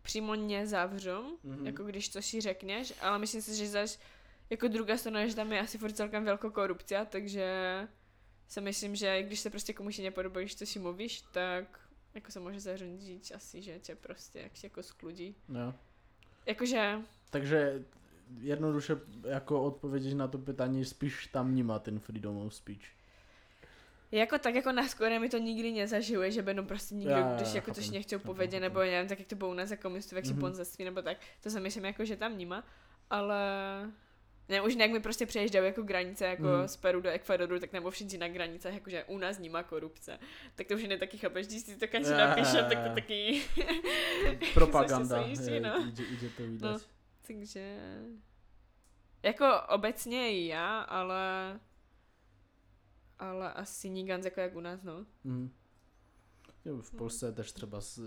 přímo 0.03 0.35
nezavřou, 0.35 1.39
Mhm. 1.45 1.67
jako 1.67 1.85
když 1.85 2.09
to 2.09 2.23
si 2.23 2.41
řekneš, 2.41 2.93
ale 3.01 3.19
myslím 3.19 3.43
si, 3.43 3.57
že 3.57 3.67
zaž 3.69 3.99
jako 4.51 4.69
druhá 4.69 4.97
strana, 4.97 5.27
že 5.27 5.35
tam 5.37 5.53
je 5.53 5.61
asi 5.61 5.79
furt 5.79 5.93
celkem 5.93 6.25
velká 6.25 6.51
korupce, 6.51 7.07
takže 7.11 7.47
si 8.49 8.61
myslím, 8.61 8.97
že 8.97 9.23
když 9.23 9.41
se 9.41 9.51
prostě 9.51 9.73
komuś 9.73 9.99
nepodobáš, 9.99 10.55
co 10.55 10.67
si 10.67 10.79
mluvíš, 10.79 11.21
tak 11.21 11.81
jako 12.15 12.31
se 12.33 12.41
může 12.41 12.61
zařídit 12.61 13.33
asi, 13.35 13.63
že 13.63 13.79
tě 13.79 13.95
prostě 13.95 14.39
jak 14.39 14.65
jako 14.65 14.83
skludí. 14.83 15.35
Jo. 15.49 15.75
Jakože, 16.47 16.99
Takže 17.31 17.85
jednoduše 18.41 18.97
jako 19.29 19.63
odpovědět 19.63 20.15
na 20.15 20.29
to 20.29 20.39
pytání, 20.39 20.85
spíš 20.85 21.27
tam 21.27 21.55
nemá 21.55 21.79
ten 21.79 21.99
freedom 21.99 22.37
of 22.37 22.55
speech. 22.55 22.81
jako 24.13 24.39
tak 24.39 24.55
jako 24.55 24.73
na 24.73 24.89
skore 24.89 25.19
mi 25.19 25.29
to 25.29 25.39
nikdy 25.39 25.73
nezažije, 25.73 26.31
že 26.31 26.43
by 26.43 26.51
jenom 26.51 26.67
prostě 26.67 26.95
nikdo, 26.95 27.11
Já, 27.11 27.19
já, 27.19 27.37
když 27.37 27.49
já, 27.49 27.55
jako 27.55 27.71
chápem, 27.71 27.75
coś 27.85 27.91
nechtěl 27.91 28.19
povědět, 28.19 28.61
nebo 28.61 28.79
nevím, 28.81 29.09
tak 29.09 29.19
jak 29.19 29.29
to 29.29 29.37
bylo 29.37 29.51
u 29.51 29.55
nás 29.55 29.71
jako 29.71 29.83
komunistů, 29.83 30.17
jak 30.17 30.27
si 30.27 30.33
Mhm. 30.33 30.41
bonzactví, 30.41 30.85
nebo 30.85 31.03
tak, 31.03 31.17
to 31.43 31.51
si 31.51 31.61
myslím 31.61 31.85
jako, 31.85 32.05
že 32.05 32.17
tam 32.17 32.39
nima, 32.39 32.65
ale 33.11 33.37
ne, 34.49 34.63
už 34.63 34.75
jak 34.75 34.91
mi 34.91 35.01
prostě 35.01 35.27
přeježdali 35.27 35.67
jako 35.67 35.83
granice 35.83 36.27
jako 36.27 36.43
Mhm. 36.43 36.69
z 36.69 36.77
Peru 36.77 37.01
do 37.01 37.11
Ekvadoru, 37.11 37.59
tak 37.61 37.73
nebo 37.73 37.91
všichni 37.91 38.19
na 38.19 38.29
granicách, 38.29 38.75
jakože 38.75 39.05
u 39.05 39.19
nás 39.19 39.39
nima 39.39 39.63
korupce. 39.63 40.19
Tak 40.55 40.67
to 40.67 40.75
už 40.75 40.85
ne 40.85 40.99
taky 40.99 41.19
chápeš, 41.19 41.47
když 41.47 41.63
si 41.63 41.77
to 41.77 41.89
každý 41.89 42.11
napíše, 42.13 42.63
tak 42.69 42.89
to 42.89 42.95
taky... 42.95 43.43
Propaganda, 44.55 45.21
je, 45.21 45.29
jistí, 45.29 45.61
no. 45.61 45.85
jde, 45.91 46.03
jde 46.05 46.29
to 46.37 46.43
vidět. 46.43 46.63
No. 46.63 46.79
Takže... 47.27 47.79
Jako 49.23 49.47
obecně 49.69 50.33
i 50.33 50.47
já, 50.47 50.81
ale... 50.81 51.61
Ale 53.19 53.53
asi 53.53 53.89
nikans 53.91 54.25
jako 54.25 54.41
jak 54.41 54.57
u 54.57 54.61
nás, 54.61 54.83
no. 54.83 55.07
Mhm. 55.25 55.51
Jo, 56.69 56.79
v 56.83 56.91
Polsce 56.91 57.33
tež 57.33 57.53
třeba, 57.53 57.81
s, 57.81 58.01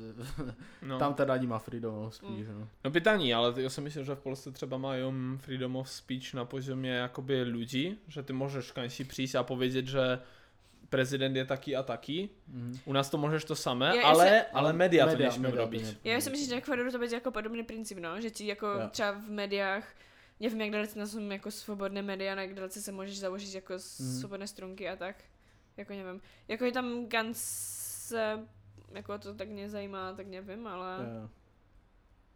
No. 0.81 0.99
tam 0.99 1.13
teda 1.13 1.37
nemá 1.37 1.59
freedom 1.59 1.95
of 1.95 2.15
speech, 2.15 2.47
Mm. 2.47 2.59
no. 2.59 2.67
No 2.83 2.91
pytání, 2.91 3.33
ale 3.33 3.53
já 3.61 3.69
si 3.69 3.81
myslím, 3.81 4.05
že 4.05 4.15
v 4.15 4.19
Polsce 4.19 4.51
třeba 4.51 4.77
mají 4.77 5.03
freedom 5.37 5.75
of 5.75 5.89
speech 5.89 6.33
na 6.33 6.45
poziomie 6.45 6.95
jakoby 6.95 7.41
lidí, 7.43 7.97
že 8.07 8.23
ty 8.23 8.33
můžeš 8.33 8.71
kansi 8.71 9.03
přijít 9.03 9.35
a 9.35 9.43
powiedzieć, 9.43 9.87
že 9.87 10.19
prezident 10.89 11.35
je 11.35 11.45
taký 11.45 11.75
a 11.75 11.83
taký. 11.83 12.29
Mhm. 12.47 12.79
U 12.85 12.93
nás 12.93 13.09
to 13.09 13.17
můžeš 13.17 13.45
to 13.45 13.55
samé, 13.55 13.93
Ja- 13.95 14.03
ale, 14.03 14.27
ja 14.29 14.45
ale 14.53 14.73
média 14.73 15.05
to 15.05 15.11
Média- 15.11 15.51
to 15.51 15.55
robiť. 15.57 15.83
ne- 15.83 15.95
Já 16.11 16.21
si 16.21 16.29
myslím, 16.29 16.49
že 16.49 16.55
Ekvadoru 16.55 16.91
to 16.91 16.97
bude 16.97 17.15
jako 17.15 17.31
podobný 17.31 17.63
princip, 17.63 17.97
no, 17.97 18.21
že 18.21 18.29
ti 18.29 18.47
jako 18.47 18.67
Jo. 18.67 18.87
třeba 18.91 19.11
v 19.11 19.29
médiách, 19.29 19.87
nevím, 20.39 20.61
jak 20.61 20.71
dalece 20.71 21.07
jsou 21.07 21.19
jako 21.19 21.51
svobodné 21.51 22.01
média, 22.01 22.41
jak 22.41 22.53
dalece 22.53 22.81
se 22.81 22.91
můžeš 22.91 23.19
založit 23.19 23.55
jako 23.55 23.73
Mhm. 23.73 24.19
svobodné 24.19 24.47
strunky 24.47 24.89
a 24.89 24.95
tak, 24.95 25.15
jako 25.77 25.93
nevím. 25.93 26.21
Jako 26.47 26.65
je 26.65 26.71
tam 26.71 27.07
ganz 27.07 27.37
se, 28.11 28.39
jako 28.93 29.17
to 29.17 29.33
tak 29.33 29.49
nezajímá, 29.49 30.13
tak 30.13 30.27
nevím, 30.27 30.67
ale 30.67 30.97
Jo. 31.21 31.29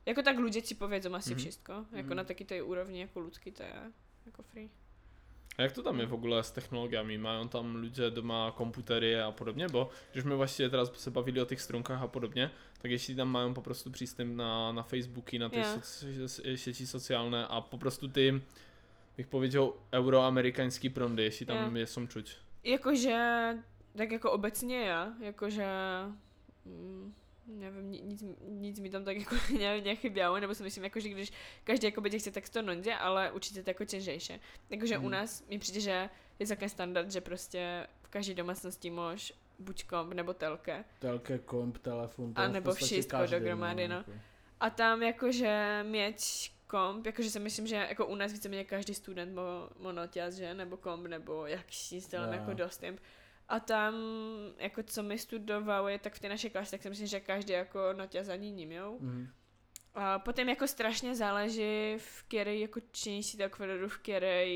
jako 0.06 0.22
tak 0.22 0.40
lidé 0.40 0.62
ti 0.62 0.76
povědou 0.76 1.14
asi 1.14 1.30
Mhm. 1.30 1.40
všechno, 1.40 1.76
jako 1.92 2.08
Mhm. 2.08 2.18
na 2.18 2.24
taky 2.24 2.46
té 2.46 2.62
úrovni 2.62 3.00
jako 3.02 3.20
lidský 3.20 3.52
to 3.52 3.64
je 3.64 3.74
jako 4.26 4.44
free. 4.44 4.70
A 5.58 5.62
jak 5.62 5.72
to 5.72 5.84
tam 5.84 6.00
je 6.00 6.06
v 6.06 6.14
ogóle 6.14 6.44
s 6.44 6.52
technologiami? 6.52 7.18
Mají 7.18 7.48
tam 7.50 7.76
lidé 7.76 8.12
doma 8.12 8.52
komputery 8.52 9.22
a 9.22 9.32
podobně? 9.32 9.68
Bo 9.68 9.90
když 10.12 10.24
jsme 10.24 10.36
vlastně 10.36 10.70
teraz 10.70 10.92
se 10.94 11.12
bavili 11.12 11.42
o 11.42 11.46
těch 11.46 11.62
strunkách 11.62 12.02
a 12.02 12.08
podobně, 12.08 12.52
tak 12.82 12.92
ještě 12.92 13.16
tam 13.16 13.30
mají 13.32 13.54
poprostu 13.54 13.92
přístup 13.92 14.28
na, 14.28 14.72
na 14.72 14.84
Facebooky, 14.84 15.40
na 15.40 15.50
ty 15.50 15.58
Jo. 15.60 15.64
soci, 15.82 16.58
sieti 16.58 16.88
sociálne 16.88 17.48
a 17.48 17.62
poprostu 17.62 18.08
ty, 18.08 18.42
bych 19.18 19.28
powiedział, 19.28 19.74
euroamerykański 19.94 20.90
prądy, 20.90 21.24
jeśli 21.24 21.46
tam 21.46 21.58
Jo. 21.58 21.78
je 21.80 21.88
są 21.88 22.08
czuć. 22.08 22.36
Jakože, 22.64 23.18
tak 23.98 24.12
jako 24.12 24.32
obecně 24.32 24.82
já, 24.82 25.14
jakože, 25.20 25.66
mm, 26.66 27.14
nevím, 27.48 27.92
ni- 27.92 28.02
nic, 28.02 28.24
nic 28.48 28.80
mi 28.80 28.90
tam 28.90 29.04
tak 29.04 29.18
jako 29.18 29.36
ne, 29.60 29.82
nechybělo, 29.82 30.40
nebo 30.40 30.56
si 30.56 30.64
myslím, 30.64 30.84
jako, 30.84 31.00
že 31.00 31.10
když 31.10 31.32
každý 31.64 31.88
jako 31.88 32.02
chce, 32.18 32.32
tak 32.32 32.50
to 32.50 32.62
nondě, 32.62 32.96
ale 32.96 33.32
určitě 33.32 33.64
to 33.64 33.70
jako 33.70 33.86
těžejší. 33.86 34.34
Jakože 34.70 34.98
Mhm. 34.98 35.06
u 35.06 35.10
nás 35.10 35.48
mi 35.48 35.60
přijde, 35.60 35.80
že 35.80 36.10
je 36.40 36.48
takový 36.48 36.70
standard, 36.70 37.12
že 37.12 37.22
prostě 37.22 37.88
v 38.04 38.08
každé 38.10 38.34
domácnosti 38.34 38.90
máš 38.90 39.34
buď 39.60 39.84
komp 39.84 40.14
nebo 40.14 40.34
telke. 40.34 40.86
Telke, 41.00 41.38
komp, 41.40 41.78
telefon, 41.78 42.34
to 42.34 42.42
A 42.42 42.48
nebo 42.48 42.74
všechno 42.74 43.28
dohromady, 43.28 43.88
no. 43.88 43.96
jako. 43.96 44.12
A 44.60 44.70
tam 44.70 45.04
jakože 45.04 45.86
mít 45.88 46.16
komp, 46.68 47.06
jakože 47.06 47.30
si 47.30 47.40
myslím, 47.40 47.68
že 47.68 47.76
jako 47.76 48.06
u 48.06 48.16
nás 48.16 48.32
víceméně 48.34 48.64
každý 48.64 48.94
student 48.94 49.34
má, 49.34 49.70
má 49.80 49.92
noťaz, 49.92 50.34
že, 50.34 50.54
nebo 50.54 50.78
komp, 50.78 51.08
nebo 51.08 51.46
jak 51.46 51.66
si 51.70 52.02
stylem 52.02 52.34
Jo. 52.34 52.40
jako 52.40 52.54
dostęp. 52.54 53.00
A 53.50 53.60
tam, 53.60 53.94
jako 54.58 54.84
co 54.84 55.04
my 55.04 55.20
studovali, 55.20 56.00
tak 56.00 56.14
v 56.14 56.20
té 56.20 56.30
naší 56.30 56.50
klase, 56.50 56.72
tak 56.72 56.82
si 56.82 56.90
myslím, 56.90 57.08
že 57.08 57.20
každý 57.20 57.54
jako 57.54 57.80
noťaz 57.94 58.30
ani 58.30 58.52
neměl. 58.52 58.98
Mhm. 59.00 59.28
A 59.94 60.20
potom 60.20 60.50
jako 60.50 60.68
strašně 60.68 61.16
záleží, 61.16 61.96
v 61.98 62.24
které 62.28 62.56
jako 62.56 62.80
činnosti 62.92 63.38
tak 63.38 63.60
vedu, 63.60 63.90
v 63.90 63.98
které 63.98 64.48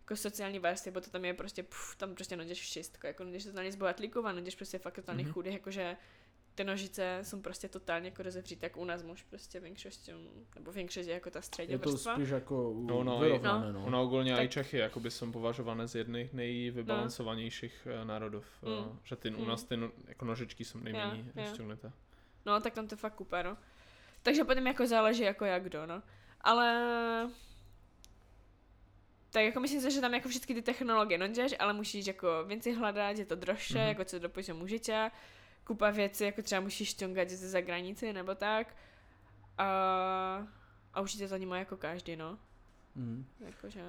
jako 0.00 0.16
sociální 0.16 0.58
vrstvy, 0.58 0.90
bo 0.90 1.00
to 1.00 1.10
tam 1.10 1.24
je 1.24 1.34
prostě, 1.34 1.62
puf, 1.62 1.96
tam 1.96 2.14
prostě 2.14 2.36
najdeš 2.36 2.60
všechno, 2.60 3.06
jako 3.08 3.24
najdeš 3.24 3.44
totálně 3.44 3.72
z 3.72 3.76
bohatlíkov 3.76 4.24
a 4.24 4.32
najdeš 4.32 4.54
prostě 4.54 4.78
fakt 4.78 4.94
totálně 4.94 5.22
Mhm. 5.22 5.30
mm-hmm. 5.30 5.34
chudých, 5.34 5.52
jakože 5.52 5.96
ty 6.54 6.64
nožice 6.64 7.18
jsou 7.22 7.40
prostě 7.40 7.68
totálně 7.68 8.08
jako 8.08 8.22
rozevřít, 8.22 8.60
tak 8.60 8.76
u 8.76 8.84
nás 8.84 9.02
muž 9.02 9.22
prostě 9.22 9.60
většostí, 9.60 10.12
nebo 10.54 10.72
je 10.96 11.12
jako 11.14 11.30
ta 11.30 11.42
střední 11.42 11.72
Je 11.72 11.78
to 11.78 11.90
vrstva. 11.90 12.14
spíš 12.14 12.28
jako 12.28 12.70
u- 12.70 12.86
No, 12.86 13.04
no, 13.04 13.18
vyrovnané, 13.18 13.72
no. 13.72 13.84
Ono 13.84 14.02
ogólně 14.02 14.34
Tak- 14.36 14.44
i 14.44 14.48
Čechy 14.48 14.78
jakoby 14.78 15.10
jsou 15.10 15.32
považované 15.32 15.88
z 15.88 15.94
jedných 15.94 16.32
nejvybalancovanějších 16.32 17.88
no. 17.98 18.04
národů. 18.04 18.42
Mm. 18.62 18.98
Že 19.04 19.16
ty, 19.16 19.30
u 19.30 19.40
Mm. 19.42 19.48
nás 19.48 19.64
ty 19.64 19.76
no, 19.76 19.90
jako 20.08 20.24
nožičky 20.24 20.64
jsou 20.64 20.78
nejméně 20.78 21.24
Jo, 21.36 21.42
jo. 21.44 21.54
šťouhnuté. 21.54 21.92
No, 22.46 22.60
tak 22.60 22.72
tam 22.74 22.88
to 22.88 22.96
fakt 22.96 23.14
kupa, 23.14 23.42
no. 23.42 23.56
Takže 24.22 24.44
potom 24.44 24.66
jako 24.66 24.86
záleží 24.86 25.22
jako 25.22 25.44
jak 25.44 25.62
kdo, 25.62 25.86
no. 25.86 26.02
Ale... 26.40 27.30
Tak 29.30 29.44
jako 29.44 29.60
myslím 29.60 29.80
si, 29.80 29.90
že 29.90 30.00
tam 30.00 30.14
jako 30.14 30.28
všechny 30.28 30.54
ty 30.54 30.62
technologie 30.62 31.18
nonděš, 31.18 31.54
ale 31.58 31.72
musíš 31.72 32.06
jako 32.06 32.44
věci 32.46 32.72
hledat, 32.72 33.18
je 33.18 33.24
to 33.26 33.34
drožší, 33.34 33.74
Mhm. 33.74 33.82
mm-hmm. 33.82 33.88
jako 33.88 34.04
co 34.04 34.18
dopočím 34.18 34.56
můžete. 34.56 35.10
Kupa 35.64 35.90
věcí, 35.90 36.24
jako 36.24 36.42
třeba 36.42 36.60
musíš 36.60 36.88
šťongat 36.88 37.30
ze 37.30 37.48
zahranice 37.48 38.12
nebo 38.12 38.34
tak. 38.34 38.76
A, 39.58 39.66
a 40.94 41.00
určitě 41.00 41.28
to 41.28 41.38
nemá 41.38 41.58
jako 41.58 41.76
každý, 41.76 42.16
no. 42.16 42.38
Mhm. 42.96 43.24
Jakože... 43.46 43.80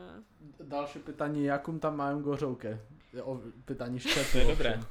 Další 0.63 0.99
pytání, 0.99 1.43
jakom 1.45 1.79
tam 1.79 1.95
mają 1.97 2.21
gorzałkę? 2.21 2.79
O, 3.23 3.39
pytanie 3.65 3.99
To 3.99 4.09
szczepy. 4.09 4.37
je 4.37 4.45
dobré. 4.45 4.79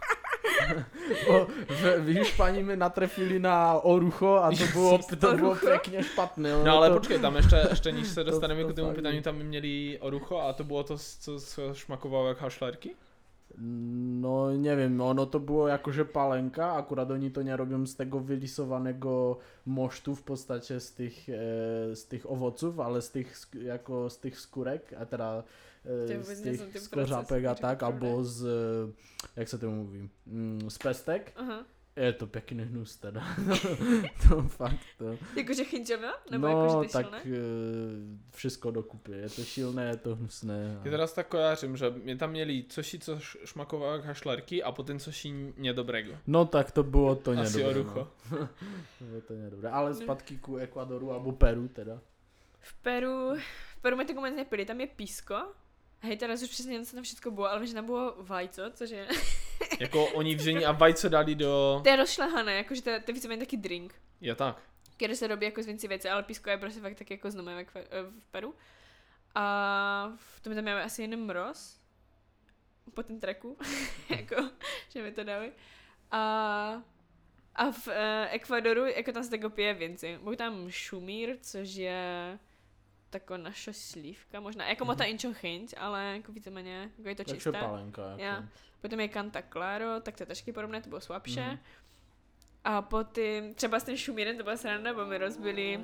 Bo 1.27 1.47
v, 1.69 2.01
v 2.01 2.07
Hiszpanii 2.09 2.63
my 2.63 2.77
natrefili 2.77 3.39
na 3.39 3.73
orucho 3.85 4.37
a 4.45 4.51
to 4.51 4.65
bylo, 4.73 4.99
to 4.99 5.17
bylo 5.17 5.51
Orucho? 5.51 5.67
pěkně 5.67 6.03
špatné. 6.03 6.65
No 6.65 6.77
ale 6.77 6.89
to, 6.89 6.95
počkej, 6.95 7.19
tam 7.19 7.37
ještě, 7.37 7.57
ještě 7.71 7.93
než 7.93 8.07
se 8.09 8.15
To- 8.25 8.31
dostaneme 8.31 8.65
to 8.65 8.73
k 8.73 8.77
tomu 8.77 8.89
fakt 8.89 8.97
pytaniu, 8.97 9.17
je. 9.17 9.23
tam 9.23 9.39
by 9.39 9.45
měli 9.45 9.99
orucho 10.01 10.39
a 10.41 10.53
to 10.53 10.65
bylo 10.65 10.83
to, 10.85 10.99
co, 10.99 11.41
co 11.41 11.75
šmakovalo 11.75 12.29
jak 12.29 12.41
hašlerky? 12.41 12.95
No 13.59 14.51
nevím, 14.57 15.01
ono 15.01 15.27
to 15.27 15.39
bylo 15.39 15.67
jakože 15.69 16.05
palenka, 16.05 16.71
akurát 16.71 17.11
oni 17.11 17.31
to 17.31 17.43
nerobím 17.43 17.87
z 17.87 17.95
tego 17.95 18.21
vylisovaného 18.21 19.39
moštu 19.67 20.15
v 20.15 20.23
podstatě 20.23 20.81
z 20.81 20.91
těch, 20.91 21.29
e, 21.29 21.97
z 21.97 22.05
těch 22.05 22.31
ovoců, 22.31 22.83
ale 22.83 23.03
z 23.03 23.11
těch, 23.11 23.35
sk- 23.35 23.63
jako 23.63 24.11
z 24.11 24.17
těch 24.17 24.39
skurek, 24.39 24.95
a 25.01 25.05
teda 25.05 25.45
e, 25.85 26.25
z 26.25 26.41
ten 26.41 26.81
skořápek 26.81 27.45
a 27.45 27.55
tak, 27.55 27.83
abo 27.83 28.25
z, 28.25 28.45
e, 28.45 28.49
jak 29.37 29.49
se 29.49 29.59
to 29.59 29.71
mluví, 29.71 30.11
mm, 30.27 30.71
z 30.71 30.79
pestek. 30.79 31.33
Aha. 31.37 31.65
Je 31.97 32.13
to 32.13 32.27
pěkný 32.27 32.65
hnus 32.65 32.97
teda. 32.97 33.23
to 34.29 34.43
fakt 34.43 34.87
to. 34.99 35.19
Jakože 35.37 35.65
chyťové? 35.65 36.11
Nebo 36.31 36.47
no, 36.49 36.61
jakože 36.63 36.87
ty 36.89 36.93
tak 36.93 37.07
silné? 37.23 37.39
e, 37.39 38.37
všechno 38.37 38.71
dokupy. 38.71 39.13
Je 39.13 39.29
to 39.31 39.45
šilné, 39.45 39.85
je 39.89 39.97
to 39.97 40.17
hnusné. 40.17 40.81
Já 40.85 40.91
teraz 40.91 41.13
tak 41.13 41.29
kojařím, 41.29 41.77
že 41.77 41.91
mě 41.91 42.17
tam 42.17 42.31
měli 42.31 42.65
cosi, 42.69 42.99
co 42.99 43.19
šmakovalo 43.45 43.93
jak 43.93 44.05
hašlerky 44.05 44.63
a 44.63 44.73
potom 44.73 44.99
cosi 44.99 45.55
nedobrego. 45.57 46.13
No 46.27 46.45
tak 46.45 46.71
to 46.73 46.83
bylo 46.83 47.15
to 47.17 47.31
Asi 47.31 47.41
nedobré. 47.59 47.67
orucho. 47.81 48.11
No. 48.31 48.39
to 48.99 49.05
bylo 49.05 49.21
to 49.21 49.35
nedobré. 49.35 49.69
Ale 49.71 49.91
No. 49.91 49.97
zpátky 49.97 50.37
ku 50.39 50.57
Ekvadoru 50.57 51.13
alebo 51.13 51.33
Peru 51.33 51.69
teda. 51.69 52.01
V 52.61 52.75
Peru, 52.75 53.35
v 53.77 53.81
Peru 53.83 53.97
mi 53.97 54.05
to 54.05 54.15
moc 54.15 54.35
nepili, 54.37 54.65
tam 54.65 54.81
je 54.81 54.87
písko. 54.87 55.35
Hej, 56.01 56.17
teraz 56.17 56.43
už 56.43 56.51
přesně 56.51 56.71
nevím, 56.73 56.87
co 56.87 56.95
tam 56.97 57.05
všechno 57.05 57.31
bylo, 57.31 57.51
ale 57.51 57.67
že 57.67 57.75
tam 57.75 57.85
bylo 57.87 58.15
vajco, 58.23 58.63
což 58.75 58.91
je 58.91 59.07
Jako 59.81 60.07
oni 60.07 60.35
vžení 60.35 60.65
a 60.65 60.73
vajce 60.73 61.09
dali 61.09 61.35
do... 61.35 61.81
To 61.83 61.89
je 61.89 61.97
rozšlehané, 61.97 62.55
jakože 62.55 62.83
to, 62.83 62.91
to 62.91 63.11
je 63.11 63.15
víceméně 63.15 63.41
taky 63.41 63.57
drink. 63.57 63.95
Je 64.21 64.35
tak. 64.35 64.63
který 64.97 65.15
se 65.15 65.27
robí 65.27 65.47
jako 65.47 65.63
z 65.63 65.67
věcí 65.67 65.89
věci, 65.89 66.09
ale 66.09 66.23
písko 66.23 66.51
je 66.51 66.59
prostě 66.59 66.81
fakt 66.81 66.99
tak 66.99 67.11
jako 67.11 67.29
jak 67.49 67.75
v, 67.75 67.75
v 68.21 68.27
Peru. 68.31 68.55
A 69.35 70.13
v 70.17 70.41
tom 70.41 70.55
tam 70.55 70.65
máme 70.65 70.83
asi 70.83 71.03
jenom 71.03 71.21
mroz 71.21 71.81
po 72.95 73.03
tom 73.03 73.21
treku, 73.21 73.59
jako, 74.09 74.51
že 74.89 75.03
mi 75.03 75.13
to 75.13 75.25
dali. 75.25 75.53
A, 76.11 76.83
a 77.55 77.71
v 77.71 77.89
eh, 77.89 78.29
Ekvadoru, 78.31 78.87
jako 78.87 79.13
tam 79.13 79.25
se 79.25 79.31
tako 79.31 79.51
pije 79.51 79.75
věci. 79.75 80.19
Byl 80.23 80.37
tam 80.37 80.71
šumír, 80.71 81.37
což 81.41 81.75
je 81.75 82.39
taková 83.11 83.37
naša 83.37 83.73
slívka 83.73 84.41
možná, 84.41 84.69
jako 84.69 84.85
mota 84.85 85.05
inčo 85.05 85.33
chyť, 85.33 85.75
ale 85.77 86.05
jako 86.05 86.33
víceméně, 86.33 86.91
jako 86.99 87.09
je 87.09 87.15
to 87.15 87.25
Takže 87.25 87.35
čisté. 87.35 87.61
palenka. 87.61 88.03
Jako. 88.11 88.23
Ja. 88.23 88.49
Potom 88.85 89.01
je 89.01 89.09
Canta 89.09 89.43
Claro, 89.53 90.01
tak 90.01 90.17
to 90.17 90.23
je 90.23 90.27
taky 90.27 90.53
podobné, 90.53 90.81
to 90.83 90.89
bylo 90.89 91.01
slabší. 91.01 91.41
Mhm. 91.41 91.59
A 92.65 92.83
potom, 92.83 93.55
třeba 93.55 93.81
s 93.81 93.85
tím 93.85 93.97
šumírem, 93.97 94.37
to 94.37 94.43
byla 94.45 94.57
sranda, 94.57 94.95
bo 94.95 95.07
my 95.07 95.19
rozbili 95.19 95.81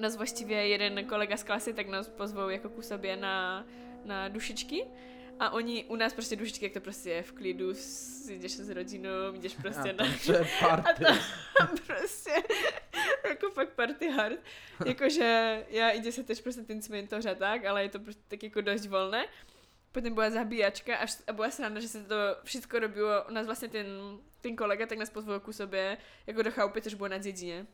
nás 0.00 0.16
właściwie 0.16 0.68
jeden 0.68 1.04
kolega 1.04 1.36
z 1.36 1.42
klasy 1.42 1.72
tak 1.74 1.88
nás 1.88 2.08
pozval 2.08 2.50
jako 2.50 2.68
ku 2.68 2.82
sobě 2.82 3.16
na, 3.16 3.66
na 4.04 4.28
dušičky. 4.28 4.84
A 5.40 5.50
oni 5.50 5.84
u 5.84 5.96
nás 5.96 6.12
prostě 6.14 6.36
dušičky, 6.36 6.64
jak 6.64 6.72
to 6.72 6.80
prostě 6.80 7.10
je 7.10 7.22
v 7.22 7.32
klidu, 7.32 7.74
s- 7.74 8.28
jdeš 8.30 8.52
s 8.52 8.70
rodinou, 8.70 9.32
jdeš 9.32 9.54
prostě 9.54 9.90
a 9.92 10.02
na... 10.04 10.10
to 10.26 10.32
je 10.32 10.46
party. 10.60 11.04
prostě 11.86 12.30
jako 13.28 13.50
fakt 13.50 13.72
party 13.72 14.10
hard. 14.10 14.38
Jakože 14.86 15.64
já 15.68 15.90
ide 15.90 16.12
se 16.12 16.22
tež 16.24 16.40
prostě 16.40 16.62
ten 16.62 16.82
cmentoř 16.82 17.26
a 17.26 17.34
tak, 17.34 17.64
ale 17.64 17.82
je 17.82 17.88
to 17.88 17.98
prostě 17.98 18.22
tak 18.28 18.42
jako 18.42 18.60
dost 18.60 18.86
volné. 18.86 19.26
Potom 19.96 20.14
byla 20.14 20.30
zabíjačka 20.30 20.96
a, 20.96 21.06
a 21.26 21.32
byla 21.32 21.50
sranda, 21.50 21.80
že 21.80 21.88
se 21.88 22.04
to 22.04 22.14
všechno 22.44 22.78
robilo. 22.78 23.24
U 23.28 23.32
nás 23.32 23.46
vlastně 23.46 23.68
ten, 23.68 23.86
ten 24.40 24.56
kolega 24.56 24.86
tak 24.86 24.98
nás 24.98 25.10
pozval 25.10 25.40
ku 25.40 25.52
sobě 25.52 25.98
jako 26.26 26.42
do 26.42 26.50
chałupy, 26.50 26.82
což 26.82 26.94
bylo 26.94 27.08
na 27.08 27.18
dědině. 27.18 27.66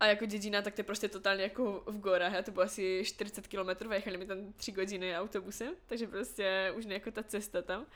A 0.00 0.06
jako 0.06 0.26
dědina, 0.26 0.62
tak 0.62 0.74
to 0.74 0.80
je 0.80 0.84
prostě 0.84 1.08
totálně 1.08 1.42
jako 1.42 1.82
v 1.86 1.98
gorách. 1.98 2.34
A 2.34 2.42
to 2.42 2.50
bylo 2.50 2.64
asi 2.64 3.02
40 3.04 3.48
km, 3.48 3.92
jechali 3.92 4.16
mi 4.16 4.26
tam 4.26 4.52
3 4.52 4.72
hodiny 4.72 5.18
autobusem, 5.18 5.74
takže 5.86 6.06
prostě 6.06 6.72
už 6.76 6.86
ne 6.86 6.94
jako 6.94 7.10
ta 7.10 7.22
cesta 7.22 7.62
tam. 7.62 7.86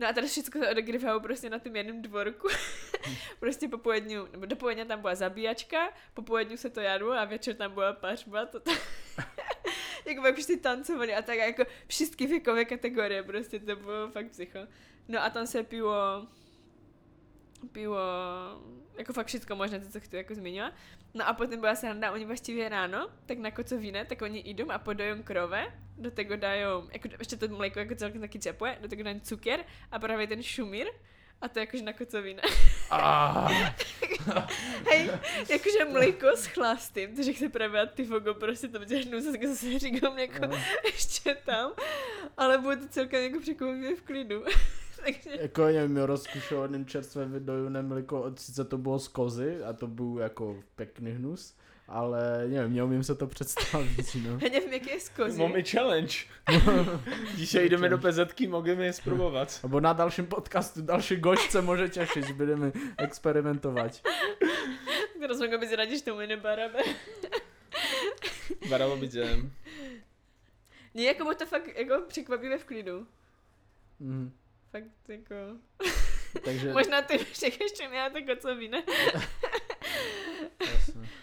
No 0.00 0.08
a 0.08 0.12
tady 0.12 0.26
všechno 0.26 0.60
se 0.60 0.70
odegrávalo 0.70 1.20
prostě 1.20 1.50
na 1.50 1.58
tom 1.58 1.76
jednom 1.76 2.02
dvorku. 2.02 2.48
prostě 3.40 3.68
po 3.68 3.78
pojedňu, 3.78 4.28
nebo 4.32 4.46
dopoledne 4.46 4.84
tam 4.84 5.00
byla 5.00 5.14
zabíjačka, 5.14 5.92
po 6.14 6.38
se 6.56 6.70
to 6.70 6.80
jadlo 6.80 7.12
a 7.12 7.24
večer 7.24 7.54
tam 7.54 7.72
byla 7.72 7.92
pařba. 7.92 8.46
To 8.46 8.60
tam... 8.60 8.76
jako 10.08 10.22
pak 10.22 10.34
prostě 10.34 10.56
tancovali 10.56 11.14
a 11.14 11.22
tak 11.22 11.38
jako 11.38 11.64
všechny 11.86 12.26
věkové 12.26 12.64
kategorie, 12.64 13.22
prostě 13.22 13.58
to 13.58 13.76
bylo 13.76 14.10
fakt 14.10 14.30
psycho. 14.30 14.58
No 15.08 15.22
a 15.22 15.30
tam 15.30 15.46
se 15.46 15.62
pilo 15.62 16.26
pilo 17.72 17.98
jako 18.98 19.12
fakt 19.12 19.26
všechno 19.26 19.56
možné, 19.56 19.80
to, 19.80 19.88
co 19.88 20.00
chci 20.00 20.16
jako 20.16 20.34
zmiňovat. 20.34 20.72
No 21.14 21.28
a 21.28 21.32
potom 21.32 21.60
byla 21.60 21.74
sranda, 21.74 22.12
oni 22.12 22.24
vlastně 22.24 22.68
ráno, 22.68 23.10
tak 23.26 23.38
na 23.38 23.50
kocovině, 23.50 24.04
tak 24.04 24.22
oni 24.22 24.42
jdou 24.46 24.70
a 24.70 24.78
podají 24.78 25.22
krove, 25.22 25.66
do 25.98 26.10
tego 26.10 26.36
dají, 26.36 26.62
jako 26.92 27.08
ještě 27.18 27.36
to 27.36 27.48
mléko 27.48 27.78
jako 27.78 27.94
celkem 27.94 28.20
taky 28.20 28.38
čepuje, 28.38 28.78
do 28.80 28.88
tego 28.88 29.02
dají 29.02 29.20
cukier 29.20 29.64
a 29.90 29.98
právě 29.98 30.26
ten 30.26 30.42
šumír 30.42 30.86
a 31.40 31.48
to 31.48 31.58
jakože 31.58 31.82
na 31.82 31.92
kocovine. 31.92 32.42
Ah, 32.90 33.48
Hej, 34.90 35.10
jakože 35.48 35.84
mléko 35.92 36.26
s 36.36 36.46
chlastým, 36.46 37.16
takže 37.16 37.32
chci 37.32 37.48
právě 37.48 37.86
ty 37.86 38.04
fogo 38.04 38.34
prostě 38.34 38.68
to 38.68 38.84
děhnu, 38.84 39.20
zase, 39.20 39.38
zase 39.48 39.78
říkám 39.78 40.18
jako 40.18 40.46
No. 40.46 40.56
ještě 40.84 41.34
tam, 41.46 41.72
ale 42.36 42.58
bude 42.58 42.76
to 42.76 42.88
celkem 42.88 43.22
jako 43.22 43.40
překvapivě 43.40 43.96
v 43.96 44.02
klidu. 44.02 44.44
takže 45.04 45.30
Jako 45.40 45.64
nevím, 45.64 45.96
jo, 45.96 46.06
rozkušel 46.06 46.62
jeden 46.62 46.86
čerstvé 46.86 47.26
dojuné 47.38 47.82
mliko, 47.82 48.32
sice 48.36 48.64
to 48.64 48.78
bylo 48.78 48.98
z 48.98 49.08
kozy 49.08 49.64
a 49.64 49.72
to 49.72 49.86
byl 49.86 50.16
jako 50.22 50.62
pěkný 50.76 51.10
hnus, 51.10 51.54
ale 51.88 52.48
nevím, 52.48 52.76
neumím 52.76 53.04
se 53.04 53.14
to 53.14 53.26
představit, 53.26 54.16
no. 54.24 54.38
já 54.42 54.48
nevím, 54.52 54.72
jaký 54.72 54.90
je 54.90 55.00
z 55.00 55.08
kozy. 55.08 55.38
máme 55.38 55.62
challenge. 55.62 56.14
Když 57.34 57.54
jdeme 57.54 57.88
do 57.88 57.98
PZky, 57.98 58.46
můžeme 58.46 58.84
je 58.84 58.92
zprobovat. 58.92 59.60
Nebo 59.62 59.80
na 59.80 59.92
dalším 59.92 60.26
podcastu 60.26 60.82
další 60.82 61.16
gošť 61.16 61.50
se 61.50 61.60
může 61.60 61.88
těšit, 61.88 62.26
že 62.26 62.32
budeme 62.32 62.72
experimentovat. 62.98 64.00
Teraz 65.20 65.40
mogę 65.40 65.58
być 65.58 65.72
radzi, 65.72 65.96
že 65.96 66.04
tomu 66.04 66.20
nebarabé. 66.20 66.80
Baravo 68.68 68.96
byť, 68.96 69.12
že... 69.12 69.36
Nie, 70.94 71.06
jako 71.06 71.24
bylo 71.24 71.34
to 71.34 71.46
fakt 71.46 71.76
jako 71.76 72.02
překvapivé 72.08 72.58
v 72.58 72.64
klidu. 72.64 73.06
Mhm. 74.00 74.32
Fakt 74.70 75.08
jako... 75.08 75.34
Takže, 76.44 76.72
Možná 76.72 77.02
ty 77.02 77.18
všech 77.18 77.60
ještě 77.60 77.88
měla 77.88 78.10
tak 78.10 78.38
co 78.38 78.56
víne. 78.56 78.82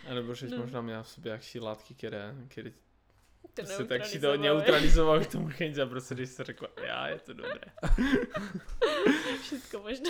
A 0.10 0.14
nebo 0.14 0.34
že 0.34 0.48
No. 0.48 0.58
možná 0.58 0.82
měla 0.82 1.04
v 1.04 1.10
sobě 1.10 1.32
jakší 1.32 1.60
látky, 1.60 1.94
které, 1.94 2.36
které 2.48 2.70
To 2.72 3.48
prostě 3.56 3.84
tak 3.84 4.06
si 4.06 4.20
to 4.20 4.38
neutralizoval 4.38 5.20
k 5.20 5.28
tomu 5.32 5.50
chyť 5.50 5.78
a 5.78 5.86
prostě 5.86 6.16
když 6.16 6.30
se 6.30 6.44
řekla, 6.44 6.68
já, 6.86 7.08
je 7.08 7.20
to 7.20 7.34
dobré. 7.34 7.62
Všetko 9.42 9.80
možné. 9.80 10.10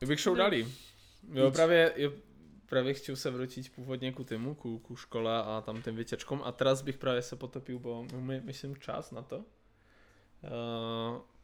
Jak 0.00 0.08
bych 0.08 0.20
šel 0.20 0.32
No. 0.32 0.38
dali. 0.38 0.68
Jo, 1.32 1.50
právě, 1.50 1.92
jo, 1.96 2.12
právě 2.66 2.94
chtěl 2.94 3.16
se 3.16 3.30
vrátit 3.30 3.72
původně 3.74 4.12
ku 4.12 4.24
tému, 4.24 4.54
ku, 4.54 4.78
ku 4.78 4.96
škole 4.96 5.42
a 5.42 5.60
tam 5.66 5.82
těm 5.82 5.96
vytěčkom 5.96 6.42
a 6.44 6.52
teraz 6.52 6.82
bych 6.82 6.98
právě 6.98 7.22
se 7.22 7.36
potopil, 7.36 7.78
bo 7.78 8.06
máme, 8.12 8.40
myslím, 8.40 8.76
čas 8.76 9.10
na 9.10 9.22
to. 9.22 9.38
Uh, 9.38 9.44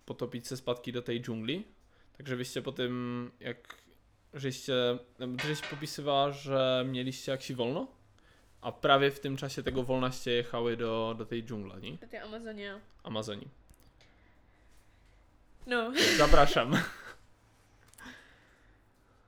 potopit 0.05 0.47
se 0.47 0.57
zpátky 0.57 0.93
do 0.93 1.03
té 1.03 1.14
džungli. 1.16 1.64
Takže 2.16 2.37
vy 2.37 2.45
jste 2.45 2.61
potom, 2.61 2.91
jak 3.41 3.74
že 4.35 4.53
jste, 4.53 4.72
že 5.47 5.57
jste 5.57 5.66
popisovala, 5.66 6.31
že 6.31 6.51
měli 6.83 7.12
jste 7.12 7.31
jakší 7.31 7.55
volno 7.55 7.89
a 8.62 8.70
právě 8.70 9.11
v 9.11 9.18
tom 9.18 9.37
čase 9.37 9.62
tego 9.62 9.83
volna 9.83 10.11
jste 10.11 10.31
jechali 10.31 10.76
do, 10.76 11.14
do 11.18 11.24
té 11.24 11.37
džungle, 11.39 11.81
ní? 11.81 11.99
To 11.99 12.07
je 12.16 12.20
Amazonia. 12.22 12.81
Amazonii. 13.05 13.51
No, 15.66 15.93
Zapraszam. 16.16 16.72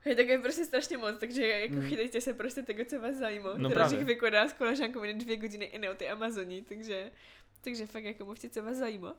hej, 0.03 0.15
tak 0.15 0.27
je 0.27 0.39
prostě 0.39 0.65
strašně 0.65 0.97
moc, 0.97 1.19
takže 1.19 1.47
jako 1.47 1.75
Mm. 1.75 1.89
chytejte 1.89 2.21
se 2.21 2.33
prostě 2.33 2.61
tego, 2.63 2.85
co 2.85 3.01
vás 3.01 3.15
zajímá. 3.15 3.49
No 3.57 3.69
Teraz 3.69 3.89
právě. 3.89 3.99
jich 3.99 4.07
vykoná 4.07 4.47
s 4.47 4.53
koležankou 4.53 5.03
jen 5.03 5.17
dvě 5.17 5.39
hodiny 5.39 5.65
i 5.65 5.89
o 5.89 5.93
té 5.95 6.09
Amazonii, 6.09 6.61
takže, 6.61 7.11
takže 7.61 7.87
fakt 7.87 8.03
jako 8.03 8.25
mluvte, 8.25 8.49
co 8.49 8.63
vás 8.63 8.77
zajímá. 8.77 9.15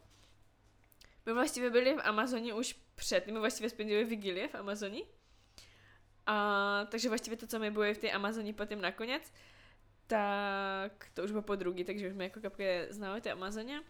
My 1.26 1.32
vlastně 1.32 1.70
byli 1.70 1.94
v 1.94 2.00
Amazonii 2.04 2.52
už 2.52 2.76
před, 2.94 3.26
my 3.26 3.38
vlastně 3.38 3.70
spędzili 3.70 4.04
Vigilie 4.04 4.48
v 4.48 4.54
Amazonii. 4.54 5.04
A, 6.26 6.86
takže 6.90 7.08
vlastně 7.08 7.36
to, 7.36 7.46
co 7.46 7.58
my 7.58 7.70
byli 7.70 7.94
v 7.94 7.98
té 7.98 8.10
Amazonii 8.10 8.52
potom 8.52 8.80
nakonec, 8.80 9.32
tak 10.06 11.06
to 11.14 11.24
už 11.24 11.30
bylo 11.30 11.42
po 11.42 11.56
druhý, 11.56 11.84
takže 11.84 12.06
už 12.06 12.12
jsme 12.12 12.24
jako 12.24 12.40
kapke 12.40 12.86
znali 12.90 13.20
té 13.20 13.32
Amazoně. 13.32 13.82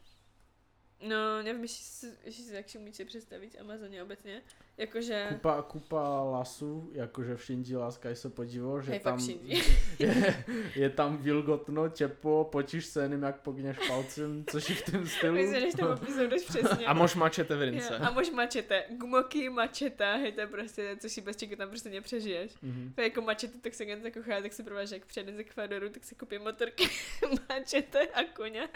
No, 1.03 1.43
nevím, 1.43 1.63
jestli 1.63 1.85
si, 1.85 2.07
jestli 2.25 2.45
si 2.45 2.55
jak 2.55 2.69
si 2.69 2.79
umíte 2.79 3.05
představit 3.05 3.57
Amazoně 3.61 4.03
obecně. 4.03 4.43
Jakože... 4.77 5.27
Kupa, 5.29 5.63
kupa 5.63 6.23
lasu, 6.23 6.91
jakože 6.93 7.37
všinti 7.37 7.77
láska 7.77 8.15
se 8.15 8.31
podíval, 8.31 8.83
že 8.83 8.91
Hej, 8.91 9.01
fakt 9.01 9.19
tam 9.19 9.29
je, 9.99 10.45
je 10.75 10.91
tam 10.91 11.19
vilgotno, 11.19 11.91
teplo, 11.91 12.45
potíš 12.45 12.87
se 12.87 13.03
jenom 13.03 13.23
jak 13.23 13.41
pogneš 13.41 13.77
palcem, 13.89 14.45
což 14.51 14.71
je 14.71 14.75
v 14.75 14.91
tom 14.91 15.07
stylu. 15.07 15.35
Myslím, 15.35 15.71
že 15.71 15.77
to 15.77 15.87
popisují 15.97 16.29
dost 16.29 16.45
přesně. 16.45 16.87
A 16.87 16.93
mož 16.93 17.15
mačete 17.15 17.57
v 17.57 17.63
Jo, 17.63 17.71
rince. 17.71 17.97
A 17.97 18.11
mož 18.11 18.31
mačete. 18.31 18.85
Gumoky, 18.91 19.51
mačeta, 19.51 20.17
hej, 20.17 20.33
to 20.33 20.41
je 20.41 20.47
prostě, 20.47 20.97
co 21.01 21.09
si 21.09 21.21
bez 21.21 21.37
čeho 21.37 21.57
tam 21.57 21.69
prostě 21.69 21.91
nepřežiješ. 21.91 22.53
Mhm. 22.63 22.93
To 22.95 23.01
je 23.01 23.07
jako 23.09 23.21
mačete, 23.21 23.59
tak 23.59 23.75
se 23.75 23.85
jen 23.85 24.05
jako 24.05 24.23
chá, 24.23 24.41
tak 24.43 24.53
si 24.53 24.63
prováš, 24.63 24.91
jak 24.91 25.07
přijede 25.07 25.33
z 25.33 25.39
Ekvadoru, 25.39 25.89
tak 25.89 26.05
si 26.05 26.15
koupí 26.15 26.39
motorky, 26.39 26.89
mačete 27.49 28.07
a 28.07 28.25
koně. 28.25 28.69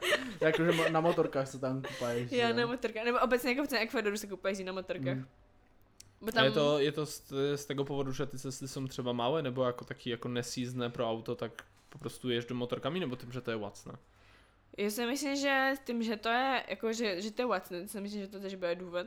Jakože 0.40 0.90
na 0.90 1.00
motorkách 1.00 1.48
se 1.48 1.58
tam 1.58 1.82
kupají. 1.82 2.28
že 2.28 2.36
Já 2.36 2.52
na 2.52 2.66
motorkách, 2.66 3.04
nebo 3.04 3.18
obecně 3.18 3.50
jako 3.50 3.64
v 3.64 3.68
celém 3.68 3.82
Ekvadoru 3.82 4.16
se 4.16 4.26
koupají 4.26 4.64
na 4.64 4.72
motorkách. 4.72 5.16
Mm. 5.16 5.26
Bo 6.20 6.28
A 6.28 6.32
tam, 6.32 6.44
je 6.44 6.50
to, 6.50 6.78
je 6.78 6.92
to 6.92 7.06
z, 7.06 7.32
z 7.54 7.64
tego 7.64 7.84
powodu, 7.84 8.12
že 8.12 8.26
ty 8.26 8.38
cesty 8.38 8.68
jsou 8.68 8.86
třeba 8.86 9.12
malé, 9.12 9.42
nebo 9.42 9.64
jako 9.64 9.84
taky 9.84 10.10
jako 10.10 10.28
nesízdné 10.28 10.90
pro 10.90 11.10
auto, 11.10 11.34
tak 11.34 11.64
po 11.88 11.98
prostu 11.98 12.30
jeżdżą 12.30 12.54
motorkami, 12.54 13.00
nebo 13.00 13.16
tím, 13.16 13.32
že 13.32 13.40
to 13.40 13.50
je 13.50 13.56
lacné? 13.56 13.92
Já 14.78 14.90
si 14.90 15.06
myslím, 15.06 15.36
že 15.36 15.74
tím, 15.84 16.02
že 16.02 16.16
to 16.16 16.28
je, 16.28 16.64
jako, 16.68 16.92
že, 16.92 17.20
že 17.20 17.30
to 17.30 17.42
je 17.42 17.46
lacné, 17.46 17.88
si 17.88 18.00
myslím, 18.00 18.20
že 18.20 18.28
to 18.28 18.40
tež 18.40 18.54
bude 18.54 18.74
důvod. 18.74 19.06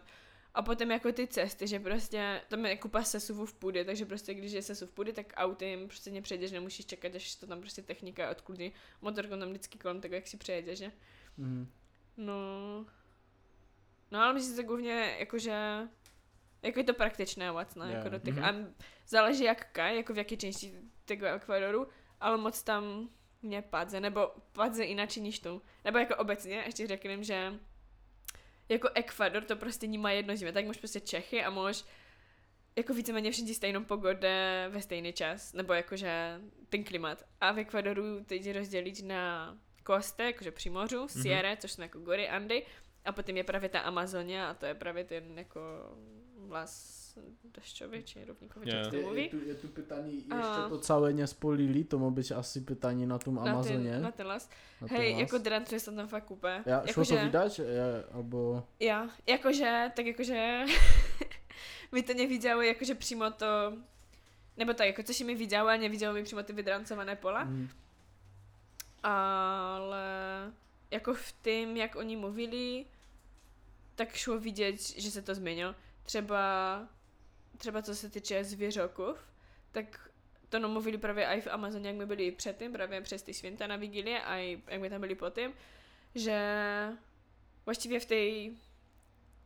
A 0.55 0.61
potom 0.61 0.91
jako 0.91 1.11
ty 1.11 1.27
cesty, 1.27 1.67
že 1.67 1.79
prostě 1.79 2.41
tam 2.47 2.65
je 2.65 2.77
kupa 2.77 3.03
sesuvů 3.03 3.45
v 3.45 3.53
půdy, 3.53 3.85
takže 3.85 4.05
prostě 4.05 4.33
když 4.33 4.51
je 4.51 4.61
sesuv 4.61 4.89
v 4.89 4.93
půdy, 4.93 5.13
tak 5.13 5.33
autem 5.35 5.87
prostě 5.87 6.11
nepřejdeš, 6.11 6.51
nemusíš 6.51 6.85
čekat, 6.85 7.15
až 7.15 7.35
to 7.35 7.47
tam 7.47 7.59
prostě 7.59 7.81
technika 7.81 8.29
odkludí. 8.31 8.73
Motorkou 9.01 9.39
tam 9.39 9.49
vždycky 9.49 9.77
kolem 9.77 10.01
tego, 10.01 10.15
jak 10.15 10.27
si 10.27 10.37
přejedeš, 10.37 10.79
že? 10.79 10.91
Mhm. 11.37 11.67
No... 12.17 12.35
No 14.11 14.21
ale 14.21 14.33
myslím 14.33 14.55
si 14.55 14.61
to 14.61 14.67
głównie 14.67 15.15
jakože... 15.19 15.87
Jako 16.63 16.79
je 16.79 16.83
to 16.83 16.93
praktyczne, 16.93 17.51
łatne, 17.51 17.85
Yeah. 17.85 17.97
jako 17.97 18.09
do 18.09 18.19
tych... 18.19 18.37
Mhm. 18.37 18.65
A 18.65 18.73
zależy 19.07 19.43
jaka, 19.43 19.89
jako 19.89 20.13
w 20.13 20.17
jakiej 20.17 20.37
części 20.37 20.73
tego 21.05 21.29
Ekwadoru, 21.29 21.87
ale 22.19 22.37
moc 22.37 22.63
tam 22.63 23.09
nie 23.43 23.61
padzę, 23.61 23.99
nebo 23.99 24.35
padzę 24.53 24.85
inaczej 24.85 25.23
niż 25.23 25.39
tu. 25.39 25.61
Nebo 25.83 25.97
jako 25.97 26.17
obecnie, 26.17 26.63
ještě 26.65 26.87
řekneme, 26.87 27.23
že 27.23 27.59
jako 28.69 28.89
Ekvador 28.93 29.43
to 29.43 29.55
prostě 29.55 29.87
nemá 29.87 30.11
jedno 30.11 30.35
zimy, 30.35 30.51
tak 30.51 30.65
máš 30.65 30.77
prostě 30.77 30.99
Čechy 30.99 31.43
a 31.43 31.49
máš 31.49 31.85
jako 32.75 32.93
víceméně 32.93 33.31
všude 33.31 33.53
stejnou 33.53 33.83
pogodu 33.83 34.27
ve 34.69 34.81
stejný 34.81 35.13
čas, 35.13 35.53
nebo 35.53 35.73
jakože 35.73 36.41
ten 36.69 36.83
klimat. 36.83 37.25
A 37.41 37.51
v 37.51 37.59
Ekvadoru 37.59 38.23
teď 38.23 38.51
rozdělit 38.51 39.01
na 39.03 39.57
koste, 39.83 40.23
jakože 40.23 40.51
při 40.51 40.69
mořu, 40.69 41.07
Sierra, 41.07 41.53
mm-hmm. 41.53 41.57
což 41.57 41.71
jsou 41.71 41.81
jako 41.81 41.99
gory 41.99 42.29
Andy, 42.29 42.65
a 43.05 43.11
potom 43.11 43.37
je 43.37 43.43
právě 43.43 43.69
ta 43.69 43.79
Amazonia 43.79 44.49
a 44.49 44.53
to 44.53 44.65
je 44.65 44.75
právě 44.75 45.03
ten 45.03 45.39
jako 45.39 45.59
vlas 46.37 47.04
dešťový 47.55 48.03
či 48.03 48.25
rovníkový, 48.25 48.67
Je. 48.67 48.75
jak 48.75 48.89
to 48.89 48.95
je, 48.95 49.03
mluví. 49.03 49.29
tu, 49.29 49.39
je 49.47 49.55
tu 49.55 49.67
pytanie, 49.67 50.21
A- 50.29 50.35
ještě 50.37 50.69
to 50.69 50.79
celé 50.79 51.13
nespolili, 51.13 51.83
to 51.83 51.99
má 51.99 52.09
být 52.09 52.31
asi 52.31 52.61
pytanie 52.61 53.07
na 53.07 53.17
tom 53.17 53.35
Na 53.35 53.41
Amazoně. 53.51 53.91
ten, 53.91 54.01
na 54.03 54.11
ten 54.11 54.27
las. 54.27 54.49
na 54.81 54.87
ten 54.87 54.97
Hej, 54.97 55.11
las. 55.11 55.19
jako 55.19 55.37
drantuje 55.37 55.79
se 55.79 55.91
tam 55.91 56.07
fakt 56.07 56.31
úplně. 56.31 56.63
Ja, 56.65 56.81
šlo 56.85 56.87
jakože, 56.87 57.15
to 57.15 57.23
vydať? 57.23 57.51
Ja, 57.59 57.85
alebo... 58.13 58.63
Já, 58.79 59.09
jakože, 59.27 59.91
tak 59.95 60.05
jakože, 60.05 60.65
mi 61.91 62.03
to 62.03 62.13
neviděli, 62.13 62.67
jakože 62.67 62.95
přímo 62.95 63.31
to, 63.31 63.73
nebo 64.57 64.73
tak, 64.73 64.87
jako 64.87 65.03
což 65.03 65.19
mi 65.21 65.35
vidělo, 65.35 65.67
ale 65.67 65.77
nevidělo 65.77 66.13
mi 66.13 66.23
přímo 66.23 66.43
ty 66.43 66.53
vydrancované 66.53 67.15
pola, 67.15 67.43
Mm. 67.43 67.69
ale 69.03 70.03
jako 70.91 71.13
v 71.13 71.31
tím, 71.41 71.77
jak 71.77 71.95
oni 71.95 72.15
mluvili, 72.15 72.85
tak 73.95 74.13
šlo 74.13 74.39
vidět, 74.39 74.81
že 74.97 75.11
se 75.11 75.21
to 75.21 75.35
změnilo. 75.35 75.75
Třeba, 76.03 76.39
třeba 77.57 77.81
co 77.81 77.95
se 77.95 78.09
týče 78.09 78.43
zvěřoků, 78.43 79.15
tak 79.71 80.09
to 80.49 80.59
no 80.59 80.69
mluvili 80.69 80.97
právě 80.97 81.25
i 81.25 81.41
v 81.41 81.47
Amazoně, 81.47 81.87
jak 81.89 81.97
my 81.97 82.05
byli 82.05 82.31
předtím, 82.31 82.71
právě 82.73 83.01
přes 83.01 83.23
ty 83.23 83.33
svěnta 83.33 83.67
na 83.67 83.75
Vigilie 83.75 84.21
a 84.21 84.35
jak 84.35 84.81
my 84.81 84.89
tam 84.89 85.01
byli 85.01 85.15
potom, 85.15 85.53
že 86.15 86.39
vlastně 87.65 87.99
v 87.99 88.05
té, 88.05 88.25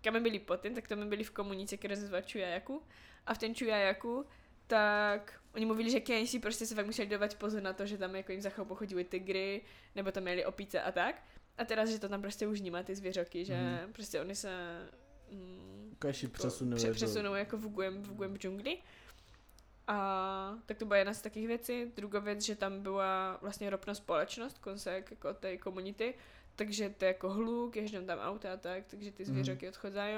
kam 0.01 0.13
my 0.13 0.19
byli 0.19 0.39
potom, 0.39 0.73
tak 0.75 0.87
to 0.87 0.95
my 0.95 1.05
byli 1.05 1.23
v 1.23 1.31
komunice, 1.31 1.77
která 1.77 1.95
se 1.95 2.01
nazývá 2.01 2.21
Čujajaku 2.21 2.83
a 3.25 3.33
v 3.33 3.37
ten 3.37 3.55
Čujajaku 3.55 4.25
tak 4.67 5.41
oni 5.55 5.65
mluvili, 5.65 5.89
že 5.91 5.99
Kenši 5.99 6.39
prostě 6.39 6.65
se 6.65 6.75
fakt 6.75 6.85
museli 6.85 7.07
dávat 7.07 7.35
pozor 7.35 7.61
na 7.61 7.73
to, 7.73 7.85
že 7.85 7.97
tam 7.97 8.15
jako 8.15 8.31
jim 8.31 8.41
za 8.41 8.49
chvilku 8.49 8.75
chodili 8.75 9.03
tygry, 9.03 9.61
nebo 9.95 10.11
tam 10.11 10.23
měli 10.23 10.45
opice 10.45 10.81
a 10.81 10.91
tak. 10.91 11.23
A 11.57 11.65
teraz, 11.65 11.89
že 11.89 11.99
to 11.99 12.09
tam 12.09 12.21
prostě 12.21 12.47
už 12.47 12.61
nemá 12.61 12.83
ty 12.83 12.95
zvěřoky, 12.95 13.45
že 13.45 13.55
Mhm. 13.55 13.93
prostě 13.93 14.21
oni 14.21 14.35
se 14.35 14.49
mm, 15.31 15.95
Kaši 15.99 16.25
jako 16.25 16.33
přesunuli. 16.33 16.75
pře- 16.75 16.87
do- 16.87 16.93
přesunou 16.93 17.35
jako 17.35 17.57
v 17.57 17.67
Guem, 17.67 18.03
v 18.03 18.13
Guem 18.13 18.37
džungli. 18.37 18.77
A 19.87 20.57
tak 20.65 20.77
to 20.77 20.85
byla 20.85 20.97
jedna 20.97 21.13
z 21.13 21.21
takých 21.21 21.47
věcí. 21.47 21.85
Druhá 21.95 22.19
věc, 22.19 22.41
že 22.41 22.55
tam 22.55 22.81
byla 22.81 23.37
vlastně 23.41 23.69
ropná 23.69 23.93
společnost, 23.95 24.57
konsek 24.57 25.11
jako 25.11 25.33
té 25.33 25.57
komunity, 25.57 26.13
takže 26.55 26.89
to 26.97 27.05
je 27.05 27.07
jako 27.07 27.29
hluk, 27.29 27.75
ježdou 27.75 28.05
tam 28.05 28.19
auta 28.19 28.53
a 28.53 28.57
tak, 28.57 28.83
takže 28.87 29.11
ty 29.11 29.23
Mhm. 29.23 29.33
zvěřoky 29.33 29.69
odchodzají. 29.69 30.17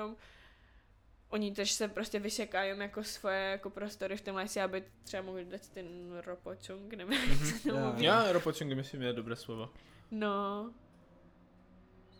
Oni 1.29 1.51
tež 1.51 1.71
se 1.71 1.87
prostě 1.87 2.19
vysekají 2.19 2.79
jako 2.79 3.03
svoje 3.03 3.39
jako 3.39 3.69
prostory 3.69 4.17
v 4.17 4.21
tom 4.21 4.35
lese, 4.35 4.61
aby 4.61 4.83
třeba 5.03 5.23
mohli 5.23 5.45
dát 5.45 5.69
ten 5.69 5.85
ropočung, 6.25 6.93
nevím, 6.93 7.29
jak 7.29 7.39
se 7.45 7.69
to 7.69 7.75
Já. 7.75 7.83
mluví. 7.85 8.03
Já, 8.03 8.31
ropočingy 8.31 8.75
myslím 8.75 9.01
je 9.01 9.13
dobré 9.13 9.35
slovo. 9.35 9.69
No. 10.11 10.73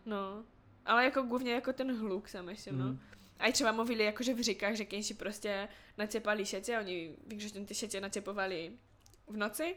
No. 0.05 0.43
Ale 0.85 1.03
jako 1.03 1.23
głównie 1.23 1.51
jako 1.51 1.73
ten 1.73 1.97
hluk, 1.97 2.29
sam 2.29 2.45
myslím, 2.45 2.77
no. 2.77 2.85
Mhm. 2.85 2.99
A 3.39 3.47
i 3.47 3.53
třeba 3.53 3.71
mluvili 3.71 4.03
jakože 4.03 4.33
v 4.33 4.41
říkách, 4.41 4.75
že 4.75 4.85
kěnši 4.85 5.13
prostě 5.13 5.67
nacepali 5.97 6.45
siecie, 6.45 6.79
oni 6.79 7.15
vygrzeždem 7.27 7.65
ty 7.65 7.75
siecie 7.75 8.01
nacepovali 8.01 8.71
v 9.27 9.37
noci. 9.37 9.75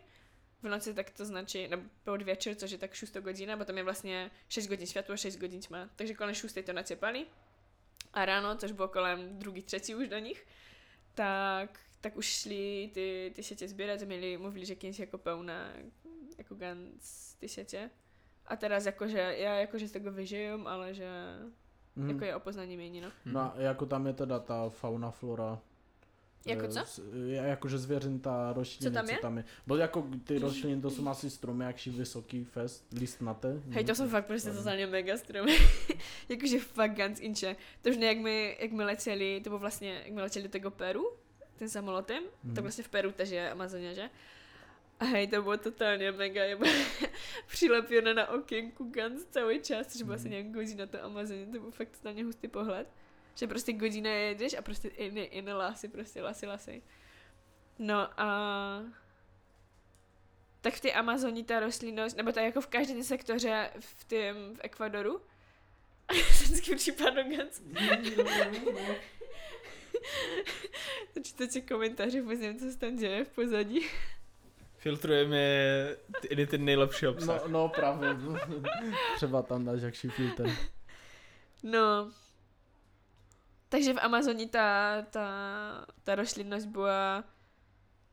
V 0.62 0.68
noci 0.68 0.94
tak 0.94 1.10
to 1.10 1.24
znaczy, 1.24 1.68
no 1.68 1.76
pod 2.04 2.22
wieczór, 2.22 2.54
což 2.54 2.70
je 2.70 2.78
tak 2.78 2.94
6 2.94 3.16
godzina, 3.16 3.56
bo 3.56 3.64
tam 3.64 3.76
je 3.76 3.84
vlastně 3.84 4.30
6 4.48 4.66
godzin 4.66 4.86
światło, 4.86 5.16
6 5.16 5.36
godzin 5.36 5.60
tma. 5.60 5.90
Takže 5.96 6.14
kolem 6.14 6.34
6 6.34 6.58
to 6.66 6.72
nacepali. 6.72 7.26
A 8.12 8.24
ráno, 8.24 8.56
což 8.56 8.72
bylo 8.72 8.88
kolem 8.88 9.38
druhý, 9.38 9.62
třetí 9.62 9.94
už 9.94 10.08
do 10.08 10.18
nich, 10.18 10.46
tak, 11.14 11.80
tak 12.00 12.16
už 12.16 12.26
šli 12.26 12.90
ty, 12.94 13.32
ty 13.34 13.68
zbierać 13.68 14.02
a 14.02 14.04
mieli, 14.04 14.38
mówili, 14.38 14.66
že 14.66 14.74
kiedyś 14.74 14.98
jako 14.98 15.18
pełna, 15.18 15.72
jako 16.38 16.54
gans 16.54 17.34
ty 17.34 17.48
siecie. 17.48 17.90
A 18.46 18.56
teraz 18.56 18.86
jakože, 18.86 19.18
já 19.38 19.54
jakože 19.54 19.88
z 19.88 19.92
tego 19.92 20.12
vyžijem, 20.12 20.66
ale 20.66 20.94
že 20.94 21.08
Mhm. 21.96 22.10
jako 22.10 22.24
je 22.24 22.36
o 22.36 22.40
poznání 22.40 22.76
mění, 22.76 23.00
no. 23.00 23.08
No 23.26 23.40
a 23.40 23.52
jako 23.56 23.86
tam 23.86 24.06
je 24.06 24.12
teda 24.12 24.38
ta 24.38 24.68
fauna, 24.68 25.10
flora. 25.10 25.58
Jako 26.46 26.64
eh, 26.64 26.68
co? 26.68 27.02
Jakože 27.26 27.78
zvěřinta, 27.78 28.52
rostliny, 28.52 28.90
Co 28.90 28.94
tam 28.94 29.08
je? 29.08 29.14
co 29.16 29.20
tam 29.22 29.36
je. 29.38 29.44
Bo 29.66 29.76
jako 29.76 30.06
ty 30.24 30.38
rostliny, 30.38 30.82
to 30.82 30.90
jsou 30.90 31.08
asi 31.08 31.30
stromy, 31.30 31.64
jakší 31.64 31.90
vysoký 31.90 32.44
fest, 32.44 32.86
listnaté. 32.92 33.60
Hej, 33.70 33.84
to 33.84 33.94
jsou 33.94 34.08
fakt 34.08 34.26
prostě 34.26 34.50
totálně 34.50 34.86
mega 34.86 35.16
stromy. 35.16 35.56
Jakože 36.28 36.58
fakt 36.60 36.94
ganz 36.94 37.20
inče. 37.20 37.56
To 37.82 37.90
už 37.90 37.96
ne, 37.96 38.06
jak 38.06 38.18
my, 38.18 38.56
jak 38.60 38.72
my 38.72 38.84
letěli, 38.84 39.40
to 39.44 39.50
bylo 39.50 39.58
vlastně, 39.58 40.00
jak 40.04 40.12
my 40.12 40.20
letěli 40.22 40.42
do 40.42 40.48
tego 40.50 40.70
Peru, 40.70 41.12
ten 41.56 41.68
samolotem, 41.68 42.22
Mhm. 42.44 42.54
tak 42.54 42.62
vlastně 42.64 42.84
v 42.84 42.88
Peru 42.88 43.12
je 43.30 43.50
Amazonia, 43.50 43.92
že? 43.92 44.10
A 45.00 45.04
hej, 45.04 45.26
to 45.28 45.42
bylo 45.42 45.56
totálně 45.56 46.12
mega, 46.12 46.44
je 46.44 46.58
přilepené 47.46 48.14
na 48.14 48.28
okénku 48.30 48.90
ganz 48.90 49.24
celý 49.24 49.60
čas, 49.60 49.86
což 49.86 50.02
bylo 50.02 50.14
asi 50.14 50.22
Mhm. 50.28 50.30
nějak 50.30 50.46
godina 50.46 50.86
to 50.86 51.04
Amazonie, 51.04 51.46
to 51.46 51.60
byl 51.60 51.70
fakt 51.70 51.88
totálně 51.88 52.24
hustý 52.24 52.48
pohled. 52.48 52.88
Že 53.34 53.46
prostě 53.46 53.72
godina 53.72 54.10
jedeš 54.10 54.54
a 54.54 54.62
prostě 54.62 54.88
in, 54.88 55.18
in 55.18 55.48
lasy, 55.54 55.88
prostě 55.88 56.22
lasy, 56.22 56.46
lasy. 56.46 56.82
No 57.78 58.20
a 58.20 58.82
tak 60.60 60.74
v 60.74 60.80
té 60.80 60.92
Amazonii 60.92 61.44
ta 61.44 61.60
rostlinnost, 61.60 62.16
nebo 62.16 62.32
to 62.32 62.40
jako 62.40 62.60
v 62.60 62.66
každém 62.66 63.02
sektoře 63.02 63.70
v 63.80 64.04
tém 64.04 64.54
v 64.56 64.60
Ekvadoru, 64.62 65.20
vždycky 66.30 66.76
ganz. 67.36 67.62
To 71.14 71.20
čtete 71.22 71.60
komentáře, 71.60 72.22
vůbec 72.22 72.40
nevím, 72.40 72.58
co 72.58 72.70
se 72.70 72.78
tam 72.78 72.96
děje 72.96 73.24
v 73.24 73.28
pozadí. 73.28 73.80
Filtrujeme 74.84 75.38
ty, 76.20 76.46
ten 76.46 76.64
nejlepší 76.64 77.06
obsah. 77.06 77.42
No, 77.42 77.48
no 77.48 77.68
právě. 77.68 78.16
Třeba 79.16 79.42
tam 79.42 79.64
dáš 79.64 79.80
jakší 79.80 80.08
filtr. 80.08 80.50
No. 81.62 82.10
Takže 83.68 83.94
v 83.94 83.98
Amazonii 83.98 84.48
ta, 84.48 85.02
ta, 85.10 85.26
ta 86.04 86.14
rostlinnost 86.14 86.64
byla 86.66 87.24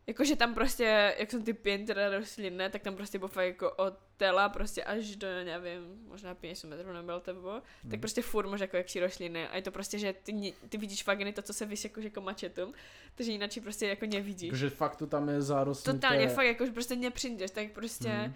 jakože 0.07 0.35
tam 0.35 0.53
prostě, 0.53 1.15
jak 1.19 1.31
jsou 1.31 1.41
ty 1.43 1.53
piętra 1.53 2.09
rostlinné, 2.09 2.69
tak 2.69 2.81
tam 2.81 2.95
prostě 2.95 3.17
bylo 3.19 3.27
fakt 3.27 3.45
jako 3.45 3.71
od 3.71 3.93
tela 4.17 4.49
prostě 4.49 4.83
až 4.83 5.15
do, 5.15 5.27
nevím, 5.27 6.01
možná 6.07 6.35
50 6.35 6.67
metrů 6.67 6.93
nebylo 6.93 7.19
to 7.19 7.33
bylo, 7.33 7.53
tak 7.61 7.83
Mhm. 7.83 7.99
prostě 7.99 8.21
furt 8.21 8.47
máš 8.47 8.59
jako 8.59 8.77
jakší 8.77 8.99
rostliny 8.99 9.47
a 9.47 9.55
je 9.55 9.61
to 9.61 9.71
prostě, 9.71 9.99
že 9.99 10.13
ty, 10.13 10.53
ty 10.69 10.77
vidíš 10.77 11.03
fakt 11.03 11.19
jen 11.19 11.33
to, 11.33 11.41
co 11.41 11.53
se 11.53 11.65
vysí 11.65 11.87
jako, 11.87 12.01
jako 12.01 12.21
mačetum, 12.21 12.73
takže 13.15 13.31
jinak 13.31 13.51
prostě 13.63 13.87
jako 13.87 14.05
nevidíš. 14.05 14.49
Takže 14.49 14.69
fakt 14.69 14.95
to 14.95 15.07
tam 15.07 15.29
je 15.29 15.41
zarostlé. 15.41 15.93
Totálně, 15.93 16.27
fakt 16.29 16.45
jako, 16.45 16.65
že 16.65 16.71
prostě 16.71 16.95
nepřijdeš, 16.95 17.51
tak 17.51 17.71
prostě, 17.71 18.09
Mhm. 18.09 18.25
mm. 18.27 18.33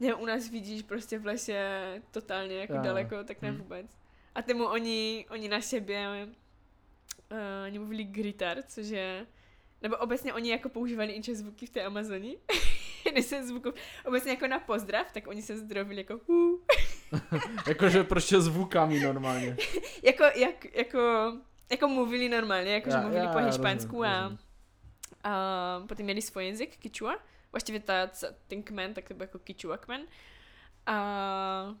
ne, 0.00 0.14
u 0.14 0.26
nás 0.26 0.48
vidíš 0.50 0.82
prostě 0.82 1.18
v 1.18 1.26
lese 1.26 1.80
totálně 2.10 2.56
jako 2.56 2.72
Jo. 2.74 2.80
daleko, 2.82 3.24
tak 3.24 3.42
ne 3.42 3.50
Mhm. 3.52 3.60
vůbec. 3.60 3.86
A 4.34 4.42
tomu 4.42 4.64
oni, 4.66 5.26
oni 5.30 5.48
na 5.48 5.60
sebe, 5.60 6.26
uh, 7.30 7.38
oni 7.66 7.78
mluvili 7.78 8.04
gritar, 8.04 8.58
což 8.68 8.86
je, 8.86 9.26
nebo 9.82 9.96
obecně 9.96 10.34
oni 10.34 10.50
jako 10.50 10.68
používali 10.68 11.12
inče 11.12 11.34
zvuky 11.34 11.66
v 11.66 11.70
té 11.70 11.82
Amazonii. 11.84 12.38
Když 13.12 13.26
se 13.26 13.46
zvuku, 13.46 13.72
obecně 14.06 14.30
jako 14.30 14.46
na 14.46 14.58
pozdrav, 14.58 15.12
tak 15.12 15.26
oni 15.26 15.42
se 15.42 15.56
zdrovili 15.56 15.96
jako 16.08 16.20
uh. 16.26 16.58
Jakože 17.68 18.04
prostě 18.04 18.40
zvukami 18.40 19.00
normálně. 19.00 19.56
jako, 20.02 20.24
jak, 20.24 20.74
jako, 20.76 21.32
jako 21.70 21.88
mluvili 21.88 22.28
normálně, 22.28 22.72
jako 22.72 22.90
že 22.90 22.96
Já- 22.96 23.00
mluvili 23.02 23.24
já 23.24 23.32
po 23.32 23.38
rozumím, 23.38 23.52
hišpansku 23.52 24.04
a, 24.04 24.20
rozumím. 24.22 24.38
a 25.24 25.84
potom 25.88 26.04
měli 26.04 26.22
svůj 26.22 26.48
jazyk, 26.48 26.76
kičua. 26.76 27.18
Vlastně 27.52 27.80
ta, 27.80 28.10
ten 28.46 28.62
kmen, 28.62 28.94
tak 28.94 29.08
to 29.08 29.14
byl 29.14 29.24
jako 29.24 29.38
kičua 29.38 29.76
kmen. 29.76 30.02
A, 30.86 31.74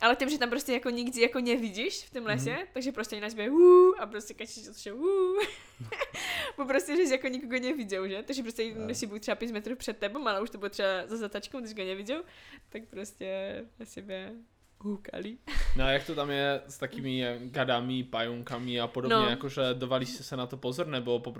ale 0.00 0.16
tím, 0.16 0.28
že 0.30 0.38
tam 0.38 0.50
prostě 0.50 0.72
jako 0.72 0.90
nikdy 0.90 1.20
jako 1.20 1.40
nevidíš 1.40 2.04
v 2.04 2.10
tom 2.10 2.26
lese, 2.26 2.50
Mhm. 2.50 2.58
mm-hmm. 2.60 2.66
takže 2.72 2.92
prostě 2.92 3.16
jinak 3.16 3.34
bude 3.34 3.50
uh, 3.50 3.94
a 3.98 4.06
prostě 4.06 4.34
kačíš 4.34 4.64
to 4.66 4.72
vše. 4.72 4.92
Bo 6.56 6.64
prostě, 6.66 6.96
že 6.96 7.02
jsi 7.02 7.12
jako 7.12 7.28
nikogo 7.28 7.58
neviděl, 7.60 8.08
že? 8.08 8.22
Takže 8.22 8.42
prostě 8.42 8.70
když 8.70 8.98
si 8.98 9.06
byl 9.06 9.18
třeba 9.18 9.34
5 9.34 9.52
metrů 9.52 9.76
před 9.76 9.98
tebou, 9.98 10.28
ale 10.28 10.40
už 10.40 10.50
to 10.50 10.58
bylo 10.58 10.68
třeba 10.70 10.88
za 11.06 11.16
zatačkou, 11.16 11.60
když 11.60 11.74
go 11.74 11.84
neviděl, 11.84 12.22
tak 12.68 12.82
prostě 12.90 13.60
na 13.78 13.86
sebe 13.86 14.32
hukali. 14.80 15.38
No 15.76 15.84
a 15.84 15.90
jak 15.90 16.06
to 16.06 16.14
tam 16.14 16.30
je 16.30 16.62
s 16.66 16.78
takými 16.78 17.24
gadami, 17.44 18.04
pajunkami 18.04 18.80
a 18.80 18.86
podobně, 18.86 19.16
No. 19.16 19.28
jakože 19.30 19.62
dovali 19.72 20.06
jste 20.06 20.22
se 20.22 20.36
na 20.36 20.46
to 20.46 20.56
pozor, 20.56 20.86
nebo 20.86 21.20
po 21.20 21.32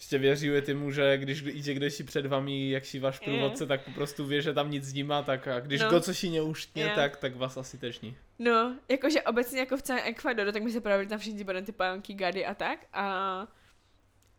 prostu 0.00 0.06
jste 0.06 0.18
věřili 0.18 0.62
tomu, 0.62 0.90
že 0.90 1.16
když 1.18 1.42
jde 1.42 1.74
kdosi 1.74 2.04
před 2.04 2.26
vami, 2.26 2.70
jak 2.70 2.84
si 2.84 2.98
váš 2.98 3.18
průvodce, 3.18 3.66
tak 3.66 3.84
po 3.84 3.90
prostu 3.90 4.26
ví, 4.26 4.42
že 4.42 4.52
tam 4.54 4.70
nic 4.70 4.92
nemá, 4.94 5.22
tak 5.22 5.48
a 5.48 5.60
když 5.60 5.80
No. 5.80 5.90
go 5.90 6.00
co 6.00 6.14
si 6.14 6.30
neuštně, 6.30 6.82
Je. 6.82 6.94
tak, 6.94 7.16
tak 7.16 7.36
vás 7.36 7.56
asi 7.56 7.78
tež 7.78 8.00
ní. 8.00 8.16
No, 8.38 8.76
jakože 8.88 9.22
obecně 9.22 9.60
jako 9.60 9.76
v 9.76 9.82
celém 9.82 10.02
Ekvadoru, 10.06 10.52
tak 10.52 10.62
my 10.62 10.70
se 10.72 10.80
právě 10.80 11.06
tam 11.06 11.18
všichni 11.18 11.44
budeme 11.44 11.66
ty 11.66 11.72
pająky, 11.72 12.14
gady 12.14 12.46
a 12.46 12.54
tak. 12.54 12.86
A, 12.92 13.46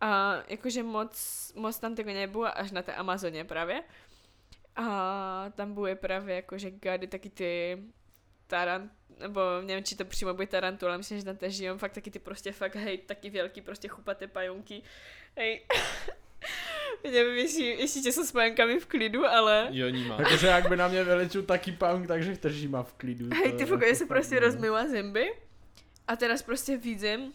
a 0.01 0.34
jakože 0.47 0.84
moc, 0.84 1.53
moc 1.55 1.80
tam 1.80 1.95
tego 1.95 2.09
nebylo 2.14 2.57
až 2.57 2.72
na 2.72 2.82
té 2.82 2.93
Amazoně 2.93 3.43
právě. 3.45 3.84
A 4.76 5.45
tam 5.55 5.74
byly 5.74 5.95
právě 5.95 6.36
jakože 6.36 6.72
gady 6.72 7.07
taky 7.07 7.30
ty, 7.30 7.78
tarant, 8.52 8.91
nebo 9.20 9.41
nevím, 9.62 9.84
či 9.84 9.95
to 9.95 10.06
přímo 10.06 10.34
bude 10.34 10.47
tarantula, 10.47 10.97
myslím, 10.97 11.20
že 11.20 11.26
tam 11.26 11.38
tež 11.38 11.56
žijou 11.56 11.78
fakt 11.78 11.93
taky 11.93 12.12
ty 12.12 12.20
prostě 12.20 12.52
fakt, 12.52 12.76
hej, 12.76 12.97
taky 12.97 13.30
velký 13.30 13.62
prostě 13.62 13.88
chupaté 13.88 14.28
pajunky. 14.28 14.82
Hej. 15.38 15.62
Nevím, 17.04 17.36
jestli, 17.36 17.64
jestli 17.64 18.02
tě 18.02 18.12
jsou 18.12 18.24
s 18.24 18.32
pajonkami 18.32 18.80
v 18.80 18.86
klidu, 18.86 19.26
ale... 19.26 19.68
Jo, 19.72 19.89
níma. 19.89 20.18
Takže 20.18 20.47
jak 20.47 20.70
by 20.70 20.78
na 20.78 20.88
mě 20.88 21.04
vylečil 21.04 21.43
taký 21.43 21.72
punk, 21.72 22.08
takže 22.08 22.38
drží 22.41 22.68
ma 22.68 22.84
v 22.84 22.93
klidu. 22.93 23.30
Hej, 23.36 23.52
ty 23.52 23.66
fakt, 23.66 23.82
jako 23.82 23.95
se 23.95 24.06
prostě 24.06 24.39
rozmývá 24.39 24.88
zęby 24.88 25.34
a 26.08 26.16
teraz 26.16 26.41
prostě 26.41 26.78
vidím 26.78 27.34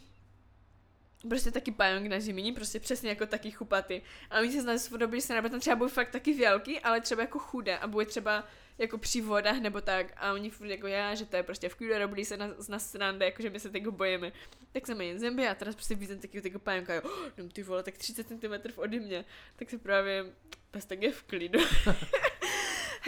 prostě 1.28 1.50
taky 1.50 1.72
pająk 1.72 2.06
na 2.06 2.20
zimní, 2.20 2.52
prostě 2.52 2.80
přesně 2.80 3.08
jako 3.08 3.26
taky 3.26 3.50
chupaty. 3.50 4.02
A 4.30 4.40
oni 4.40 4.52
se 4.52 4.62
z 4.62 4.64
nás 4.64 4.92
dobře 4.92 5.20
se 5.20 5.42
tam 5.42 5.60
třeba 5.60 5.76
budou 5.76 5.90
fakt 5.90 6.10
taky 6.10 6.34
velký, 6.34 6.80
ale 6.80 7.00
třeba 7.00 7.22
jako 7.22 7.38
chudé 7.38 7.78
a 7.78 7.86
bude 7.86 8.06
třeba 8.06 8.44
jako 8.78 8.98
při 8.98 9.20
vodách 9.20 9.60
nebo 9.60 9.80
tak 9.80 10.06
a 10.16 10.32
oni 10.32 10.50
furt 10.50 10.68
jako 10.68 10.86
já, 10.86 11.14
že 11.14 11.26
to 11.26 11.36
je 11.36 11.42
prostě 11.42 11.68
v 11.68 11.74
klidu 11.74 11.98
robili 11.98 12.24
se 12.24 12.36
na, 12.36 12.48
na 12.68 12.78
srande, 12.78 13.24
jako 13.24 13.42
že 13.42 13.50
my 13.50 13.60
se 13.60 13.70
tego 13.70 13.92
bojíme. 13.92 14.32
Tak 14.72 14.86
jsem 14.86 15.00
jen 15.00 15.18
zęby 15.18 15.48
a 15.48 15.54
teraz 15.54 15.74
prostě 15.74 15.94
vidím 15.94 16.18
taky 16.18 16.42
tego 16.42 16.58
pająka, 16.58 16.94
jo, 16.94 17.02
oh, 17.04 17.48
ty 17.52 17.62
vole, 17.62 17.82
tak 17.82 17.98
30 17.98 18.28
cm 18.28 18.80
ode 18.80 19.00
mě. 19.00 19.24
Tak 19.56 19.70
se 19.70 19.78
právě, 19.78 20.24
pes 20.70 20.84
tak 20.84 21.02
je 21.02 21.12
v 21.12 21.22
klidu. 21.22 21.58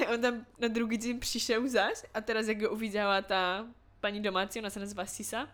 A 0.07 0.11
on 0.13 0.21
tam 0.21 0.47
na 0.59 0.69
druhý 0.69 0.99
den 0.99 1.21
přišel 1.21 1.69
zas 1.69 2.05
a 2.15 2.21
teraz 2.21 2.49
jak 2.49 2.63
ho 2.63 2.71
uviděla 2.71 3.23
ta 3.23 3.67
paní 4.01 4.23
domácí, 4.23 4.59
ona 4.59 4.71
se 4.71 4.81
nazývá 4.81 5.07
Sisa, 5.07 5.49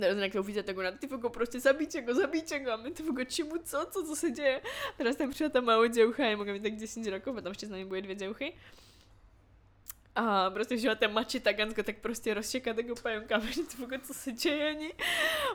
Teraz 0.00 0.32
to 0.32 0.40
uvidíte, 0.40 0.62
tak 0.62 0.78
ona, 0.78 0.90
ty 0.90 1.06
fogo, 1.06 1.30
prostě 1.30 1.60
zabíček 1.60 2.10
zabíček 2.10 2.68
a 2.68 2.76
my 2.76 2.90
ty 2.90 3.02
fogo, 3.02 3.24
čemu, 3.24 3.58
co, 3.64 3.86
co, 3.90 4.06
co 4.06 4.16
se 4.16 4.30
děje? 4.30 4.60
Teraz 4.96 5.16
tam 5.16 5.30
přišla 5.30 5.48
ta 5.48 5.60
malá 5.60 5.86
děvcha, 5.86 6.24
je 6.24 6.36
mít 6.36 6.62
tak 6.62 6.76
10 6.76 7.06
rokov, 7.06 7.36
a 7.36 7.40
tam 7.40 7.50
ještě 7.50 7.66
s 7.66 7.70
námi 7.70 7.84
bude 7.84 8.02
dvě 8.02 8.14
děvchy. 8.14 8.52
A 10.14 10.50
prostě 10.50 10.74
vžila 10.74 10.94
ten 10.94 11.12
mači 11.12 11.40
tagansko, 11.40 11.82
tak 11.82 11.98
prostě 11.98 12.34
rozčeká 12.34 12.74
tego 12.74 12.94
pająka, 12.94 13.38
že 13.38 13.62
ty 13.62 13.76
fogo, 13.76 13.98
co 13.98 14.14
se 14.14 14.32
děje 14.32 14.70
ani. 14.70 14.92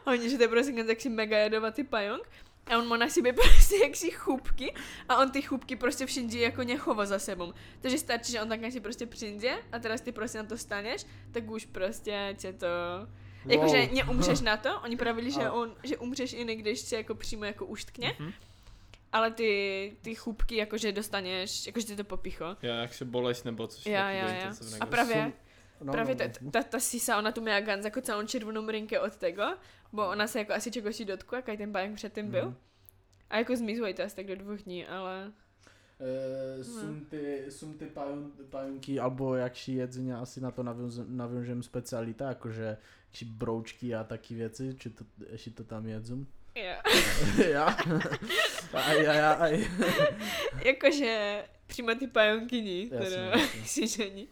A 0.05 0.11
oni, 0.11 0.29
že 0.29 0.37
to 0.37 0.43
je 0.43 0.47
prostě 0.47 0.83
jaksi 0.87 1.09
mega 1.09 1.37
jedovatý 1.37 1.83
pająk. 1.83 2.29
A 2.65 2.77
on 2.77 2.87
má 2.87 2.97
na 2.97 3.09
sobě 3.09 3.33
prostě 3.33 3.77
jaksi 3.83 4.11
chůbky 4.11 4.73
a 5.09 5.17
on 5.17 5.31
ty 5.31 5.41
chůbky 5.41 5.75
prostě 5.75 6.05
všędzie 6.05 6.43
jako 6.43 6.63
nechová 6.63 7.05
za 7.05 7.19
sebou. 7.19 7.53
Takže 7.81 7.97
stačí, 7.97 8.31
že 8.31 8.41
on 8.41 8.49
tak 8.49 8.71
si 8.71 8.79
prostě 8.79 9.05
přijde 9.05 9.57
a 9.71 9.79
teraz 9.79 10.01
ty 10.01 10.11
prostě 10.11 10.37
na 10.37 10.43
to 10.43 10.57
staneš, 10.57 11.05
tak 11.31 11.51
už 11.51 11.65
prostě 11.65 12.35
tě 12.37 12.53
to 12.53 12.67
Wow. 13.45 13.51
Jakože 13.53 13.87
neumřeš 13.95 14.41
na 14.41 14.57
to, 14.57 14.79
oni 14.81 14.97
pravili, 14.97 15.31
že, 15.31 15.49
on, 15.49 15.75
že 15.83 15.97
umřeš 15.97 16.33
i 16.33 16.55
když 16.55 16.79
se 16.79 16.95
jako 16.95 17.15
přímo 17.15 17.45
jako 17.45 17.65
uštkně, 17.65 18.15
Mhm. 18.19 18.31
ale 19.11 19.31
ty, 19.31 19.93
ty 20.01 20.15
chůbky 20.15 20.55
jakože 20.55 20.91
dostaneš, 20.91 21.67
jakože 21.67 21.87
ty 21.87 21.95
to 21.95 22.03
popicho. 22.03 22.45
Jo, 22.45 22.73
jak 22.73 22.93
se 22.93 23.05
bolest 23.05 23.43
nebo 23.45 23.67
coś 23.67 23.85
Já, 23.85 24.11
já, 24.11 24.29
já. 24.29 24.53
A 24.79 24.85
právě, 24.85 25.31
No, 25.81 25.91
právě 25.91 26.15
no, 26.15 26.19
ta, 26.19 26.25
no. 26.41 26.51
ta, 26.51 26.63
ta 26.63 26.79
sisa, 26.79 27.17
ona 27.17 27.31
tu 27.31 27.41
měla 27.41 27.59
ganz 27.59 27.85
jako 27.85 28.01
celou 28.01 28.25
červenou 28.27 28.61
mrynke 28.61 28.99
od 28.99 29.15
tego, 29.15 29.43
bo 29.93 30.09
ona 30.09 30.27
se 30.27 30.39
jako 30.39 30.53
asi 30.53 30.71
čegosi 30.71 31.05
dotkla, 31.05 31.37
jak 31.47 31.57
ten 31.57 31.71
pająk 31.71 31.95
předtím 31.95 32.31
byl. 32.31 32.45
Mhm. 32.45 32.55
A 33.29 33.37
jako 33.37 33.55
zmizuje 33.55 33.93
to 33.93 34.03
asi 34.03 34.15
tak 34.15 34.27
do 34.27 34.35
dvou 34.35 34.55
dní, 34.55 34.85
ale 34.85 35.31
Eh, 36.01 36.63
Sum 36.63 37.05
ty, 37.09 37.45
sum 37.49 37.73
ty 37.73 37.85
pajun, 37.85 38.31
pajunky, 38.49 38.99
alebo 38.99 39.35
jakší 39.35 39.73
jedzenia 39.75 40.19
asi 40.21 40.41
na 40.41 40.51
to 40.51 40.63
nawiążem, 41.07 41.63
specialita, 41.63 42.27
jakože 42.29 42.77
či 43.11 43.25
broučky 43.25 43.95
a 43.95 44.03
taky 44.03 44.35
věci, 44.35 44.75
či 44.79 44.89
to, 44.89 45.05
ještě 45.31 45.51
to 45.51 45.63
tam 45.63 45.87
jedzą? 45.87 46.25
já. 46.55 46.81
ja? 47.49 47.77
Aj, 48.73 49.07
aj, 49.07 49.19
aj. 49.19 49.69
jakože 50.65 51.43
přímo 51.67 51.95
ty 51.95 52.07
teda, 52.07 52.89
jasně. 52.91 53.47
si 53.65 53.87
žení. 53.87 54.27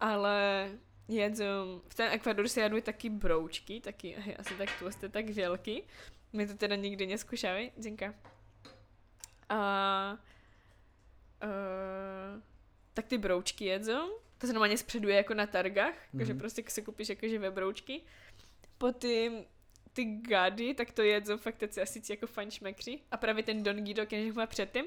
Ale 0.00 0.70
jedzou, 1.08 1.82
v 1.88 1.94
ten 1.94 2.12
Ekvadoru 2.12 2.48
se 2.48 2.60
jadou 2.60 2.80
taky 2.80 3.10
broučky, 3.10 3.80
taky 3.80 4.16
asi 4.38 4.54
tak 4.54 4.78
tlusté, 4.78 5.08
tak 5.08 5.30
velký. 5.30 5.82
My 6.32 6.46
to 6.46 6.54
teda 6.54 6.76
nikdy 6.76 7.06
neskušali, 7.06 7.72
Zinka. 7.76 8.14
A 9.48 10.18
uh, 11.44 12.42
tak 12.94 13.06
ty 13.06 13.18
broučky 13.18 13.64
jedzou, 13.64 14.18
to 14.44 14.48
se 14.48 14.52
normálně 14.52 14.78
spředuje 14.78 15.16
jako 15.16 15.34
na 15.34 15.46
targách, 15.46 15.94
mm-hmm. 15.94 16.18
takže 16.18 16.32
Mhm. 16.32 16.40
prostě 16.40 16.64
si 16.68 16.82
koupíš 16.82 17.08
jako 17.08 17.28
živé 17.28 17.50
broučky. 17.50 18.00
Potom 18.78 19.44
ty 19.92 20.04
gady, 20.04 20.74
tak 20.74 20.90
to 20.90 21.02
jedzou 21.02 21.36
fakt 21.36 21.56
taci 21.56 21.82
asi 21.82 22.02
jako 22.10 22.26
fajn 22.26 22.50
šmekři. 22.50 22.98
A 23.10 23.16
právě 23.16 23.42
ten 23.42 23.62
Don 23.62 23.84
Guido, 23.84 24.04
když 24.06 24.34
má 24.34 24.46
předtím, 24.46 24.84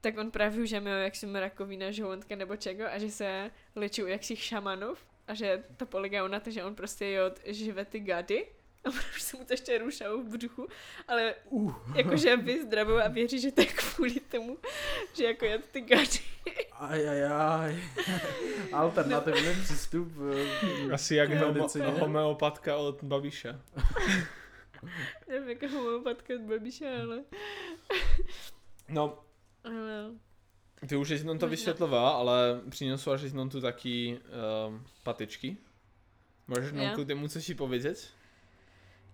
tak 0.00 0.18
on 0.18 0.30
právě 0.30 0.62
už 0.62 0.70
měl 0.70 0.96
jak 0.96 1.16
jsem 1.16 1.36
rakovina 1.36 1.90
žaludka 1.90 2.36
nebo 2.36 2.56
čego 2.56 2.84
a 2.84 2.98
že 2.98 3.10
se 3.10 3.50
léčí 3.74 4.02
u 4.02 4.06
jaksich 4.06 4.42
šamanů 4.42 4.94
a 5.26 5.34
že 5.34 5.64
to 5.76 5.86
polegá 5.86 6.28
na 6.28 6.40
to, 6.40 6.50
že 6.50 6.64
on 6.64 6.74
prostě 6.74 7.10
jod 7.10 7.40
živé 7.44 7.84
ty 7.84 8.00
gady 8.00 8.46
a 8.86 8.90
už 8.90 9.22
se 9.22 9.36
mu 9.36 9.44
to 9.44 9.52
ještě 9.52 9.78
rušalo 9.78 10.18
v 10.22 10.28
břuchu, 10.28 10.68
ale 11.08 11.34
Uh. 11.50 11.74
jakože 11.96 12.36
vyzdravil 12.36 13.02
a 13.02 13.08
věří, 13.08 13.40
že 13.40 13.52
to 13.52 13.60
je 13.60 13.66
kvůli 13.66 14.20
tomu, 14.20 14.58
že 15.12 15.24
jako 15.24 15.44
jed 15.44 15.64
ty 15.72 15.80
gady. 15.80 16.20
Aj, 16.72 17.08
aj, 17.08 17.24
aj. 17.26 17.76
Alternativní 18.72 19.62
přístup. 19.62 20.12
eh, 20.88 20.92
Asi 20.92 21.14
jak 21.14 21.30
k 21.30 21.34
homo, 21.34 21.68
homeopatka 22.00 22.76
od 22.76 23.02
Babiše. 23.04 23.60
Nevím, 25.28 25.48
jako 25.48 25.68
homopatka 25.68 26.34
od 26.34 26.40
Babiše, 26.40 27.00
ale... 27.02 27.22
No, 28.88 29.18
ale... 29.64 30.10
ty 30.88 30.96
už 30.96 31.08
jednou 31.08 31.32
to 31.32 31.34
Možná. 31.34 31.48
vysvětlovala, 31.48 32.10
ale 32.10 32.60
přiniosła 32.70 33.16
jednou 33.22 33.48
tu 33.48 33.60
taky 33.60 34.20
um, 34.68 34.84
patyczki. 35.02 35.56
Możesz 36.48 36.72
nam 36.72 36.82
Ja. 36.82 36.94
ku 36.94 37.04
temu 37.04 37.28
coś 37.28 37.48
i 37.48 37.54
powiedzieć? 37.54 38.08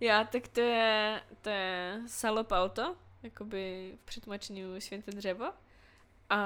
Já, 0.03 0.23
tak 0.23 0.47
to 0.47 0.61
je, 0.61 1.21
to 1.41 1.49
je 1.49 2.01
salopauto, 2.07 2.95
jakoby 3.23 3.93
v 4.01 4.05
přetlumočení 4.05 4.81
světé 4.81 5.11
dřevo. 5.11 5.45
A, 6.29 6.39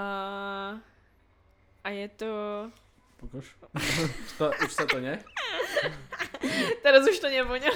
a 1.83 1.89
je 1.89 2.07
to... 2.07 2.25
Pokaž. 3.17 3.55
už, 3.75 4.11
to, 4.37 4.51
už 4.65 4.73
se 4.73 4.85
to 4.85 4.99
ne? 4.99 5.23
Teraz 6.83 7.09
už 7.09 7.19
to 7.19 7.29
nevoňa. 7.29 7.71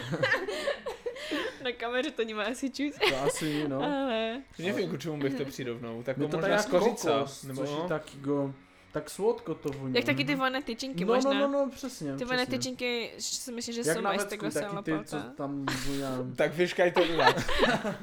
Na 1.63 1.71
kameře 1.71 2.11
to 2.11 2.23
nemá 2.23 2.43
asi 2.43 2.69
čuť. 2.69 3.09
To 3.09 3.17
asi, 3.21 3.67
no. 3.67 3.81
Ale... 3.81 4.41
Nie 4.59 4.87
ku 4.87 4.97
čemu 4.97 5.17
bych 5.17 5.33
to 5.33 5.45
přirovnal. 5.45 6.03
Tak 6.03 6.17
No 6.17 6.27
to 6.27 6.37
možná 6.37 6.57
tak 6.57 6.59
z 6.59 6.63
jak 6.63 6.71
kořica. 6.71 7.11
kokos, 7.11 7.43
Nebo 7.43 7.61
což 7.61 7.69
je 7.69 7.75
no. 7.75 7.87
taky 7.87 8.17
go, 8.17 8.53
tak 8.91 9.09
słodko 9.09 9.55
to 9.55 9.69
voní. 9.69 9.95
Jak 9.95 10.05
taky 10.05 10.25
ty 10.25 10.35
voné 10.35 10.61
tyčinky 10.61 11.05
no, 11.05 11.13
možná. 11.13 11.33
no, 11.33 11.39
no, 11.39 11.65
no, 11.65 11.69
přesně. 11.69 12.15
Ty 12.15 12.25
přesně. 12.25 12.45
tyčinky, 12.45 13.11
že 13.15 13.21
si 13.21 13.51
myslím, 13.51 13.75
že 13.75 13.81
Jak 13.89 13.97
jsou 13.97 14.05
aj 14.05 14.19
z 14.19 14.23
vecku, 14.23 14.49
takhle 14.49 14.83
taky 14.83 14.99
ty, 14.99 15.05
co 15.05 15.17
tam 15.37 15.65
voňá. 15.65 16.17
Tak 16.35 16.53
vyškaj 16.53 16.91
to 16.91 17.03
uvat. 17.03 17.35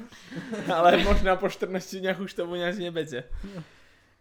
ale 0.75 0.97
možná 0.97 1.35
po 1.35 1.49
14 1.49 1.95
dňach 1.95 2.19
už 2.19 2.33
to 2.33 2.47
voňať 2.47 2.77
nebude. 2.77 3.23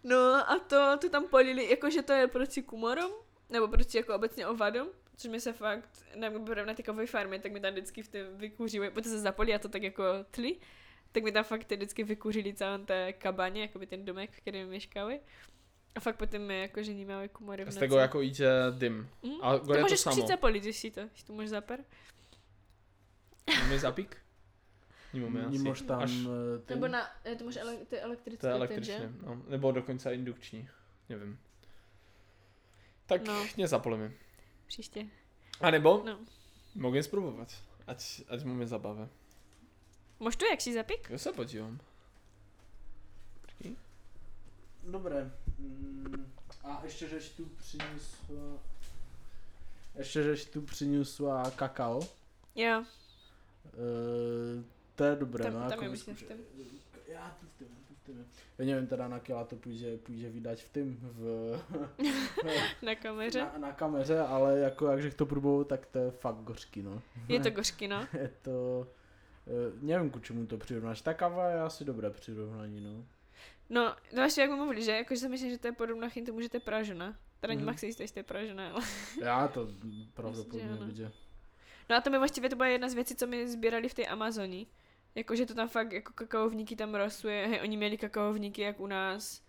No 0.05 0.51
a 0.51 0.59
to, 0.59 0.97
to 1.01 1.09
tam 1.09 1.29
polili, 1.29 1.71
jakože 1.71 2.03
to 2.03 2.12
je 2.12 2.27
proti 2.27 2.62
kumorom, 2.62 3.11
nebo 3.51 3.69
proti 3.69 3.99
jako 3.99 4.14
obecně 4.14 4.47
ovadům, 4.47 4.89
což 5.16 5.31
mi 5.31 5.41
se 5.41 5.53
fakt, 5.53 5.89
nevím, 6.16 6.45
na 6.64 6.75
té 6.75 6.83
kovové 6.83 7.07
farmě, 7.07 7.39
tak 7.39 7.53
mi 7.53 7.61
tam 7.61 7.73
vždycky 7.73 8.03
v 8.03 8.09
té 8.09 8.25
vykuřili, 8.25 8.91
protože 8.91 9.11
se 9.11 9.19
zapolí 9.19 9.55
a 9.55 9.59
to 9.59 9.69
tak 9.69 9.83
jako 9.83 10.05
tli, 10.31 10.57
tak 11.12 11.23
mi 11.23 11.33
tam 11.33 11.45
fakt 11.45 11.73
vždycky 11.73 12.05
vykuřili 12.05 12.55
celé 12.55 12.79
té 12.79 13.12
kabaně, 13.12 13.62
jakoby 13.62 13.87
ten 13.87 14.05
domek, 14.05 14.31
v 14.31 14.41
kterém 14.41 14.69
měškali. 14.69 15.21
A 15.99 16.01
fakt 16.01 16.16
potom 16.16 16.42
mi 16.46 16.61
jakože 16.70 16.94
nemáme 16.94 17.28
kumory 17.28 17.64
v 17.64 17.70
Z 17.74 17.76
tego 17.76 17.99
jako 17.99 18.22
idzie 18.22 18.70
dym. 18.70 19.09
Mm? 19.22 19.42
A 19.42 19.59
to 19.59 19.64
gore 19.66 19.78
to 19.78 19.82
můžeš 19.84 20.01
samo. 20.01 20.14
přijít 20.16 20.28
zapolit, 20.28 20.62
když 20.62 20.76
si 20.76 20.90
to, 20.90 21.07
když 21.07 21.22
to 21.22 21.32
můžeš 21.32 21.51
zaper. 21.51 21.84
Máme 23.59 23.78
zapik? 23.78 24.16
Nemáme 25.12 25.44
asi. 25.46 25.59
Nemož 25.59 25.80
tam 25.82 26.01
Až 26.03 26.11
eh, 26.12 26.59
ten- 26.59 26.76
Nebo 26.80 26.88
na, 26.88 27.11
eh, 27.24 27.36
to 27.36 27.44
může 27.44 27.61
ele, 27.61 27.76
to 27.76 27.94
je 27.94 28.01
elektrický 28.01 28.40
to 28.40 28.46
je 28.46 28.53
ten, 28.53 28.57
električně. 28.57 28.94
že? 28.99 29.11
No. 29.26 29.42
Nebo 29.49 29.72
dokonce 29.72 30.14
indukční. 30.14 30.68
Nevím. 31.09 31.38
Tak 33.07 33.26
No. 33.26 33.46
nezapolimy. 33.57 34.12
Příště. 34.66 35.07
A 35.61 35.70
nebo 35.70 36.03
No. 36.07 36.18
mogę 36.74 37.03
spróbować. 37.03 37.62
Ať, 37.86 38.20
ať 38.28 38.44
máme 38.44 38.66
zabawę. 38.66 39.09
Můžeš 40.20 40.36
to 40.36 40.44
jak 40.46 40.61
si 40.61 40.74
zapik? 40.74 41.11
Ja 41.11 41.18
se 41.18 41.32
podívám. 41.32 41.78
Dobré. 44.82 45.30
Mm, 45.59 46.27
A 46.65 46.81
ještě, 46.85 47.09
žeš 47.09 47.29
tu 47.31 47.45
přiniesla... 47.45 48.59
Ještě, 49.99 50.23
žeš 50.23 50.45
tu 50.45 50.63
přiniesla 50.63 51.51
kakao. 51.51 52.01
Jo, 52.55 52.85
Uh, 53.79 54.65
to 54.95 55.05
je 55.05 55.17
dobré, 55.17 55.45
Tam- 55.45 55.53
no. 55.55 55.61
tam 55.61 55.71
jako 55.71 55.85
je 55.85 55.91
myslím 55.91 56.17
v 56.17 56.23
tom. 56.23 56.37
Já 57.09 57.37
tu 57.41 57.47
v 57.47 57.59
tom, 57.59 57.69
tu 57.89 57.95
v 57.95 58.07
tom. 58.07 58.25
Já 58.59 58.65
nevím 58.67 58.87
teda 58.87 59.09
na 59.09 59.19
kila 59.21 59.45
to 59.45 59.57
půjde, 59.57 59.97
půjde 59.99 60.31
vydať 60.31 60.63
v 60.65 60.69
tým, 60.69 60.99
v, 61.03 61.61
na 62.83 62.95
kameře. 62.95 63.41
na, 63.41 63.59
na, 63.59 63.73
kameře, 63.73 64.19
ale 64.21 64.59
jako 64.59 64.87
jakže 64.87 65.11
to 65.11 65.27
probou, 65.27 65.65
tak 65.65 65.87
to 65.87 65.99
je 65.99 66.11
fakt 66.11 66.37
gořký, 66.37 66.83
no. 66.83 67.03
Je 67.29 67.41
to 67.41 67.51
gořky, 67.51 67.89
no. 67.89 68.07
je 68.13 68.31
to, 68.43 68.87
uh, 69.47 69.83
nevím 69.83 70.11
ku 70.11 70.19
čemu 70.19 70.47
to 70.47 70.59
přirovnáš, 70.59 71.01
ta 71.01 71.15
kava 71.15 71.49
je 71.51 71.61
asi 71.61 71.85
dobré 71.85 72.11
přirovnání, 72.11 72.81
no. 72.81 73.05
No, 73.69 73.85
no 73.85 74.16
vlastně 74.16 74.43
jak 74.43 74.51
mluvili, 74.51 74.83
že? 74.83 74.93
Jakože 74.93 75.21
si 75.21 75.29
myslím, 75.29 75.51
že 75.51 75.59
to 75.59 75.66
je 75.66 75.73
podobná 75.73 76.09
chyň 76.09 76.27
tomu, 76.27 76.41
že 76.41 76.49
to 76.49 76.57
je 76.57 76.61
pražena. 76.61 77.16
Teda 77.41 77.55
mm. 77.55 77.79
si 77.79 77.87
jistý, 77.87 78.03
jestli 78.03 78.19
je 78.19 78.25
Pražené, 78.25 78.71
ale... 78.71 78.83
Já 79.21 79.49
to 79.49 79.66
že 79.66 80.07
pravděpodobně 80.14 80.87
vidě. 80.87 81.12
No 81.91 81.97
a 81.97 82.01
to 82.01 82.11
mi 82.11 82.19
vlastně 82.19 82.49
to 82.49 82.57
byla 82.57 82.69
jedna 82.69 82.89
z 82.89 82.95
věcí, 82.95 83.14
co 83.14 83.27
mi 83.27 83.49
sbírali 83.49 83.89
v 83.89 83.95
té 83.95 84.07
Amazonii. 84.07 84.66
Jakože 85.14 85.47
to 85.47 85.55
tam 85.55 85.69
fakt 85.69 85.93
jako 85.93 86.12
kakaovníky 86.12 86.77
tam 86.77 86.95
rostuje, 86.95 87.47
hej, 87.47 87.61
oni 87.62 87.77
měli 87.77 87.97
kakaovníky 87.99 88.62
jak 88.62 88.81
u 88.81 88.87
nás, 88.87 89.43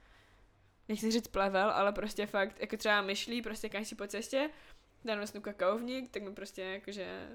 nechci 0.89 1.11
říct 1.11 1.27
plevel, 1.27 1.69
ale 1.69 1.91
prostě 1.91 2.25
fakt, 2.25 2.59
jako 2.59 2.77
třeba 2.77 3.01
myšlí, 3.01 3.41
prostě 3.41 3.69
každý 3.69 3.85
si 3.85 3.95
po 3.95 4.07
cestě, 4.07 4.49
dám 5.05 5.17
vlastně 5.17 5.41
kakaovník, 5.41 6.11
tak 6.11 6.23
mi 6.23 6.33
prostě 6.33 6.61
jakože 6.61 7.29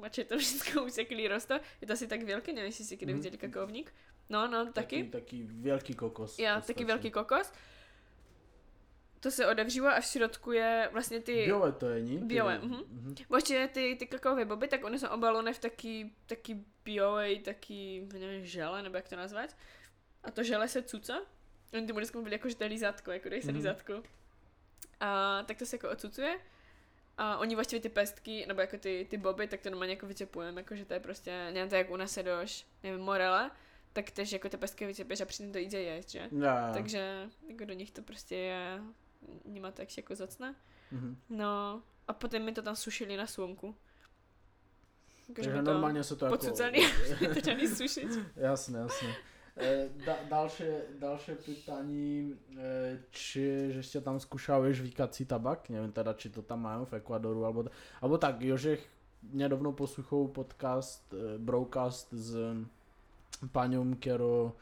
mače 0.00 0.24
to 0.24 0.38
všechno 0.38 0.84
useklý 0.84 1.28
rosto. 1.28 1.54
Je 1.80 1.86
to 1.86 1.92
asi 1.92 2.06
tak 2.06 2.22
velký, 2.22 2.52
nevím, 2.52 2.66
jestli 2.66 2.84
si 2.84 2.96
kdy 2.96 3.12
Mhm. 3.12 3.22
viděli 3.22 3.38
kakaovník. 3.38 3.94
No, 4.28 4.48
no, 4.48 4.72
taky. 4.72 5.04
Taky, 5.04 5.10
taky 5.10 5.42
velký 5.42 5.94
kokos. 5.94 6.38
Já, 6.38 6.54
podstatě. 6.56 6.74
taky 6.74 6.84
velký 6.84 7.10
kokos. 7.10 7.52
To 9.20 9.30
se 9.30 9.46
odevřívá 9.46 9.92
a 9.92 10.00
v 10.00 10.04
šrotku 10.04 10.52
je 10.52 10.88
vlastně 10.92 11.20
ty... 11.20 11.32
Biele 11.44 11.72
to 11.72 11.88
je, 11.88 12.02
ní? 12.02 12.18
Ty- 12.18 12.24
Biele, 12.24 12.58
mhm. 12.58 12.76
mhm. 12.90 13.14
Vlastně 13.28 13.68
ty, 13.68 13.96
ty 13.98 14.06
kakaové 14.06 14.44
boby, 14.44 14.68
tak 14.68 14.84
oni 14.84 14.98
jsou 14.98 15.08
obalené 15.08 15.52
v 15.52 15.58
taký, 15.58 16.16
taký 16.26 16.64
biolej, 16.84 17.38
taký, 17.40 18.08
nevím, 18.12 18.46
žele, 18.46 18.82
nebo 18.82 18.96
jak 18.96 19.08
to 19.08 19.16
nazvat. 19.16 19.56
A 20.24 20.30
to 20.30 20.42
žele 20.42 20.68
se 20.68 20.82
cuca. 20.82 21.18
Oni 21.74 21.86
tomu 21.86 21.96
vždycky 21.98 22.16
mluvili 22.16 22.34
jako, 22.34 22.48
že 22.48 22.56
to 22.56 22.64
je 22.64 22.68
lízátko, 22.70 23.10
jako 23.12 23.28
dej 23.28 23.42
se 23.42 23.48
Mhm. 23.48 23.56
lízátko. 23.56 24.02
A 25.00 25.42
tak 25.46 25.58
to 25.58 25.66
se 25.66 25.76
jako 25.76 25.90
ocucuje. 25.90 26.38
A 27.18 27.38
oni 27.38 27.54
vlastně 27.54 27.80
ty 27.80 27.88
pestky, 27.88 28.44
nebo 28.46 28.60
jako 28.60 28.78
ty, 28.78 29.06
ty 29.10 29.16
boby, 29.16 29.46
tak 29.48 29.60
to 29.60 29.70
normálně 29.70 29.92
jako 29.94 30.06
vycepujeme, 30.06 30.60
jako 30.60 30.76
že 30.76 30.84
to 30.84 30.94
je 30.94 31.00
prostě, 31.00 31.30
nevím, 31.52 31.68
to 31.70 31.74
jak 31.76 31.90
u 31.90 31.96
nás 31.96 32.12
sedoš, 32.12 32.66
nevím, 32.82 33.00
morela, 33.00 33.50
tak 33.92 34.10
tež 34.10 34.32
jako 34.32 34.48
to 34.48 35.58
jde 35.58 35.82
jíst, 35.82 36.10
že? 36.10 36.28
Já, 36.32 36.66
já. 36.66 36.72
Takže 36.72 37.28
jako 37.48 37.64
do 37.64 37.74
nich 37.74 37.90
to 37.90 38.02
prostě 38.02 38.36
je, 38.36 38.80
nima 39.44 39.70
tak 39.70 39.96
jako 39.96 40.14
zacne. 40.14 40.54
Mhm. 40.92 41.16
No 41.30 41.82
a 42.08 42.12
potom 42.12 42.42
mi 42.42 42.52
to 42.52 42.62
tam 42.62 42.76
sušili 42.76 43.16
na 43.16 43.26
slunku. 43.26 43.74
Jakože 45.28 45.50
Takže 45.50 45.62
normálně 45.62 46.04
se 46.04 46.16
to 46.16 46.24
jako... 46.24 46.38
pocucaný, 46.38 46.78
to 47.34 47.40
dali 47.40 47.68
sušit. 47.68 48.18
Jasné, 48.36 48.78
jasné. 48.78 49.14
E, 49.56 49.88
da, 50.06 50.16
další, 50.30 50.64
další 50.98 51.32
pytání, 51.32 52.38
e, 52.58 52.98
či 53.10 53.68
že 53.72 53.82
ste 53.84 54.00
tam 54.00 54.16
skúšałeś 54.16 54.80
vykací 54.80 55.28
tabak, 55.28 55.68
neviem 55.68 55.92
teda, 55.92 56.16
či 56.16 56.32
to 56.32 56.40
tam 56.40 56.64
majú 56.64 56.88
v 56.88 56.96
Ekvadoru, 56.96 57.44
alebo, 57.44 57.60
alebo 58.00 58.16
tak, 58.16 58.40
Jožech 58.40 58.80
nedávno 59.22 59.76
posluchol 59.76 60.32
podcast, 60.32 61.04
e, 61.12 61.36
broadcast 61.36 62.08
s 62.16 62.32
paňom, 63.50 63.96
ktorou 63.96 64.52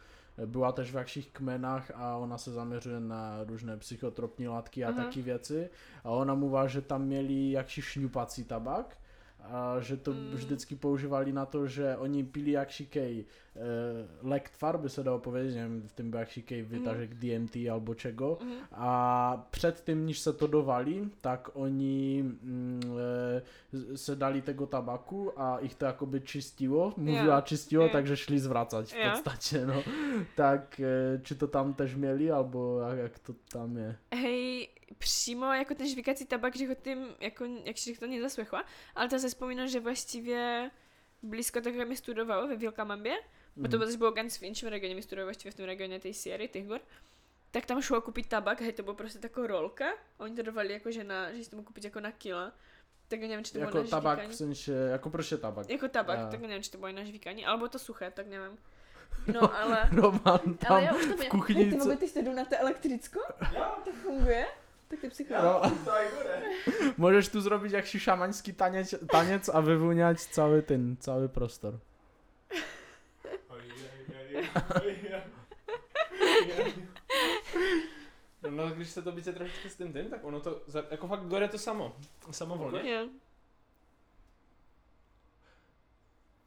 byla 0.46 0.72
tež 0.72 0.90
v 0.92 0.96
jakších 0.96 1.28
kmenách 1.32 1.90
a 1.94 2.16
ona 2.16 2.38
se 2.38 2.50
zaměřuje 2.52 3.00
na 3.00 3.44
různé 3.44 3.76
psychotropní 3.76 4.48
látky 4.48 4.84
a 4.84 4.88
Aha. 4.88 5.04
taky 5.04 5.22
věci. 5.22 5.70
A 6.04 6.10
ona 6.10 6.34
mluvá, 6.34 6.66
že 6.66 6.80
tam 6.80 7.02
měli 7.02 7.50
jakší 7.50 7.82
šňupací 7.82 8.44
tabak 8.44 8.96
a 9.42 9.80
že 9.80 9.96
to 9.96 10.10
Mm. 10.12 10.30
vždycky 10.34 10.76
používali 10.76 11.32
na 11.32 11.46
to, 11.46 11.66
že 11.66 11.96
oni 11.96 12.24
pili 12.24 12.50
jakšikej 12.50 13.14
e, 13.20 13.24
lektvar, 14.22 14.78
by 14.78 14.88
se 14.88 15.02
dalo 15.02 15.18
povedať, 15.18 15.54
neviem, 15.54 15.82
v 15.82 15.92
tom 15.92 16.10
byl 16.10 16.20
jakšikej 16.20 16.62
vytažek 16.62 17.14
DMT 17.14 17.56
alebo 17.70 17.94
čego. 17.94 18.38
Mhm. 18.40 18.54
A 18.72 18.90
předtím, 19.50 20.06
než 20.06 20.18
se 20.18 20.32
to 20.32 20.46
dovali, 20.46 21.08
tak 21.20 21.48
oni 21.52 22.22
mm, 22.22 22.80
e, 23.92 23.96
se 23.96 24.16
dali 24.16 24.42
tego 24.42 24.66
tabaku 24.66 25.32
a 25.40 25.58
ich 25.58 25.74
to 25.74 25.84
jakoby 25.84 26.20
čistilo, 26.20 26.94
mluvila 26.96 27.36
Jo, 27.36 27.42
čistilo, 27.42 27.84
jo. 27.84 27.90
takže 27.92 28.16
šli 28.16 28.38
zvracať 28.38 28.94
v 28.94 29.10
podstatě, 29.10 29.66
no. 29.66 29.82
Tak 30.36 30.80
e, 30.80 31.20
či 31.22 31.34
to 31.34 31.46
tam 31.46 31.74
tež 31.74 31.94
měli, 31.94 32.30
alebo 32.30 32.78
jak, 32.80 32.98
jak 32.98 33.18
to 33.18 33.32
tam 33.52 33.76
je? 33.76 33.96
Hej, 34.14 34.68
přímo 34.98 35.52
jako 35.52 35.74
ten 35.74 35.88
žvíkací 35.88 36.26
tabak, 36.26 36.56
že 36.56 36.68
ho 36.68 36.74
tím, 36.74 37.06
jako, 37.20 37.44
jak 37.64 37.78
si 37.78 37.96
to 37.96 38.06
nezaslechla, 38.06 38.64
ale 38.94 39.08
to 39.08 39.18
se 39.18 39.28
vzpomínám, 39.28 39.68
že 39.68 39.80
vlastně 39.80 40.70
blízko 41.22 41.60
takhle 41.60 41.84
mi 41.84 41.96
studoval 41.96 42.48
ve 42.48 42.56
Vilkamambě, 42.56 43.16
bo 43.56 43.68
to 43.68 43.76
Mhm. 43.76 43.86
też 43.86 43.96
było 43.96 44.10
ganz 44.10 44.36
w 44.36 44.42
innym 44.42 44.70
regionie, 44.70 44.94
my 44.96 45.02
studovali 45.02 45.26
vlastně 45.26 45.50
v 45.50 45.54
tom 45.54 45.64
regioně 45.66 46.00
tej 46.00 46.14
Sierry, 46.14 46.48
těch 46.48 46.66
hor, 46.68 46.80
tak 47.50 47.66
tam 47.66 47.82
šlo 47.82 48.00
koupit 48.00 48.26
tabak, 48.28 48.60
hej, 48.60 48.72
to 48.72 48.82
bylo 48.82 48.94
prostě 48.94 49.18
taková 49.18 49.46
rolka, 49.46 49.86
a 50.18 50.20
oni 50.24 50.36
to 50.36 50.42
dovali 50.42 50.72
jako, 50.72 50.90
že, 50.90 51.04
na, 51.04 51.32
že 51.32 51.44
si 51.44 51.50
to 51.50 51.56
mohl 51.56 51.66
koupit 51.66 51.84
jako 51.84 52.00
na 52.00 52.12
kila, 52.12 52.52
tak 53.08 53.20
nevím, 53.20 53.44
či 53.44 53.52
to 53.52 53.58
Jako 53.58 53.70
bylo 53.72 53.84
na 53.84 53.90
tabak 53.90 54.18
žvíkání. 54.18 54.34
v 54.34 54.36
sensie, 54.36 54.78
jako 54.90 55.10
proč 55.10 55.32
je 55.32 55.38
tabak? 55.38 55.70
Jako 55.70 55.88
tabak, 55.88 56.18
Já. 56.18 56.30
tak 56.30 56.40
nevím, 56.40 56.62
či 56.62 56.70
to 56.70 56.78
bylo 56.78 56.88
i 56.88 56.92
na 56.92 57.04
žvíkání, 57.04 57.46
alebo 57.46 57.68
to 57.68 57.78
suché, 57.78 58.10
tak 58.10 58.26
nevím. 58.26 58.58
No, 59.34 59.56
ale... 59.56 59.88
Roman 59.92 60.40
tam 60.58 60.72
ale 60.72 60.82
já 60.84 60.94
už 60.94 61.06
to 61.06 61.16
vím. 61.16 61.30
kuchyni, 61.30 61.64
Hej, 61.64 61.80
ty 61.80 61.96
ty 61.96 62.08
jsi 62.08 62.22
jdu 62.22 62.32
na 62.32 62.44
to 62.44 62.56
elektricko? 62.58 63.20
To 63.84 63.92
funguje? 63.92 64.46
Tak 64.90 65.00
ty 65.00 65.10
psycho. 65.10 65.34
No, 65.42 65.62
můžeš 66.96 67.28
tu 67.28 67.40
zrobiť 67.40 67.72
jakší 67.72 67.98
šamaňský 67.98 68.52
tanec, 68.52 68.94
tanec 69.10 69.48
a 69.48 69.60
vyvůňať 69.60 70.20
celý 70.20 70.62
ten, 70.62 70.96
celý 70.96 71.28
prostor. 71.28 71.80
No, 78.42 78.50
no, 78.50 78.70
když 78.70 78.88
se 78.90 79.02
to 79.02 79.12
více 79.12 79.32
trošičku 79.32 79.68
s 79.68 79.74
tím 79.76 79.92
tím, 79.92 80.04
tak 80.10 80.24
ono 80.24 80.40
to, 80.40 80.62
za- 80.66 80.84
jako 80.90 81.08
fakt 81.08 81.20
gore 81.26 81.48
to 81.48 81.58
samo, 81.58 81.96
samovolně. 82.30 82.92
Jo. 82.94 83.08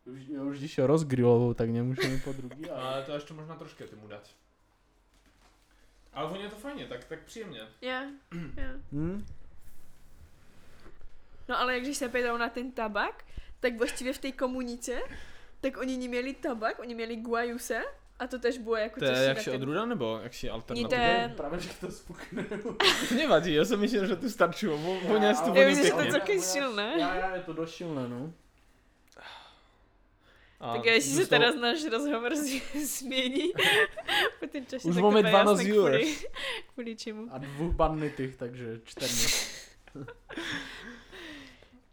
Už, 0.06 0.20
já 0.28 0.44
už 0.44 0.60
když 0.60 0.78
je 0.78 0.88
rozgrillovou, 0.88 1.54
tak 1.54 1.70
nemůžeme 1.70 2.18
po 2.18 2.34
druhý. 2.34 2.70
Ale... 2.70 2.82
Ale 2.84 3.04
to 3.04 3.12
ještě 3.12 3.34
možná 3.34 3.56
trošku 3.56 3.84
tomu 3.84 4.08
dát. 4.08 4.30
Ale 6.14 6.30
voně 6.30 6.50
to 6.50 6.56
fajně, 6.56 6.86
tak, 6.88 7.04
tak 7.04 7.20
příjemně. 7.20 7.60
Jo, 7.82 7.94
jo. 8.58 8.64
Hm? 8.92 9.26
No 11.50 11.60
ale 11.60 11.74
jak 11.74 11.84
když 11.84 11.98
se 11.98 12.10
pýtou 12.10 12.38
na 12.38 12.50
ten 12.50 12.72
tabak, 12.72 13.24
tak 13.60 13.78
vlastně 13.78 14.14
v 14.14 14.18
té 14.18 14.32
komunice, 14.32 15.00
tak 15.62 15.78
oni 15.78 15.98
neměli 15.98 16.34
tabak, 16.34 16.80
oni 16.80 16.96
měli 16.96 17.16
guajuse 17.16 17.82
a 18.20 18.28
to 18.28 18.40
tež 18.40 18.58
bylo 18.58 18.76
jako 18.76 19.00
To 19.00 19.06
je 19.06 19.12
což 19.12 19.20
si 19.20 19.26
jak 19.26 19.38
na 19.38 19.44
si 19.44 19.50
ten- 19.52 19.62
odrůda, 19.62 19.86
nebo 19.86 20.20
jak 20.24 20.34
si 20.34 20.50
alternativa? 20.50 21.02
je- 21.02 21.34
Právě, 21.38 21.60
že 21.60 21.70
to 21.80 21.92
spukne. 21.92 22.46
Nevadí, 23.16 23.54
já 23.54 23.66
jsem 23.66 23.80
myslel, 23.80 24.06
že 24.06 24.16
tu 24.16 24.30
starčí, 24.30 24.66
voně 24.68 25.00
voní 25.08 25.76
že 25.76 25.92
to 25.92 26.20
pěkně. 26.26 26.42
Já, 27.00 27.16
já, 27.16 27.36
je 27.36 27.42
to 27.42 27.54
dost 27.54 27.76
silné, 27.76 28.08
no. 28.08 28.34
A 30.60 30.74
Tak 30.76 30.86
jestli 30.86 31.12
se 31.12 31.28
teraz 31.28 31.56
náš 31.56 31.86
rozhovor 31.86 32.36
změní 32.84 33.52
po 34.40 34.48
ten 34.48 34.66
čas, 34.66 34.86
Už 34.86 34.96
tak 34.96 35.04
máme 35.04 35.16
to 35.16 35.22
bude 35.22 35.30
12 35.30 35.50
jasné 35.50 35.64
viewers. 35.64 36.04
kvůli, 36.04 36.16
kvůli 36.74 36.96
čemu. 36.96 37.28
A 37.32 37.38
dvou 37.38 37.72
banditých, 37.72 38.36
takže 38.36 38.82
čtrnáct. 38.84 39.54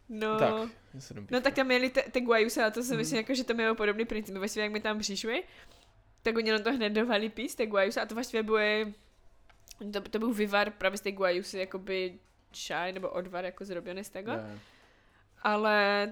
No, 0.09 0.39
Tak, 0.39 0.53
já 0.93 0.99
no 1.31 1.41
tak 1.41 1.53
tam 1.53 1.67
měli 1.67 1.89
te, 1.89 2.01
te 2.01 2.21
guajuse 2.21 2.63
a 2.63 2.71
to 2.71 2.83
si 2.83 2.97
myslím, 2.97 3.17
jako, 3.17 3.33
že 3.33 3.43
to 3.43 3.53
mělo 3.53 3.75
podobný 3.75 4.05
princip. 4.05 4.35
Vlastně 4.35 4.63
jak 4.63 4.71
my 4.71 4.79
tam 4.79 4.99
přišli, 4.99 5.43
tak 6.23 6.37
oni 6.37 6.51
nám 6.51 6.63
to 6.63 6.73
hned 6.73 6.89
dovali 6.89 7.29
pít, 7.29 7.55
te 7.55 7.65
guajuse 7.65 8.01
a 8.01 8.05
to 8.05 8.15
vlastně 8.15 8.43
bylo, 8.43 8.59
to, 9.93 10.01
to 10.01 10.19
byl 10.19 10.33
vyvar 10.33 10.71
právě 10.71 10.97
z 10.97 11.01
té 11.01 11.11
guajusy, 11.11 11.57
jakoby 11.57 12.19
čaj 12.51 12.93
nebo 12.93 13.09
odvar 13.09 13.45
jako 13.45 13.65
zrobený 13.65 14.03
z 14.03 14.09
tego. 14.09 14.31
Ne. 14.31 14.59
ale 15.43 16.11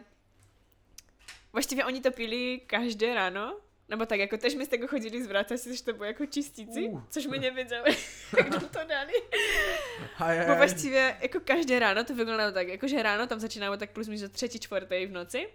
vlastně 1.54 1.86
oni 1.86 2.02
to 2.02 2.12
pili 2.12 2.62
každé 2.68 3.14
ráno, 3.14 3.60
nebo 3.90 4.06
tak, 4.06 4.20
jako 4.20 4.38
tež 4.38 4.56
my 4.56 4.66
z 4.66 4.68
tego 4.68 4.88
chodili 4.88 5.24
zvrátit 5.24 5.58
si, 5.58 5.76
že 5.76 5.84
to 5.84 5.94
bylo 5.94 6.06
jako 6.06 6.26
čistíci, 6.26 6.90
Uh. 6.90 7.02
což 7.10 7.26
my 7.28 7.40
nevěděli, 7.40 7.98
jak 8.38 8.50
nám 8.50 8.70
to 8.70 8.80
dali. 8.88 9.14
Bo 10.48 10.56
vlastně 10.56 11.18
jako 11.22 11.40
každé 11.40 11.80
ráno 11.80 12.04
to 12.04 12.16
vyglądalo 12.16 12.52
tak, 12.52 12.68
jakože 12.68 13.04
ráno 13.04 13.28
tam 13.28 13.40
začínalo 13.40 13.78
tak 13.78 13.92
plus 13.92 14.08
minus 14.08 14.22
do 14.22 14.30
třetí, 14.30 14.60
čtvrté 14.60 15.06
v 15.06 15.12
noci, 15.12 15.50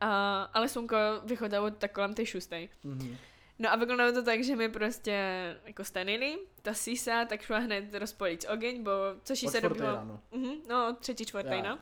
a, 0.00 0.42
ale 0.42 0.68
slunko 0.68 0.96
vychodilo 1.24 1.70
tak 1.70 1.92
kolem 1.92 2.14
té 2.14 2.26
šustej. 2.26 2.68
Mhm. 2.84 3.16
No 3.58 3.72
a 3.72 3.76
vyglądalo 3.76 4.12
to 4.12 4.22
tak, 4.22 4.44
že 4.44 4.56
my 4.56 4.68
prostě 4.68 5.16
jako 5.64 5.84
stanili, 5.84 6.38
ta 6.62 6.74
sísa 6.74 7.24
tak 7.24 7.42
šla 7.42 7.58
hned 7.58 7.94
rozpolit 7.94 8.44
ogeň, 8.52 8.82
bo 8.82 8.90
Od 9.16 9.26
se 9.26 9.36
čtvrté 9.36 9.60
dobilo, 9.68 9.94
ráno. 9.94 10.20
Mhm, 10.32 10.52
no 10.68 10.96
třetí, 11.00 11.26
čtvrtý, 11.26 11.56
Já. 11.56 11.62
no. 11.62 11.78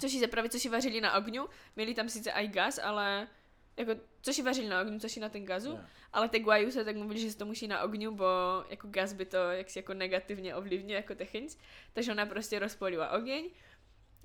Což 0.00 0.12
si 0.12 0.20
zapravit, 0.20 0.52
což 0.52 0.62
si 0.62 0.68
vařili 0.68 1.00
na 1.00 1.16
ogňu, 1.18 1.48
měli 1.76 1.94
tam 1.94 2.08
sice 2.08 2.30
i 2.30 2.48
gaz, 2.48 2.78
ale 2.82 3.28
jako, 3.76 3.92
což 4.22 4.36
si 4.36 4.42
vařili 4.42 4.68
na 4.68 4.80
ogňu, 4.80 4.98
což 4.98 5.12
si 5.12 5.20
na 5.20 5.28
ten 5.28 5.44
gazu, 5.44 5.72
Ne. 5.72 5.88
ale 6.12 6.28
ty 6.28 6.38
guajuse 6.38 6.84
tak 6.84 6.96
mluvili, 6.96 7.20
že 7.20 7.30
se 7.32 7.38
to 7.38 7.46
musí 7.46 7.68
na 7.68 7.82
ogňu, 7.82 8.14
bo 8.14 8.26
jako 8.68 8.88
gaz 8.88 9.12
by 9.12 9.24
to 9.24 9.36
jaksi 9.36 9.78
jako 9.78 9.94
negativně 9.94 10.54
ovlivnil 10.54 10.96
jako 10.96 11.14
technic, 11.14 11.58
takže 11.92 12.12
ona 12.12 12.26
prostě 12.26 12.58
rozpolila 12.58 13.10
ogeň, 13.10 13.50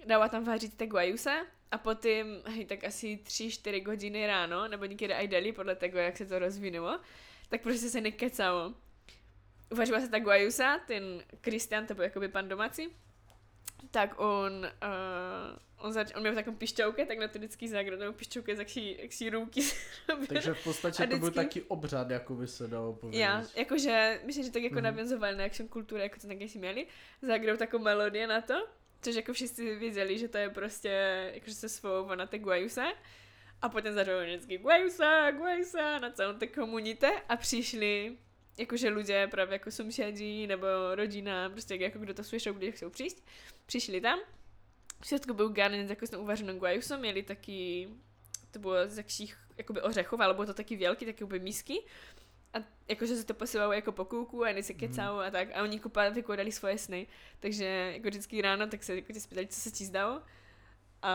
dala 0.06 0.30
tam 0.30 0.44
vařit 0.44 0.78
ty 0.78 0.88
guajuse 0.88 1.46
a 1.72 1.78
potom, 1.78 2.42
hej, 2.46 2.66
tak 2.66 2.84
asi 2.84 3.20
3-4 3.24 3.88
hodiny 3.88 4.28
ráno, 4.28 4.68
nebo 4.68 4.86
někdy 4.86 5.14
i 5.14 5.28
dali 5.28 5.52
podle 5.52 5.76
toho, 5.76 5.98
jak 5.98 6.18
se 6.18 6.26
to 6.26 6.40
rozvinulo, 6.40 7.00
tak 7.50 7.62
prostě 7.62 7.90
se 7.90 8.02
nekecalo. 8.02 8.74
Uvařila 9.72 10.00
se 10.00 10.10
ta 10.10 10.20
guajusa, 10.20 10.78
ten 10.88 11.24
Kristian, 11.42 11.86
to 11.88 11.94
byl 11.94 12.04
jakoby 12.04 12.28
pan 12.28 12.50
domácí, 12.50 12.88
tak 13.92 14.20
on, 14.20 14.52
uh, 14.84 15.86
on, 15.86 15.94
zač- 15.94 16.16
on 16.16 16.22
měl 16.22 16.36
takovou 16.36 16.58
pišťouke, 16.58 17.06
tak 17.06 17.18
na 17.18 17.28
to 17.28 17.38
vždycky 17.40 17.68
zagrál, 17.68 17.98
nebo 18.00 18.14
pišťouke, 18.14 18.52
jak 18.56 18.70
si, 18.70 18.98
jak 19.02 19.14
si 19.14 19.30
ruky. 19.30 19.62
Takže 20.28 20.54
v 20.54 20.64
podstatě 20.64 21.04
A 21.04 21.08
to 21.08 21.18
byl 21.18 21.30
vždycky- 21.30 21.36
taky 21.60 21.62
obřad, 21.62 22.10
jako 22.10 22.36
by 22.36 22.48
se 22.48 22.68
dalo 22.68 22.94
povědět. 22.94 23.20
Já, 23.24 23.44
jakože, 23.56 24.22
myslím, 24.26 24.46
že 24.46 24.52
tak 24.52 24.64
jako 24.64 24.76
Mhm. 24.76 24.84
mm-hmm. 24.86 24.96
navazovali 24.96 25.36
na 25.38 25.46
action 25.46 25.68
kulturu, 25.70 26.02
jako 26.02 26.20
to 26.22 26.28
taky 26.28 26.50
si 26.50 26.58
měli, 26.60 26.88
zagrou 27.22 27.58
takovou 27.58 27.84
melodii 27.84 28.28
na 28.28 28.42
to, 28.42 28.68
což 29.02 29.16
jako 29.16 29.34
všichni 29.34 29.76
věděli, 29.76 30.20
že 30.20 30.28
to 30.28 30.38
je 30.38 30.50
prostě, 30.50 30.90
jakože 31.34 31.54
se 31.56 31.70
svou 31.70 32.16
na 32.16 32.26
té 32.26 32.40
Guayuse. 32.40 32.86
A 33.62 33.70
potom 33.70 33.92
zařvali 33.94 34.26
vždycky 34.26 34.58
Guayusa, 34.58 35.32
Guayusa 35.32 36.00
na 36.00 36.12
celou 36.12 36.34
té 36.34 36.48
komunitě 36.48 37.12
a 37.30 37.36
přišli 37.36 38.18
jakože 38.58 38.90
lidé 38.90 39.28
právě 39.28 39.54
jako 39.54 39.72
sousedí 39.72 40.48
nebo 40.48 40.68
rodina, 40.96 41.50
prostě 41.50 41.76
jako 41.76 42.00
kdo 42.00 42.14
to 42.14 42.24
slyšel, 42.24 42.54
kdo 42.54 42.72
chcou 42.72 42.90
přijít, 42.90 43.24
přišli 43.66 44.02
tam. 44.02 44.20
Všetko 45.02 45.34
byl 45.34 45.50
garnet 45.50 45.90
jako 45.90 46.08
s 46.08 46.18
uvařenou 46.18 46.58
guajusom, 46.60 47.00
měli 47.00 47.24
taky, 47.24 47.90
to 48.52 48.60
bylo 48.60 48.88
z 48.88 48.98
jakších 48.98 49.38
jakoby 49.58 49.82
ořechov, 49.82 50.20
ale 50.20 50.34
bylo 50.34 50.46
to 50.46 50.54
taky 50.54 50.78
velký, 50.78 51.06
taky 51.06 51.24
úplně 51.24 51.44
misky. 51.44 51.84
A 52.54 52.58
jakože 52.88 53.16
se 53.16 53.26
to 53.26 53.34
posílalo 53.34 53.74
jako 53.74 53.92
po 53.92 54.06
kůlku 54.06 54.46
a 54.46 54.50
oni 54.50 54.64
se 54.64 54.74
kecalo 54.74 55.20
a 55.20 55.32
tak. 55.32 55.48
A 55.56 55.64
oni 55.64 55.80
kupa 55.80 56.10
vykládali 56.10 56.52
svoje 56.52 56.78
sny. 56.78 57.08
Takže 57.40 57.66
jako 57.66 58.08
vždycky 58.08 58.42
ráno, 58.42 58.68
tak 58.68 58.84
se 58.84 58.96
jako 58.96 59.14
tě 59.14 59.20
spýtali, 59.20 59.48
co 59.48 59.60
se 59.60 59.72
ti 59.72 59.86
zdalo. 59.86 60.22
A, 61.02 61.12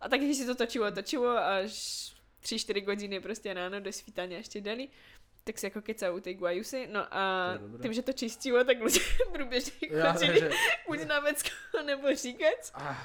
a 0.00 0.08
tak 0.08 0.20
když 0.20 0.36
se 0.36 0.46
to 0.46 0.54
točilo, 0.54 0.90
točilo 0.90 1.38
až 1.38 1.70
3-4 2.42 2.86
hodiny 2.86 3.20
prostě 3.20 3.54
ráno 3.54 3.80
do 3.80 3.92
svítání 3.92 4.34
ještě 4.34 4.60
dali 4.60 4.88
tak 5.44 5.58
se 5.58 5.66
jako 5.66 5.82
kecalo 5.82 6.16
u 6.16 6.20
té 6.20 6.34
guajusy, 6.34 6.88
no 6.92 7.06
a 7.10 7.52
To 7.72 7.82
tím, 7.82 7.92
že 7.92 8.02
to 8.02 8.12
čistilo, 8.12 8.64
tak 8.64 8.80
lidé 8.80 9.00
průběžně 9.32 9.88
chodili 10.12 10.40
že... 10.40 10.50
buď 10.88 11.04
na 11.06 11.20
vecko, 11.20 11.50
nebo 11.86 12.14
říkat. 12.14 12.72
Ah, 12.74 12.96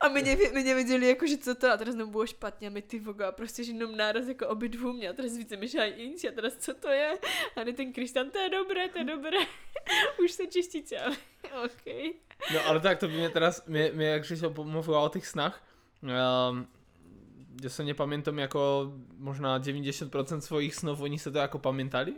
A 0.00 0.08
my, 0.08 0.22
nevě, 0.22 0.52
my 0.52 0.62
nevěděli, 0.64 1.08
jako, 1.08 1.26
že 1.26 1.38
co 1.38 1.54
to, 1.54 1.72
a 1.72 1.76
teraz 1.76 1.94
nám 1.94 2.10
bylo 2.10 2.26
špatně, 2.26 2.68
a 2.68 2.70
my 2.70 2.82
ty 2.82 2.98
voga, 2.98 3.28
a 3.28 3.32
prostě, 3.32 3.64
že 3.64 3.72
jenom 3.72 3.96
náraz 3.96 4.28
jako 4.28 4.48
obidvu 4.48 4.92
mě, 4.92 5.08
a 5.08 5.12
teraz 5.12 5.36
více 5.36 5.56
inč, 5.86 6.24
a 6.24 6.32
teraz 6.32 6.56
co 6.56 6.74
to 6.74 6.88
je? 6.88 7.18
A 7.56 7.64
ne 7.64 7.72
ten 7.72 7.92
Kristian, 7.92 8.30
to 8.30 8.38
je 8.38 8.50
dobré, 8.50 8.88
to 8.88 8.98
je 8.98 9.04
dobré, 9.04 9.38
už 10.24 10.32
se 10.32 10.46
čistíte, 10.46 10.98
ale 10.98 11.16
OK. 11.64 12.14
No 12.54 12.66
ale 12.66 12.80
tak 12.80 12.98
to 12.98 13.08
by 13.08 13.14
mě 13.14 13.30
teraz, 13.30 13.66
mě, 13.66 13.90
mě 13.94 14.06
jak 14.06 14.24
Řešo 14.24 14.50
pomluvila 14.50 15.00
o 15.00 15.08
těch 15.08 15.26
snách, 15.26 15.62
um, 16.02 16.68
že 17.62 17.70
se 17.70 17.84
nepamatujem 17.84 18.38
jako 18.38 18.92
možná 19.16 19.60
90% 19.60 20.38
svojich 20.38 20.74
snov, 20.74 21.00
oni 21.00 21.18
se 21.18 21.30
to 21.30 21.38
jako 21.38 21.58
pamětali? 21.58 22.14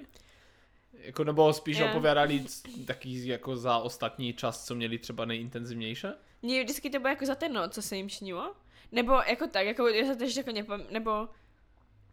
Jako 0.92 1.24
nebo 1.24 1.52
spíš 1.52 1.78
Jo. 1.78 1.86
opovědali 1.88 2.44
taký 2.86 3.26
jako 3.26 3.56
za 3.56 3.78
ostatní 3.78 4.32
čas, 4.32 4.66
co 4.66 4.74
měli 4.74 4.98
třeba 4.98 5.24
nejintenzivnější? 5.24 6.06
Mně 6.42 6.64
vždycky 6.64 6.90
to 6.90 6.98
bylo 6.98 7.08
jako 7.08 7.26
za 7.26 7.34
ten 7.34 7.52
noc, 7.52 7.74
co 7.74 7.82
se 7.82 7.96
jim 7.96 8.10
snilo. 8.10 8.54
Nebo 8.92 9.12
jako 9.12 9.46
tak, 9.46 9.66
jako 9.66 9.88
já 9.88 10.06
se 10.06 10.16
teď 10.16 10.36
jako 10.36 10.52
nepam, 10.52 10.82
nebo 10.90 11.28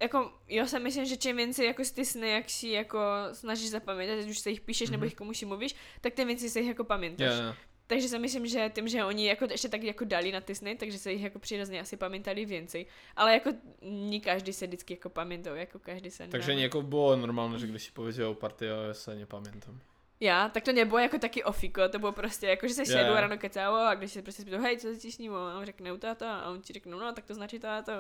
jako, 0.02 0.32
já 0.48 0.68
si 0.68 0.80
myslím, 0.80 1.06
že 1.06 1.18
čím 1.18 1.38
víc 1.38 1.60
jako 1.60 1.84
ty 1.96 2.06
sny, 2.06 2.30
jak 2.30 2.50
si 2.50 2.68
jako 2.68 3.00
snažíš 3.34 3.70
zapamětat, 3.70 4.26
už 4.30 4.40
se 4.40 4.50
jich 4.50 4.62
píšeš, 4.62 4.88
mm-hmm. 4.88 4.92
nebo 4.92 5.02
Mhm. 5.02 5.06
jich 5.06 5.16
komuś 5.16 5.44
mluvíš, 5.44 5.76
tak 6.02 6.14
tím 6.14 6.28
víc 6.28 6.52
si 6.52 6.60
jich 6.60 6.68
jako 6.68 6.84
pamětáš. 6.84 7.38
Jo, 7.40 7.44
jo. 7.46 7.54
Takže 7.88 8.10
si 8.10 8.20
myslím, 8.20 8.48
že 8.48 8.72
tím, 8.76 8.88
že 8.88 9.06
oni 9.06 9.28
jako 9.28 9.48
ještě 9.52 9.70
tak 9.70 9.84
jako 9.84 10.06
dali 10.06 10.32
na 10.32 10.42
ty 10.42 10.56
sny, 10.56 10.76
takže 10.76 10.98
se 10.98 11.12
jich 11.12 11.22
jako 11.22 11.40
přirozeně 11.40 11.82
asi 11.82 11.98
pamětali 11.98 12.46
więcej. 12.46 12.86
Ale 13.16 13.34
jako 13.34 13.50
ní 13.82 14.22
každý 14.22 14.54
se 14.54 14.68
vždycky 14.68 14.94
jako 14.94 15.10
pamětou, 15.10 15.56
jako 15.56 15.80
každý 15.80 16.12
se 16.12 16.28
Takže 16.28 16.56
někoho 16.56 16.82
bylo 16.82 17.16
normálně, 17.16 17.60
že 17.60 17.68
když 17.68 17.84
si 17.84 17.92
pověděl 17.92 18.34
party, 18.34 18.66
já 18.66 18.94
se 18.94 19.16
nepamatujem. 19.16 19.82
Já, 20.20 20.50
tak 20.50 20.64
to 20.64 20.72
nebylo 20.72 21.00
jako 21.00 21.18
taky 21.18 21.44
ofiko, 21.44 21.90
to 21.90 22.00
bylo 22.00 22.12
prostě 22.12 22.48
jako, 22.48 22.68
že 22.68 22.74
se 22.74 23.10
a 23.10 23.22
ráno 23.22 23.38
kecalo 23.38 23.78
a 23.78 23.96
když 23.96 24.12
se 24.12 24.22
prostě 24.22 24.42
spýtou, 24.42 24.62
hej, 24.62 24.78
co 24.78 24.88
se 24.88 25.00
ti 25.00 25.12
snilo? 25.12 25.38
A 25.38 25.58
on 25.58 25.66
řekne, 25.66 25.98
to 25.98 26.08
a 26.10 26.16
to, 26.16 26.26
a 26.26 26.50
on 26.50 26.62
ti 26.62 26.74
řekne, 26.74 26.92
no, 26.92 27.14
tak 27.14 27.26
to 27.26 27.34
značí 27.34 27.60
to 27.60 27.68
a 27.68 27.82
to. 27.82 27.92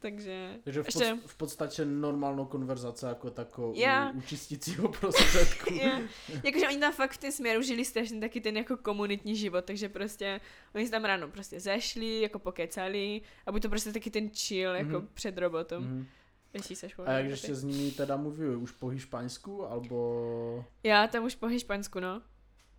Takže, 0.00 0.50
takže 0.64 0.82
v, 0.82 0.86
ještě, 0.86 1.18
pod, 1.22 1.30
v 1.30 1.36
podstatě 1.36 1.84
normálnou 1.84 2.46
konverzace 2.46 3.08
jako 3.08 3.30
takovou 3.30 3.72
Já. 3.76 4.10
u, 4.10 4.18
u 4.18 4.20
čistícího 4.20 4.88
prostředku. 4.88 5.74
je, 5.82 6.08
jakože 6.44 6.68
oni 6.68 6.78
tam 6.78 6.92
fakt 6.92 7.12
v 7.12 7.18
tom 7.18 7.32
směru 7.32 7.62
žili 7.62 7.84
strašně 7.84 8.20
taky 8.20 8.40
ten 8.40 8.56
jako 8.56 8.76
komunitní 8.76 9.36
život, 9.36 9.64
takže 9.64 9.88
prostě 9.88 10.40
oni 10.74 10.84
se 10.84 10.90
tam 10.90 11.04
ráno 11.04 11.28
prostě 11.28 11.60
zešli, 11.60 12.20
jako 12.20 12.38
pokecali 12.38 13.20
a 13.46 13.52
bude 13.52 13.62
to 13.62 13.68
prostě 13.68 13.92
taky 13.92 14.10
ten 14.10 14.30
chill, 14.30 14.74
jako 14.74 14.98
Mhm. 14.98 15.08
před. 15.14 15.34
Mhm. 15.78 16.06
Jestli 16.54 16.76
se 16.76 16.86
A 17.06 17.12
jak 17.12 17.26
ještě 17.26 17.54
s 17.54 17.64
nimi 17.64 17.90
teda 17.90 18.16
mluví, 18.16 18.56
už 18.56 18.72
po 18.72 18.88
hišpaňsku, 18.88 19.66
alebo... 19.66 20.64
Já 20.82 21.06
tam 21.06 21.24
už 21.24 21.34
po 21.34 21.46
hišpansku, 21.46 22.00
no. 22.00 22.22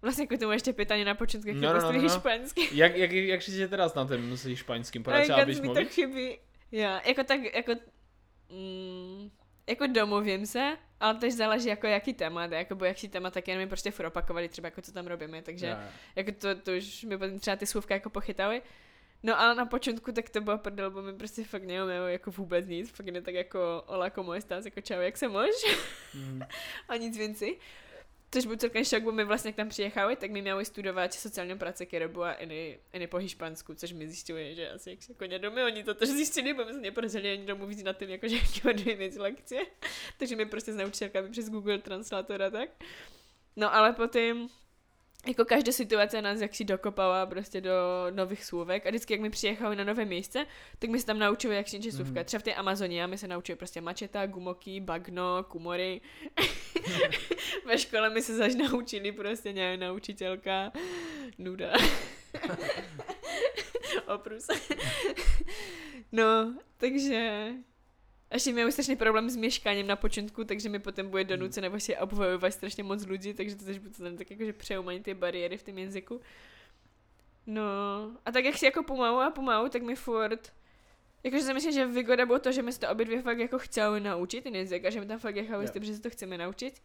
Vlastně 0.02 0.24
jako 0.24 0.38
tomu 0.38 0.52
ještě 0.52 0.74
pytanie 0.74 1.06
na 1.06 1.16
počátku, 1.16 1.48
jak 1.48 1.58
No, 1.58 1.74
no, 1.74 1.80
no, 1.80 1.86
no, 1.86 1.92
no, 1.92 2.00
hišpansky. 2.00 2.70
Jak, 2.72 2.96
jak, 2.96 3.12
jak 3.12 3.42
jsi 3.42 3.68
teraz 3.68 3.94
na 3.94 4.06
tom 4.06 4.38
s 4.38 4.56
špaňským? 4.56 5.04
Poradě, 5.04 5.34
Aj, 5.34 5.42
abys 5.42 5.62
mi 5.62 5.68
to 5.68 5.86
chybí. 5.86 6.38
Já, 6.72 7.02
jako 7.08 7.24
tak, 7.24 7.40
jako, 7.56 7.72
mm, 8.50 9.30
jako 9.70 9.88
domluvím 9.88 10.46
se, 10.46 10.78
ale 11.00 11.16
tež 11.16 11.34
záleží 11.34 11.70
jako 11.70 11.88
jaký 11.88 12.14
témat, 12.14 12.52
jako 12.52 12.76
bo 12.76 12.86
jaký 12.86 13.08
témat, 13.08 13.34
tak 13.34 13.48
jenom 13.48 13.64
mi 13.64 13.68
prostě 13.68 13.92
furt 13.92 14.06
opakovali 14.06 14.50
třeba 14.50 14.68
jako 14.68 14.82
co 14.82 14.92
tam 14.92 15.08
robíme, 15.08 15.42
takže 15.42 15.66
já. 15.66 15.90
jako 16.16 16.32
to, 16.32 16.56
to 16.56 16.72
už 16.72 17.04
mi 17.04 17.18
potom 17.18 17.40
třeba 17.40 17.56
ty 17.56 17.66
slůvka 17.66 17.94
jako 17.94 18.10
pochytali. 18.10 18.62
No 19.24 19.40
ale 19.40 19.56
na 19.56 19.66
počátku 19.66 20.12
tak 20.12 20.30
to 20.30 20.42
bylo 20.42 20.58
prdel, 20.58 20.92
bo 20.92 21.02
mi 21.02 21.14
prostě 21.14 21.44
fakt 21.44 21.64
neumělo 21.64 22.08
jako 22.08 22.32
vůbec 22.32 22.68
nic, 22.68 22.92
fakt 22.92 23.06
jen 23.06 23.24
tak 23.24 23.34
jako 23.34 23.84
hola, 23.88 24.10
como 24.10 24.32
estás, 24.32 24.66
jako 24.66 24.82
čau, 24.82 25.00
jak 25.00 25.18
se 25.18 25.28
mož? 25.28 25.50
Mhm. 26.14 26.42
a 26.88 26.96
nic 26.96 27.18
więcej. 27.18 27.58
Což 28.32 28.46
byl 28.46 28.58
celkem 28.58 28.86
šok, 28.86 29.04
bo 29.04 29.12
my 29.12 29.24
vlastně 29.24 29.50
jak 29.50 29.56
tam 29.56 29.70
přijechali, 29.70 30.16
tak 30.16 30.32
my 30.32 30.42
měli 30.42 30.66
studovat 30.66 31.14
sociální 31.14 31.58
práce, 31.58 31.86
která 31.86 32.08
byla 32.08 32.44
i, 32.44 32.80
i 32.94 33.08
po 33.08 33.18
hišpansku, 33.18 33.74
což 33.74 33.92
mi 33.92 34.08
zjistili, 34.08 34.56
že 34.56 34.70
asi 34.70 34.90
jak 34.90 35.04
se 35.04 35.12
jako 35.12 35.28
nedomy, 35.28 35.64
oni 35.64 35.84
to 35.84 35.94
tež 35.94 36.10
zjistili, 36.10 36.54
bo 36.54 36.66
my 36.66 36.72
jsme 36.74 36.82
neporazili 36.82 37.32
ani 37.32 37.46
domluvit 37.46 37.84
na 37.84 37.94
tím, 37.94 38.10
jako, 38.10 38.28
že 38.28 38.38
dvě 38.74 38.96
věci 38.96 39.20
lekce. 39.20 39.56
Takže 40.18 40.36
mi 40.36 40.46
prostě 40.46 40.74
s 40.74 40.76
naučitelkami 40.76 41.30
přes 41.30 41.50
Google 41.50 41.78
Translator 41.78 42.44
a 42.44 42.50
tak. 42.50 42.70
No 43.56 43.76
ale 43.76 43.94
potom 43.94 44.50
jako 45.28 45.46
každá 45.46 45.72
situace 45.72 46.22
nás 46.22 46.42
jak 46.42 46.56
si 46.56 46.66
dokopala 46.66 47.26
prostě 47.26 47.62
do 47.62 47.72
nových 48.12 48.46
slůvek 48.46 48.86
a 48.86 48.90
vždycky, 48.90 49.14
jak 49.14 49.22
mi 49.22 49.30
přijechali 49.30 49.76
na 49.76 49.84
nové 49.84 50.06
místce, 50.06 50.46
tak 50.80 50.90
my 50.90 51.00
se 51.00 51.06
tam 51.06 51.20
naučili, 51.20 51.56
jak 51.56 51.68
si 51.68 51.92
slůvka. 51.92 52.14
Mhm. 52.14 52.26
Třeba 52.26 52.40
v 52.40 52.44
té 52.44 52.54
Amazonii 52.54 53.08
my 53.08 53.18
se 53.18 53.28
naučili 53.28 53.56
prostě 53.56 53.82
mačeta, 53.82 54.26
gumoky, 54.26 54.80
bagno, 54.80 55.44
kumory. 55.48 56.02
Ve 57.66 57.78
škole 57.78 58.10
my 58.10 58.22
se 58.22 58.36
zaž 58.36 58.56
naučili 58.56 59.12
prostě 59.12 59.54
nějaká 59.54 59.86
naučitelka. 59.86 60.72
Nuda. 61.38 61.74
Oprus. 64.16 64.48
no, 66.12 66.56
takže 66.78 67.50
ještě 68.34 68.54
měli 68.54 68.72
strašný 68.72 68.96
problém 68.96 69.30
s 69.30 69.36
měškáním 69.36 69.88
na 69.88 69.96
počátku, 69.96 70.44
takže 70.44 70.70
mi 70.70 70.80
potom 70.80 71.10
bude 71.10 71.24
donuceno 71.24 71.70
vlastně 71.70 71.98
obvojovat 71.98 72.54
strašně 72.54 72.84
moc 72.84 73.06
lidí, 73.06 73.34
takže 73.34 73.56
to 73.56 73.66
tež 73.66 73.78
bude 73.78 73.94
tam 73.94 74.18
tak 74.18 74.32
jakože 74.32 74.54
přejumání 74.54 75.00
ty 75.00 75.14
bariéry 75.14 75.58
v 75.58 75.64
tom 75.64 75.78
jazyku. 75.78 76.22
No, 77.48 77.64
a 78.26 78.32
tak 78.32 78.46
jak 78.46 78.58
si 78.58 78.66
jako 78.66 78.84
pomalu 78.84 79.18
a 79.20 79.32
pomalu, 79.32 79.70
tak 79.70 79.82
mi 79.82 79.96
furt 79.96 80.52
Jakože 81.24 81.44
si 81.44 81.54
myslím, 81.54 81.72
že 81.72 81.88
výhoda 81.88 82.26
bylo 82.26 82.40
to, 82.40 82.52
že 82.52 82.62
my 82.62 82.74
se 82.74 82.80
to 82.80 82.90
obě 82.90 83.06
dvě 83.06 83.22
fakt 83.22 83.40
jako 83.40 83.60
chtěli 83.60 84.00
naučit 84.00 84.44
ten 84.44 84.56
jazyk 84.56 84.86
a 84.86 84.90
že 84.90 85.00
my 85.00 85.06
tam 85.06 85.20
fakt 85.20 85.36
jechali 85.36 85.68
s 85.68 85.70
Jo. 85.70 85.74
tím, 85.74 85.84
že 85.84 85.96
se 85.96 86.02
to 86.02 86.10
chceme 86.10 86.38
naučit. 86.38 86.82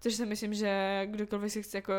Což 0.00 0.14
si 0.14 0.26
myslím, 0.26 0.54
že 0.54 1.02
kdokoliv 1.06 1.52
si 1.52 1.62
chce 1.62 1.78
jako 1.78 1.92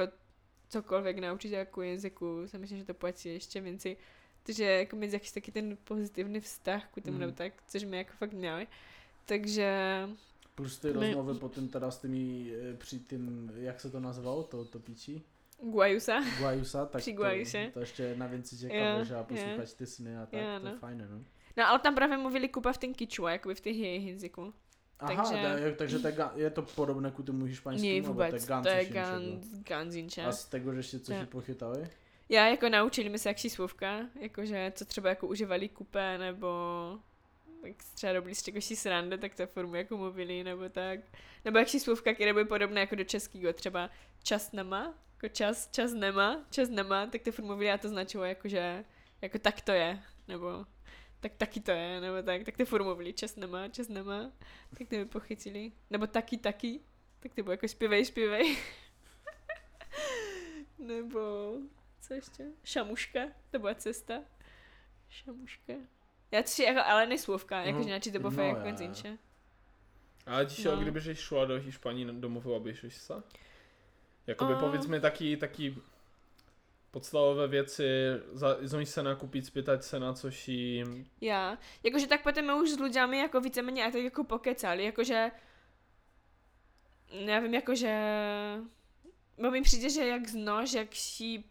cokoliv 0.70 1.16
naučit 1.16 1.52
jako 1.52 1.82
jazyku, 1.82 2.48
si 2.48 2.58
myslím, 2.58 2.78
že 2.78 2.86
to 2.86 2.94
platí 2.94 3.30
ještě 3.30 3.62
więcej. 3.62 3.98
Takže 4.44 4.64
jako 4.64 4.96
mít 4.96 5.14
jakýsi 5.14 5.34
taky 5.34 5.52
ten 5.52 5.78
pozitivní 5.84 6.40
vztah 6.40 6.90
k 6.94 7.02
tomu, 7.02 7.18
nebo 7.18 7.32
tak, 7.32 7.54
což 7.68 7.84
my 7.84 7.98
jako 7.98 8.12
fakt 8.18 8.34
měli. 8.34 8.68
Takže 9.30 9.70
Plus 10.56 10.80
ty 10.80 10.88
My- 10.88 10.94
rozmluvy 10.94 11.40
potom 11.40 11.68
teda 11.68 11.92
s 11.92 11.98
těmi, 12.02 12.52
eh, 12.72 12.74
při 12.78 13.00
tím, 13.00 13.52
jak 13.56 13.82
se 13.82 13.90
to 13.90 14.00
nazvalo, 14.00 14.44
to, 14.44 14.66
to 14.66 14.80
píči? 14.80 15.22
Guajusa. 15.62 16.20
Guajusa, 16.40 16.86
tak 16.86 17.02
Při 17.02 17.12
to, 17.14 17.18
Guajuse. 17.18 17.70
to 17.74 17.80
ještě 17.80 18.04
jedna 18.04 18.28
věc 18.28 18.54
Jo, 18.54 18.60
čekáme, 18.60 19.06
že 19.06 19.16
a 19.16 19.18
jo. 19.18 19.24
poslouchat 19.30 19.74
ty 19.74 19.86
sny 19.86 20.18
a 20.18 20.26
tak, 20.26 20.34
Jo, 20.42 20.48
to 20.62 20.68
je 20.68 20.74
no. 20.74 20.80
fajné, 20.80 21.08
no. 21.12 21.20
No 21.58 21.68
ale 21.68 21.80
tam 21.80 21.96
právě 21.96 22.18
mluvili 22.18 22.50
kupa 22.50 22.74
v 22.74 22.78
ten 22.78 22.94
kičua, 22.94 23.32
jakoby 23.32 23.56
v 23.56 23.62
těch 23.62 23.78
jejich 23.78 24.08
jazyku. 24.14 24.54
Aha, 25.00 25.16
Takže- 25.24 25.44
takže, 25.44 25.76
takže 25.76 26.00
to 26.00 26.08
je, 26.36 26.50
to 26.50 26.62
podobné 26.62 27.12
ku 27.12 27.24
tomu 27.24 27.46
hišpaňskému, 27.46 27.96
nebo 27.96 28.08
vůbec, 28.08 28.46
to 28.46 28.70
je 28.70 28.86
to 28.86 28.94
ganzinče. 29.64 30.24
A 30.26 30.32
z 30.32 30.46
tego, 30.46 30.74
že 30.74 30.80
ještě 30.80 31.00
co 31.00 31.14
si 31.14 31.26
pochytali? 31.26 31.88
Já 32.30 32.48
jako 32.48 32.70
naučili 32.70 33.10
mi 33.10 33.20
se 33.20 33.30
jakší 33.30 33.50
slůvka, 33.50 34.00
jakože 34.22 34.72
co 34.76 34.86
třeba 34.86 35.10
jako 35.10 35.28
užívali 35.28 35.70
kupé, 35.70 36.18
nebo 36.18 36.48
jak 37.64 37.84
třeba 37.94 38.34
z 38.34 38.44
čegosi 38.44 38.76
srande, 38.76 39.18
tak 39.18 39.36
to 39.36 39.48
formu 39.48 39.76
jako 39.76 39.98
mluvili, 39.98 40.44
nebo 40.44 40.70
tak. 40.70 41.00
Nebo 41.46 41.58
jakší 41.58 41.80
slůvka, 41.80 42.14
které 42.14 42.34
byly 42.34 42.46
podobné 42.46 42.82
jako 42.82 42.96
do 42.96 43.04
českého, 43.04 43.54
třeba 43.54 43.90
čas 44.24 44.52
nemá, 44.52 44.94
jako 45.14 45.36
čas, 45.36 45.70
čas 45.72 45.94
nemá, 45.94 46.46
čas 46.52 46.70
nemá, 46.70 47.06
tak 47.08 47.22
to 47.22 47.32
mluvili 47.42 47.72
a 47.72 47.78
to 47.78 47.90
značilo 47.90 48.24
jako, 48.24 48.48
že 48.48 48.86
jako 49.22 49.40
tak 49.40 49.62
to 49.62 49.72
je, 49.72 50.04
nebo 50.28 50.66
tak 51.20 51.36
taky 51.36 51.60
to 51.60 51.72
je, 51.72 52.02
nebo 52.02 52.24
tak, 52.24 52.44
tak 52.44 52.58
to 52.58 52.84
mluvili, 52.84 53.14
čas 53.14 53.36
nemá, 53.36 53.68
čas 53.68 53.88
nemá, 53.88 54.32
tak 54.78 54.88
to 54.88 54.96
mi 54.96 55.06
pochytili. 55.06 55.72
Nebo 55.90 56.08
taky, 56.08 56.38
taky, 56.38 56.80
tak 57.20 57.34
to 57.34 57.44
bylo 57.44 57.54
jako 57.54 57.68
zpěvej, 57.68 58.06
zpěvej. 58.06 58.58
nebo 60.80 61.54
co 62.02 62.14
ještě? 62.14 62.46
Šamuška, 62.64 63.20
to 63.52 63.60
byla 63.60 63.76
cesta. 63.76 64.22
Šamuška. 65.10 65.74
Já 66.32 66.42
to 66.42 66.48
si 66.50 66.64
jako, 66.64 66.80
ale 66.86 67.06
neslovka, 67.08 67.60
No, 67.62 67.66
jakože 67.68 67.90
načí 67.90 68.12
to 68.12 68.20
no, 68.20 68.24
bofé 68.24 68.44
jako 68.48 68.60
já, 68.60 68.72
nic 68.72 68.80
já. 68.80 68.86
inče. 68.88 69.18
Ale 70.26 70.46
ti 70.46 70.64
no. 70.64 70.76
No. 70.76 70.82
kdybyś 70.82 71.20
šla 71.20 71.46
do 71.46 71.56
Hiszpanii 71.60 72.06
domů, 72.06 72.56
abyś 72.56 72.86
sa? 72.94 73.24
Jakoby 74.28 74.54
A- 74.54 74.60
powiedzmy 74.60 75.02
taki, 75.02 75.38
taki 75.38 75.76
podstawowe 76.92 77.48
věci, 77.48 77.84
za, 78.34 78.58
se 78.84 79.04
nakupit, 79.04 79.46
spýtať 79.46 79.84
se 79.84 80.00
na 80.00 80.14
coś 80.14 80.50
i... 80.50 80.84
Já. 81.22 81.58
Jakože 81.84 82.08
tak 82.08 82.24
potom 82.24 82.46
my 82.46 82.54
už 82.54 82.70
s 82.70 82.80
lidmi 82.80 83.18
jako 83.18 83.42
víceméně 83.42 83.86
a 83.86 83.92
tak 83.92 84.02
jako 84.02 84.24
pokecali, 84.24 84.84
jakože 84.84 85.32
já 87.12 87.40
vím, 87.40 87.54
jakože 87.54 88.00
bo 89.38 89.52
mi 89.52 89.62
přijde, 89.62 89.90
že 89.90 90.08
jak 90.08 90.28
znož, 90.28 90.74
jak 90.74 90.96
si 90.96 91.44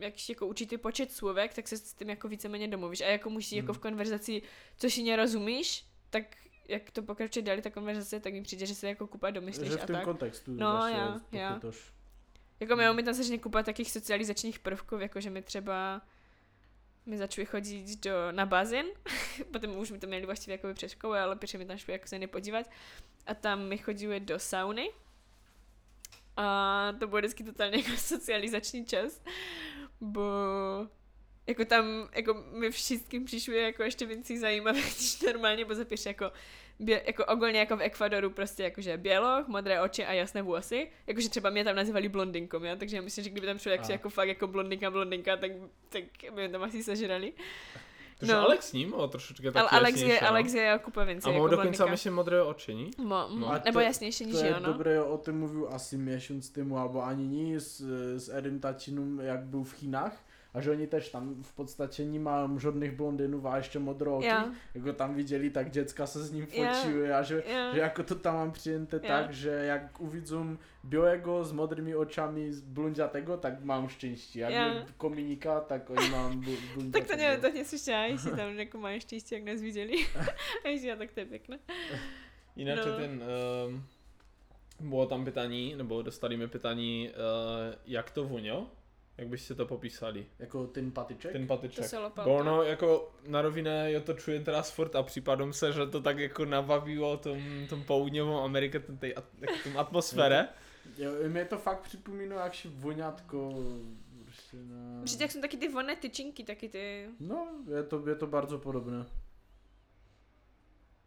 jak 0.00 0.18
si 0.18 0.32
jako 0.32 0.46
určitý 0.46 0.78
počet 0.78 1.12
slovek, 1.12 1.54
tak 1.54 1.68
se 1.68 1.76
s 1.76 1.94
tím 1.94 2.10
jako 2.10 2.28
víceméně 2.28 2.68
domluvíš. 2.68 3.00
A 3.00 3.06
jako 3.06 3.30
musí 3.30 3.56
jako 3.56 3.66
Hmm. 3.66 3.74
v 3.74 3.78
konverzaci, 3.78 4.42
co 4.76 4.90
si 4.90 5.02
nerozumíš, 5.02 5.86
tak 6.10 6.36
jak 6.68 6.90
to 6.90 7.02
pokračuje 7.02 7.42
dál 7.42 7.56
ta 7.60 7.70
konverzace, 7.70 8.20
tak 8.20 8.32
mi 8.32 8.42
přijde, 8.42 8.66
že 8.66 8.74
se 8.74 8.88
jako 8.88 9.06
kupa 9.06 9.30
domyslíš 9.30 9.68
Že 9.70 9.76
v 9.76 9.82
a 9.82 9.86
tom 9.86 9.96
tak. 9.96 10.04
kontextu 10.04 10.50
No, 10.54 10.88
já, 10.88 11.20
já. 11.32 11.54
pochopíš. 11.54 11.80
Jako 12.60 12.76
my 12.76 13.02
tam 13.02 13.14
strašně 13.14 13.38
kupa 13.38 13.62
takých 13.62 13.90
socializačních 13.90 14.58
prvků, 14.58 14.96
jako 14.96 15.20
že 15.20 15.30
my 15.30 15.42
třeba 15.42 16.02
my 17.06 17.18
začali 17.18 17.46
chodit 17.46 18.00
do, 18.04 18.12
na 18.30 18.46
bazén, 18.46 18.86
potom 19.52 19.76
už 19.76 19.90
mi 19.90 19.98
to 19.98 20.06
měli 20.06 20.26
vlastně 20.26 20.52
jako 20.52 20.74
přes 20.74 20.92
školu, 20.92 21.14
ale 21.14 21.36
píše 21.36 21.58
mi 21.58 21.66
tam 21.66 21.78
šli 21.78 21.92
jako 21.92 22.06
se 22.08 22.18
nepodívat 22.18 22.70
a 23.26 23.34
tam 23.34 23.68
my 23.68 23.78
chodili 23.78 24.20
do 24.20 24.38
sauny 24.38 24.90
a 26.36 26.92
to 26.98 27.06
bylo 27.06 27.18
vždycky 27.18 27.44
totálně 27.44 27.76
jako 27.84 27.96
socializační 27.96 28.84
čas, 28.86 29.22
bo 30.00 30.22
jako 31.46 31.64
tam, 31.64 32.08
jako 32.14 32.44
my 32.52 32.70
všetkým 32.70 33.24
přišli 33.24 33.62
jako 33.62 33.82
ještě 33.82 34.06
věci 34.06 34.38
zajímavé, 34.38 34.78
než 34.82 35.20
normálně, 35.20 35.64
bo 35.64 35.74
zapíše 35.74 36.08
jako 36.08 36.32
bě, 36.80 37.02
jako 37.06 37.24
ogólně 37.24 37.58
jako 37.58 37.76
v 37.76 37.82
Ekvadoru 37.82 38.30
prostě 38.30 38.62
jakože 38.62 38.96
běloch, 38.96 39.48
modré 39.48 39.80
oči 39.80 40.04
a 40.04 40.12
jasné 40.12 40.42
vlasy, 40.42 40.90
jakože 41.06 41.28
třeba 41.28 41.50
mě 41.50 41.64
tam 41.64 41.76
nazývali 41.76 42.08
blondinkom, 42.08 42.64
já, 42.64 42.76
takže 42.76 42.96
já 42.96 43.02
myslím, 43.02 43.24
že 43.24 43.30
kdyby 43.30 43.46
tam 43.46 43.58
šel 43.58 43.72
jak, 43.72 43.84
A. 43.88 43.92
jako 43.92 44.10
fakt 44.10 44.28
jako 44.28 44.46
blondinka, 44.46 44.90
blondinka, 44.90 45.36
tak, 45.36 45.50
tak 45.88 46.04
by 46.22 46.30
mě 46.30 46.48
tam 46.48 46.62
asi 46.62 46.82
sežrali. 46.82 47.32
Takže 48.26 48.40
No. 48.40 48.46
Alex 48.46 48.68
s 48.68 48.72
ním, 48.72 48.94
o 48.94 49.08
trošičkę 49.08 49.48
Ale 49.54 49.54
taky 49.54 49.76
Alex 49.76 50.00
je, 50.00 50.18
no. 50.22 50.28
Alex 50.28 50.54
je 50.54 50.62
jako 50.62 51.04
věci, 51.04 51.28
A 51.28 51.30
jako 51.32 51.42
má 51.42 51.48
dokonce, 51.50 51.56
blondinka. 51.56 51.86
myslím, 51.90 52.14
modré 52.14 52.42
oči, 52.42 52.74
ní? 52.74 52.90
Mo, 52.98 53.04
No. 53.04 53.28
mo, 53.36 53.52
A 53.52 53.60
nebo 53.64 53.80
jasnější 53.80 54.26
než 54.26 54.34
jo, 54.42 54.56
no. 54.60 54.72
dobré 54.72 55.02
o 55.02 55.18
tom 55.18 55.38
mówił 55.38 55.68
asi 55.68 55.98
miesiąc 55.98 56.50
temu, 56.50 56.78
albo 56.78 57.04
ani 57.04 57.28
nie 57.28 57.60
z, 57.60 57.82
z 58.16 58.28
Edim 58.28 58.60
Tacinom, 58.60 59.18
jak 59.20 59.44
był 59.46 59.64
w 59.64 59.72
Chinach. 59.72 60.23
A 60.54 60.60
že 60.60 60.70
oni 60.70 60.86
też 60.86 61.08
tam 61.08 61.42
v 61.42 61.52
podstatě 61.54 62.04
nemá 62.04 62.50
žodných 62.58 62.92
blondinů 62.92 63.46
a 63.48 63.56
ještě 63.56 63.78
modrooky. 63.78 64.26
Ja. 64.26 64.52
Jako 64.74 64.92
tam 64.92 65.14
viděli, 65.14 65.50
tak 65.50 65.70
děcka 65.70 66.06
se 66.06 66.24
s 66.24 66.32
ním 66.32 66.46
Ja. 66.52 66.72
fočili 66.74 67.12
a 67.12 67.22
že, 67.22 67.42
Ja. 67.52 67.74
že 67.74 67.80
jako 67.80 68.02
to 68.02 68.14
tam 68.14 68.34
mám 68.34 68.52
přijente 68.52 69.00
Ja. 69.02 69.08
tak, 69.08 69.32
že 69.32 69.50
jak 69.50 70.00
uvidzím 70.00 70.58
białego 70.84 71.44
s 71.44 71.52
modrými 71.52 71.94
očami 71.96 72.52
z 72.52 72.60
blondiatego, 72.60 73.36
tak 73.36 73.64
mám 73.64 73.88
štěstí. 73.88 74.38
Jak 74.38 74.52
Ja. 74.52 74.66
je 74.66 74.86
komínika, 74.96 75.60
tak 75.60 75.90
oni 75.90 76.08
mám 76.10 76.40
bl- 76.40 76.58
blondiatego. 76.74 76.92
Tak 76.92 77.06
to 77.06 77.16
nevím, 77.16 77.40
to 77.40 77.52
neslyšela, 77.58 78.04
jestli 78.04 78.30
tam 78.30 78.58
jako 78.58 78.78
mají 78.78 79.00
štěstí, 79.00 79.34
jak 79.34 79.44
nás 79.44 79.60
viděli. 79.60 79.94
a 80.64 80.68
jestli 80.68 80.88
já, 80.88 80.96
tak 80.96 81.10
to 81.10 81.20
je 81.20 81.26
pěkné. 81.26 81.58
Jinak 82.56 82.86
No. 82.86 82.96
ten, 82.96 83.22
um, 83.68 83.84
bylo 84.90 85.06
tam 85.06 85.24
pytání, 85.24 85.74
nebo 85.76 86.02
dostali 86.02 86.36
mi 86.36 86.48
pytání, 86.48 87.08
uh, 87.10 87.74
jak 87.86 88.10
to 88.10 88.24
voňo? 88.24 88.70
Jak 89.18 89.28
byste 89.28 89.54
to 89.54 89.66
popísali? 89.66 90.26
Jako 90.38 90.66
ten 90.66 90.90
patyczek? 90.90 91.32
Ten 91.32 91.46
To 91.46 91.54
patyczek. 91.54 91.84
se. 91.84 91.96
Bo 92.24 92.36
ono 92.36 92.62
jako 92.62 93.12
na 93.26 93.42
rovině 93.42 93.70
já 93.70 94.00
to 94.00 94.14
čujem 94.14 94.44
teraz 94.44 94.70
furt 94.70 94.96
a 94.96 95.02
připadám 95.02 95.52
se, 95.52 95.72
že 95.72 95.86
to 95.86 96.00
tak 96.00 96.18
jako 96.18 96.44
nabavilo 96.44 97.16
tom, 97.16 97.38
tom 97.68 97.84
połudňovou 97.84 98.40
Amerike, 98.40 98.80
tom, 98.80 98.98
tej, 98.98 99.14
jako 99.40 99.54
tom 99.64 99.78
atmosfére. 99.78 100.48
Jo, 100.98 101.10
mě 101.28 101.44
to 101.44 101.58
fakt 101.58 101.80
připomíná, 101.80 102.44
jak 102.44 102.54
si 102.54 102.68
voňátko 102.68 103.54
prostě 104.24 104.56
na... 104.56 105.02
Přijde, 105.04 105.24
jak 105.24 105.32
jsou 105.32 105.40
taky 105.40 105.56
ty 105.56 105.68
vonné 105.68 105.96
tyčinky, 105.96 106.44
taky 106.44 106.68
ty... 106.68 107.08
No, 107.20 107.48
je 107.76 107.82
to, 107.82 108.08
je 108.08 108.14
to 108.14 108.26
bardzo 108.26 108.58
podobné. 108.58 109.06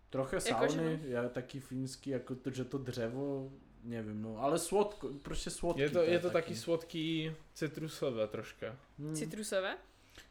Trochę 0.09 0.35
Jakože 0.35 0.77
sauny, 0.79 0.99
ja 1.07 1.29
taki 1.29 1.59
fiński, 1.59 2.09
jako 2.09 2.35
to, 2.35 2.49
že 2.51 2.65
to 2.65 2.77
dřevo, 2.77 3.51
nevím, 3.83 4.21
no, 4.21 4.37
ale 4.37 4.59
słodko, 4.59 5.09
prostě 5.21 5.49
słodký. 5.49 5.81
Je 5.81 5.89
to, 5.89 6.03
je 6.03 6.19
to 6.19 6.29
taky 6.29 6.55
słodký 6.55 7.31
citrusové 7.53 8.27
troška. 8.27 8.75
Hmm. 8.99 9.15
Citrusové? 9.15 9.77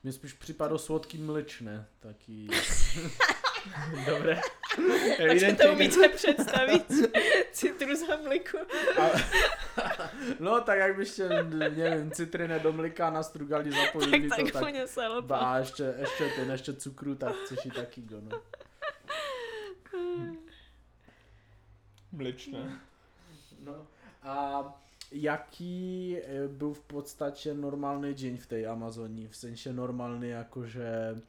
Mně 0.03 0.13
spíš 0.13 0.33
připadlo 0.33 0.79
słodký 0.79 1.19
mlečné, 1.19 1.87
taky. 2.01 2.49
Dobré. 4.07 4.41
Tak 5.17 5.41
si 5.41 5.57
to 5.57 5.73
umíte 5.73 6.09
představit. 6.09 6.93
Citrus 7.53 8.09
a 8.09 8.17
mliku. 8.17 8.59
A, 9.01 9.11
no, 10.41 10.61
tak 10.61 10.79
jak 10.79 10.97
byste, 10.97 11.43
nevím, 11.43 12.11
citrine 12.11 12.59
do 12.59 12.73
mlika 12.73 13.11
nastrugali, 13.11 13.71
Tak 13.71 13.81
zapojili 13.87 14.29
tak 14.29 14.39
to, 14.39 14.45
tak 14.45 14.63
úplně 14.63 14.87
se 14.87 15.07
a 15.31 15.59
ještě, 15.59 15.95
ještě 15.99 16.31
ten, 16.37 16.51
ještě 16.51 16.73
cukru, 16.73 17.15
tak 17.15 17.35
což 17.49 17.65
je 17.65 17.71
taky 17.71 18.01
go, 18.01 18.21
no. 18.21 18.41
Mlečné. 22.13 22.81
No 23.67 23.87
a 24.23 24.63
jaký 25.13 26.17
e, 26.19 26.49
byl 26.49 26.73
v 26.75 26.81
podstatě 26.81 27.55
normální 27.55 28.15
dzień 28.15 28.37
v 28.37 28.47
té 28.47 28.67
Amazonii? 28.67 29.29
V 29.29 29.37
sensie 29.37 29.73
normální 29.73 30.29
jakože 30.29 30.87
e, 30.87 31.23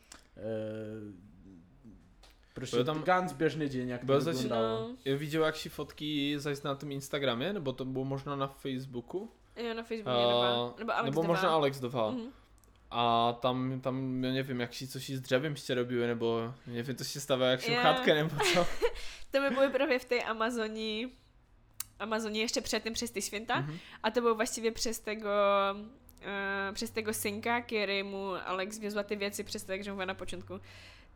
prostě 2.54 2.76
Byl 2.76 2.86
tam 2.86 2.96
tam- 2.96 3.04
ganz 3.04 3.34
běžný 3.34 3.70
dzień, 3.70 3.88
jak 3.90 4.00
to 4.02 4.06
Byl 4.06 4.22
zač- 4.22 4.36
vyglądało. 4.38 4.80
No, 4.80 4.96
Já 5.06 5.16
viděl 5.18 5.44
jakší 5.46 5.70
fotky 5.70 6.40
zajist 6.40 6.64
na 6.64 6.76
tom 6.76 6.92
Instagramě, 6.92 7.54
nebo 7.54 7.74
to 7.74 7.86
bylo 7.86 8.06
možná 8.06 8.36
na 8.36 8.48
Facebooku. 8.48 9.30
jo, 9.56 9.74
na 9.74 9.84
Facebooku 9.84 10.10
A- 10.20 10.66
uh, 10.72 10.80
nebo 10.80 10.94
Alex 10.94 11.06
nebo 11.06 11.22
Dová. 11.22 11.34
možná 11.34 11.50
Alex 11.50 11.80
Dová. 11.80 12.12
Mhm. 12.12 12.28
A 12.92 13.34
tam, 13.34 13.82
tam, 13.82 14.24
já 14.24 14.32
nevím, 14.32 14.60
jak 14.60 14.74
si 14.74 14.88
coś 14.88 15.10
s 15.12 15.22
dřevem 15.22 15.52
ještě 15.52 15.74
robili, 15.74 16.08
nebo 16.08 16.54
nevím, 16.68 16.96
to 16.96 17.04
si 17.04 17.22
stavá 17.22 17.46
jak 17.48 17.68
Jo. 17.68 17.76
chatkę, 17.82 18.14
nebo 18.16 18.36
co. 18.54 18.68
To 19.32 19.42
my 19.42 19.50
byli 19.50 19.70
právě 19.70 20.00
v 20.00 20.06
té 20.06 20.24
Amazonii, 20.24 21.12
Amazonii 22.00 22.42
ještě 22.42 22.62
předtím 22.62 22.94
přes 22.94 23.12
ty 23.12 23.22
světa. 23.22 23.60
Mhm. 23.60 23.78
A 24.04 24.12
to 24.12 24.22
bylo 24.22 24.36
vlastně 24.36 24.72
přes 24.72 25.00
tego, 25.00 25.30
uh, 25.76 26.74
přes 26.74 26.90
tego 26.92 27.14
synka, 27.14 27.62
který 27.62 28.04
mu 28.04 28.34
Alex 28.46 28.80
vězla 28.80 29.04
ty 29.04 29.16
věci 29.16 29.44
přes 29.44 29.64
to, 29.64 29.72
jak 29.72 29.84
že 29.84 29.94
na 29.94 30.14
počátku. 30.14 30.62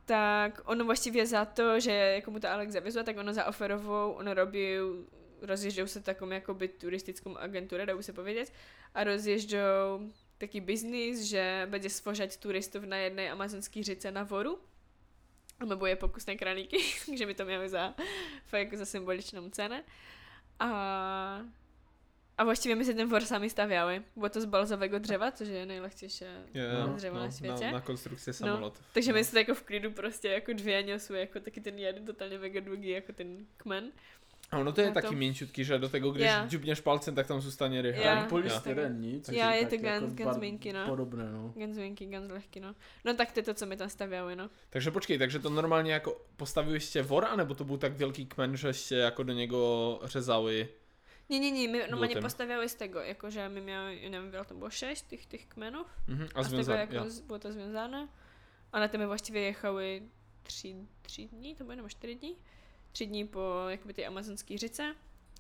Tak 0.05 0.61
ono 0.65 0.85
vlastně 0.85 1.25
za 1.25 1.45
to, 1.45 1.79
že 1.79 1.91
jako 1.91 2.31
mu 2.31 2.39
to 2.39 2.49
Alex 2.49 2.73
zavězla, 2.73 3.03
tak 3.03 3.17
ono 3.17 3.33
zaoferoval, 3.33 4.15
on 4.17 4.27
robil, 4.27 5.05
rozježdžou 5.41 5.87
se 5.87 6.01
takom 6.01 6.31
jakoby 6.31 6.67
turistickou 6.67 7.37
agenturu, 7.37 7.85
dá 7.85 8.01
se 8.01 8.13
povědět, 8.13 8.53
a 8.93 9.03
rozježdžou 9.03 10.11
taký 10.37 10.61
biznis, 10.61 11.21
že 11.21 11.67
bude 11.69 11.89
svožať 11.89 12.37
turistů 12.37 12.79
na 12.85 12.97
jedné 12.97 13.31
amazonské 13.31 13.83
řece 13.83 14.11
na 14.11 14.23
voru. 14.23 14.59
A 15.59 15.65
my 15.65 15.75
bude 15.75 15.95
pokusné 15.95 16.35
králíky, 16.35 16.77
takže 17.05 17.25
my 17.25 17.33
to 17.33 17.45
máme 17.45 17.69
za, 17.69 17.93
jako 18.53 18.77
za 18.77 18.85
symboličnou 18.85 19.49
cenu. 19.49 19.75
A, 20.61 21.41
a 22.37 22.43
właściwie 22.43 22.75
my 22.75 22.85
sobie 22.85 22.97
ten 22.97 23.07
wor 23.07 23.25
sami 23.25 23.49
stawiały. 23.49 24.03
Było 24.15 24.29
to 24.29 24.41
z 24.41 24.45
balzowego 24.45 24.99
drzewa, 24.99 25.31
což 25.31 25.47
je 25.47 25.65
nejlehčejší 25.65 26.25
Je, 26.53 26.73
No, 26.87 26.93
dřevo 26.93 27.15
no, 27.15 27.23
na 27.23 27.31
světě. 27.31 27.65
Na, 27.65 27.71
na 27.71 27.81
konstrukci 27.81 28.33
samolotů. 28.33 28.79
Takže 28.93 29.13
my 29.13 29.23
se 29.23 29.39
jako 29.39 29.55
v 29.55 29.63
klidu 29.63 29.91
prostě 29.91 30.27
jako 30.27 30.53
dvě 30.53 30.83
něsu, 30.83 31.13
jako 31.13 31.39
taky 31.39 31.61
ten 31.61 31.79
jeden 31.79 32.05
totálně 32.05 32.37
mega 32.37 32.59
dlouhý, 32.59 32.89
jako 32.89 33.13
ten 33.13 33.45
kmen. 33.57 33.91
A 34.51 34.57
ono 34.59 34.71
to 34.71 34.81
je 34.81 34.91
taky 34.91 35.35
to. 35.55 35.63
že 35.63 35.79
do 35.79 35.89
tego, 35.89 36.11
když 36.11 36.25
Ja. 36.27 36.47
džubněš 36.47 36.81
palcem, 36.81 37.15
tak 37.15 37.27
tam 37.27 37.41
zůstane 37.41 37.81
rychle. 37.81 38.03
Tam 38.03 38.27
polystyren 38.27 39.01
nic. 39.01 39.29
Já 39.29 39.53
je 39.53 39.65
to 39.65 39.75
jako 39.75 39.85
ganz, 39.85 40.13
ganz 40.13 40.29
bar- 40.37 40.39
miękki, 40.41 40.73
no. 40.73 40.85
Podobné, 40.87 41.31
no. 41.31 41.53
Ganz 41.55 41.77
miękki, 41.77 42.07
ganz 42.07 42.31
lehký, 42.31 42.59
no. 42.59 42.75
No 43.05 43.13
tak 43.13 43.31
to 43.31 43.39
je 43.39 43.43
to, 43.43 43.53
co 43.53 43.65
my 43.65 43.77
tam 43.77 43.89
stawiały, 43.89 44.35
no. 44.35 44.49
Takže 44.69 44.91
počkej, 44.91 45.19
takže 45.19 45.39
to 45.39 45.49
normálně 45.49 45.91
jako 45.91 46.21
postavili 46.37 46.79
jste 46.79 47.01
vor, 47.01 47.25
anebo 47.25 47.55
to 47.55 47.63
byl 47.63 47.77
tak 47.77 47.93
velký 47.93 48.25
kmen, 48.25 48.57
že 48.57 48.73
jste 48.73 48.95
jako 48.95 49.23
do 49.23 49.33
něgo 49.33 49.99
řezali? 50.03 50.67
Nie, 51.29 51.39
nie, 51.39 51.51
nie, 51.51 51.67
my 51.69 51.79
normalnie 51.79 52.15
Błotem. 52.15 52.23
postawiały 52.23 52.69
z 52.69 52.75
tego, 52.75 53.01
jako 53.01 53.31
że 53.31 53.49
my 53.49 53.61
miały, 53.61 53.95
nie 53.95 54.09
wiem, 54.11 54.29
ile 54.29 54.45
to 54.45 54.55
było, 54.55 54.69
sześć 54.69 55.01
tych, 55.01 55.25
tych 55.25 55.47
kmenów. 55.47 55.87
Mhm. 56.09 56.29
A, 56.35 56.39
A 56.39 56.43
z 56.43 56.45
tego 56.45 56.55
związali, 56.63 56.79
jako 56.79 56.93
ja. 56.93 57.09
z, 57.09 57.19
było 57.21 57.39
to 57.39 57.51
związane. 57.51 58.07
A 58.71 58.79
na 58.79 58.87
tym 58.87 59.05
właściwie 59.07 59.41
jechały 59.41 60.01
trzy, 60.43 60.75
trzy 61.03 61.25
dni, 61.27 61.55
to 61.55 61.63
były 61.63 61.75
nebo 61.75 61.89
čtyři 61.89 62.15
dni. 62.15 62.35
Tři 62.91 63.05
dní 63.05 63.27
po 63.27 63.65
jakoby 63.69 63.93
té 63.93 64.05
amazonské 64.05 64.57
řece. 64.57 64.95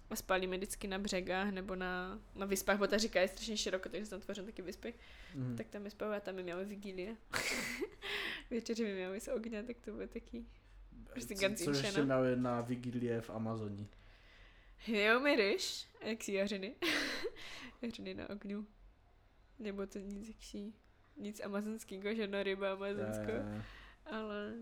A 0.09 0.15
spali 0.15 0.47
my 0.47 0.57
vždycky 0.57 0.87
na 0.87 0.99
břegách 0.99 1.51
nebo 1.51 1.75
na, 1.75 2.19
na 2.35 2.45
vyspách, 2.45 2.77
bo 2.77 2.87
ta 2.87 2.97
řeka 2.97 3.21
je 3.21 3.27
strašně 3.27 3.57
široko, 3.57 3.89
takže 3.89 4.09
tam 4.09 4.19
tvořím 4.21 4.45
taky 4.45 4.61
vyspy. 4.61 4.93
Mhm. 5.35 5.55
Tak 5.57 5.67
tam 5.67 5.89
spali 5.89 6.17
a 6.17 6.19
tam 6.19 6.35
my 6.35 6.43
měli 6.43 6.65
vigilie. 6.65 7.15
Večeři 8.51 8.83
my 8.83 8.93
měli 8.93 9.19
z 9.19 9.27
ogně, 9.27 9.63
tak 9.63 9.77
to 9.79 9.91
bylo 9.91 10.07
taky 10.07 10.45
prostě 11.11 11.35
Co, 11.35 11.39
co 11.39 11.69
ještě 11.69 11.87
inšeno. 11.87 12.05
měli 12.05 12.35
na 12.35 12.61
vigilie 12.61 13.21
v 13.21 13.29
Amazonii? 13.29 13.87
Jo, 14.87 15.19
mi 15.19 15.35
ryž, 15.35 15.87
jak 16.01 16.23
si 16.23 16.33
jařiny. 16.33 16.75
jařiny 17.81 18.13
na 18.13 18.29
ogňu. 18.29 18.67
Nebo 19.59 19.87
to 19.87 19.99
nic 19.99 20.27
jaksi, 20.27 20.73
nic 21.17 21.39
amazonského, 21.39 22.15
žádná 22.15 22.43
ryba 22.43 22.71
amazonská. 22.71 23.63
Ale 24.05 24.53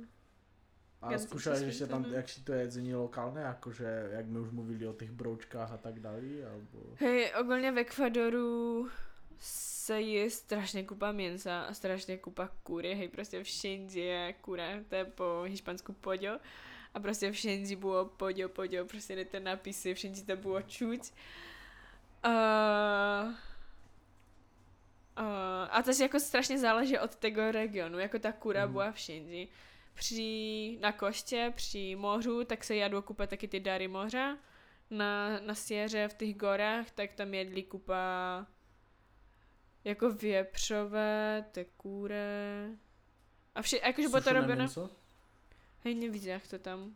A 1.01 1.09
Ganci 1.15 1.31
skúšali 1.31 1.63
sú 1.63 1.71
ešte 1.71 1.87
tam, 1.87 2.03
jak 2.11 2.27
si 2.29 2.43
to 2.43 2.51
jedzení 2.51 2.91
lokálne, 2.91 3.39
akože, 3.47 4.19
jak 4.19 4.25
my 4.27 4.39
už 4.39 4.51
mluvili 4.51 4.83
o 4.87 4.93
tých 4.93 5.11
broučkách 5.11 5.71
a 5.71 5.77
tak 5.79 5.99
dále, 5.99 6.43
alebo... 6.43 6.95
hej, 6.99 7.31
ogólně 7.39 7.71
v 7.71 7.77
Ekvadoru 7.77 8.89
se 9.39 10.01
je 10.01 10.29
strašně 10.29 10.83
kupa 10.83 11.11
měsa 11.11 11.61
a 11.61 11.73
strašně 11.73 12.17
kupa 12.17 12.49
kůry, 12.63 12.95
hej, 12.95 13.07
prostě 13.07 13.43
všędzie 13.43 14.13
je 14.13 14.33
kura, 14.33 14.83
to 14.89 14.95
je 14.95 15.05
po 15.05 15.43
hišpansku 15.47 15.93
poďo 15.93 16.39
a 16.93 16.99
prostě 16.99 17.31
všędzie 17.31 17.77
bylo 17.77 18.05
poďo, 18.05 18.49
poďo, 18.49 18.85
prostě 18.85 19.15
jdete 19.15 19.39
napisy, 19.39 19.93
všędzie 19.93 20.25
to 20.25 20.35
bylo 20.35 20.61
čuť. 20.61 21.11
Uh, 22.25 23.29
uh, 25.19 25.67
a 25.69 25.83
to 25.83 25.93
si 25.93 26.03
jako 26.03 26.19
strašně 26.19 26.59
záleží 26.59 26.99
od 26.99 27.15
tego 27.15 27.51
regionu, 27.51 27.99
jako 27.99 28.19
ta 28.19 28.31
kura 28.31 28.63
Mhm. 28.63 28.73
byla 28.73 28.91
všędzie. 28.91 29.47
Při, 29.99 30.77
na 30.81 30.91
koště, 30.91 31.53
při 31.55 31.95
mořu, 31.95 32.43
tak 32.43 32.63
se 32.63 32.75
jadlo 32.75 33.01
kupa 33.01 33.27
taky 33.27 33.47
ty 33.47 33.59
dary 33.59 33.87
moře. 33.87 34.37
Na, 34.89 35.39
na 35.39 35.55
sjeře 35.55 36.07
v 36.07 36.13
těch 36.13 36.35
gorách, 36.35 36.91
tak 36.91 37.13
tam 37.13 37.33
jedli 37.33 37.63
kupa 37.63 38.45
jako 39.83 40.09
věpřové, 40.11 41.45
tekůre. 41.51 42.69
A 43.55 43.61
vše, 43.61 43.79
jakože 43.85 44.09
bylo 44.09 44.21
to 44.21 44.33
mäso? 44.55 44.89
Hej, 45.83 45.95
nevidím, 45.95 46.29
jak 46.29 46.47
to 46.47 46.59
tam. 46.59 46.95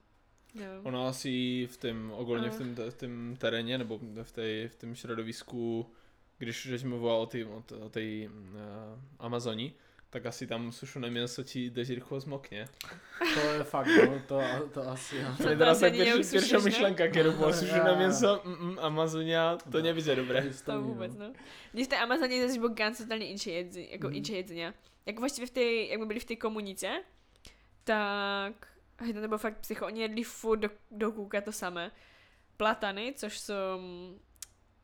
Nevím. 0.55 0.85
Ono 0.85 1.07
asi 1.07 1.67
v 1.71 1.77
tom, 1.77 2.11
ogólně 2.11 2.49
v 2.49 2.53
Ach. 2.53 2.57
tom, 2.57 2.75
v 2.75 2.93
tom 2.93 3.35
teréně, 3.35 3.77
nebo 3.77 3.99
v, 4.23 4.31
té, 4.31 4.67
v 4.67 4.75
tom 4.75 4.95
środowisku, 4.95 5.91
když 6.37 6.65
už 6.65 6.83
mluvila 6.83 7.15
o 7.15 7.25
té 7.25 7.45
o, 7.45 7.89
tej, 7.89 8.29
uh, 8.29 8.99
Amazonii, 9.19 9.73
tak 10.13 10.25
asi 10.25 10.47
tam 10.47 10.71
sušené 10.71 11.09
měso 11.09 11.43
ti 11.43 11.69
dost 11.69 11.89
rychlo 11.89 12.19
zmokne. 12.19 12.69
To 13.33 13.39
je 13.39 13.63
fakt, 13.63 13.87
no, 13.87 14.21
to, 14.27 14.41
to 14.73 14.89
asi, 14.89 15.17
jo. 15.17 15.27
To 15.37 15.43
teraz 15.43 15.77
asi 15.77 15.81
tak 15.81 15.93
pierwsza, 15.93 16.57
ne? 16.57 16.63
myšlenka, 16.63 17.07
kterou 17.07 17.31
bylo 17.31 17.53
sušené 17.53 17.95
měso, 17.95 18.41
mm, 18.45 18.53
mm, 18.53 18.79
Amazonia, 18.79 19.57
to 19.71 19.77
No. 19.77 19.83
nebude 19.83 20.15
dobré. 20.15 20.49
To 20.65 20.81
vůbec, 20.81 21.15
no. 21.15 21.33
Když 21.71 21.85
v 21.87 21.89
té 21.89 21.97
Amazoně 21.97 22.47
zase 22.47 22.59
bylo 22.59 22.69
ganz 22.73 22.97
totálně 22.97 23.27
inče 23.27 23.51
jedzení, 23.51 23.91
jako 23.91 24.09
inče 24.09 24.33
jedzenia. 24.33 24.73
Jako 25.05 25.19
vlastně 25.19 25.45
v 25.45 25.49
té, 25.49 25.63
jak 25.63 25.99
my 25.99 26.05
byli 26.05 26.19
v 26.19 26.25
té 26.25 26.35
komunice, 26.35 27.03
tak, 27.83 28.67
hej, 28.99 29.13
to 29.13 29.19
nebylo 29.19 29.37
fakt 29.37 29.57
psycho, 29.57 29.85
oni 29.85 30.01
jedli 30.01 30.23
furt 30.23 30.59
do, 30.59 30.69
do 30.91 31.11
kůka 31.11 31.41
to 31.41 31.51
samé. 31.51 31.91
Platany, 32.57 33.13
což 33.17 33.39
jsou 33.39 33.55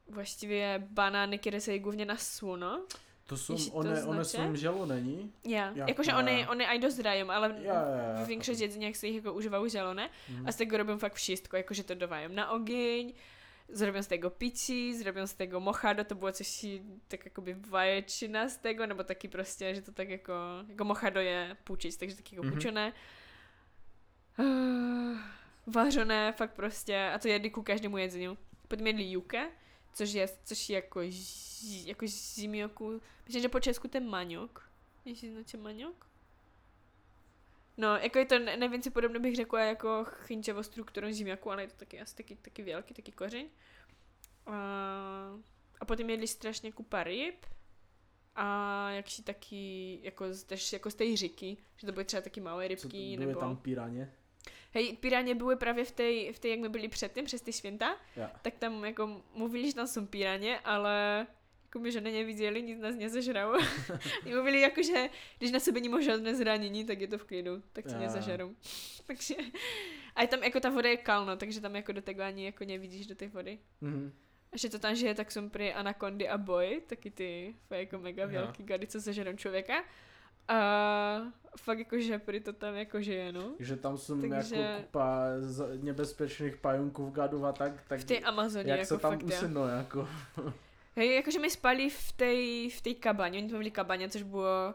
vlastně 0.07 0.88
banány, 0.89 1.38
které 1.38 1.61
se 1.61 1.73
jí 1.73 1.80
głównie 1.80 2.06
na 2.06 2.18
słono. 2.18 2.85
To 3.30 3.35
to 3.38 3.53
one, 3.77 3.93
one 4.10 4.23
znače? 4.26 4.41
sú 4.41 4.56
želené, 4.57 4.97
ní? 5.06 5.30
Ja. 5.45 5.69
Ja, 5.77 5.85
Jakože 5.85 6.11
ja. 6.11 6.18
one, 6.18 6.49
one 6.49 6.65
aj 6.65 6.80
dost 6.81 6.97
hrajú, 6.97 7.30
ale 7.30 7.61
ja, 7.61 7.77
ja, 7.77 8.26
v 8.26 8.27
większości 8.27 8.64
jedzeniach 8.65 8.97
se 8.97 9.06
ich 9.07 9.22
jako 9.22 9.34
užívajú 9.38 9.69
zelené. 9.69 10.10
Mhm. 10.34 10.47
A 10.47 10.51
z 10.51 10.56
tego 10.65 10.77
robią 10.81 10.97
fakt 10.97 11.15
wszystko, 11.15 11.57
jakože 11.57 11.84
to 11.85 11.93
dowają 11.95 12.30
na 12.34 12.49
ogień, 12.51 13.14
zrobią 13.69 14.01
z 14.03 14.07
tego 14.07 14.30
pici, 14.34 14.97
zrobią 14.97 15.27
z 15.27 15.34
tego 15.38 15.60
mochado, 15.60 16.01
to 16.03 16.15
było 16.15 16.31
coś 16.31 16.65
tak 17.07 17.26
jakoby 17.26 17.53
vaječina 17.69 18.49
z 18.49 18.57
tego, 18.57 18.88
nebo 18.88 19.03
taky 19.03 19.30
prostě, 19.30 19.76
že 19.76 19.81
to 19.81 19.91
tak 19.91 20.10
jako, 20.10 20.34
jako 20.69 20.84
mochado 20.84 21.19
je 21.22 21.56
půčic, 21.64 21.97
takže 21.97 22.15
taky 22.15 22.35
jako 22.35 22.45
Mhm. 22.45 22.56
pučené. 22.56 22.93
Uh, 24.39 25.18
vařené, 25.68 26.31
fakt 26.31 26.53
prostě, 26.53 27.11
a 27.14 27.19
to 27.19 27.27
jedli 27.27 27.49
ku 27.49 27.61
každému 27.64 27.97
jedzeniu. 27.97 28.38
Potom 28.68 28.88
jedli 28.88 29.11
juke, 29.11 29.47
což 29.94 30.11
je, 30.11 30.30
což 30.44 30.70
je 30.70 30.76
jako, 30.76 31.02
ži, 31.11 31.90
jako 31.90 32.06
zimioku, 32.07 33.02
myslím, 33.26 33.41
že 33.41 33.49
po 33.49 33.60
česku 33.60 33.88
to 33.88 33.98
je 33.98 34.02
maňok. 34.02 34.70
Jestli 35.06 35.32
znáte 35.32 35.57
maňok? 35.57 36.06
No, 37.78 37.95
jako 37.98 38.20
je 38.20 38.26
to, 38.26 38.40
ne- 38.40 38.57
nevím, 38.57 38.82
si 38.84 38.90
podobně 38.90 39.20
bych 39.20 39.36
řekla 39.36 39.60
jako 39.61 40.06
chinčevo 40.10 40.64
strukturou 40.64 41.11
zimňaku, 41.11 41.52
ale 41.52 41.64
je 41.64 41.68
to 41.68 41.76
taky 41.78 42.02
asi 42.02 42.16
taky, 42.16 42.36
taky 42.36 42.64
velký, 42.64 42.94
taky 42.94 43.11
kořeň. 43.11 43.48
A, 44.45 44.53
a 45.80 45.86
potom 45.86 46.10
jedli 46.10 46.28
strašně 46.28 46.72
kupa 46.72 47.03
ryb 47.03 47.45
a 48.36 48.90
jakší 48.91 49.24
taky, 49.24 49.99
jako, 50.03 50.34
z- 50.34 50.44
tež 50.44 50.74
jako 50.74 50.91
z 50.91 50.95
té 50.95 51.18
říky, 51.18 51.57
že 51.78 51.88
to 51.88 51.94
byly 51.94 52.06
třeba 52.06 52.22
taky 52.22 52.41
malé 52.41 52.64
Co, 52.64 52.68
rybky, 52.68 53.18
były 53.18 53.26
nebo... 53.28 53.40
tam 53.40 53.57
piraně? 53.57 54.14
Hej, 54.74 54.98
piráně 54.98 55.36
byly 55.36 55.56
právě 55.56 55.86
v 55.86 55.91
té, 55.91 56.34
v 56.34 56.40
té, 56.40 56.48
jak 56.48 56.60
my 56.60 56.70
byli 56.70 56.88
předtím, 56.88 57.26
přes 57.26 57.41
ty 57.41 57.54
svěnta, 57.54 57.98
Ja. 58.16 58.32
tak 58.41 58.54
tam 58.56 58.86
jako 58.86 59.22
mluvili, 59.34 59.68
že 59.68 59.76
tam 59.76 59.88
jsou 59.88 60.06
piráně, 60.06 60.60
ale 60.60 61.28
jako 61.66 61.80
my 61.80 61.91
ženy 61.91 62.12
neviděli, 62.12 62.62
nic 62.62 62.80
nás 62.80 62.96
nezažralo. 62.96 63.60
mluvili 64.26 64.62
jako, 64.62 64.84
že 64.84 65.10
když 65.38 65.52
na 65.52 65.60
sebe 65.60 65.80
nemá 65.80 66.02
žádné 66.02 66.36
zranění, 66.36 66.86
tak 66.86 67.02
je 67.02 67.08
to 67.08 67.18
v 67.18 67.24
klidu, 67.24 67.64
tak 67.74 67.86
to 67.86 67.91
Já. 67.91 68.00
nezažerou. 68.00 68.56
takže, 69.08 69.36
a 70.16 70.22
je 70.22 70.28
tam 70.28 70.44
jako 70.44 70.60
ta 70.60 70.70
voda 70.70 70.90
je 70.90 70.98
kalno, 70.98 71.36
takže 71.38 71.62
tam 71.62 71.76
jako 71.76 71.91
do 71.91 72.02
tego 72.02 72.24
ani 72.24 72.46
jako 72.46 72.66
nevidíš 72.66 73.08
do 73.08 73.16
té 73.16 73.28
vody. 73.28 73.60
Mhm. 73.82 74.14
A 74.54 74.58
že 74.58 74.70
to 74.70 74.80
tam 74.80 74.96
žije, 74.96 75.14
tak 75.16 75.32
jsou 75.32 75.50
prý 75.50 75.74
anakondy 75.74 76.30
a 76.30 76.38
boj, 76.38 76.82
taky 76.88 77.12
ty 77.12 77.56
jako 77.70 77.98
mega 78.00 78.24
Aha. 78.24 78.32
velký 78.34 78.64
gady, 78.64 78.88
co 78.88 79.02
sežerou 79.02 79.34
člověka. 79.34 79.84
A 80.50 81.22
fakt 81.58 81.80
jako, 81.80 82.00
že 82.00 82.20
prý 82.20 82.40
to 82.40 82.54
tam 82.54 82.76
jako 82.76 83.02
žije, 83.02 83.32
no. 83.32 83.54
Že 83.60 83.76
tam 83.78 83.98
sú 83.98 84.18
Takže- 84.30 84.56
jako 84.56 84.82
kupa 84.82 85.16
z- 85.40 85.84
nebezpečných 85.84 86.56
pajunků 86.58 87.10
gadů 87.10 87.46
a 87.46 87.52
tak, 87.54 87.74
tak 87.88 88.00
V 88.00 88.04
té 88.04 88.20
Amazoně, 88.20 88.72
jak 88.72 88.80
jako 88.80 88.96
se 88.96 89.02
tam 89.02 89.12
fakt, 89.12 89.22
jo. 89.22 89.28
usyno, 89.28 89.68
jako. 89.68 90.08
Hej, 90.96 91.16
jakože 91.16 91.40
my 91.40 91.50
spali 91.50 91.90
v 91.90 92.12
té 92.12 92.32
v 92.78 92.82
tej 92.82 92.96
kabaně, 92.96 93.40
oni 93.40 93.50
to 93.50 93.56
měli 93.56 93.72
kabaně, 93.72 94.10
což 94.10 94.24
bylo 94.24 94.74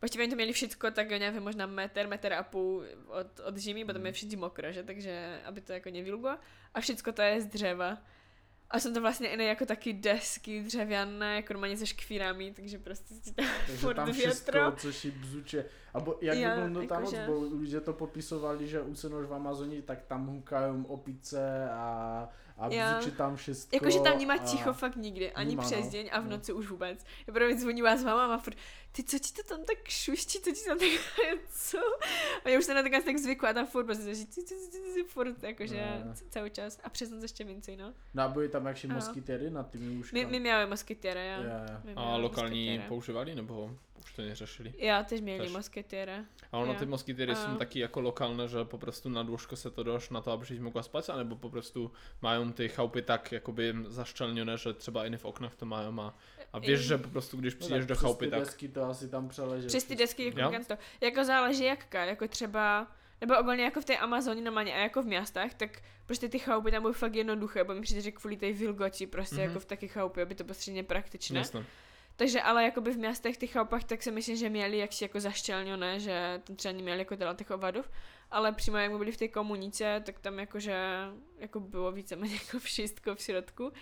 Vlastně 0.00 0.20
oni 0.20 0.30
to 0.30 0.36
měli 0.36 0.52
všetko, 0.52 0.90
tak 0.90 1.10
nevím, 1.10 1.42
možná 1.42 1.66
metr, 1.66 2.06
metr 2.08 2.32
a 2.32 2.42
půl 2.42 2.84
od, 3.06 3.40
od 3.44 3.56
zimy, 3.56 3.84
potom 3.84 4.06
je 4.06 4.12
všichni 4.12 4.36
mokro, 4.36 4.72
že? 4.72 4.82
Takže, 4.82 5.40
aby 5.44 5.60
to 5.60 5.72
jako 5.72 5.90
nevylgo. 5.90 6.28
A 6.74 6.80
všetko 6.80 7.12
to 7.12 7.22
je 7.22 7.40
z 7.40 7.46
dřeva. 7.46 7.98
A 8.70 8.78
jsou 8.80 8.92
to 8.94 9.00
vlastně 9.00 9.28
i 9.28 9.44
jako 9.44 9.66
taky 9.66 9.92
desky 9.92 10.62
dřevěné, 10.62 11.36
jako 11.36 11.52
normálně 11.52 11.76
se 11.76 11.86
škvírami, 11.86 12.52
takže 12.56 12.78
prostě 12.78 13.14
si 13.14 13.34
tam 13.34 13.46
Takže 13.66 13.76
furt 13.82 13.94
tam 13.94 14.12
větro. 14.12 14.30
všetko, 14.32 14.72
co 14.76 14.92
si 14.92 15.10
bzuče. 15.10 15.64
Abo 15.94 16.18
jak 16.20 16.38
Ja, 16.38 16.54
vygląda 16.54 16.86
tam 16.86 17.02
noc, 17.02 17.12
akože- 17.12 17.26
bo 17.26 17.34
to 17.80 17.92
popisovali, 17.92 18.68
že 18.68 18.80
usynoš 18.80 19.26
v 19.26 19.34
Amazonii, 19.34 19.82
tak 19.82 20.06
tam 20.06 20.26
hukajú 20.26 20.86
opice 20.86 21.70
a, 21.70 22.28
a 22.60 22.68
Ja. 22.68 22.98
bzuče 22.98 23.16
tam 23.16 23.36
všetko. 23.36 23.76
Jakože 23.76 24.00
tam 24.00 24.18
nemá 24.18 24.34
a... 24.34 24.38
ticho 24.44 24.72
fakt 24.72 24.96
nikdy, 24.96 25.32
ani 25.32 25.50
Nemá, 25.50 25.62
přes 25.62 25.84
no. 25.84 25.90
deň 25.90 26.08
a 26.12 26.20
v 26.20 26.24
No. 26.24 26.30
noci 26.30 26.52
už 26.52 26.68
vůbec. 26.70 27.04
Já 27.26 27.32
právě 27.32 27.58
zvonila 27.58 27.96
s 27.96 28.04
máma 28.04 28.34
a 28.34 28.38
furt, 28.38 28.56
ty 28.92 29.02
co 29.04 29.18
ti 29.18 29.32
to 29.32 29.42
tam 29.48 29.64
tak 29.64 29.88
šuští, 29.88 30.38
co 30.40 30.50
ti 30.50 30.64
tam 30.66 30.78
tak, 30.78 30.88
co? 31.50 31.78
A 32.44 32.48
já 32.48 32.58
už 32.58 32.64
se 32.64 32.74
na 32.74 32.82
to 32.82 32.88
tak 33.04 33.18
zvykla 33.18 33.50
a 33.50 33.52
tam 33.52 33.66
furt 33.66 33.84
prostě, 33.84 34.14
že 34.14 34.26
ty, 34.26 34.42
ty, 34.42 34.42
ty, 34.42 34.54
ty, 34.72 34.94
ty, 34.94 35.02
furt, 35.04 35.42
jakože 35.42 36.02
No. 36.04 36.14
c- 36.14 36.24
celý 36.30 36.50
čas. 36.50 36.80
A 36.84 36.88
přes 36.88 37.10
noc 37.10 37.22
ještě 37.22 37.44
więcej, 37.44 37.76
no. 37.76 37.92
No 38.14 38.22
a 38.22 38.28
byli 38.28 38.48
tam 38.48 38.66
jakší 38.66 38.86
Ano. 38.86 38.94
moskytéry 38.96 39.50
na 39.50 39.62
tými 39.62 39.86
My, 39.94 40.00
úškami? 40.00 40.24
my 40.26 40.40
měli. 40.40 40.68
Ja, 41.04 41.24
ja. 41.24 41.80
My 41.84 41.92
A 41.96 42.16
lokální 42.16 42.82
používali, 42.88 43.34
nebo 43.34 43.76
už 44.04 44.12
to 44.12 44.22
neřešili? 44.22 44.74
Já 44.78 45.02
tež 45.02 45.20
měli 45.20 45.38
Tež. 45.38 45.52
moskytěra. 45.52 46.24
A 46.52 46.58
ono 46.58 46.74
ty 46.74 46.86
moskytéry 46.86 47.32
A- 47.32 47.34
jsou 47.34 47.54
taky 47.56 47.78
jako 47.78 48.00
lokálne, 48.00 48.48
že 48.48 48.64
poprostu 48.64 49.08
na 49.08 49.24
dôžko 49.24 49.54
se 49.56 49.70
to 49.70 49.82
doš 49.82 50.10
na 50.10 50.20
to, 50.20 50.30
aby 50.32 50.46
si 50.46 50.60
mogla 50.60 50.82
spať, 50.82 51.08
anebo 51.08 51.36
poprostu 51.36 51.92
mají 52.22 52.52
ty 52.52 52.68
chaupy 52.68 53.02
tak 53.02 53.32
jakoby 53.32 53.74
zaščelněné, 53.86 54.56
že 54.58 54.72
třeba 54.72 55.06
i 55.06 55.16
v 55.16 55.24
oknech 55.24 55.54
to 55.54 55.66
mají 55.66 55.86
a, 56.00 56.14
a 56.52 56.58
víš, 56.58 56.80
že 56.80 56.98
poprostu 56.98 57.36
když 57.36 57.54
No 57.54 57.58
přijdeš 57.58 57.80
tak 57.80 57.88
do 57.88 57.94
přes 57.94 58.02
chaupy, 58.02 58.24
ty 58.24 58.30
tak 58.30 58.40
desky 58.40 58.68
to 58.68 58.84
asi 58.84 59.08
tam 59.08 59.28
přeleže. 59.28 59.66
Přes 59.66 59.84
ty 59.84 59.96
desky 59.96 60.32
jako, 60.36 60.64
to. 60.68 60.74
jako 61.00 61.24
záleží 61.24 61.64
jaká, 61.64 62.04
jako 62.04 62.28
třeba 62.28 62.86
nebo 63.20 63.38
ogólně 63.38 63.64
jako 63.64 63.80
v 63.80 63.84
té 63.84 63.96
Amazoně 63.98 64.42
normálně 64.42 64.74
a 64.74 64.78
jako 64.78 65.02
v 65.02 65.06
městech, 65.06 65.54
tak 65.54 65.82
prostě 66.06 66.28
ty 66.28 66.38
chaupy 66.38 66.70
tam 66.70 66.82
byly 66.82 66.94
fakt 66.94 67.14
jednoduché, 67.14 67.64
bo 67.64 67.74
mi 67.74 67.80
přijde, 67.80 68.00
že 68.00 68.12
kvůli 68.12 68.36
té 68.36 68.52
vilgoti 68.52 69.06
prostě 69.06 69.34
Mhm. 69.36 69.44
jako 69.44 69.60
v 69.60 69.64
taky 69.64 69.88
chaupě, 69.88 70.22
aby 70.22 70.34
to 70.34 70.44
bylo 70.44 70.54
středně 70.54 70.82
praktičné. 70.84 71.38
jasné. 71.38 71.64
Takže 72.20 72.42
ale 72.42 72.64
jakoby 72.64 72.92
v 72.92 72.96
městech, 72.96 73.36
těch 73.36 73.52
chaupách, 73.52 73.84
tak 73.84 74.02
si 74.02 74.10
myslím, 74.10 74.36
že 74.36 74.48
měli 74.48 74.78
jaksi 74.78 75.04
jako 75.04 75.20
zaštělněné, 75.20 76.00
že 76.00 76.40
tam 76.44 76.56
třeba 76.56 76.72
neměli 76.72 76.98
jako 76.98 77.16
teda 77.16 77.34
těch 77.34 77.50
ovadov, 77.50 77.90
ale 78.30 78.52
přímo 78.52 78.76
jak 78.76 78.96
byli 78.96 79.12
v 79.12 79.16
té 79.16 79.28
komunice, 79.28 80.02
tak 80.06 80.18
tam 80.18 80.38
jakože 80.38 80.76
jako 81.38 81.60
bylo 81.60 81.92
víceméně 81.92 82.34
jako 82.46 82.58
všechno 82.58 83.14
v 83.14 83.20
środku, 83.22 83.72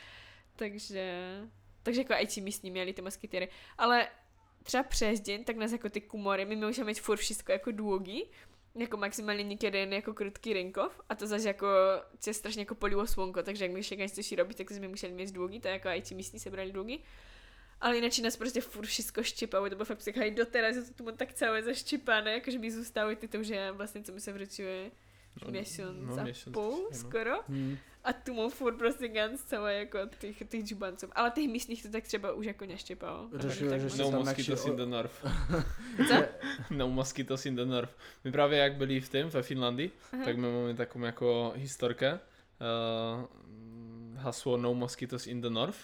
takže, 0.57 1.41
takže 1.83 2.01
jako 2.01 2.15
i 2.15 2.27
ti 2.27 2.41
místní 2.41 2.71
měli 2.71 2.93
ty 2.93 3.03
moskytěry, 3.03 3.49
ale 3.79 4.09
třeba 4.63 4.83
přes 4.83 5.21
den, 5.21 5.45
tak 5.45 5.57
nás 5.57 5.73
jako 5.73 5.89
ty 5.89 6.01
kumory, 6.01 6.45
my 6.45 6.57
můžeme 6.57 6.87
mít 6.87 7.01
furt 7.01 7.17
všechno 7.17 7.53
jako 7.53 7.73
długi, 7.73 8.27
jako 8.75 8.97
maximálně 8.97 9.43
někdy 9.43 9.79
jen 9.79 9.93
jako 9.93 10.15
krótký 10.15 10.53
rynkov 10.53 11.01
a 11.09 11.15
to 11.15 11.27
zase 11.27 11.49
jako 11.49 11.67
se 12.21 12.35
strašně 12.35 12.63
jako 12.63 12.75
polilo 12.75 13.07
slunko, 13.07 13.43
takže 13.43 13.65
jak 13.65 13.73
my 13.73 13.83
všechno 13.83 14.05
něco 14.05 14.37
robiť, 14.37 14.57
tak 14.57 14.71
jsme 14.71 14.89
museli 14.89 15.13
mít 15.13 15.33
długi, 15.33 15.61
to 15.61 15.69
jako 15.69 15.89
i 15.89 16.03
ti 16.03 16.15
místní 16.15 16.39
sebrali 16.39 16.73
długi. 16.73 17.03
Ale 17.81 17.97
jinak 17.97 18.19
nás 18.19 18.37
prostě 18.37 18.61
furt 18.61 18.87
všechno 18.87 19.23
štěpalo, 19.23 19.71
to 19.71 19.77
bylo 19.77 19.85
fakt 19.85 19.99
psycho, 19.99 20.21
i 20.21 20.31
doteraz 20.31 20.77
je 20.77 20.83
to 20.83 20.95
tu 20.95 21.05
mám 21.05 21.17
tak 21.17 21.33
celé 21.33 21.63
zaštěpané, 21.63 22.33
jakože 22.33 22.59
mi 22.59 22.71
zůstávají 22.71 23.17
ty, 23.17 23.29
to 23.29 23.39
už 23.39 23.49
je 23.49 23.73
vlastně, 23.73 24.03
co 24.03 24.13
mi 24.13 24.21
se 24.21 24.33
vrčuje 24.33 24.91
No, 25.45 25.51
měsíc 25.51 25.81
no, 25.93 26.19
a 26.19 26.23
měsíc, 26.23 26.49
půl 26.53 26.89
no. 26.91 26.99
skoro. 26.99 27.43
Hmm. 27.49 27.79
a 28.05 28.13
tu 28.13 28.35
mám 28.35 28.51
furt 28.51 28.77
prostě 28.77 29.09
ganz 29.09 29.43
celé 29.43 29.75
jako 29.75 29.99
těch, 30.19 30.43
těch 30.49 30.65
džubanců. 30.65 31.07
Ale 31.13 31.31
těch 31.31 31.49
místních 31.49 31.83
to 31.83 31.89
tak 31.89 32.05
třeba 32.05 32.33
už 32.33 32.47
jako 32.47 32.67
neštěpalo. 32.67 33.29
Řešili, 33.35 33.71
Tak 33.71 33.81
že 33.81 34.03
No 34.03 34.11
tam 34.11 34.21
mosquitoes 34.21 34.67
in 34.67 34.77
the 34.77 34.87
north. 34.87 35.27
Co? 36.09 36.15
No 36.71 36.89
mosquitoes 36.89 37.47
in 37.47 37.57
the 37.57 37.65
north. 37.65 37.91
My 38.25 38.33
právě 38.33 38.59
jak 38.59 38.75
byli 38.77 39.01
v 39.01 39.09
tém, 39.09 39.29
ve 39.29 39.43
Finlandii, 39.43 39.91
Aha. 40.13 40.25
tak 40.25 40.37
my 40.37 40.53
máme 40.53 40.75
takovou 40.75 41.05
jako 41.05 41.53
historkę. 41.57 42.13
Uh, 42.15 43.25
hasło 44.17 44.57
No 44.57 44.75
Mosquitoes 44.75 45.27
in 45.27 45.41
the 45.41 45.51
North. 45.51 45.79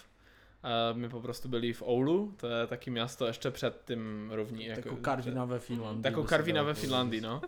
My 0.93 1.09
po 1.09 1.21
prostu 1.21 1.47
byli 1.49 1.73
v 1.73 1.81
Oulu, 1.81 2.33
to 2.37 2.47
je 2.47 2.67
taky 2.67 2.91
město 2.91 3.25
ještě 3.25 3.51
před 3.51 3.81
tím 3.85 4.31
rovní. 4.33 4.65
Jako 4.65 4.89
Jako, 4.89 5.01
Karvina 5.01 5.45
ve 5.45 5.59
Finlandii. 5.59 6.03
Se 6.03 6.27
Karvina 6.27 6.63
ve. 6.63 6.73
Finlandii, 6.73 7.21
no. 7.21 7.41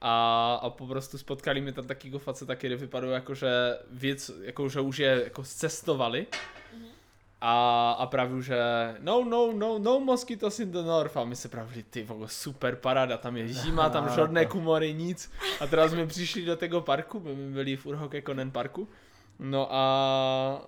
A, 0.00 0.54
a 0.62 0.70
po 0.70 0.86
prostu 0.86 1.18
spotkali 1.18 1.60
mi 1.60 1.72
tam 1.72 1.86
takýho 1.86 2.18
faceta, 2.18 2.54
který 2.54 2.74
vypadal 2.74 3.10
jako, 3.10 3.34
že 3.34 3.78
věc, 3.90 4.30
jako, 4.42 4.68
že 4.68 4.80
už 4.80 4.98
je 4.98 5.20
jako 5.24 5.42
cestovali. 5.42 6.26
A, 7.40 7.90
a 7.98 8.06
praví, 8.06 8.42
že 8.42 8.58
no, 9.00 9.24
no, 9.24 9.52
no, 9.52 9.78
no 9.78 10.00
mosquitoes 10.00 10.60
in 10.60 10.72
the 10.72 10.82
north. 10.82 11.16
A 11.16 11.24
my 11.24 11.36
se 11.36 11.48
pravili, 11.48 11.82
ty 11.82 12.02
vole, 12.02 12.28
super 12.28 12.76
paráda, 12.76 13.16
tam 13.18 13.36
je 13.36 13.48
zima, 13.48 13.90
tam 13.90 14.08
žádné 14.14 14.46
kumory, 14.46 14.94
nic. 14.94 15.32
A 15.60 15.66
teraz 15.66 15.90
jsme 15.92 16.06
přišli 16.06 16.44
do 16.44 16.56
tego 16.56 16.80
parku, 16.80 17.20
my 17.20 17.34
byli 17.34 17.76
v 17.76 17.86
Urhokekonen 17.86 18.50
parku. 18.50 18.88
No 19.38 19.68
a 19.70 20.66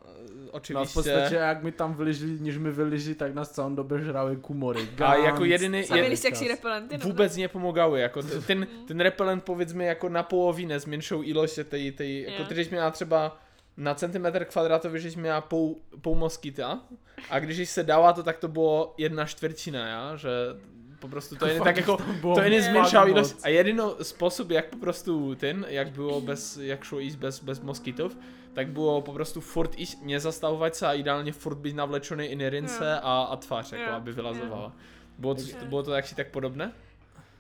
No 0.71 0.81
a 0.81 0.85
v 0.85 0.95
podstatě, 0.95 1.35
jak 1.35 1.63
my 1.63 1.73
tam 1.73 1.95
vyližili, 1.95 2.41
než 2.41 2.59
my 2.59 2.71
vyližili, 2.73 3.15
tak 3.15 3.35
nás 3.35 3.51
celou 3.51 3.75
době 3.75 4.01
žrali 4.01 4.37
kumory. 4.37 4.89
A 5.05 5.15
jako 5.15 5.39
Gans, 5.39 5.51
jediný- 5.51 5.79
A 5.91 5.97
čas. 6.17 6.25
jaksi 6.25 6.49
repelenty? 6.49 6.99
nebo 6.99 7.09
Vůbec 7.09 7.37
nepomogały, 7.37 8.01
jako 8.01 8.23
t- 8.23 8.41
ten, 8.47 8.67
ten 8.89 9.01
repelent 9.01 9.45
powiedzmy 9.45 9.85
jako 9.85 10.09
na 10.09 10.23
połowinę 10.23 10.81
zmniejszył 10.81 11.23
ilość 11.23 11.55
tej, 11.69 11.93
tej 11.93 12.23
jako 12.23 12.45
ty 12.45 12.55
miała 12.73 12.91
trzeba 12.91 13.47
na 13.77 13.95
centymetr 13.95 14.47
kwadratowy 14.47 14.99
żeś 15.01 15.17
miała 15.17 15.43
pół, 15.43 15.83
pół 16.03 16.15
moskita, 16.15 16.81
a 17.31 17.41
když 17.41 17.69
se 17.69 17.85
dała 17.85 18.13
to 18.13 18.23
tak 18.23 18.39
to 18.39 18.49
było 18.49 18.95
jedna 18.99 19.27
čtvrtina, 19.27 19.89
ja, 19.89 20.17
że 20.17 20.57
po 21.01 21.09
prostu 21.09 21.37
to 21.37 21.47
je 21.47 21.61
tak 21.61 21.77
jako 21.77 21.99
bylo 22.21 22.35
to 22.35 22.43
je 22.43 22.49
ilość. 23.09 23.35
A 23.43 23.49
jedyno 23.49 24.05
sposób 24.05 24.51
jak 24.51 24.71
po 24.71 24.77
prostu 24.77 25.35
ten, 25.35 25.67
jak 25.71 25.91
było 25.93 26.21
bez, 26.21 26.57
jak 26.57 26.85
šlo 26.85 27.01
ísť 27.01 27.17
bez, 27.17 27.41
bez 27.41 27.63
moskitów, 27.63 28.17
tak 28.57 28.69
było 28.69 29.03
po 29.03 29.13
prostu 29.13 29.41
furt 29.41 29.79
ísť, 29.79 29.99
nezastavovat 30.03 30.77
se 30.77 30.87
a 30.87 30.93
ideálně 30.95 31.33
furt 31.33 31.55
být 31.59 31.77
navlečený 31.77 32.27
i 32.27 32.37
na 32.37 32.49
rince 32.49 32.85
Jo. 32.85 33.01
a, 33.03 33.23
a 33.23 33.37
tvář, 33.37 33.73
jako 33.73 33.85
Jo. 33.91 33.97
aby 33.97 34.13
vylazovala. 34.13 34.73
Bylo 35.19 35.35
to, 35.35 35.43
bylo 35.65 35.83
to 35.83 35.93
jaksi 35.93 36.15
tak 36.15 36.31
podobné? 36.31 36.73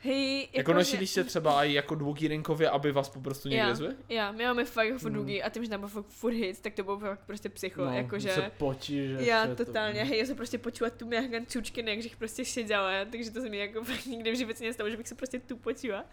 Hej, 0.01 0.49
Jako 0.53 0.71
že- 0.71 0.75
nosili 0.75 1.07
jste 1.07 1.25
třeba 1.25 1.65
i 1.65 1.73
jako 1.73 1.95
dvoukýrinkově, 1.95 2.71
aby 2.71 2.93
vás 2.93 3.09
po 3.09 3.21
prostu 3.21 3.49
někde 3.49 3.69
Já, 3.69 3.75
zve? 3.75 3.95
já, 4.09 4.33
my 4.33 4.45
máme 4.45 4.65
fakt 4.65 4.89
Hmm. 5.03 5.13
dluhý 5.13 5.43
a 5.43 5.49
tím, 5.51 5.65
že 5.65 5.71
tam 5.71 5.81
byl 5.81 5.89
fakt 5.89 6.07
furt 6.07 6.33
hit, 6.33 6.61
tak 6.61 6.75
to 6.75 6.85
bylo 6.85 6.99
fakt 6.99 7.21
prostě 7.27 7.49
psycho, 7.49 7.85
No, 7.85 7.93
jakože... 7.97 8.29
se 8.31 8.51
potí, 8.59 9.09
že 9.09 9.17
Já 9.21 9.55
totálně, 9.55 10.05
hej, 10.05 10.19
já 10.19 10.27
jsem 10.27 10.37
prostě 10.37 10.59
počula 10.59 10.91
tu 10.91 11.07
nějaká 11.09 11.45
čučky, 11.49 11.85
jak 11.91 12.03
že 12.03 12.09
prostě 12.19 12.45
seděla, 12.45 12.91
takže 13.13 13.31
to 13.31 13.41
se 13.41 13.49
mi 13.49 13.59
jako 13.59 13.85
fakt 13.85 14.07
nikdy 14.07 14.33
v 14.33 14.37
životě 14.37 14.65
nestalo, 14.65 14.91
že 14.91 14.97
bych 14.97 15.09
se 15.09 15.15
prostě 15.15 15.39
tu 15.39 15.57
počula. 15.57 16.05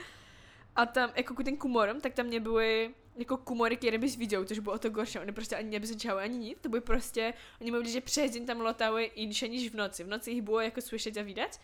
A 0.76 0.86
tam, 0.86 1.10
jako 1.16 1.44
ten 1.44 1.58
kumorom, 1.58 2.02
tak 2.02 2.14
tam 2.14 2.30
nebyly 2.30 2.90
jako 3.16 3.38
kumory, 3.38 3.78
které 3.78 3.98
bys 3.98 4.16
viděl, 4.16 4.46
což 4.46 4.60
bylo 4.60 4.76
o 4.76 4.80
to 4.80 4.90
gorší. 4.90 5.20
Oni 5.20 5.32
prostě 5.32 5.56
ani 5.56 5.70
nebezečali 5.70 6.24
ani 6.24 6.38
nic, 6.38 6.58
to 6.62 6.70
byly 6.70 6.82
prostě, 6.82 7.34
oni 7.62 7.72
mluvili, 7.72 7.92
že 7.92 8.02
přes 8.02 8.32
den 8.32 8.46
tam 8.46 8.62
lotały 8.62 9.04
inše 9.04 9.48
než 9.48 9.70
v 9.70 9.76
noci. 9.76 10.04
V 10.04 10.08
noci 10.08 10.32
jich 10.32 10.42
bylo 10.42 10.60
jako 10.60 10.82
slyšet 10.82 11.18
a 11.18 11.22
vidět, 11.24 11.60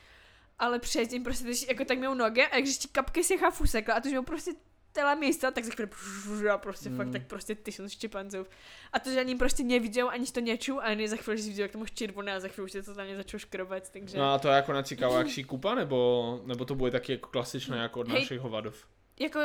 ale 0.60 0.80
přes 0.80 1.08
den 1.08 1.24
prostě 1.24 1.44
když 1.46 1.68
jako 1.68 1.86
tak 1.86 1.98
měl 1.98 2.16
nogy 2.16 2.42
a 2.52 2.60
když 2.60 2.78
ti 2.78 2.88
kapky 2.88 3.24
si 3.24 3.38
chafu 3.38 3.68
sekla 3.68 3.96
a 3.96 4.00
to, 4.02 4.10
měl 4.10 4.24
prostě 4.24 4.52
celá 4.94 5.16
místa, 5.16 5.52
tak 5.52 5.64
za 5.66 5.72
chvíli 5.76 6.50
a 6.50 6.58
prostě 6.58 6.90
Mm. 6.90 6.98
fakt 6.98 7.12
tak 7.12 7.28
prostě 7.28 7.56
tisíc 7.56 7.92
štěpanců. 7.92 8.46
A 8.94 9.00
to, 9.00 9.12
že 9.12 9.20
ani 9.20 9.36
prostě 9.36 9.64
neviděl, 9.64 10.10
ani 10.10 10.26
to 10.26 10.42
nečul, 10.42 10.80
a 10.80 10.84
ani 10.84 11.08
za 11.10 11.16
chvíli 11.16 11.38
si 11.42 11.50
viděl, 11.50 11.64
jak 11.64 11.72
to 11.72 11.78
mohl 11.78 11.90
červené 11.94 12.36
a 12.36 12.40
za 12.40 12.48
chvíli 12.48 12.66
už 12.66 12.72
se 12.72 12.84
to 12.84 12.94
tam 12.96 13.08
začalo 13.16 13.40
škrobat, 13.40 13.90
takže... 13.90 14.18
No 14.18 14.34
a 14.34 14.40
to 14.40 14.48
jako 14.48 14.74
na 14.74 14.84
cikavakší 14.84 15.44
kupa, 15.44 15.76
nebo, 15.76 16.42
nebo 16.46 16.66
to 16.66 16.76
bude 16.76 16.92
taky 16.92 17.12
jako 17.12 17.30
klasičné 17.30 17.78
jako 17.78 18.00
od 18.00 18.08
Hej. 18.08 18.20
našich 18.20 18.40
hovadov? 18.40 18.76
jako, 19.20 19.40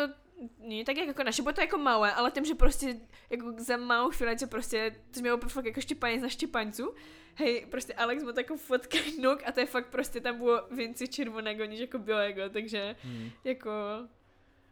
nie 0.59 0.85
tak 0.85 0.97
jako 0.97 1.23
naše, 1.23 1.43
bylo 1.43 1.53
to 1.53 1.61
jako 1.61 1.79
malé, 1.79 2.13
ale 2.13 2.31
tím, 2.31 2.45
že 2.45 2.55
prostě 2.55 2.97
jako 3.31 3.55
za 3.59 3.77
malou 3.77 4.11
chvíli, 4.11 4.37
co 4.39 4.47
prostě, 4.47 4.97
to 5.11 5.21
mělo 5.21 5.39
fakt 5.39 5.65
jako 5.65 5.81
štěpanec 5.81 6.23
na 6.23 6.29
štěpanců, 6.29 6.95
hej, 7.35 7.67
prostě 7.71 7.95
Alex 7.95 8.23
má 8.23 8.33
takovou 8.33 8.59
fotku 8.59 8.97
nok 9.23 9.43
a 9.47 9.53
to 9.53 9.61
je 9.61 9.67
fakt 9.67 9.87
prostě 9.87 10.21
tam 10.21 10.39
bylo 10.39 10.63
více 10.71 11.07
červeného 11.07 11.67
než 11.67 11.81
jako 11.81 11.99
bílého, 11.99 12.49
takže 12.49 12.97
Hmm. 13.03 13.31
jako... 13.45 13.71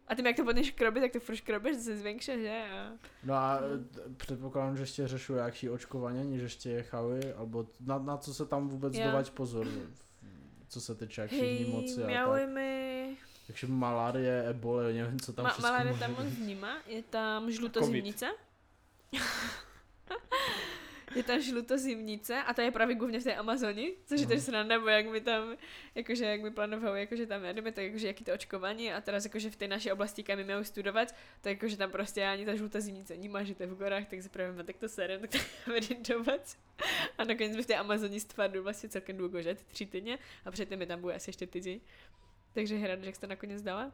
A 0.08 0.14
tím, 0.14 0.26
jak 0.26 0.36
to 0.36 0.44
potom 0.44 0.62
škrobí, 0.62 1.00
tak 1.00 1.12
to 1.12 1.20
furt 1.20 1.36
škrobíš, 1.36 1.76
to 1.76 1.82
se 1.82 1.96
zvěnkše, 1.96 2.38
že? 2.38 2.62
A... 2.72 2.92
No 3.24 3.34
a 3.34 3.60
e, 4.06 4.14
předpokládám, 4.16 4.76
že 4.76 4.82
ještě 4.82 5.08
řešují 5.08 5.38
jaký 5.38 5.70
očkování, 5.70 6.32
než 6.32 6.42
ještě 6.42 6.70
jechali, 6.70 7.32
alebo 7.32 7.66
na, 7.80 7.98
na 7.98 8.16
co 8.16 8.34
se 8.34 8.46
tam 8.46 8.68
vůbec 8.68 8.94
Jo. 8.94 9.04
dávat 9.04 9.30
pozor, 9.30 9.66
co 10.68 10.80
se 10.80 10.94
týče 10.94 11.20
jaký 11.20 11.40
Hej, 11.40 11.64
nemoci 11.64 12.04
a 12.04 12.06
tak. 12.06 12.10
Takže 13.46 13.66
malárie, 13.66 14.44
ebole, 14.48 14.92
nevím, 14.92 15.20
co 15.20 15.32
tam 15.32 15.44
Ma- 15.46 15.50
všechno 15.50 15.68
malárie 15.70 15.94
tam 15.98 16.10
moc 16.10 16.20
být. 16.24 16.38
vníma, 16.38 16.78
je 16.86 17.02
tam 17.02 17.50
žlutozimnice. 17.52 18.26
je 21.16 21.22
tam 21.22 21.40
žlutozimnice 21.40 22.42
a 22.42 22.54
ta 22.54 22.62
je 22.62 22.70
právě 22.70 22.94
głównie 22.96 23.20
v 23.20 23.24
té 23.24 23.34
Amazonii, 23.36 23.96
což 24.06 24.20
je 24.20 24.26
Mhm. 24.26 24.34
też 24.36 24.44
sranda, 24.44 24.80
bo 24.80 24.88
jak 24.88 25.06
my 25.06 25.20
tam, 25.20 25.56
jakože 25.94 26.24
jak 26.24 26.40
my 26.42 26.50
plánovali, 26.50 27.00
jakože 27.00 27.26
tam 27.26 27.44
jedeme, 27.44 27.72
tak 27.72 27.84
jakože 27.84 28.06
jaký 28.06 28.24
to 28.24 28.32
očkování 28.34 28.92
a 28.92 29.00
teraz 29.00 29.24
jakože 29.24 29.50
v 29.50 29.56
té 29.56 29.68
naší 29.68 29.92
oblasti, 29.92 30.22
kam 30.22 30.36
my 30.38 30.44
měli 30.44 30.64
studovat, 30.64 31.08
tak 31.40 31.50
jakože 31.52 31.76
tam 31.76 31.90
prostě 31.90 32.24
ani 32.26 32.46
ta 32.46 32.54
žlutá 32.56 32.80
zimnice 32.80 33.16
nemá, 33.16 33.42
že 33.44 33.54
to 33.54 33.62
je 33.62 33.66
v 33.66 33.74
gorách, 33.76 34.04
tak 34.08 34.18
pravíme, 34.30 34.64
tak 34.64 34.76
to 34.76 34.88
serem, 34.88 35.20
tak 35.20 35.30
to. 35.30 35.38
A 37.18 37.24
nakonec 37.24 37.56
by 37.56 37.62
v 37.62 37.66
té 37.66 37.76
Amazonii 37.76 38.20
stvárnu 38.20 38.62
vlastně 38.62 38.88
celkem 38.88 39.16
dlouho, 39.16 39.42
že 39.42 39.54
ty 39.54 39.64
tři 39.68 39.86
týdny 39.86 40.18
a 40.44 40.50
předtím 40.50 40.78
mi 40.78 40.86
tam 40.86 41.00
bude 41.00 41.14
asi 41.14 41.28
ještě 41.30 41.46
týdny. 41.46 41.80
Takže 42.52 42.76
hrad, 42.76 43.04
že 43.04 43.12
to 43.20 43.26
nakonec 43.26 43.62
dala. 43.62 43.92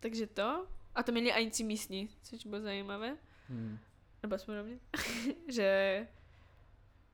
Takže 0.00 0.26
to. 0.26 0.66
A 0.94 1.02
to 1.02 1.12
měli 1.12 1.32
ani 1.32 1.50
místní, 1.64 2.08
což 2.22 2.46
bylo 2.46 2.62
zajímavé. 2.62 3.16
Hmm. 3.48 3.78
Nebo 4.22 4.34
aspoň 4.34 4.54
na 4.54 4.62
mě. 4.62 4.78
že 5.48 6.06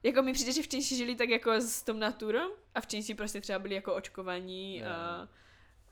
jako 0.03 0.23
mi 0.23 0.33
přijde, 0.33 0.53
že 0.53 0.63
v 0.63 0.69
Čínši 0.69 0.97
žili 0.97 1.17
tak 1.17 1.29
jako 1.29 1.53
s 1.53 1.83
tom 1.83 1.99
naturou 1.99 2.57
a 2.75 2.81
v 2.81 2.87
Čínši 2.87 3.15
prostě 3.15 3.41
třeba 3.41 3.59
byli 3.59 3.75
jako 3.75 3.95
očkovaní 3.95 4.79
Jo. 4.79 4.87
a, 4.89 5.29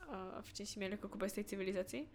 a 0.09 0.41
v 0.41 0.53
Čínši 0.53 0.79
měli 0.79 0.91
jako 0.93 1.09
kupa 1.09 1.27
z 1.27 1.33
té 1.33 1.43
civilizaci. 1.43 2.07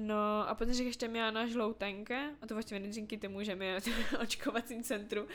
No 0.00 0.48
a 0.48 0.54
potom, 0.54 0.74
že 0.74 0.82
ještě 0.84 1.08
měla 1.08 1.30
na 1.30 1.46
žloutenke, 1.46 2.30
a 2.42 2.46
to 2.46 2.54
vlastně 2.54 2.80
díky 2.80 3.18
tomu, 3.18 3.42
že 3.42 3.54
mě 3.54 3.80
v 3.80 4.12
očkovacím 4.22 4.82
centru 4.82 5.26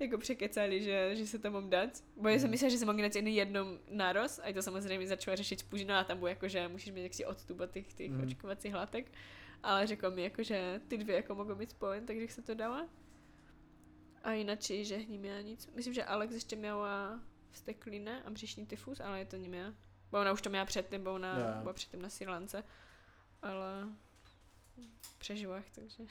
jako 0.00 0.18
překecali, 0.18 0.82
že, 0.82 1.16
že 1.16 1.26
se 1.26 1.38
to 1.38 1.50
mám 1.50 1.70
dát. 1.70 1.90
Bo 2.16 2.28
já 2.28 2.34
jsem 2.34 2.42
Mhm. 2.42 2.50
myslela, 2.50 2.70
že 2.70 2.78
se 2.78 2.86
mám 2.86 2.96
dát 2.96 3.16
jen 3.16 3.26
jednom 3.26 3.78
nároz 3.90 4.40
a 4.44 4.52
to 4.52 4.62
samozřejmě 4.62 5.06
začala 5.06 5.36
řešit 5.36 5.62
Pužina 5.68 6.00
a 6.00 6.04
tam 6.04 6.18
bylo 6.18 6.28
jako, 6.28 6.48
že 6.48 6.68
musíš 6.68 6.92
mít 6.92 7.02
jaksi 7.02 7.24
odstup 7.24 7.60
od 7.60 7.70
těch, 7.70 7.94
těch 7.94 8.10
Mhm. 8.10 8.22
očkovacích 8.26 8.74
látek. 8.74 9.12
Ale 9.62 9.86
řekl 9.86 10.10
mi 10.10 10.22
jako, 10.22 10.42
že 10.42 10.80
ty 10.88 10.98
dvě 10.98 11.16
jako 11.16 11.34
mogou 11.34 11.54
být 11.54 11.70
spojen, 11.70 12.06
takže 12.06 12.28
se 12.28 12.42
to 12.42 12.54
dala. 12.54 12.88
A 14.22 14.32
jinak, 14.32 14.62
že 14.62 14.98
neměla 15.08 15.40
nic. 15.40 15.66
Myslím, 15.74 15.94
že 15.94 16.04
Alex 16.04 16.34
ještě 16.34 16.56
měla 16.56 17.20
vstekline 17.50 18.22
a 18.22 18.30
břišní 18.30 18.66
tyfus, 18.66 19.00
ale 19.00 19.18
je 19.18 19.24
to 19.26 19.36
neměla. 19.38 19.74
Bo 20.10 20.20
ona 20.20 20.32
už 20.32 20.42
to 20.42 20.50
měla 20.50 20.64
předtím, 20.64 21.04
bo 21.04 21.14
ona 21.14 21.38
Jo. 21.38 21.62
byla 21.62 21.72
předtím 21.72 22.02
na 22.02 22.08
Sri 22.08 22.26
Lance. 22.26 22.64
Ale 23.42 23.88
přežila, 25.18 25.62
takže 25.74 26.04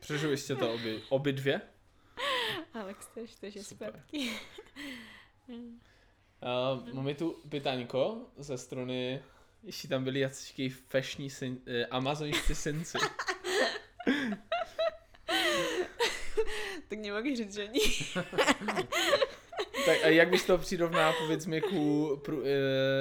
Přežili 0.00 0.36
jste 0.36 0.56
to 0.56 0.74
obě, 0.74 1.00
obě 1.08 1.32
dvě? 1.32 1.60
Alex 2.74 3.06
tež, 3.06 3.34
takže 3.40 3.64
zpátky. 3.64 4.30
Uh, 6.44 6.92
máme 6.94 7.14
tu 7.14 7.42
pytaňko 7.48 8.26
ze 8.36 8.58
strany, 8.58 9.22
ještě 9.62 9.88
tam 9.88 10.04
byli 10.04 10.20
jací 10.20 10.70
fešní 10.70 11.30
syn, 11.30 11.60
eh, 11.66 11.86
amazoničtí 11.86 12.54
synci. 12.54 12.98
tak 16.88 16.98
nemůžu 16.98 17.36
říct, 17.36 17.54
že 17.54 17.66
ní. 17.66 17.80
tak 19.86 19.96
a 20.04 20.08
jak 20.08 20.28
bys 20.28 20.44
to 20.44 20.58
přirovná, 20.58 21.12
pověď 21.12 21.46
mi, 21.46 21.60
ku, 21.60 22.20
pru, 22.24 22.36
uh, 22.40 22.44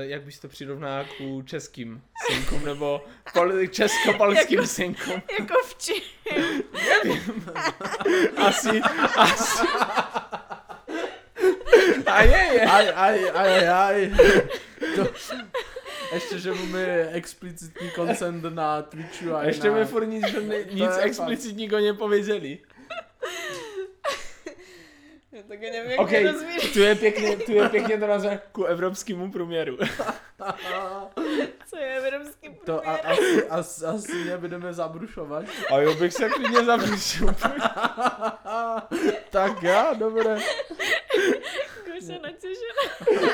jak 0.01 0.22
bys 0.23 0.39
to 0.39 0.47
přirovná 0.47 1.05
ku 1.18 1.41
českým 1.45 2.01
synkům, 2.27 2.65
nebo 2.65 3.01
pol, 3.34 3.68
česko-polským 3.68 4.55
Jako- 4.60 4.68
synkům? 4.68 5.22
jako 5.39 5.53
v 5.65 5.76
či. 5.77 6.01
Asi, 8.38 8.81
asi. 9.15 9.68
A 12.05 12.22
je, 12.23 12.49
je. 12.53 12.61
Aj, 12.61 12.89
aj, 12.95 13.31
aj, 13.34 13.69
aj. 13.69 14.11
To, 14.95 15.07
ještě, 16.14 16.39
že 16.39 16.51
máme 16.53 17.10
explicitní 17.11 17.89
koncent 17.89 18.43
na 18.43 18.81
Twitchu 18.81 19.35
a 19.35 19.43
Ještě 19.43 19.68
na... 19.69 19.77
mi 19.77 19.85
furt 19.85 20.05
nic, 20.05 20.27
že 20.27 20.41
ne, 20.41 20.55
nic 20.72 20.91
explicitního 21.01 21.80
nepověděli. 21.80 22.57
Já 25.34 25.43
tak 25.47 25.61
nevím, 25.61 25.91
jak 25.91 25.99
OK, 25.99 26.07
okay. 26.07 26.34
tu 26.73 26.80
je 26.80 26.95
pěkně, 26.95 27.38
tu 27.38 27.51
je 27.51 27.69
pěkně 27.69 27.97
to 27.97 28.07
nazvat 28.07 28.39
ku 28.51 28.64
evropskému 28.64 29.31
průměru. 29.31 29.77
Co 31.69 31.77
je 31.77 32.10
romský 32.10 32.49
To 32.65 32.88
a, 32.88 32.91
asi, 32.95 33.47
asi, 33.49 33.85
asi 33.85 34.26
nebudeme 34.26 34.73
zabrušovat. 34.73 35.45
A 35.72 35.77
jo, 35.77 35.93
bych 35.95 36.14
se 36.14 36.30
klidně 36.30 36.65
zavřel. 36.65 37.27
tak 39.30 39.64
já, 39.64 39.93
dobré. 39.93 40.38
Goša 41.85 42.19
natěšená. 42.22 43.34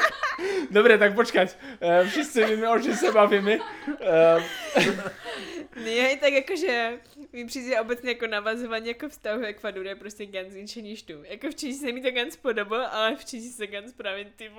Dobre, 0.72 0.98
tak 0.98 1.16
počkať. 1.16 1.56
Uh, 1.80 2.08
všichni 2.08 2.46
víme, 2.46 2.70
o 2.70 2.80
čem 2.80 2.96
se 2.96 3.12
bavíme. 3.12 3.58
Uh, 3.90 4.44
Nie, 5.76 6.18
tak 6.18 6.34
jakože 6.34 7.00
mi 7.34 7.46
přijde 7.46 7.82
obecně 7.82 8.10
jako 8.10 8.28
navazování 8.28 8.88
jako 8.88 9.10
vztahu 9.10 9.44
Ekvadoru 9.44 9.88
je 9.88 9.96
prostě 9.96 10.26
ganz 10.26 10.54
inčený 10.56 10.96
štu. 10.96 11.24
Jako 11.24 11.48
v 11.52 11.56
Číži 11.56 11.74
se 11.80 11.92
mi 11.92 12.02
to 12.02 12.12
ganz 12.12 12.36
podobalo, 12.36 12.94
ale 12.94 13.16
v 13.16 13.26
Číži 13.26 13.50
se 13.50 13.68
ganz 13.68 13.94
právě 13.94 14.26
ty 14.36 14.52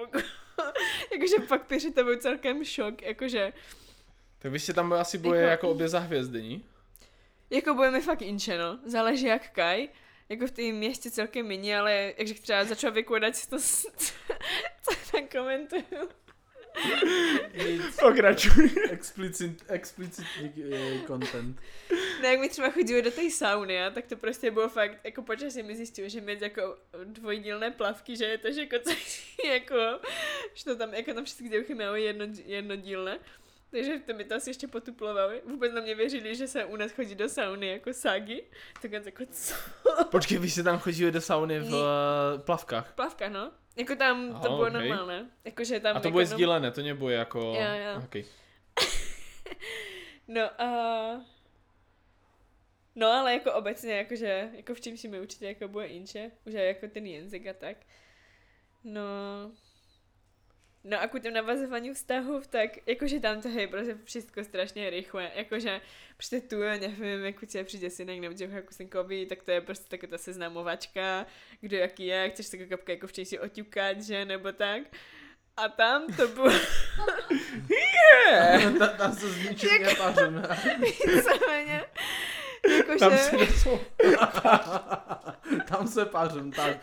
jakože 1.13 1.37
pak 1.49 1.67
píše 1.67 1.91
to 1.91 2.05
byl 2.05 2.17
celkem 2.17 2.65
šok, 2.65 3.03
jakože 3.03 3.53
tak 4.41 4.53
vy 4.53 4.59
ste 4.59 4.73
tam 4.73 4.93
asi 4.93 5.19
boje 5.21 5.41
Jako- 5.41 5.51
jako 5.51 5.71
obě 5.71 5.89
za 5.89 5.99
hvězdy, 5.99 6.61
jako 7.51 7.75
budeme 7.75 8.01
fakt 8.01 8.23
inče, 8.23 8.59
no. 8.59 8.79
Záleží 8.85 9.27
jak 9.27 9.51
kaj. 9.51 9.89
Jako 10.29 10.47
v 10.47 10.51
tým 10.51 10.77
městě 10.77 11.11
celkem 11.11 11.47
méně, 11.47 11.79
ale 11.79 12.15
jakže 12.19 12.35
třeba 12.35 12.65
za 12.65 12.75
člověku 12.75 13.19
dať 13.19 13.47
to, 13.47 13.59
co 14.83 14.93
tam 15.13 15.29
komentuju. 15.33 16.09
Pokračuj. 18.01 18.71
Explicit, 18.91 19.65
explicitní 19.69 20.53
eh, 20.73 21.07
content. 21.07 21.61
No 22.23 22.29
jak 22.29 22.41
my 22.41 22.49
třeba 22.49 22.71
chodili 22.71 23.03
do 23.03 23.11
té 23.11 23.31
sauny, 23.31 23.85
a 23.85 23.91
tak 23.91 24.07
to 24.07 24.17
prostě 24.17 24.51
bylo 24.51 24.69
fakt, 24.69 24.99
jako 25.05 25.23
počasí 25.23 25.63
mi 25.63 25.77
zjistil, 25.77 26.09
že 26.09 26.21
mít 26.21 26.43
jako 26.43 26.77
dvojdílné 27.05 27.71
plavky, 27.71 28.17
že 28.17 28.25
je 28.25 28.39
to, 28.39 28.53
že 28.53 28.61
jako 28.61 28.77
celý, 28.79 28.97
jako, 29.53 29.77
že 30.55 30.65
to 30.65 30.77
tam, 30.77 30.95
jako 30.95 31.15
tam 31.15 31.25
všechny 31.25 31.49
děvky 31.49 31.75
měly 31.75 32.03
jedno, 32.03 32.27
jednodílné. 32.45 33.19
Takže 33.71 33.99
to 34.07 34.15
mi 34.15 34.25
to 34.25 34.35
asi 34.35 34.51
ještě 34.51 34.67
potuplovali. 34.69 35.43
Vůbec 35.47 35.73
na 35.73 35.81
mě 35.81 35.95
věřili, 35.95 36.37
že 36.37 36.49
se 36.49 36.65
u 36.65 36.77
nás 36.77 36.93
chodí 36.93 37.15
do 37.15 37.29
sauny 37.29 37.69
jako 37.69 37.93
sagi. 37.93 38.45
Tak 38.83 38.93
jako 38.93 39.25
co? 39.31 39.55
Počkej, 40.11 40.39
vy 40.39 40.51
ste 40.51 40.67
tam 40.67 40.79
chodili 40.83 41.15
do 41.15 41.21
sauny 41.21 41.63
v 41.63 41.71
uh, 41.71 42.43
plavkách. 42.43 42.99
Plavka, 42.99 43.29
no. 43.29 43.53
Jako 43.81 43.97
tam 43.97 44.31
Aha, 44.31 44.41
to 44.41 44.49
bylo 44.49 44.67
okej. 44.69 44.73
normálné. 44.73 45.31
Jakože 45.45 45.81
tam 45.81 45.97
A 45.97 46.01
to 46.01 46.09
jako 46.09 46.13
bude 46.13 46.25
no- 46.25 46.31
sdílené, 46.31 46.71
to 46.71 46.83
nebude 46.83 47.15
jako... 47.15 47.39
Jo, 47.39 47.71
jo. 47.85 48.03
Okay. 48.05 48.25
No 50.29 50.63
a... 50.63 50.71
No 52.95 53.07
ale 53.07 53.33
jako 53.33 53.53
obecně, 53.53 53.93
jakože, 53.97 54.51
jako 54.53 54.75
v 54.75 54.81
čím 54.81 54.97
si 54.97 55.09
mi 55.09 55.21
určitě 55.21 55.47
jako 55.47 55.69
bude 55.69 55.87
inče, 55.87 56.31
už 56.47 56.53
je 56.53 56.65
jako 56.65 56.89
ten 56.89 57.07
jazyk 57.07 57.47
a 57.47 57.53
tak. 57.53 57.77
No... 58.85 59.03
No 60.85 61.03
a 61.03 61.07
ku 61.07 61.19
těm 61.19 61.35
navazování 61.35 61.95
vztahů, 61.95 62.43
tak 62.51 62.71
jakože 62.87 63.21
tam 63.21 63.43
to 63.43 63.49
je 63.49 63.69
prostě 63.69 63.97
všechno 64.05 64.45
strašně 64.45 64.91
rychle, 64.91 65.31
jakože 65.35 65.81
prostě 66.17 66.41
tu, 66.41 66.61
já 66.61 66.77
nevím, 66.77 67.25
jako 67.25 67.47
tě 67.47 67.65
přijde 67.65 67.91
synek 67.91 68.21
nebo 68.21 68.35
děvka 68.35 68.57
jako 68.57 68.75
synkovi, 68.75 69.27
tak 69.27 69.43
to 69.43 69.51
je 69.51 69.61
prostě 69.61 69.89
taková 69.89 70.11
ta 70.11 70.19
seznamovačka, 70.19 71.27
kdo 71.61 71.77
jaký 71.77 72.07
je, 72.07 72.31
chceš 72.31 72.47
se 72.47 72.57
jako 72.57 72.71
kapka 72.71 72.93
jako 72.93 73.07
včas 73.07 73.29
si 73.29 73.39
oťukat, 73.39 74.01
že, 74.01 74.25
nebo 74.25 74.53
tak. 74.53 74.83
A 75.57 75.69
tam 75.69 76.07
to 76.17 76.29
bylo 76.29 76.51
Ta, 78.79 78.87
tam 78.87 79.13
se 79.13 79.31
s 79.31 79.49
ničím 79.49 79.83
nepaříme. 79.83 80.43
víceméně, 80.81 81.85
jakože... 82.77 82.99
Tam 82.99 83.19
se 83.19 83.37
tam 85.69 85.89
se 85.89 86.07
pařím, 86.07 86.53
tak. 86.53 86.77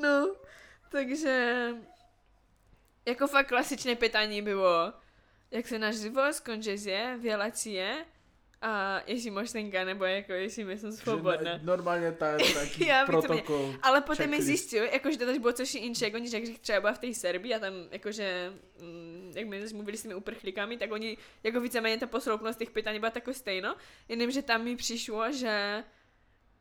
No, 0.00 0.34
takže 0.90 1.68
jako 3.06 3.26
fakt 3.26 3.48
klasičné 3.48 3.94
pytání 3.94 4.42
bylo, 4.42 4.92
jak 5.50 5.66
se 5.66 5.78
náš 5.78 5.96
život 5.96 6.32
skončí 6.32 6.84
je, 6.84 7.18
věla 7.20 7.50
ci 7.50 7.70
je 7.70 8.04
a 8.62 9.00
jestli 9.06 9.30
moštenka, 9.30 9.84
nebo 9.84 10.04
jako 10.04 10.32
jestli 10.32 10.64
my 10.64 10.78
jsem 10.78 10.92
svobodná. 10.92 11.58
Že 11.58 11.64
Normálně 11.64 12.06
je 12.06 12.12
taký 12.54 12.86
Já 12.86 13.06
protokol. 13.06 13.74
Ale 13.82 14.00
potom 14.00 14.30
mi 14.30 14.42
zjistil, 14.42 14.84
jakože 14.84 15.18
to 15.18 15.38
bylo 15.38 15.52
coś 15.52 15.74
inšek, 15.74 16.14
oni 16.14 16.28
řekli, 16.28 16.52
že 16.52 16.58
třeba 16.58 16.80
byla 16.80 16.92
v 16.92 16.98
té 16.98 17.14
Serbii 17.14 17.54
a 17.54 17.58
tam 17.58 17.72
jakože, 17.90 18.52
mm, 18.80 19.32
jak 19.36 19.46
my 19.46 19.64
mluvili 19.72 19.96
s 19.96 20.02
těmi 20.02 20.14
uprchlíkami, 20.14 20.76
tak 20.76 20.92
oni, 20.92 21.16
jako 21.42 21.60
víceméně 21.60 21.98
ta 21.98 22.06
posloupnost 22.06 22.58
těch 22.58 22.70
pytání 22.70 22.98
byla 22.98 23.10
tako 23.10 23.34
stejno, 23.34 23.76
jenom 24.08 24.30
že 24.30 24.42
tam 24.42 24.64
mi 24.64 24.76
přišlo, 24.76 25.32
že 25.32 25.84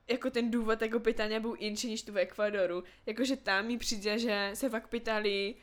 jako 0.08 0.30
ten 0.30 0.52
důvod 0.52 0.82
jako 0.82 1.00
pytania 1.00 1.40
byl 1.40 1.56
inší 1.60 1.92
než 1.92 2.04
tu 2.04 2.12
v 2.12 2.18
Ekvadoru. 2.18 2.84
Jakože 3.06 3.36
tam 3.36 3.66
mi 3.66 3.78
přijde, 3.78 4.20
že 4.20 4.50
se 4.54 4.70
fakt 4.70 4.88
pytali 4.88 5.56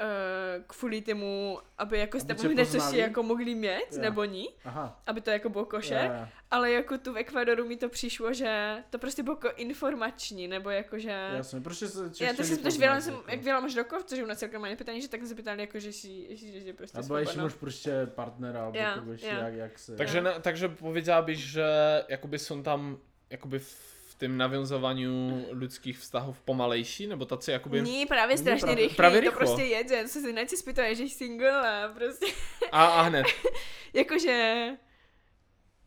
uh, 0.00 0.64
kvůli 0.66 1.02
tomu, 1.02 1.58
aby 1.78 1.98
jako 1.98 2.16
Aby 2.16 2.20
jste 2.20 2.34
mohli 2.34 2.54
něco 2.54 2.80
si 2.80 2.98
jako 2.98 3.22
mohli 3.22 3.54
mít, 3.54 3.92
Jo. 3.92 3.98
nebo 4.00 4.24
ní, 4.24 4.48
Aha. 4.64 5.02
aby 5.06 5.20
to 5.20 5.30
jako 5.30 5.48
bylo 5.48 5.64
košer. 5.64 6.04
Jo, 6.04 6.20
jo. 6.20 6.28
Ale 6.50 6.70
jako 6.70 6.98
tu 6.98 7.12
v 7.12 7.16
Ekvadoru 7.16 7.68
mi 7.68 7.76
to 7.76 7.88
přišlo, 7.88 8.32
že 8.32 8.76
to 8.90 8.98
prostě 8.98 9.22
bylo 9.22 9.36
jako 9.36 9.56
informační, 9.56 10.48
nebo 10.48 10.70
jako, 10.70 10.98
že... 10.98 11.30
Jasně, 11.32 11.60
prostě 11.60 11.88
se 11.88 12.10
Já 12.20 12.34
Češi 12.34 12.56
to 12.56 12.60
ptáš, 12.60 12.78
věla 12.78 13.00
jsem, 13.00 13.14
jako. 13.14 13.30
jak 13.30 13.40
věla 13.42 13.60
máš 13.60 13.76
rokov, 13.76 14.04
což 14.04 14.18
je 14.18 14.24
u 14.24 14.26
nás 14.26 14.38
celkem 14.38 14.60
malé 14.60 14.76
pytání, 14.76 15.02
že 15.02 15.08
tak 15.08 15.26
se 15.26 15.34
ptali, 15.34 15.60
jako, 15.60 15.78
že 15.78 15.92
si, 15.92 16.36
že, 16.36 16.52
že, 16.52 16.60
že 16.60 16.72
prostě 16.72 16.98
Alebo 16.98 17.16
ještě 17.16 17.40
máš 17.40 17.54
prostě 17.54 18.06
partnera, 18.06 18.72
to 18.94 19.00
budeš 19.00 19.22
jo. 19.22 19.28
jak, 19.28 19.54
jak 19.54 19.78
se... 19.78 19.96
Takže, 19.96 20.20
ne, 20.20 20.34
takže 20.40 20.68
povedala 20.68 21.22
byš, 21.22 21.50
že 21.50 21.64
jakoby 22.08 22.38
som 22.38 22.62
tam 22.62 22.98
jakoby 23.32 23.58
v 23.58 24.14
tým 24.20 24.36
nawiązovaniu 24.38 25.48
ľudských 25.56 25.98
vztahov 25.98 26.38
pomalejší, 26.44 27.06
nebo 27.10 27.24
taci 27.24 27.50
jakoby... 27.50 27.80
Ní, 27.82 28.06
právě 28.06 28.38
strašně 28.38 28.66
právě- 28.66 28.76
rychle, 28.86 28.96
právě 28.96 29.18
to 29.18 29.24
rychlo. 29.24 29.38
prostě 29.38 29.62
jede, 29.64 30.08
co 30.08 30.20
se 30.20 30.32
na 30.32 30.44
ti 30.44 30.56
spýtuje, 30.56 30.94
že 30.94 31.02
jsi 31.02 31.14
single 31.26 31.50
a 31.50 31.88
prostě, 31.94 32.26
A, 32.72 32.86
a 32.86 33.02
hned. 33.02 33.26
jakože, 33.94 34.66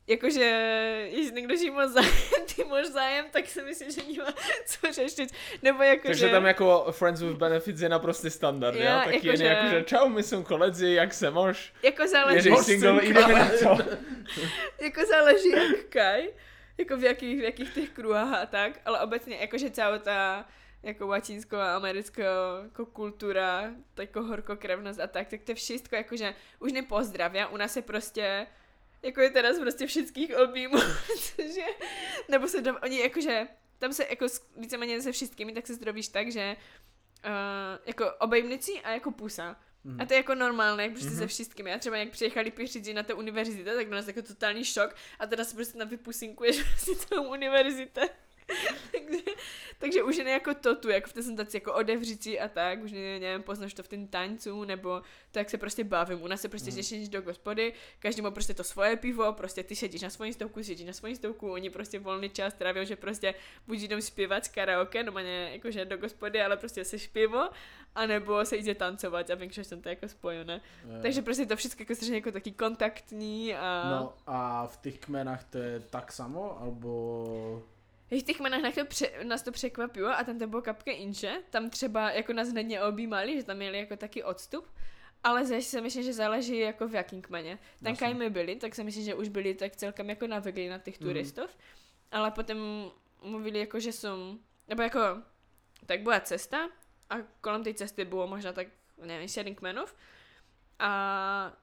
jakože, 0.07 0.43
jestli 1.11 1.31
někdo 1.41 1.53
jí 1.55 1.69
moc 1.71 1.91
zájem, 1.91 2.11
ty 2.55 2.63
máš 2.63 2.87
zájem, 2.87 3.25
tak 3.31 3.47
si 3.47 3.61
myslím, 3.63 3.91
že 3.91 4.01
nemá 4.17 4.33
co 4.65 4.91
řešit, 4.91 5.29
nebo 5.63 5.83
jakože... 5.83 6.07
Takže 6.07 6.29
tam 6.29 6.45
jako 6.45 6.87
Friends 6.91 7.21
with 7.21 7.37
Benefits 7.37 7.81
je 7.81 7.89
naprostý 7.89 8.29
standard, 8.29 8.75
Jo, 8.77 8.83
ja? 8.83 9.03
Taký 9.05 9.27
jakože- 9.27 9.43
je 9.43 9.49
jakože 9.49 9.83
čau, 9.83 10.09
my 10.09 10.23
som 10.23 10.43
koledzy, 10.43 10.91
jak 10.93 11.13
se 11.13 11.31
mož? 11.31 11.73
jako 11.83 12.07
záleží, 12.07 12.49
Ježiš, 12.49 12.65
single, 12.65 13.01
ideme 13.01 13.33
na 13.33 13.47
to. 13.63 13.77
jako 14.81 15.01
záleží 15.09 15.49
jak 15.49 15.85
kaj, 15.89 16.27
jako 16.77 16.97
v 16.97 17.03
jakých, 17.03 17.39
v 17.39 17.43
jakých 17.43 17.73
těch 17.73 17.89
kruhách 17.89 18.33
a 18.33 18.45
tak, 18.45 18.79
ale 18.85 19.01
obecně 19.01 19.35
jakože 19.35 19.69
celá 19.69 19.99
ta 19.99 20.45
jako 20.83 21.07
latinsko-americká 21.07 22.23
jako 22.63 22.85
kultura, 22.85 23.71
jako 23.99 24.23
horkokrevnost 24.23 24.99
a 24.99 25.07
tak, 25.07 25.27
tak 25.27 25.41
to 25.41 25.55
všechno 25.55 25.97
jakože 25.97 26.35
už 26.59 26.71
nepozdravia, 26.71 27.47
u 27.47 27.57
nás 27.57 27.75
je 27.75 27.81
prostě 27.81 28.47
jako 29.05 29.21
je 29.21 29.29
teraz 29.29 29.59
prostě 29.59 29.87
všetkých 29.87 30.37
objímů, 30.37 30.77
cože, 31.35 31.65
nebo 32.29 32.47
se 32.47 32.61
do, 32.61 32.79
oni 32.79 32.99
jakože, 32.99 33.47
tam 33.79 33.93
se 33.93 34.07
jako 34.09 34.25
víceméně 34.57 35.01
se 35.01 35.11
všetkými, 35.11 35.53
tak 35.53 35.67
se 35.67 35.73
zdravíš 35.73 36.07
tak, 36.07 36.31
že 36.31 36.55
uh, 37.25 37.31
jako 37.85 38.11
obejmnici 38.19 38.81
a 38.83 38.91
jako 38.91 39.11
pusa. 39.11 39.55
Mhm. 39.85 40.01
A 40.01 40.05
to 40.05 40.13
je 40.13 40.17
jako 40.17 40.35
normálné, 40.35 40.83
jak 40.83 40.91
prostě 40.91 41.09
Mhm. 41.09 41.17
se 41.17 41.27
všemi. 41.27 41.73
A 41.73 41.77
třeba 41.77 41.97
jak 41.97 42.09
přijechali 42.09 42.51
pěšici 42.51 42.93
na 42.93 43.03
té 43.03 43.13
univerzitě, 43.13 43.63
tak 43.75 43.89
do 43.89 43.95
nás 43.95 44.07
jako 44.07 44.21
totální 44.21 44.63
šok 44.63 44.95
a 45.19 45.27
teda 45.27 45.43
se 45.43 45.55
prostě 45.55 45.77
tam 45.77 45.87
vypusinkuješ 45.89 46.63
prostě 46.73 46.95
celou 46.95 47.29
univerzitě. 47.31 48.09
takže, 48.91 49.23
takže 49.77 50.03
už 50.03 50.17
je 50.17 50.29
jako 50.29 50.53
to 50.53 50.75
tu, 50.75 50.89
jako 50.89 51.09
v 51.09 51.13
té 51.13 51.23
jsem 51.23 51.35
taci 51.35 51.57
jako 51.57 51.73
odevřici 51.73 52.39
a 52.39 52.47
tak, 52.47 52.83
už 52.83 52.91
ne, 52.91 53.19
nevím, 53.19 53.43
poznáš 53.43 53.73
to 53.73 53.83
v 53.83 53.87
ten 53.87 54.07
taňcu, 54.07 54.63
nebo 54.63 55.01
to, 55.31 55.39
jak 55.39 55.49
se 55.49 55.57
prostě 55.57 55.83
bavím. 55.83 56.21
U 56.21 56.27
nás 56.27 56.41
se 56.41 56.49
prostě 56.49 56.71
Mhm. 56.71 57.01
mm. 57.01 57.09
do 57.09 57.21
gospody, 57.21 57.73
každý 57.99 58.21
má 58.21 58.31
prostě 58.31 58.53
to 58.53 58.63
svoje 58.63 58.95
pivo, 58.95 59.33
prostě 59.33 59.63
ty 59.63 59.75
sedíš 59.75 60.01
na 60.01 60.09
svojí 60.09 60.33
stovku, 60.33 60.63
sedíš 60.63 60.87
na 60.87 60.93
svojí 60.93 61.15
stovku, 61.15 61.51
oni 61.51 61.69
prostě 61.69 61.99
volný 61.99 62.29
čas 62.29 62.53
tráví, 62.53 62.85
že 62.85 62.95
prostě 62.95 63.33
buď 63.67 63.79
jdou 63.79 64.01
zpívat 64.01 64.45
z 64.45 64.47
karaoke, 64.47 65.03
no 65.03 65.11
ne 65.11 65.49
jakože 65.53 65.85
do 65.85 65.97
gospody, 65.97 66.41
ale 66.41 66.57
prostě 66.57 66.85
se 66.85 66.97
pivo, 67.13 67.49
anebo 67.95 68.45
se 68.45 68.57
jde 68.57 68.75
tancovat 68.75 69.29
a 69.29 69.35
vím, 69.35 69.51
že 69.51 69.63
jsem 69.63 69.81
to 69.81 69.89
jako 69.89 70.07
spojené. 70.07 70.61
Jo. 70.85 70.99
Takže 71.01 71.21
prostě 71.21 71.45
to 71.45 71.55
všechno 71.55 71.75
jako 71.79 71.95
strašně 71.95 72.15
jako 72.15 72.31
taky 72.31 72.51
kontaktní 72.51 73.55
a... 73.55 73.89
No 73.99 74.13
a 74.27 74.67
v 74.67 74.77
těch 74.77 74.99
kmenách 74.99 75.43
to 75.43 75.57
je 75.57 75.79
tak 75.79 76.11
samo, 76.11 76.61
alebo... 76.61 77.63
V 78.11 78.21
těch 78.23 78.39
menách 78.39 78.61
nás 78.61 78.75
to, 78.75 78.85
pře- 78.85 79.11
nás 79.23 79.41
to 79.43 79.51
překvapilo 79.51 80.09
a 80.09 80.23
tam 80.23 80.39
to 80.39 80.47
bylo 80.47 80.61
kapka 80.61 80.91
inče, 80.91 81.41
tam 81.49 81.69
třeba 81.69 82.11
jako 82.11 82.33
nás 82.33 82.47
hned 82.49 82.63
neobjímali, 82.63 83.37
že 83.37 83.43
tam 83.43 83.57
měli 83.57 83.77
jako 83.77 83.95
taky 83.97 84.23
odstup, 84.23 84.67
ale 85.23 85.45
zase 85.45 85.61
si 85.61 85.81
myslím, 85.81 86.03
že 86.03 86.13
záleží 86.13 86.59
jako 86.59 86.87
v 86.87 86.95
jakým 86.95 87.21
kmeně. 87.21 87.59
Tam, 87.83 87.95
kaj 87.95 88.13
my 88.13 88.29
byli, 88.29 88.55
tak 88.55 88.75
si 88.75 88.83
myslím, 88.83 89.03
že 89.05 89.15
už 89.15 89.29
byli 89.29 89.53
tak 89.53 89.75
celkem 89.75 90.09
jako 90.09 90.27
navykli 90.27 90.69
na 90.69 90.77
těch 90.77 90.99
Mhm. 90.99 91.09
turistů, 91.09 91.41
ale 92.11 92.31
potom 92.31 92.57
mluvili 93.21 93.59
jako, 93.59 93.79
že 93.79 93.91
jsou, 93.91 94.37
nebo 94.67 94.81
jako, 94.81 94.99
tak 95.85 96.01
byla 96.01 96.19
cesta 96.19 96.69
a 97.09 97.15
kolem 97.41 97.63
té 97.63 97.73
cesty 97.73 98.05
bylo 98.05 98.27
možná 98.27 98.53
tak, 98.53 98.67
nevím, 99.05 99.27
sedm 99.29 99.55
kmenů 99.55 99.85
a 100.79 101.53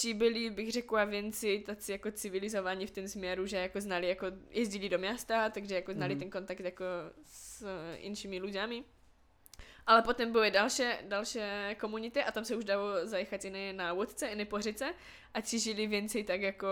či 0.00 0.14
byli, 0.14 0.50
bych 0.50 0.72
řekla, 0.72 1.04
věnci 1.04 1.62
taci 1.66 1.92
jako 1.92 2.10
civilizovaní 2.10 2.86
v 2.86 2.90
tom 2.90 3.08
směru, 3.08 3.46
že 3.46 3.56
jako 3.56 3.80
znali, 3.80 4.08
jako 4.08 4.26
jezdili 4.50 4.88
do 4.88 4.98
města, 4.98 5.50
takže 5.50 5.74
jako 5.74 5.92
znali 5.92 6.14
Mhm. 6.14 6.20
ten 6.20 6.30
kontakt 6.30 6.60
jako 6.60 6.84
s 7.26 7.66
inšími 7.96 8.38
lidmi. 8.40 8.84
Ale 9.86 10.02
potom 10.02 10.32
byly 10.32 10.50
další, 10.50 10.82
další 11.08 11.38
komunity 11.80 12.22
a 12.22 12.32
tam 12.32 12.44
se 12.44 12.56
už 12.56 12.64
dalo 12.64 13.06
zajechať 13.06 13.44
iné 13.44 13.72
na 13.72 13.92
vodce, 13.92 14.26
iné 14.28 14.44
pořice 14.44 14.94
a 15.34 15.40
ti 15.40 15.58
žili 15.58 15.86
więcej 15.86 16.24
tak 16.24 16.40
jako, 16.40 16.68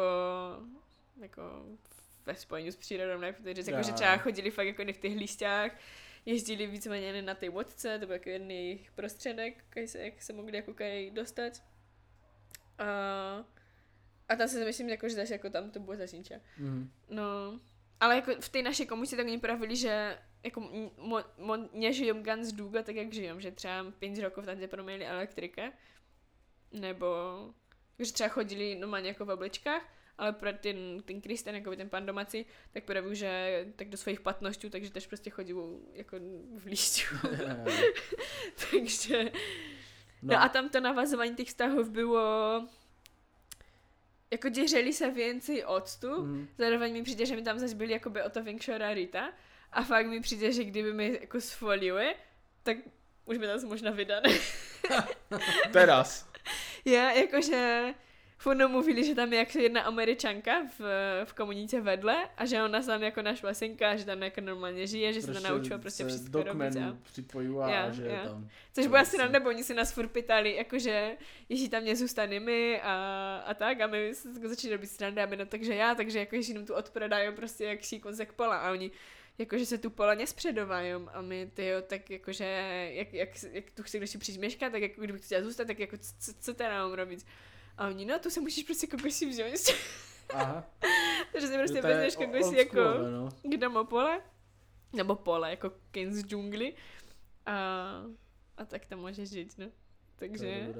jako 1.20 1.42
ve 2.26 2.34
spojení 2.34 2.72
s 2.72 2.76
přírodou, 2.76 3.20
ne? 3.20 3.32
Protože 3.32 3.70
jako, 3.70 3.82
že 3.82 3.92
třeba 3.92 4.16
chodili 4.16 4.50
fakt 4.50 4.66
jako 4.66 4.82
v 4.84 4.96
těch 4.96 5.16
lísťách, 5.16 5.78
jezdili 6.26 6.66
víceméně 6.66 7.22
na 7.22 7.34
té 7.34 7.50
vodce, 7.50 7.98
to 7.98 8.06
byl 8.06 8.12
jako 8.14 8.28
jedný 8.30 8.86
prostředek, 8.94 9.64
jak 9.76 9.88
se, 9.88 9.98
jak 9.98 10.22
se 10.22 10.32
mohli 10.32 10.56
jako 10.56 10.74
dostat. 11.10 11.62
A, 12.78 13.44
a 14.28 14.36
tam 14.36 14.48
se 14.48 14.64
myslím, 14.64 14.88
jako, 14.88 15.08
že 15.08 15.14
zase 15.14 15.32
jako 15.32 15.50
tam 15.50 15.70
to 15.70 15.80
bylo 15.80 15.96
zažínče. 15.96 16.40
Mm. 16.58 16.90
No, 17.10 17.60
ale 18.00 18.16
jako 18.16 18.32
v 18.40 18.48
té 18.48 18.62
naší 18.62 18.86
komunitě 18.86 19.16
tak 19.16 19.26
oni 19.26 19.38
pravili, 19.38 19.76
že 19.76 20.18
jako 20.44 20.60
mo, 20.98 21.20
mo, 21.38 21.56
nežijem 21.72 22.22
ganz 22.22 22.52
dlouho 22.52 22.82
tak, 22.82 22.96
jak 22.96 23.12
žijem, 23.12 23.40
že 23.40 23.50
třeba 23.50 23.90
5 23.98 24.18
rokov 24.18 24.46
tam 24.46 24.56
proměnili 24.68 25.06
elektrika, 25.06 25.72
nebo 26.72 27.06
že 27.98 28.12
třeba 28.12 28.28
chodili 28.28 28.74
normálně 28.74 29.08
jako 29.08 29.24
v 29.24 29.30
obličkách, 29.30 29.82
ale 30.18 30.32
pro 30.32 30.52
ten, 30.52 31.02
ten 31.04 31.20
Kristian, 31.20 31.54
jako 31.54 31.76
ten 31.76 31.88
pan 31.88 32.06
domácí, 32.06 32.46
tak 32.72 32.84
praví, 32.84 33.16
že 33.16 33.64
tak 33.76 33.88
do 33.88 33.96
svých 33.96 34.20
patností, 34.20 34.70
takže 34.70 34.90
tež 34.90 35.06
prostě 35.06 35.30
chodí 35.30 35.54
jako 35.92 36.16
v 36.58 36.66
líšťu. 36.66 37.16
takže... 38.70 39.32
No. 40.22 40.34
no 40.34 40.42
a 40.42 40.48
tam 40.48 40.68
to 40.68 40.80
navazování 40.80 41.34
těch 41.34 41.48
vztahů 41.48 41.84
bylo 41.84 42.20
jako 44.32 44.48
děřeli 44.48 44.92
se 44.92 45.10
věnci 45.10 45.64
odstup, 45.64 46.24
mm. 46.24 46.48
zároveň 46.58 46.92
mi 46.92 47.02
přijde, 47.02 47.26
že 47.26 47.36
mi 47.36 47.42
tam 47.42 47.58
zase 47.58 47.74
byli 47.74 47.92
jakoby 47.92 48.22
o 48.22 48.30
to 48.30 48.42
větší 48.42 48.70
rarita 48.78 49.32
a 49.72 49.82
fakt 49.82 50.06
mi 50.06 50.20
přijde, 50.20 50.52
že 50.52 50.64
kdyby 50.64 50.92
mi 50.92 51.18
jako 51.20 51.40
sfolili, 51.40 52.14
tak 52.62 52.76
už 53.24 53.38
by 53.38 53.46
nás 53.46 53.64
možná 53.64 53.90
vydané. 53.90 54.28
Teraz. 55.72 56.28
Já, 56.84 57.12
jakože 57.12 57.94
furt 58.42 58.58
mluvili, 58.68 59.04
že 59.04 59.14
tam 59.14 59.32
je 59.32 59.38
jako 59.38 59.58
jedna 59.58 59.80
američanka 59.82 60.66
v, 60.78 60.80
v 61.24 61.32
komunitě 61.32 61.80
vedle 61.80 62.28
a 62.36 62.46
že 62.46 62.62
ona 62.62 62.82
tam 62.82 63.02
jako 63.02 63.22
našla 63.22 63.54
synka, 63.54 63.96
že 63.96 64.04
tam 64.04 64.22
jako 64.22 64.40
normálně 64.40 64.86
žije, 64.86 65.12
že 65.12 65.20
prostě 65.20 65.34
se 65.34 65.40
to 65.40 65.48
naučila 65.48 65.78
prostě 65.78 66.04
všechno 66.04 66.42
robiť. 66.42 66.76
A... 66.76 66.96
připojú 67.02 67.62
a 67.62 67.70
ja, 67.70 67.82
že 67.94 68.02
ja. 68.06 68.24
tam... 68.26 68.48
Což 68.74 68.86
bylo 68.86 68.98
asi 68.98 69.18
nám, 69.18 69.32
nebo 69.32 69.48
oni 69.48 69.62
si 69.64 69.74
nás 69.74 69.92
furt 69.92 70.08
pytali, 70.08 70.56
jakože 70.56 71.16
ježí 71.48 71.68
tam 71.68 71.84
nezůstaneme 71.84 72.80
a, 72.82 72.94
a 73.46 73.54
tak 73.54 73.80
a 73.80 73.86
my 73.86 74.10
začali 74.42 74.74
robit 74.74 74.90
srandy 74.90 75.22
a 75.22 75.26
my 75.26 75.36
no 75.36 75.46
takže 75.46 75.74
já, 75.74 75.94
takže 75.94 76.18
jako 76.18 76.34
ježí 76.34 76.54
nám 76.54 76.66
tu 76.66 76.74
odprodají 76.74 77.32
prostě 77.34 77.64
jak 77.64 77.82
šíkonzek 77.82 78.32
pola 78.32 78.56
a 78.56 78.72
oni 78.72 78.90
jakože 79.38 79.66
se 79.66 79.78
tu 79.78 79.90
pola 79.90 80.14
nespředovají 80.14 80.92
a 80.92 81.22
my 81.22 81.50
ty 81.54 81.66
jo, 81.66 81.82
tak 81.86 82.10
jakože 82.10 82.44
jak, 82.92 83.14
jak, 83.14 83.28
jak 83.52 83.70
tu 83.70 83.82
chci 83.82 83.98
když 83.98 84.10
si 84.10 84.38
měškat, 84.38 84.72
tak 84.72 84.82
jako 84.82 85.00
kdybych 85.00 85.24
chtěla 85.24 85.42
zůstat, 85.42 85.66
tak 85.66 85.78
jako 85.78 85.96
co, 85.96 86.32
co 86.40 86.54
teda 86.54 86.82
mám 86.82 86.92
robiť? 86.92 87.24
A 87.82 87.88
oni, 87.88 88.04
no, 88.04 88.18
tu 88.18 88.30
se 88.30 88.40
musíš 88.40 88.64
prostě 88.64 88.86
kokosi 88.86 89.26
vzít. 89.26 89.74
Aha. 90.34 90.64
Takže 91.32 91.46
si 91.46 91.58
prostě 91.58 91.82
vezmeš 91.82 92.16
kokosi 92.16 92.56
jako 92.56 92.80
no. 93.10 93.28
k 93.42 93.56
domopole, 93.56 94.20
nebo 94.92 95.16
pole, 95.16 95.50
jako 95.50 95.72
ken 95.90 96.14
z 96.14 96.26
džungly. 96.26 96.74
A, 97.46 97.56
a 98.56 98.64
tak 98.64 98.86
tam 98.86 98.98
můžeš 98.98 99.30
žít, 99.30 99.54
no. 99.58 99.66
Takže... 100.16 100.74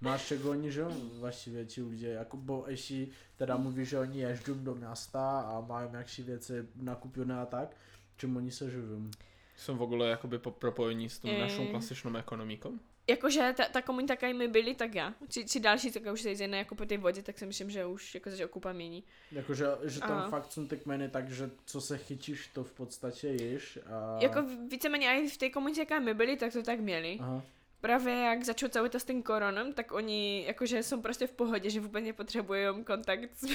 Máš 0.00 0.26
čego 0.26 0.50
oni, 0.56 0.72
že 0.72 0.84
vaši 1.20 1.50
větší 1.50 1.82
lidé, 1.82 2.08
jako 2.08 2.36
bo 2.36 2.64
ještě 2.68 3.06
teda 3.36 3.56
mluví, 3.56 3.84
že 3.84 3.98
oni 3.98 4.20
ježdou 4.20 4.54
do 4.54 4.74
města 4.74 5.40
a 5.40 5.60
mají 5.60 5.88
jakší 5.92 6.22
věci 6.22 6.68
nakupené 6.76 7.40
a 7.40 7.46
tak, 7.46 7.76
čím 8.16 8.36
oni 8.36 8.50
se 8.50 8.70
živí? 8.70 9.10
Jsou 9.56 9.76
v 9.76 9.82
ogóle 9.82 10.08
jakoby 10.08 10.38
propojení 10.38 11.08
s 11.08 11.18
tou 11.18 11.28
e... 11.28 11.38
našou 11.38 11.66
klasičnou 11.66 12.16
ekonomikou? 12.16 12.78
Jakože 13.08 13.54
ta, 13.56 13.64
ta 13.64 13.82
komunita, 13.82 14.12
jaká 14.12 14.32
my 14.32 14.48
byli, 14.48 14.74
tak 14.74 14.94
já. 14.94 15.14
Či, 15.28 15.44
či 15.46 15.60
další, 15.60 15.92
tak 15.92 16.02
už 16.12 16.20
se 16.22 16.30
jde 16.30 16.56
jako 16.56 16.74
po 16.74 16.86
té 16.86 16.98
vodě, 16.98 17.22
tak 17.22 17.38
si 17.38 17.46
myslím, 17.46 17.70
že 17.70 17.86
už 17.86 18.14
jako 18.14 18.30
že 18.30 18.46
okupa 18.46 18.72
mění. 18.72 19.04
Jakože, 19.32 19.66
že 19.84 20.00
tam 20.00 20.12
Aha. 20.12 20.28
fakt 20.28 20.52
jsou 20.52 20.66
ty 20.66 20.76
kmeny, 20.76 21.08
takže 21.08 21.50
co 21.64 21.80
se 21.80 21.98
chytíš, 21.98 22.46
to 22.46 22.64
v 22.64 22.72
podstatě 22.72 23.28
již. 23.28 23.78
A... 23.86 24.22
Jako 24.22 24.42
víceméně 24.70 25.22
i 25.22 25.28
v 25.28 25.36
té 25.36 25.50
komunitě, 25.50 25.80
jaká 25.80 25.98
my 25.98 26.14
byli, 26.14 26.36
tak 26.36 26.52
to 26.52 26.62
tak 26.62 26.80
měli. 26.80 27.18
Aha. 27.20 27.42
Právě 27.80 28.14
jak 28.14 28.44
začal 28.44 28.68
celý 28.68 28.90
to 28.90 29.00
s 29.00 29.04
tím 29.04 29.22
koronem, 29.22 29.72
tak 29.72 29.92
oni 29.92 30.44
jakože 30.46 30.82
jsou 30.82 31.00
prostě 31.00 31.26
v 31.26 31.32
pohodě, 31.32 31.70
že 31.70 31.80
vůbec 31.80 32.04
nepotřebují 32.04 32.84
kontakt 32.86 33.30
s, 33.34 33.46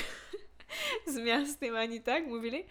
s 1.14 1.18
městem 1.18 1.76
ani 1.76 2.00
tak, 2.00 2.28
mluvili. 2.28 2.66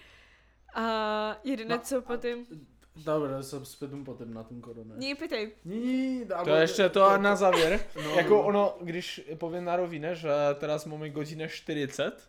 A 0.74 1.40
jediné, 1.44 1.76
no, 1.76 1.82
co 1.82 2.02
potom... 2.02 2.44
Dobre, 2.92 3.40
sa 3.40 3.56
spätím 3.64 4.04
potom 4.04 4.28
na 4.28 4.44
ten 4.44 4.60
korone. 4.60 5.00
Nie, 5.00 5.16
pytaj. 5.16 5.48
Nie, 5.64 6.28
To 6.44 6.54
je 6.54 6.62
ještě 6.62 6.88
to 6.88 7.04
a 7.04 7.16
na 7.16 7.36
závěr. 7.36 7.80
No, 7.96 8.14
jako 8.14 8.34
no. 8.34 8.42
ono, 8.42 8.76
když 8.80 9.20
povím 9.38 9.64
na 9.64 9.76
rovině, 9.76 10.14
že 10.14 10.28
teraz 10.60 10.84
máme 10.84 11.10
godinu 11.10 11.48
40, 11.48 12.28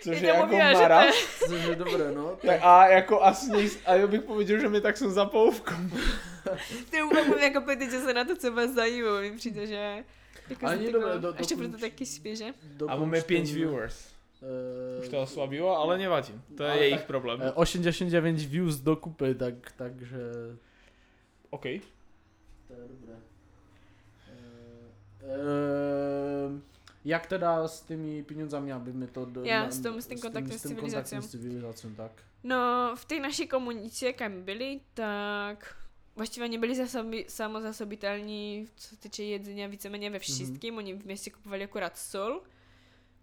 Což 0.00 0.20
je 0.20 0.28
jako 0.28 0.56
maraz. 0.56 1.14
Což 1.48 1.64
je 1.64 1.76
dobré, 1.76 2.12
no. 2.12 2.38
Tak. 2.46 2.60
A 2.62 2.88
jako 2.88 3.22
asi 3.22 3.50
nejs, 3.50 3.78
a 3.86 3.94
já 3.94 4.06
bych 4.06 4.22
povedal, 4.22 4.58
že 4.58 4.68
mi 4.68 4.80
tak 4.80 4.96
jsem 4.96 5.10
za 5.10 5.24
polovku. 5.24 5.74
Ty 6.90 7.02
úplně 7.02 7.44
jako 7.44 7.60
pěti, 7.60 7.90
že 7.90 8.00
se 8.00 8.14
na 8.14 8.24
to 8.24 8.36
třeba 8.36 8.66
zajímá, 8.66 9.20
mi 9.20 9.32
přijde, 9.32 9.66
že... 9.66 10.04
Jako 10.50 10.66
Ani 10.66 10.92
dobré, 10.92 11.18
do, 11.18 11.34
Ještě 11.38 11.56
proto 11.56 11.78
taky 11.78 12.06
spíše. 12.06 12.54
A 12.88 12.96
máme 12.96 13.22
pět 13.22 13.48
viewers. 13.48 14.15
Uh, 14.46 15.02
Už 15.02 15.08
to 15.08 15.22
oslabilo, 15.22 15.76
ale 15.76 15.98
nevadí. 15.98 16.40
To 16.56 16.62
je 16.62 16.76
jejich 16.76 16.96
tak, 16.96 17.06
problém. 17.06 17.40
89 17.54 18.36
views 18.46 18.80
dokupy, 18.80 19.34
tak, 19.34 19.54
takže... 19.76 20.20
OK. 21.50 21.62
To 21.62 22.72
je 22.72 22.88
dobré. 22.88 23.14
Uh, 25.22 25.28
uh, 26.52 26.60
jak 27.04 27.26
teda 27.26 27.68
s 27.68 27.82
těmi 27.82 28.22
penězami, 28.22 28.72
aby 28.72 28.92
mi 28.92 29.06
to... 29.06 29.24
Do, 29.24 29.44
Já, 29.44 29.70
s, 29.70 29.80
tom, 29.80 30.00
s 30.00 30.06
tím 30.06 30.20
kontaktem 30.20 30.58
s, 30.58 30.62
civilizací. 30.62 31.94
tak. 31.96 32.12
No, 32.44 32.92
v 32.96 33.04
té 33.04 33.20
naší 33.20 33.48
komunitě, 33.48 34.12
kam 34.12 34.42
byli, 34.42 34.80
tak 34.94 35.76
Właściwie 36.16 36.48
nie 36.48 36.58
byli 36.58 36.74
zasobi, 36.74 37.24
samozasobitelní, 37.28 38.68
co 38.76 38.88
se 38.88 38.96
týče 38.96 39.22
jedzenia, 39.22 39.66
víceméně 39.66 40.10
ve 40.10 40.18
wszystkim. 40.18 40.74
Mm-hmm. 40.74 40.78
Oni 40.78 40.94
v 40.94 41.04
městě 41.04 41.30
kupovali 41.30 41.64
akorát 41.64 41.98
sol 41.98 42.42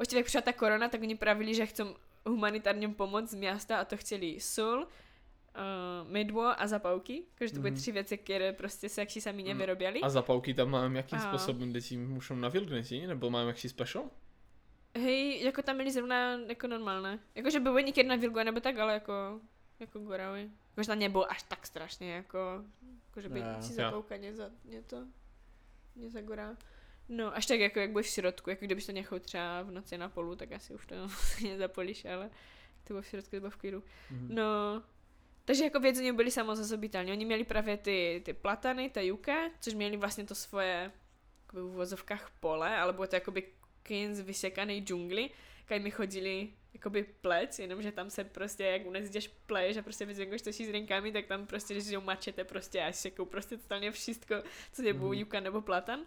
Vlastně 0.03 0.19
jak 0.19 0.25
přišla 0.25 0.41
ta 0.41 0.53
korona, 0.53 0.89
tak 0.89 1.01
oni 1.01 1.15
pravili, 1.15 1.55
že 1.55 1.65
chcou 1.65 1.95
humanitárně 2.25 2.89
pomoct 2.89 3.29
z 3.29 3.35
města 3.35 3.79
a 3.79 3.85
to 3.85 3.97
chtěli 3.97 4.39
sůl, 4.39 4.79
uh, 4.83 6.11
mydło 6.11 6.61
a 6.61 6.67
zapałki. 6.67 7.23
Jakože 7.31 7.53
to 7.53 7.59
byly 7.59 7.71
mm. 7.71 7.77
tři 7.77 7.91
věci, 7.91 8.17
které 8.17 8.53
prostě 8.53 8.89
se 8.89 9.01
jaksi 9.01 9.21
sami 9.21 9.43
mhm. 9.43 9.47
nevyrobili. 9.47 10.01
A 10.01 10.09
zapałki 10.09 10.53
tam 10.53 10.69
mám 10.69 10.95
jakým 10.95 11.17
a... 11.17 11.21
způsobem, 11.21 11.69
kde 11.69 11.81
ti 11.81 11.97
muszą 11.97 12.35
nawilgnąć, 12.35 12.91
nebo 13.07 13.29
mám 13.29 13.47
jaký 13.47 13.69
special? 13.69 14.09
Hej, 14.95 15.43
jako 15.43 15.61
tam 15.61 15.77
byli 15.77 15.91
zrovna 15.91 16.37
jako 16.47 16.67
normálne. 16.67 17.19
Jakože 17.35 17.59
były 17.59 17.83
někdy 17.83 18.03
na 18.03 18.15
vilgu 18.15 18.43
nebo 18.43 18.59
tak, 18.59 18.77
ale 18.77 18.93
jako, 18.93 19.39
jako 19.79 19.99
gorały. 19.99 20.49
Jakože 20.69 20.87
tam 20.87 20.99
nebylo 20.99 21.31
až 21.31 21.43
tak 21.43 21.67
strašně, 21.67 22.11
jako, 22.11 22.63
jakože 23.05 23.29
by 23.29 23.41
si 23.61 23.73
zapałka 23.73 24.15
za, 24.33 24.49
nie 24.65 24.81
to, 24.81 24.97
nezagorá. 25.95 26.57
No, 27.09 27.35
až 27.35 27.45
tak 27.45 27.59
jako 27.59 27.79
jak 27.79 27.91
budeš 27.91 28.07
v 28.07 28.09
sirotku, 28.09 28.49
jako 28.49 28.65
kdybyš 28.65 28.85
to 28.85 28.91
nechal 28.91 29.19
třeba 29.19 29.61
v 29.61 29.71
noci 29.71 29.97
na 29.97 30.09
polu, 30.09 30.35
tak 30.35 30.51
asi 30.51 30.73
už 30.73 30.85
to 30.85 30.95
nezapolíš, 31.43 32.05
ale 32.05 32.29
to 32.83 32.93
bylo 32.93 33.01
v 33.01 33.07
sirotku, 33.07 33.31
to 33.31 33.39
bylo 33.39 33.51
v 33.51 33.57
klidu. 33.57 33.79
Mm-hmm. 33.79 34.27
No, 34.29 34.83
takže 35.45 35.63
jako 35.63 35.79
vědzeně 35.79 36.13
byli 36.13 36.31
samozasobitelní. 36.31 37.11
Oni 37.11 37.25
měli 37.25 37.43
právě 37.43 37.77
ty, 37.77 38.21
ty 38.25 38.33
platany, 38.33 38.89
ta 38.89 39.01
juka, 39.01 39.49
což 39.59 39.73
měli 39.73 39.97
vlastně 39.97 40.23
to 40.25 40.35
svoje 40.35 40.91
jakoby 41.41 41.61
v 41.61 41.65
uvozovkách 41.65 42.31
pole, 42.39 42.77
ale 42.77 42.93
bylo 42.93 43.07
to 43.07 43.15
jakoby 43.15 43.43
kin 43.83 44.15
z 44.15 44.19
vysekanej 44.19 44.81
džungly, 44.81 45.29
kaj 45.65 45.79
mi 45.79 45.91
chodili 45.91 46.49
jakoby 46.73 47.03
plec, 47.03 47.59
jenomže 47.59 47.91
tam 47.91 48.09
se 48.09 48.23
prostě, 48.23 48.63
jak 48.63 48.85
u 48.85 48.91
nás 48.91 49.09
jdeš 49.09 49.27
pleš 49.27 49.77
a 49.77 49.81
prostě 49.81 50.05
vyzvěnkoš 50.05 50.41
to 50.41 50.53
s 50.53 50.59
rinkami, 50.59 51.11
tak 51.11 51.25
tam 51.25 51.47
prostě, 51.47 51.73
když 51.73 51.95
mačete 52.03 52.43
prostě 52.43 52.81
a 52.81 52.91
sekou 52.91 53.25
prostě 53.25 53.57
totálně 53.57 53.91
všechno, 53.91 54.43
co 54.71 54.83
je 54.83 54.93
mm. 54.93 55.13
juka 55.13 55.39
nebo 55.39 55.61
platan. 55.61 55.99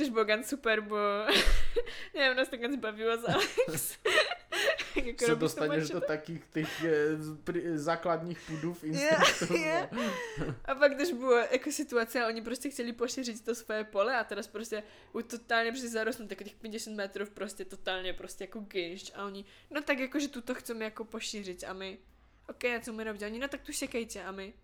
Což 0.00 0.08
bylo 0.08 0.24
ganz 0.24 0.48
super, 0.48 0.80
bo 0.80 0.96
nevím, 2.14 2.36
nás 2.36 2.48
to 2.48 2.56
ganz 2.56 2.76
bavilo 2.76 3.16
z 3.16 3.24
Alex. 3.24 3.98
jako 5.04 5.24
se 5.24 5.34
dostaneš 5.34 5.88
do 5.90 6.00
takých 6.00 6.46
těch 6.52 6.84
eh, 6.84 7.78
základních 7.78 8.38
v 8.38 8.84
instinktu. 8.84 9.54
Yeah, 9.54 9.92
yeah. 9.92 10.54
A 10.64 10.74
pak 10.74 10.94
když 10.94 11.12
bylo 11.12 11.36
jako 11.36 11.72
situace 11.72 12.24
a 12.24 12.26
oni 12.26 12.42
prostě 12.42 12.70
chtěli 12.70 12.92
pošířit 12.92 13.44
to 13.44 13.54
svoje 13.54 13.84
pole 13.84 14.16
a 14.16 14.24
teraz 14.24 14.46
prostě 14.46 14.82
u 15.12 15.22
totálně 15.22 15.70
prostě 15.70 15.88
zarostnou 15.88 16.26
tak 16.26 16.38
těch 16.38 16.54
50 16.54 16.90
metrů 16.90 17.26
prostě 17.34 17.64
totálně 17.64 18.12
prostě 18.12 18.44
jako 18.44 18.60
gejšť 18.60 19.12
a 19.14 19.24
oni, 19.24 19.44
no 19.70 19.82
tak 19.82 19.98
jakože 19.98 20.28
tuto 20.28 20.54
chceme 20.54 20.84
jako 20.84 21.04
pošířit 21.04 21.64
a 21.64 21.72
my, 21.72 21.98
ok, 22.48 22.64
a 22.64 22.80
co 22.80 22.92
my 22.92 23.04
robíme? 23.04 23.26
Oni, 23.26 23.38
no 23.38 23.48
tak 23.48 23.62
tu 23.62 23.72
šekejte 23.72 24.24
a 24.24 24.32
my, 24.32 24.54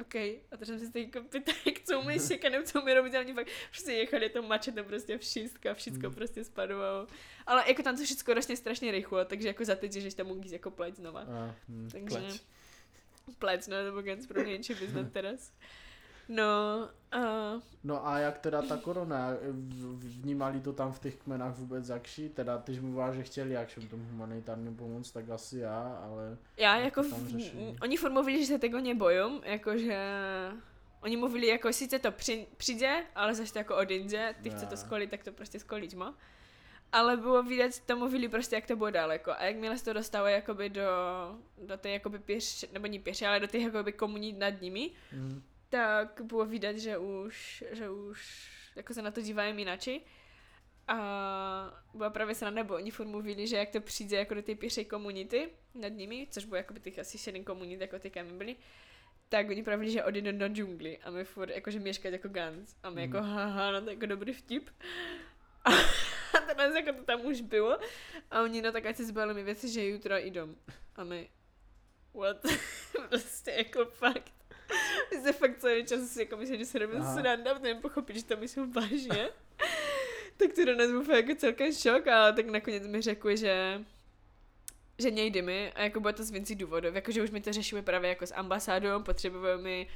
OK, 0.00 0.14
a 0.14 0.56
teď 0.58 0.68
jsem 0.68 0.78
se 0.78 0.92
teď 0.92 1.10
pýtali, 1.30 1.76
co 1.84 2.02
mi 2.02 2.18
šekanem, 2.20 2.64
co 2.64 2.82
mi 2.82 2.94
robit, 2.94 3.14
oni 3.14 3.34
fakt 3.34 3.48
prostě 3.70 3.92
jechali 3.92 4.28
to 4.28 4.42
mačetem 4.42 4.84
prostě 4.84 5.18
všechno, 5.18 5.74
všechno 5.74 6.08
mm. 6.08 6.14
prostě 6.14 6.44
spadovalo. 6.44 7.06
Ale 7.46 7.64
jako 7.68 7.82
tam 7.82 7.96
to 7.96 8.04
všechno 8.04 8.34
roste 8.34 8.56
strašně 8.56 8.92
rychle, 8.92 9.24
takže 9.24 9.48
jako 9.48 9.64
za 9.64 9.74
teď, 9.74 9.92
že 9.92 10.16
tam 10.16 10.26
můžeš 10.26 10.52
jako 10.52 10.70
pleť 10.70 10.96
znova. 10.96 11.20
A, 11.20 11.54
mm, 11.68 11.88
takže... 11.92 12.18
Pleť. 12.18 12.40
plec, 13.38 13.68
no, 13.68 13.84
nebo 13.84 14.02
ganz 14.02 14.26
pro 14.26 14.42
něčím 14.44 14.76
vyznat 14.76 15.06
teraz. 15.12 15.52
No, 16.28 16.88
a 17.12 17.18
No 17.84 18.06
a 18.06 18.18
jak 18.18 18.38
teda 18.38 18.62
ta 18.62 18.76
korona, 18.76 19.28
vnímali 19.98 20.60
to 20.60 20.72
tam 20.72 20.92
v 20.92 20.98
těch 20.98 21.16
kmenách 21.16 21.56
vůbec 21.56 21.88
jakší? 21.88 22.28
Teda 22.28 22.58
ty 22.58 22.80
mluvíš, 22.80 23.16
že 23.16 23.22
chtěli 23.22 23.50
jakším 23.54 23.88
tomu 23.88 24.04
humanitárně 24.10 24.70
pomoct, 24.70 25.10
tak 25.10 25.30
asi 25.30 25.58
já, 25.58 26.00
ale 26.04 26.36
já 26.56 26.76
Jak 26.76 26.84
jako, 26.84 27.02
v, 27.02 27.34
oni 27.82 27.96
furt 27.96 28.12
mluvili, 28.12 28.40
že 28.40 28.46
se 28.46 28.58
tego 28.58 28.80
nebojom, 28.80 29.40
jakože 29.44 29.98
oni 31.02 31.16
mluvili, 31.16 31.46
jako 31.46 31.72
sice 31.72 31.98
to 31.98 32.12
při, 32.12 32.46
přijde, 32.56 33.04
ale 33.14 33.34
zase 33.34 33.52
to 33.52 33.58
jako 33.58 33.76
odjde, 33.76 34.34
ty 34.42 34.50
chce 34.50 34.66
to 34.66 34.76
skolit, 34.76 35.10
tak 35.10 35.24
to 35.24 35.32
prostě 35.32 35.58
skoliť 35.58 35.96
má. 35.96 36.14
Ale 36.92 37.16
bylo 37.16 37.42
vidět, 37.42 37.80
to 37.86 37.96
mluvili 37.96 38.28
prostě, 38.28 38.54
jak 38.56 38.66
to 38.66 38.76
bylo 38.76 38.90
daleko. 38.90 39.32
A 39.32 39.44
jakmile 39.44 39.78
se 39.78 39.84
to 39.84 39.92
dostalo 39.92 40.26
jakoby 40.26 40.68
do, 40.68 40.82
do 41.66 41.76
té 41.76 41.90
jakoby 41.90 42.18
pěš, 42.18 42.66
nebo 42.72 42.86
nie 42.86 43.00
pěše, 43.00 43.26
ale 43.26 43.40
do 43.40 43.46
těch 43.46 43.62
jakoby 43.62 43.92
komunit 43.92 44.38
nad 44.38 44.60
nimi, 44.60 44.90
mm, 45.12 45.42
tak 45.72 46.20
bylo 46.24 46.46
vidět, 46.46 46.78
že 46.78 46.98
už, 46.98 47.64
že 47.70 47.90
už 47.90 48.50
jako 48.76 48.94
se 48.94 49.02
na 49.02 49.10
to 49.10 49.20
dívají 49.20 49.60
inači. 49.62 50.00
A 50.88 50.96
byla 51.94 52.10
právě 52.10 52.34
se 52.34 52.44
na 52.44 52.50
nebo, 52.50 52.74
oni 52.74 52.90
furt 52.90 53.06
mluvili, 53.06 53.46
že 53.46 53.56
jak 53.56 53.70
to 53.70 53.80
přijde 53.80 54.16
jako 54.16 54.34
do 54.34 54.42
té 54.42 54.54
pěšej 54.54 54.84
komunity 54.84 55.48
nad 55.74 55.88
nimi, 55.88 56.26
což 56.30 56.44
bylo 56.44 56.56
jako 56.56 56.74
by 56.74 56.80
těch 56.80 56.98
asi 56.98 57.18
sedm 57.18 57.44
komunit, 57.44 57.80
jako 57.80 57.98
ty 57.98 58.10
kam 58.10 58.26
my 58.26 58.32
byli, 58.32 58.56
tak 59.28 59.48
oni 59.48 59.62
pravili, 59.62 59.90
že 59.90 60.04
odjedou 60.04 60.38
do 60.38 60.48
džungli 60.48 60.98
a 60.98 61.10
my 61.10 61.24
furt 61.24 61.50
jakože 61.50 61.78
měškat 61.78 62.12
jako 62.12 62.28
Gans. 62.28 62.76
A 62.82 62.90
my 62.90 63.06
Mhm. 63.06 63.14
jako 63.14 63.26
haha, 63.26 63.70
no 63.72 63.80
to 63.80 63.90
je 63.90 63.94
jako 63.94 64.06
dobrý 64.06 64.32
vtip. 64.32 64.70
A, 65.64 65.70
a 66.38 66.54
teraz 66.54 66.74
jako 66.74 66.92
to 66.92 67.04
tam 67.04 67.26
už 67.26 67.40
bylo. 67.40 67.78
A 68.30 68.42
oni 68.42 68.62
no 68.62 68.72
tak 68.72 68.86
ať 68.86 68.96
se 68.96 69.04
zbavili 69.04 69.34
mi 69.34 69.42
věci, 69.42 69.68
že 69.68 69.86
jutro 69.86 70.16
jdou. 70.16 70.54
A 70.96 71.04
my 71.04 71.30
what? 72.14 72.36
prostě 73.08 73.50
jako 73.50 73.84
fakt. 73.84 74.32
My 75.10 75.22
se 75.22 75.32
fakt 75.32 75.58
celý 75.58 75.86
čas 75.86 76.08
si 76.08 76.20
jako 76.20 76.36
myslím, 76.36 76.58
že 76.58 76.66
se 76.66 76.78
Aha. 76.84 77.14
sranda, 77.14 77.54
protože 77.54 77.74
pochopit, 77.74 78.16
že 78.16 78.24
to 78.24 78.36
myslím 78.36 78.72
vážně. 78.72 79.28
tak 80.36 80.52
to 80.54 80.64
do 80.64 80.76
nás 80.76 81.06
byl 81.06 81.16
jako 81.16 81.34
celkem 81.34 81.72
šok, 81.72 82.06
ale 82.08 82.32
tak 82.32 82.46
nakonec 82.46 82.86
mi 82.86 83.00
řekli, 83.00 83.36
že 83.36 83.84
že 84.98 85.10
nejdeme 85.10 85.72
a 85.72 85.82
jako 85.82 86.00
bylo 86.00 86.12
to 86.12 86.24
z 86.24 86.30
věcí 86.30 86.54
důvodů, 86.54 86.88
jakože 86.94 87.22
už 87.22 87.30
mi 87.30 87.40
to 87.40 87.52
řešíme 87.52 87.82
právě 87.82 88.08
jako 88.08 88.26
s 88.26 88.34
ambasádou, 88.34 89.02
potřebujeme 89.02 89.62
mi 89.62 89.86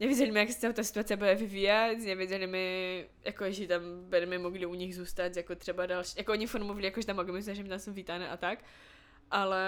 Nevěděli 0.00 0.30
mi, 0.30 0.40
jak 0.40 0.50
se 0.50 0.72
ta 0.72 0.82
situace 0.82 1.16
bude 1.16 1.34
vyvíjet, 1.34 1.98
nevěděli 1.98 2.46
mi, 2.46 3.06
jako, 3.24 3.52
že 3.52 3.66
tam 3.66 3.82
budeme 4.10 4.38
mogli 4.38 4.66
u 4.66 4.74
nich 4.74 4.96
zůstat, 4.96 5.36
jako 5.36 5.54
třeba 5.54 5.86
další, 5.86 6.14
jako 6.16 6.32
oni 6.32 6.46
furt 6.46 6.62
mluvili, 6.64 6.86
jako, 6.86 7.00
že 7.00 7.06
tam 7.06 7.16
mogli 7.16 7.42
že 7.42 7.62
mi 7.62 7.68
tam 7.68 7.78
jsou 7.78 7.92
vítány 7.92 8.28
a 8.28 8.36
tak, 8.36 8.64
ale 9.30 9.62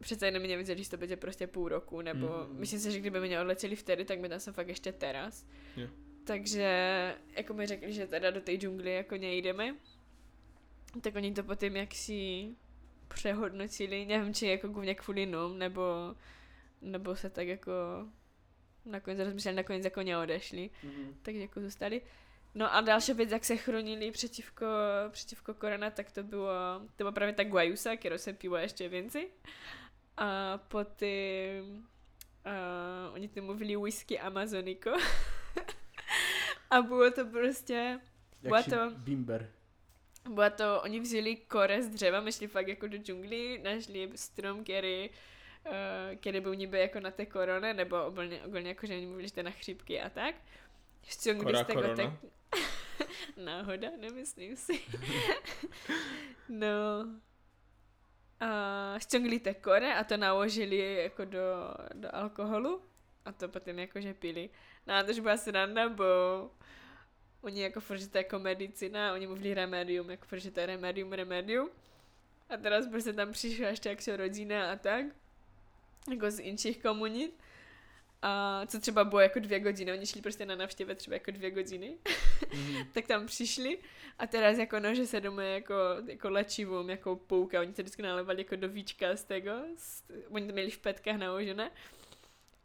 přece 0.00 0.26
jenom 0.26 0.42
nevěděli, 0.42 0.84
že 0.84 0.90
to 0.90 0.96
bude 0.96 1.16
prostě 1.16 1.46
půl 1.46 1.68
roku, 1.68 2.00
nebo 2.00 2.26
Mhm. 2.26 2.60
myslím 2.60 2.80
si, 2.80 2.92
že 2.92 3.00
kdyby 3.00 3.20
mě 3.20 3.40
odletěli 3.40 3.76
vtedy, 3.76 4.04
tak 4.04 4.18
by 4.20 4.28
tam 4.28 4.40
jsem 4.40 4.54
fakt 4.54 4.68
ještě 4.68 4.92
teraz. 4.92 5.46
Jo. 5.76 5.88
Takže 6.24 6.68
jako 7.36 7.54
mi 7.54 7.66
řekli, 7.66 7.92
že 7.92 8.06
teda 8.06 8.30
do 8.30 8.40
té 8.40 8.54
džungly 8.54 8.94
jako 8.94 9.16
nejdeme, 9.16 9.74
tak 11.00 11.14
oni 11.16 11.34
to 11.34 11.42
potom 11.42 11.76
jaksi 11.76 12.48
přehodnotili, 13.08 14.06
nevím, 14.06 14.34
či 14.34 14.46
jako 14.46 14.68
kvůli 14.68 14.94
kvůli 14.94 15.26
nám, 15.26 15.58
nebo, 15.58 16.14
nebo 16.82 17.16
se 17.16 17.30
tak 17.30 17.46
jako 17.46 17.72
nakonec 18.84 19.18
rozmysleli, 19.18 19.56
nakonec 19.56 19.84
jako 19.84 20.02
neodešli, 20.02 20.70
mm, 20.82 21.16
takže 21.22 21.40
jako 21.40 21.60
zůstali. 21.60 22.02
No 22.54 22.74
a 22.74 22.80
další 22.80 23.12
věc, 23.12 23.30
jak 23.30 23.44
se 23.44 23.56
chránili 23.56 24.10
přeciwko, 24.10 24.66
přeciwko 25.10 25.54
korona, 25.54 25.90
tak 25.90 26.12
to 26.12 26.22
bylo, 26.22 26.48
to 26.80 27.04
byla 27.04 27.12
právě 27.12 27.34
ta 27.34 27.44
guajusa, 27.44 27.96
kterou 27.96 28.18
se 28.18 28.32
piło 28.32 28.56
ještě 28.56 28.88
więcej. 28.88 29.28
A 30.20 30.58
potom 30.68 31.84
uh, 32.46 33.14
oni 33.14 33.28
tam 33.28 33.44
mluvili 33.44 33.76
whisky 33.76 34.18
Amazonico. 34.20 34.92
a 36.70 36.82
bylo 36.82 37.10
to 37.10 37.24
prostě, 37.24 38.00
Byla 38.42 38.56
jakší 38.58 38.70
to- 38.70 38.90
bimber. 38.90 39.50
bylo 40.30 40.50
to, 40.50 40.80
oni 40.82 41.00
vzali 41.00 41.36
kore 41.36 41.82
z 41.82 41.88
dřeva, 41.88 42.20
my 42.20 42.32
šli 42.32 42.46
fakt 42.48 42.68
jako 42.68 42.86
do 42.86 42.96
džungli, 42.96 43.60
našli 43.64 44.10
strom, 44.14 44.62
který, 44.64 45.10
uh, 45.66 46.16
který 46.16 46.40
byl 46.40 46.54
niby 46.54 46.80
jako 46.80 47.00
na 47.00 47.10
té 47.10 47.26
korone, 47.26 47.74
nebo 47.74 48.04
ogólně 48.06 48.40
jako, 48.68 48.86
že 48.86 48.94
oni 48.96 49.06
mluvili, 49.06 49.28
že 49.28 49.34
to 49.34 49.42
na 49.42 49.50
chřipky 49.50 50.00
a 50.00 50.10
tak. 50.10 50.34
Šťongli 51.06 51.44
Kora 51.44 51.64
z 51.64 51.66
tego 51.66 51.80
korona? 51.82 51.96
tak... 51.96 52.30
Náhoda, 53.36 53.88
nemyslím 54.00 54.56
si. 54.56 54.80
no. 56.48 57.06
A 58.40 58.94
šťongli 58.98 59.38
té 59.40 59.54
kore 59.54 59.94
a 59.94 60.04
to 60.04 60.16
naložili 60.16 61.02
jako 61.02 61.24
do, 61.24 61.74
do 61.94 62.08
alkoholu 62.12 62.82
a 63.24 63.32
to 63.32 63.48
potom 63.48 63.78
jakože 63.78 64.14
pili. 64.14 64.50
No 64.86 64.94
a 64.94 65.02
to 65.02 65.10
už 65.10 65.20
byla 65.20 65.36
sranda, 65.36 65.88
bo 65.88 66.04
oni 67.40 67.62
jako 67.62 67.80
furt, 67.80 67.98
že 67.98 68.08
to 68.08 68.18
je 68.18 68.24
jako 68.24 68.38
medicina, 68.38 69.12
oni 69.12 69.26
mluvili 69.26 69.54
remedium, 69.54 70.10
jako 70.10 70.26
furt, 70.26 70.38
že 70.38 70.50
to 70.50 70.60
je 70.60 70.66
remedium, 70.66 71.12
remedium. 71.12 71.70
A 72.48 72.56
teraz 72.56 72.86
prostě 72.86 73.12
tam 73.12 73.32
přišla 73.32 73.68
ještě 73.68 73.88
jak 73.88 74.02
se 74.02 74.16
rodina 74.16 74.72
a 74.72 74.76
tak, 74.76 75.04
jako 76.10 76.30
z 76.30 76.40
inších 76.40 76.82
komunit. 76.82 77.40
A 78.22 78.62
co 78.66 78.80
třeba 78.80 79.04
bylo 79.04 79.20
jako 79.20 79.38
dvě 79.38 79.64
hodiny, 79.64 79.92
oni 79.92 80.06
šli 80.06 80.20
prostě 80.20 80.46
na 80.46 80.56
navštěvě 80.56 80.94
třeba 80.94 81.14
jako 81.14 81.30
dvě 81.30 81.54
hodiny, 81.54 81.98
Mm, 82.54 82.76
tak 82.92 83.06
tam 83.06 83.26
přišli 83.26 83.78
a 84.20 84.26
teraz 84.26 84.58
jako 84.58 84.80
no, 84.80 84.94
že 84.94 85.06
se 85.06 85.20
doma 85.20 85.42
jako, 85.42 85.74
jako 86.06 86.30
léčivům, 86.30 86.90
jako 86.90 87.16
pouka, 87.16 87.60
oni 87.60 87.74
se 87.74 87.82
vždycky 87.82 88.02
nalevali 88.02 88.38
jako 88.38 88.56
do 88.56 88.68
víčka 88.68 89.16
z 89.16 89.26
z, 89.76 90.02
oni 90.30 90.46
to 90.46 90.52
měli 90.52 90.70
v 90.70 90.78
petkách 90.78 91.16
naložené. 91.16 91.70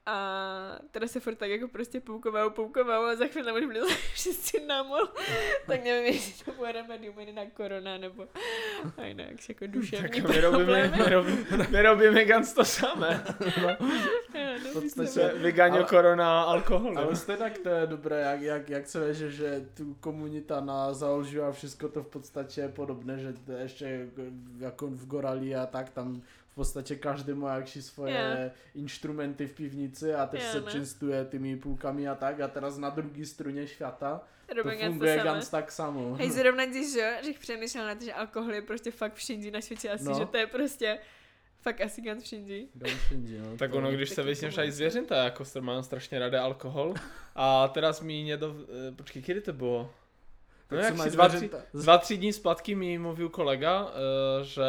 A 0.08 0.80
teda 0.92 1.08
se 1.08 1.20
furt 1.20 1.36
tak 1.36 1.50
jako 1.50 1.68
prostě 1.68 2.00
poukovalo, 2.02 2.50
poukovalo 2.50 3.06
a 3.06 3.16
za 3.16 3.26
chvíli 3.28 3.46
tam 3.46 3.56
už 3.56 3.66
byli 3.66 3.94
všichni 4.14 4.60
námol. 4.68 5.08
tak 5.68 5.84
nevím, 5.84 6.14
jestli 6.14 6.46
to 6.46 6.52
bude 6.52 6.72
remedium 6.72 7.16
na 7.36 7.46
korona, 7.46 7.98
nebo 7.98 8.28
a 8.98 9.06
jinak 9.06 9.50
jako 9.50 9.68
duševní 9.68 10.22
Tak 10.22 10.30
my 10.30 10.42
robíme, 10.42 10.94
my 10.98 11.10
robíme, 11.10 11.68
my 11.70 11.82
robíme 11.82 12.26
ganz 12.26 12.54
to 12.54 12.66
samé. 12.66 13.24
no, 13.62 13.78
podstatě- 14.82 15.08
Se 15.10 15.34
vygaňo 15.34 15.76
Ale- 15.76 15.84
korona 15.86 16.42
alkoholu. 16.44 16.98
Ale 16.98 17.16
stejně 17.16 17.50
to 17.50 17.70
je 17.70 17.88
dobré, 17.88 18.22
jak, 18.22 18.42
jak, 18.42 18.70
jak 18.70 18.88
se 18.88 19.00
veže, 19.00 19.32
že 19.32 19.66
tu 19.74 19.94
komunita 19.94 20.62
na 20.62 20.94
založí 20.94 21.40
a 21.40 21.52
všechno 21.52 21.90
to 21.90 22.04
v 22.04 22.08
podstatě 22.08 22.62
je 22.62 22.70
podobné, 22.70 23.20
že 23.20 23.34
to 23.34 23.52
ještě 23.52 24.08
jako 24.60 24.88
v 24.88 25.08
Gorali 25.08 25.56
a 25.56 25.66
tak, 25.66 25.90
tam 25.90 26.22
v 26.56 26.58
podstatě 26.58 26.96
každý 26.96 27.34
má 27.34 27.56
jakší 27.56 27.82
svoje 27.82 28.14
Jo. 28.44 28.52
instrumenty 28.82 29.48
v 29.48 29.54
pivnici 29.54 30.14
a 30.14 30.26
teď 30.26 30.42
Jo, 30.42 30.48
se 30.52 30.62
no. 30.62 30.72
činstuje 30.72 31.26
tými 31.26 31.56
půlkami 31.58 32.08
a 32.08 32.16
tak 32.16 32.40
a 32.40 32.48
teraz 32.48 32.78
na 32.78 32.90
druhé 32.90 33.26
struně 33.26 33.68
světa 33.68 34.22
ganz 34.48 34.64
to 34.64 34.86
funguje 34.86 35.18
samé. 35.18 35.24
ganz 35.24 35.50
tak 35.50 35.72
samo. 35.72 36.16
Hej, 36.16 36.32
zrovna 36.32 36.66
když, 36.66 36.94
že, 36.94 37.18
že 37.24 37.32
přemýšlel 37.40 37.86
na 37.86 37.96
to, 37.96 38.04
že 38.04 38.14
alkohol 38.14 38.54
je 38.54 38.62
prostě 38.62 38.92
fakt 38.92 39.14
všindy 39.14 39.52
na 39.52 39.62
světě 39.62 39.90
asi, 39.90 40.04
No. 40.04 40.20
že 40.20 40.26
to 40.26 40.38
je 40.38 40.48
prostě 40.48 41.00
fakt 41.62 41.82
asi 41.82 42.02
ganz 42.02 42.24
všindy. 42.24 42.68
Ganz 42.74 42.94
všindy, 43.02 43.40
no. 43.40 43.58
Tak 43.58 43.74
ono, 43.74 43.92
když 43.92 44.10
se 44.10 44.22
aj 44.58 44.72
zvěřinta, 44.72 45.24
jako 45.24 45.44
str- 45.44 45.62
mám 45.62 45.84
strašně 45.84 46.20
ráda 46.20 46.44
alkohol. 46.44 46.94
A 47.36 47.68
teraz 47.68 48.02
mi 48.02 48.24
někdo, 48.24 48.56
eh, 48.90 48.92
počkej, 48.92 49.22
kdy 49.22 49.42
to 49.42 49.54
bylo? 49.54 49.92
No 50.72 50.78
Tak 50.78 50.86
jak 50.86 50.98
si 51.04 51.10
dva, 51.10 51.30
tři, 51.30 51.50
dva, 51.74 51.98
tři 51.98 52.18
dní 52.18 52.34
zpátky 52.34 52.76
mi 52.76 52.98
mluvil 52.98 53.30
kolega, 53.30 53.92
eh, 53.92 54.44
že 54.44 54.64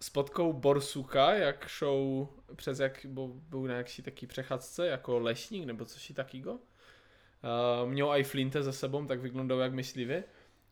s 0.00 0.10
potkou 0.10 0.52
Borsuka, 0.52 1.34
jak 1.34 1.68
šou 1.68 2.28
přes 2.56 2.78
jak 2.78 3.06
bo, 3.08 3.28
byl 3.28 3.62
na 3.62 3.76
jakší 3.76 4.02
taký 4.02 4.26
přechadzce, 4.26 4.86
jako 4.86 5.18
lešník 5.18 5.66
nebo 5.66 5.84
což 5.84 6.12
takýgo. 6.14 6.52
Uh, 6.52 7.90
měl 7.90 8.10
aj 8.10 8.24
flinte 8.24 8.62
za 8.62 8.72
sebou, 8.72 9.06
tak 9.06 9.20
vyglądał 9.20 9.58
jak 9.58 9.72
myslivý. 9.72 10.22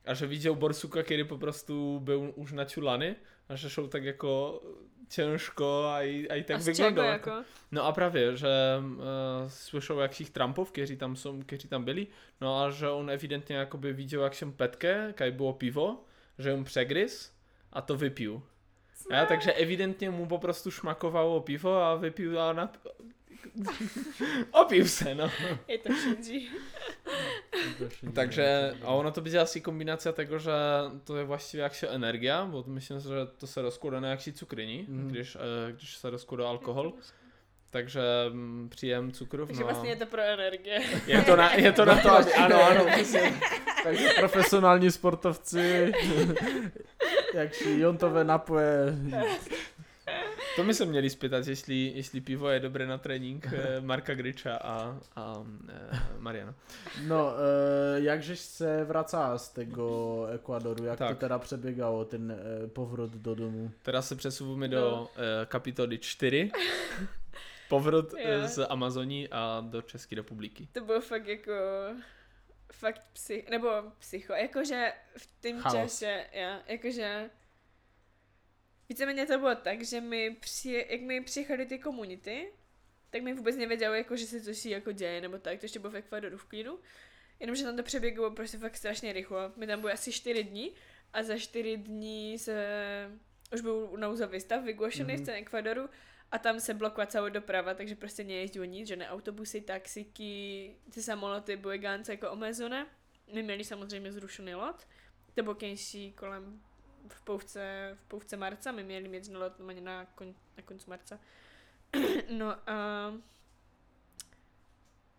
A 0.05 0.15
že 0.15 0.27
viděl 0.27 0.55
Borsuka, 0.55 1.03
který 1.03 1.25
po 1.25 1.39
prostu 1.39 2.01
byl 2.01 2.33
už 2.35 2.53
načulaný 2.53 3.17
a 3.49 3.57
že 3.57 3.71
šou 3.71 3.87
tak 3.87 4.05
jako 4.05 4.63
těžko 5.09 5.85
a 5.85 6.03
i, 6.03 6.29
a 6.29 6.35
i 6.35 6.43
tak 6.43 6.57
a 6.57 6.61
z 6.61 6.65
čego 6.65 6.89
vyglądał. 6.89 7.05
jako? 7.13 7.45
No 7.71 7.85
a 7.85 7.93
právě, 7.93 8.37
že 8.37 8.49
uh, 8.79 9.03
slyšel 9.49 10.01
jakších 10.01 10.31
Trumpov, 10.31 10.73
kteří 10.73 10.97
tam 10.97 11.17
jsou, 11.17 11.43
kteří 11.43 11.69
tam 11.69 11.85
byli, 11.85 12.07
no 12.41 12.61
a 12.61 12.71
že 12.71 12.89
on 12.89 13.11
evidentně 13.11 13.57
jakoby 13.57 13.93
viděl, 13.93 14.23
jak 14.23 14.35
jsem 14.35 14.53
petke, 14.53 15.13
kaj 15.17 15.31
bylo 15.31 15.53
pivo, 15.53 16.05
že 16.39 16.53
on 16.53 16.65
přegryz 16.65 17.33
a 17.73 17.81
to 17.81 17.97
vypil. 19.09 19.23
A 19.23 19.27
takže 19.27 19.53
evidentně 19.53 20.11
mu 20.11 20.27
po 20.27 20.39
prostu 20.39 20.71
šmakovalo 20.71 21.41
pivo 21.41 21.83
a 21.83 21.95
vypil 21.95 22.41
a 22.43 22.53
nap... 22.53 22.77
Opil 24.53 24.89
se, 24.89 25.15
no. 25.15 25.31
Je 25.69 25.79
to 25.79 25.93
všindy, 25.93 26.41
Takže, 28.15 28.75
a 28.85 28.87
ono 28.89 29.11
to 29.13 29.23
będzie 29.23 29.41
asi 29.41 29.61
kombinacja 29.61 30.13
tego, 30.13 30.39
że 30.39 30.91
to 31.05 31.17
jest 31.17 31.27
właściwie 31.27 31.63
jak 31.63 31.75
się 31.75 31.89
energia, 31.89 32.45
bo 32.47 32.65
myślę, 32.67 33.01
że 33.01 33.27
to 33.27 33.47
se 33.47 33.63
rozkłada 33.63 34.01
na 34.01 34.09
jaksi 34.09 34.33
cukryni, 34.33 34.87
Mhm. 34.89 35.09
když, 35.09 35.37
e, 35.37 35.41
když 35.73 35.97
se 35.97 36.11
rozkłada 36.11 36.49
alkohol. 36.49 36.93
Takže 37.71 38.01
mm, 38.27 38.69
příjem 38.69 39.13
cukrów, 39.13 39.49
Takže 39.49 39.63
no. 39.63 39.67
vlastně 39.69 39.91
je 39.91 39.97
to 39.97 40.07
pro 40.07 40.23
energie. 40.23 40.81
Je 41.07 41.23
to 41.23 41.37
na, 41.37 41.55
je 41.55 41.73
to, 41.73 41.85
na 41.85 41.97
to, 41.97 42.13
aby, 42.19 42.33
ano, 42.35 42.63
ano. 42.63 42.85
Takže 43.83 44.09
profesionální 44.19 44.91
sportovci, 44.91 45.59
jak 47.35 47.55
si 47.55 47.71
jontové 47.81 48.25
napoje, 48.25 48.95
To 50.57 50.65
my 50.65 50.75
se 50.75 50.85
měli 50.85 51.11
spýtať, 51.11 51.47
jestli, 51.47 51.93
jestli 51.95 52.21
pivo 52.21 52.49
je 52.51 52.61
dobré 52.61 52.87
na 52.87 52.99
trénink 52.99 53.47
eh, 53.53 53.81
Marka 53.81 54.15
Griča 54.15 54.57
a, 54.57 54.99
a 55.17 55.45
eh, 55.69 55.99
Mariana. 56.19 56.55
No, 57.07 57.33
e, 57.37 58.01
jakžež 58.01 58.39
se 58.41 58.85
vracá 58.85 59.39
z 59.39 59.49
tego 59.53 60.27
Ekwadoru, 60.35 60.85
jak 60.85 60.99
tak. 60.99 61.09
To 61.09 61.21
teda 61.21 61.39
přeběgalo, 61.39 62.05
ten 62.05 62.37
povrat 62.73 63.11
do 63.11 63.35
domu? 63.35 63.71
Teraz 63.83 64.09
se 64.09 64.17
přesuvíme 64.17 64.69
No. 64.69 64.75
do 64.81 65.09
eh, 65.17 65.47
kapitoly 65.47 65.99
4. 65.99 66.51
Povrot 67.69 68.13
Jo. 68.13 68.19
eh, 68.25 68.49
z 68.49 68.67
Amazoní 68.69 69.29
a 69.29 69.61
do 69.69 69.83
České 69.83 70.17
republiky. 70.17 70.69
To 70.73 70.81
bylo 70.81 71.01
fakt 71.01 71.27
jako 71.27 71.53
fakt 72.73 73.03
psych, 73.13 73.49
nebo 73.51 73.69
psycho, 73.99 74.33
jakože 74.33 74.93
v 75.17 75.27
tom 75.41 75.63
čase, 75.73 76.27
já, 76.33 76.63
jakože 76.67 77.31
víceméně 78.89 79.27
to 79.27 79.39
bylo 79.39 79.55
tak, 79.55 79.83
že 79.83 80.01
my 80.01 80.37
při, 80.41 80.87
jak 80.91 81.01
my 81.01 81.21
přijechali 81.21 81.67
ty 81.67 81.79
komunity, 81.79 82.53
tak 83.11 83.23
mi 83.23 83.35
vůbec 83.35 83.57
nevěděli, 83.57 83.99
jako, 83.99 84.17
že 84.17 84.27
se 84.27 84.41
coś 84.41 84.65
jako 84.65 84.93
děje, 84.93 85.21
nebo 85.21 85.39
tak, 85.39 85.59
to 85.61 85.65
ještě 85.65 85.79
bylo 85.79 85.91
v 85.91 85.97
Ekvadoru 85.97 86.39
v 86.39 86.45
klidu. 86.45 86.81
Jenomže 87.41 87.65
tam 87.65 87.77
to 87.77 87.83
přeběglo 87.83 88.31
prostě 88.31 88.59
fakt 88.59 88.77
strašně 88.77 89.13
rychle. 89.13 89.53
My 89.57 89.67
tam 89.67 89.81
byli 89.81 89.93
asi 89.93 90.13
4 90.13 90.45
dní 90.45 90.75
a 91.13 91.23
za 91.23 91.39
4 91.39 91.77
dní 91.77 92.39
se 92.39 92.67
už 93.55 93.61
byl 93.61 93.91
nouzový 93.97 94.41
stav 94.41 94.65
vygłošený 94.65 95.13
Mhm. 95.15 95.23
v 95.23 95.25
celém 95.27 95.43
Ekvadoru 95.43 95.89
a 96.33 96.39
tam 96.39 96.61
se 96.61 96.75
blokuje 96.75 97.07
celá 97.07 97.29
doprava, 97.29 97.75
takže 97.75 97.95
prostě 97.95 98.25
nejezdilo 98.25 98.65
nic, 98.65 98.89
že 98.89 98.97
ne 98.97 99.09
autobusy, 99.09 99.61
taxiky, 99.61 100.77
ty 100.91 101.03
samoloty 101.03 101.57
byly 101.57 101.79
gánce 101.79 102.13
jako 102.13 102.31
omezené. 102.31 102.87
My 103.33 103.43
měli 103.43 103.65
samozřejmě 103.65 104.13
zrušený 104.13 104.55
lot, 104.55 104.87
to 105.35 105.43
bylo 105.43 105.55
kejší 105.55 106.13
kolem 106.13 106.61
v 107.09 107.23
pouvce, 107.23 107.93
v 108.01 108.09
pouvce 108.09 108.37
marca, 108.37 108.73
my 108.73 108.85
měli 108.85 109.09
mít 109.09 109.29
lot 109.35 109.53
na, 109.81 110.05
kon, 110.05 110.35
na 110.57 110.63
konci 110.63 110.91
marca. 110.91 111.21
no 112.31 112.57
a 112.71 113.09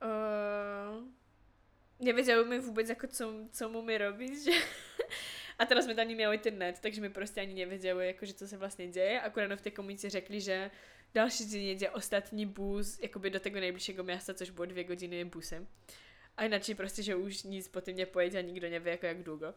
uh, 0.04 1.04
nevěděli 2.00 2.46
mi 2.46 2.60
vůbec, 2.60 2.90
jako 2.90 3.08
co, 3.08 3.34
co 3.52 3.70
mu 3.70 3.82
mi 3.82 3.98
robit, 3.98 4.44
že 4.44 4.52
a 5.60 5.66
teraz 5.66 5.86
jsme 5.86 5.96
tam 5.96 6.08
neměli 6.08 6.38
ten 6.38 6.58
net, 6.58 6.80
takže 6.80 7.02
mi 7.02 7.10
prostě 7.10 7.42
ani 7.42 7.54
nevěděli, 7.54 8.08
jako, 8.08 8.26
že 8.26 8.34
co 8.34 8.48
se 8.48 8.58
vlastně 8.58 8.88
děje. 8.88 9.22
Akorát 9.22 9.56
v 9.56 9.62
té 9.62 9.72
komunitě 9.72 10.10
řekli, 10.10 10.42
že 10.42 10.72
další 11.14 11.46
den 11.46 11.62
jede 11.62 11.90
ostatní 11.90 12.46
bus 12.46 13.00
jakoby 13.00 13.30
do 13.30 13.40
tego 13.40 13.60
nejbližšího 13.60 14.04
města, 14.04 14.34
což 14.34 14.50
bylo 14.50 14.66
dvě 14.66 14.88
hodiny 14.88 15.26
busem. 15.26 15.68
A 16.38 16.44
jinak 16.44 16.62
prostě, 16.78 17.04
že 17.04 17.16
už 17.16 17.44
nic 17.44 17.68
potom 17.68 17.96
nepojede 17.96 18.40
a 18.40 18.42
nikdo 18.42 18.70
neví, 18.70 18.92
jako 18.92 19.06
jak 19.06 19.24
dlouho. 19.24 19.54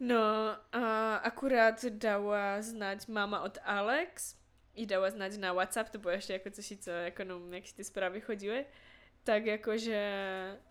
No 0.00 0.24
a 0.72 1.16
akurát 1.16 1.84
dala 1.84 2.62
znať 2.62 3.08
máma 3.08 3.40
od 3.40 3.58
Alex, 3.62 4.36
i 4.74 4.86
dala 4.86 5.10
znať 5.10 5.38
na 5.38 5.52
WhatsApp, 5.52 5.90
to 5.90 5.98
bylo 5.98 6.12
ještě 6.12 6.32
jako 6.32 6.50
coś, 6.50 6.72
co 6.80 6.90
jako 6.90 7.24
no, 7.24 7.40
jak 7.50 7.66
si 7.66 7.74
ty 7.74 7.84
zprávy 7.84 8.20
chodily, 8.20 8.66
tak 9.24 9.46
jako, 9.46 9.78
že, 9.78 10.12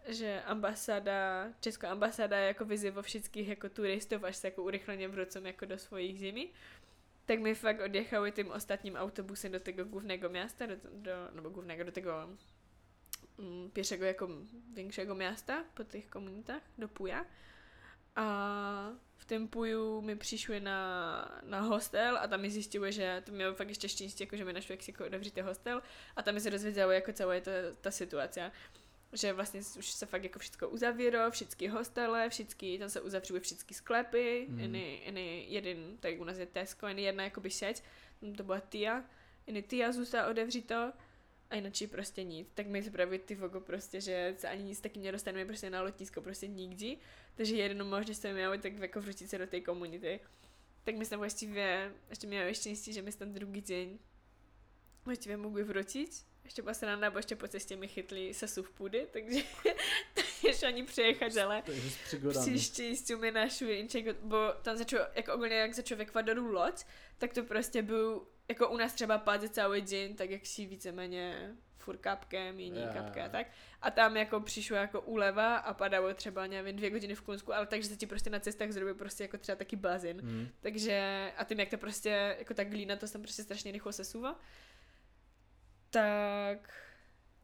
že 0.08 0.42
ambasáda, 0.42 1.48
česká 1.60 1.92
ambasáda 1.92 2.38
jako 2.38 2.66
vyzývá 2.66 3.02
všetkých 3.02 3.48
jako 3.48 3.70
turistů, 3.70 4.16
až 4.26 4.36
se 4.36 4.48
jako 4.48 4.64
urychleně 4.64 5.08
vrocom 5.08 5.46
jako 5.46 5.66
do 5.66 5.78
svojich 5.78 6.20
zemí. 6.20 6.50
Tak 7.26 7.40
my 7.40 7.56
fakt 7.56 7.82
odjechali 7.82 8.32
tím 8.32 8.52
ostatním 8.52 8.96
autobusem 8.96 9.52
do 9.52 9.60
tego 9.60 9.86
głównego 9.86 10.30
miasta, 10.30 10.68
do, 10.68 10.76
do, 10.92 11.12
nebo 11.34 11.50
głównego, 11.50 11.86
do 11.86 11.92
tego 11.92 12.30
mm, 13.38 13.72
jako 14.02 14.30
większego 14.74 15.16
miasta 15.16 15.64
po 15.74 15.84
tych 15.84 16.10
komunitách, 16.10 16.62
do 16.78 16.88
Puja. 16.88 17.26
A 18.16 18.92
v 19.18 19.26
tom 19.26 19.48
Puju 19.48 20.02
mi 20.02 20.16
přišli 20.16 20.60
na, 20.60 21.42
na 21.44 21.62
hostel 21.62 22.18
a 22.18 22.28
tam 22.28 22.42
mi 22.42 22.50
zjistili, 22.50 22.92
že 22.92 23.24
to 23.26 23.32
mělo 23.32 23.56
fakt 23.56 23.70
ještě 23.70 23.90
štěstí, 23.90 24.24
jako 24.24 24.38
že 24.38 24.46
mi 24.46 24.54
našli, 24.54 24.74
jak 24.74 24.84
si 24.84 25.42
hostel 25.42 25.82
a 26.16 26.24
tam 26.24 26.34
mi 26.34 26.42
se 26.42 26.50
dozvědělo, 26.50 26.92
jako 26.92 27.14
celá 27.14 27.40
ta, 27.40 27.52
ta 27.82 27.92
situace 27.92 28.52
že 29.14 29.34
vlastně 29.34 29.62
už 29.78 29.92
se 29.92 30.06
fakt 30.06 30.24
jako 30.24 30.40
všechno 30.40 30.70
uzavíro, 30.70 31.32
všechny 31.32 31.68
hostele, 31.68 32.30
všechny, 32.30 32.80
tam 32.80 32.90
se 32.90 33.02
uzavřují 33.02 33.42
všechny 33.42 33.76
sklepy, 33.76 34.46
mm. 34.50 34.76
jeden, 35.48 35.98
tak 36.00 36.20
u 36.20 36.24
nás 36.24 36.38
je 36.38 36.46
Tesco, 36.46 36.88
jiný 36.88 37.04
jedna 37.04 37.24
jakoby 37.24 37.50
tam 38.20 38.36
to 38.36 38.44
byla 38.44 38.60
Tia, 38.60 39.04
jiný 39.48 39.64
Tia 39.64 39.92
zůstala 39.92 40.28
odevřito 40.28 40.94
a 41.54 41.56
jinak 41.56 41.74
prostě 41.88 42.24
nic. 42.24 42.48
Tak 42.54 42.68
my 42.68 42.84
zpravili 42.84 43.20
ty 43.20 43.36
vogo 43.36 43.60
prostě, 43.60 44.02
že 44.02 44.36
se 44.38 44.50
ani 44.50 44.64
nic 44.64 44.82
taky 44.82 45.00
nedostaneme 45.00 45.46
prostě 45.46 45.70
na 45.70 45.82
letisko, 45.82 46.22
prostě 46.22 46.48
nikdy. 46.48 46.98
Takže 47.36 47.56
jednou 47.56 47.86
možnost 47.86 48.22
jsme 48.22 48.34
měli 48.34 48.58
tak 48.58 48.78
jako 48.78 49.02
vrátit 49.02 49.30
se 49.30 49.38
do 49.38 49.48
té 49.48 49.62
komunity. 49.62 50.20
Tak 50.84 50.96
my 50.96 51.06
jsme 51.06 51.18
vlastně 51.18 51.92
ještě 52.10 52.28
měli 52.28 52.56
štěstí, 52.56 52.94
že 52.94 53.02
my 53.02 53.12
jsme 53.12 53.26
tam 53.26 53.34
druhý 53.34 53.62
den 53.62 54.00
vlastně 55.06 55.38
mogli 55.38 55.64
vrátit. 55.64 56.26
Ještě 56.44 56.62
byla 56.62 56.74
sranda, 56.74 57.12
bo 57.12 57.20
ještě 57.20 57.36
po 57.36 57.48
cestě 57.48 57.76
mi 57.76 57.88
chytli 57.88 58.34
sesu 58.34 58.64
v 58.64 58.72
půdy, 58.72 59.08
takže 59.12 59.40
ještě 60.44 60.66
ani 60.66 60.84
přejechat, 60.84 61.38
ale 61.38 61.62
Takže 61.66 61.90
s 61.90 61.98
přígodami. 61.98 62.46
příště 62.46 62.84
jistě 62.84 63.16
mi 63.16 63.32
našli 63.32 63.74
inček, 63.74 64.16
bo 64.16 64.54
tam 64.62 64.78
začal, 64.78 65.08
jako 65.16 65.34
ogólně 65.34 65.56
jak 65.56 65.74
začal 65.74 65.98
v 65.98 66.02
Ekvadoru 66.02 66.52
loď, 66.52 66.84
tak 67.18 67.34
to 67.34 67.44
prostě 67.44 67.82
byl, 67.82 68.28
jako 68.48 68.70
u 68.70 68.78
nás 68.78 68.94
třeba 68.94 69.18
padl 69.18 69.48
celý 69.48 69.82
den, 69.82 70.16
tak 70.16 70.30
jak 70.30 70.46
si 70.46 70.66
víceméně 70.66 71.56
furt 71.78 71.98
kapkem, 71.98 72.60
jiný 72.60 72.82
Já. 72.82 72.94
kapka 72.94 73.26
a 73.26 73.30
tak. 73.30 73.48
A 73.82 73.92
tam 73.92 74.18
jako 74.18 74.40
přišlo 74.40 74.76
jako 74.76 75.02
úleva 75.02 75.56
a 75.58 75.74
padalo 75.74 76.14
třeba, 76.14 76.48
nevím, 76.48 76.76
dvě 76.76 76.92
hodiny 76.92 77.16
v 77.16 77.22
Kunsku, 77.22 77.54
ale 77.54 77.66
takže 77.66 77.90
se 77.90 77.96
ti 77.96 78.08
prostě 78.08 78.30
na 78.30 78.40
cestách 78.40 78.72
zrobil 78.72 78.96
prostě 78.96 79.24
jako 79.24 79.38
třeba 79.38 79.56
taky 79.56 79.76
bazén. 79.76 80.18
Mm. 80.22 80.48
Takže, 80.60 81.32
a 81.38 81.44
tím 81.44 81.60
jak 81.60 81.70
to 81.70 81.78
prostě, 81.78 82.36
jako 82.40 82.54
ta 82.54 82.64
glína, 82.64 82.96
to 82.96 83.08
se 83.08 83.14
tam 83.14 83.22
prostě 83.22 83.44
strašně 83.44 83.72
rychle 83.72 83.94
sesúva, 83.94 84.40
tak, 85.94 86.70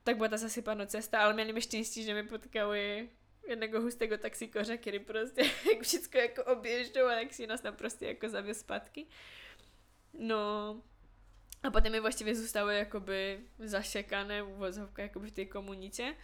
tak 0.03 0.17
byla 0.17 0.29
ta 0.29 0.37
zasypaná 0.37 0.85
cesta, 0.85 1.23
ale 1.23 1.33
měli 1.33 1.53
mi 1.53 1.61
štěstí, 1.61 2.03
že 2.03 2.13
mi 2.13 2.23
potkali 2.23 3.09
jednego 3.47 3.81
hustého 3.81 4.17
taxíkoře, 4.17 4.77
který 4.77 4.99
prostě 4.99 5.41
jak 5.73 5.81
všechno 5.81 6.19
jako 6.19 6.43
obježdou 6.43 7.05
a 7.05 7.13
jak 7.13 7.33
si 7.33 7.47
nás 7.47 7.61
tam 7.61 7.75
prostě 7.75 8.05
jako 8.05 8.29
zavěz 8.29 8.59
zpátky. 8.59 9.07
No, 10.13 10.81
a 11.63 11.71
potom 11.71 11.91
mi 11.91 11.99
vlastně 11.99 12.35
zůstalo 12.35 12.69
jakoby 12.69 13.39
zašekané 13.59 14.43
uvozovka 14.43 15.01
jakoby 15.01 15.27
v 15.27 15.31
té 15.31 15.45
komunitě. 15.45 16.15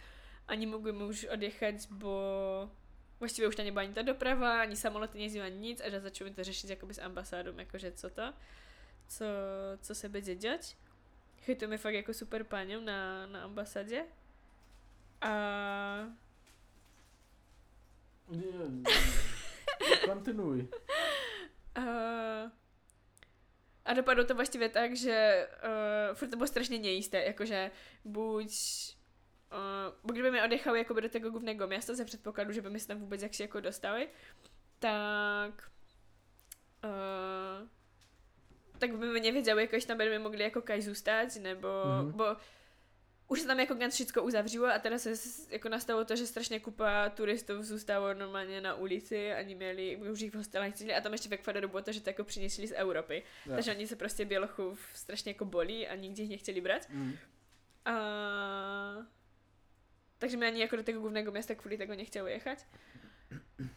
Ani 0.48 0.66
mogli 0.66 0.92
už 0.92 1.24
odjechać, 1.24 1.86
bo 1.90 2.70
już 3.20 3.56
to 3.56 3.62
nie 3.62 3.72
była 3.72 3.82
ani 3.82 3.94
ta 3.94 4.02
doprawa, 4.02 4.60
ani 4.60 4.76
samoloty 4.76 5.18
nie 5.18 5.50
nic, 5.50 5.80
a 5.80 5.90
że 5.90 6.00
zaczęły 6.00 6.30
to 6.30 6.44
rzeszyć 6.44 6.70
jakoby 6.70 6.94
z 6.94 6.98
ambasadą, 6.98 7.56
jakože 7.56 7.92
co 7.92 8.10
to, 8.10 8.32
co, 9.06 9.24
co 9.80 9.94
se 9.94 10.08
będzie 10.08 10.36
dziać. 10.36 10.76
Chytujemy 11.46 11.78
fakt 11.78 11.94
jako 11.94 12.14
super 12.14 12.46
panią 12.46 12.80
na, 12.80 13.26
na 13.26 13.42
ambasadzie. 13.42 14.04
A. 15.20 16.06
Kontynuuj. 20.06 20.68
A, 21.74 21.82
a 23.84 23.94
dopadlo 23.94 24.24
to 24.24 24.34
właściwie 24.34 24.68
tak, 24.68 24.96
že 24.96 25.48
uh, 26.10 26.16
furt 26.16 26.30
to 26.30 26.36
bylo 26.36 26.46
strašně 26.46 26.78
nejisté, 26.78 27.22
jakože 27.22 27.70
buď 28.04 28.52
uh, 29.52 30.12
kdyby 30.12 30.30
mi 30.30 30.42
odjechali 30.42 30.78
jakoby 30.78 31.02
do 31.02 31.08
tego 31.08 31.30
głównego 31.30 31.66
miasta 31.66 31.94
za 31.94 32.04
předpokladu, 32.04 32.52
že 32.52 32.62
by 32.62 32.70
my 32.70 32.80
se 32.80 32.88
tam 32.88 32.98
vůbec 32.98 33.22
jaksi 33.22 33.42
jako 33.42 33.60
dostali, 33.60 34.08
tak 34.78 35.70
uh, 36.84 37.68
tak 38.78 38.96
by 38.96 39.06
mi 39.06 39.20
nevěděli, 39.20 39.62
jakož 39.62 39.84
tam 39.84 39.98
by 39.98 40.18
mogli 40.18 40.42
jako 40.42 40.62
kaj 40.62 40.82
zůstat, 40.82 41.36
nebo, 41.42 41.68
Mhm. 41.84 42.08
mm-hmm. 42.08 42.16
bo 42.16 42.36
už 43.28 43.40
se 43.40 43.46
tam 43.46 43.60
jako 43.60 43.74
ganz 43.74 43.94
všechno 43.94 44.22
uzavřelo 44.22 44.66
a 44.66 44.78
teda 44.78 44.98
se 44.98 45.12
jako 45.50 45.68
nastalo 45.68 46.04
to, 46.04 46.16
že 46.16 46.26
strašně 46.26 46.60
kupa 46.60 47.08
turistů 47.08 47.62
zůstalo 47.62 48.14
normálně 48.14 48.60
na 48.60 48.74
ulici 48.74 49.32
a 49.32 49.42
měli 49.54 49.96
už 49.96 50.20
jich 50.20 50.32
v 50.32 50.36
hostelách 50.36 50.72
cítili 50.74 50.94
a 50.94 51.00
tam 51.00 51.12
ještě 51.12 51.28
v 51.28 51.32
Ekvadoru 51.32 51.68
bylo 51.68 51.82
to, 51.82 51.92
že 51.92 52.00
to 52.00 52.10
jako 52.10 52.24
přinesli 52.24 52.66
z 52.66 52.72
Evropy. 52.76 53.22
Ja. 53.46 53.54
Takže 53.54 53.74
oni 53.74 53.86
se 53.86 53.96
prostě 53.96 54.24
bělochů 54.24 54.78
strašně 54.94 55.30
jako 55.30 55.44
bolí 55.44 55.88
a 55.88 55.94
nikdy 55.94 56.22
jich 56.22 56.30
nechtěli 56.30 56.60
brát. 56.60 56.88
Mm. 56.90 57.12
A... 57.84 57.96
Takže 60.18 60.36
mi 60.36 60.46
ani 60.46 60.60
jako 60.60 60.76
do 60.76 60.82
tego 60.82 61.00
głównego 61.00 61.32
miasta 61.32 61.54
kvůli 61.54 61.78
tego 61.78 61.94
nechtěli 61.94 62.32
jechać. 62.32 62.58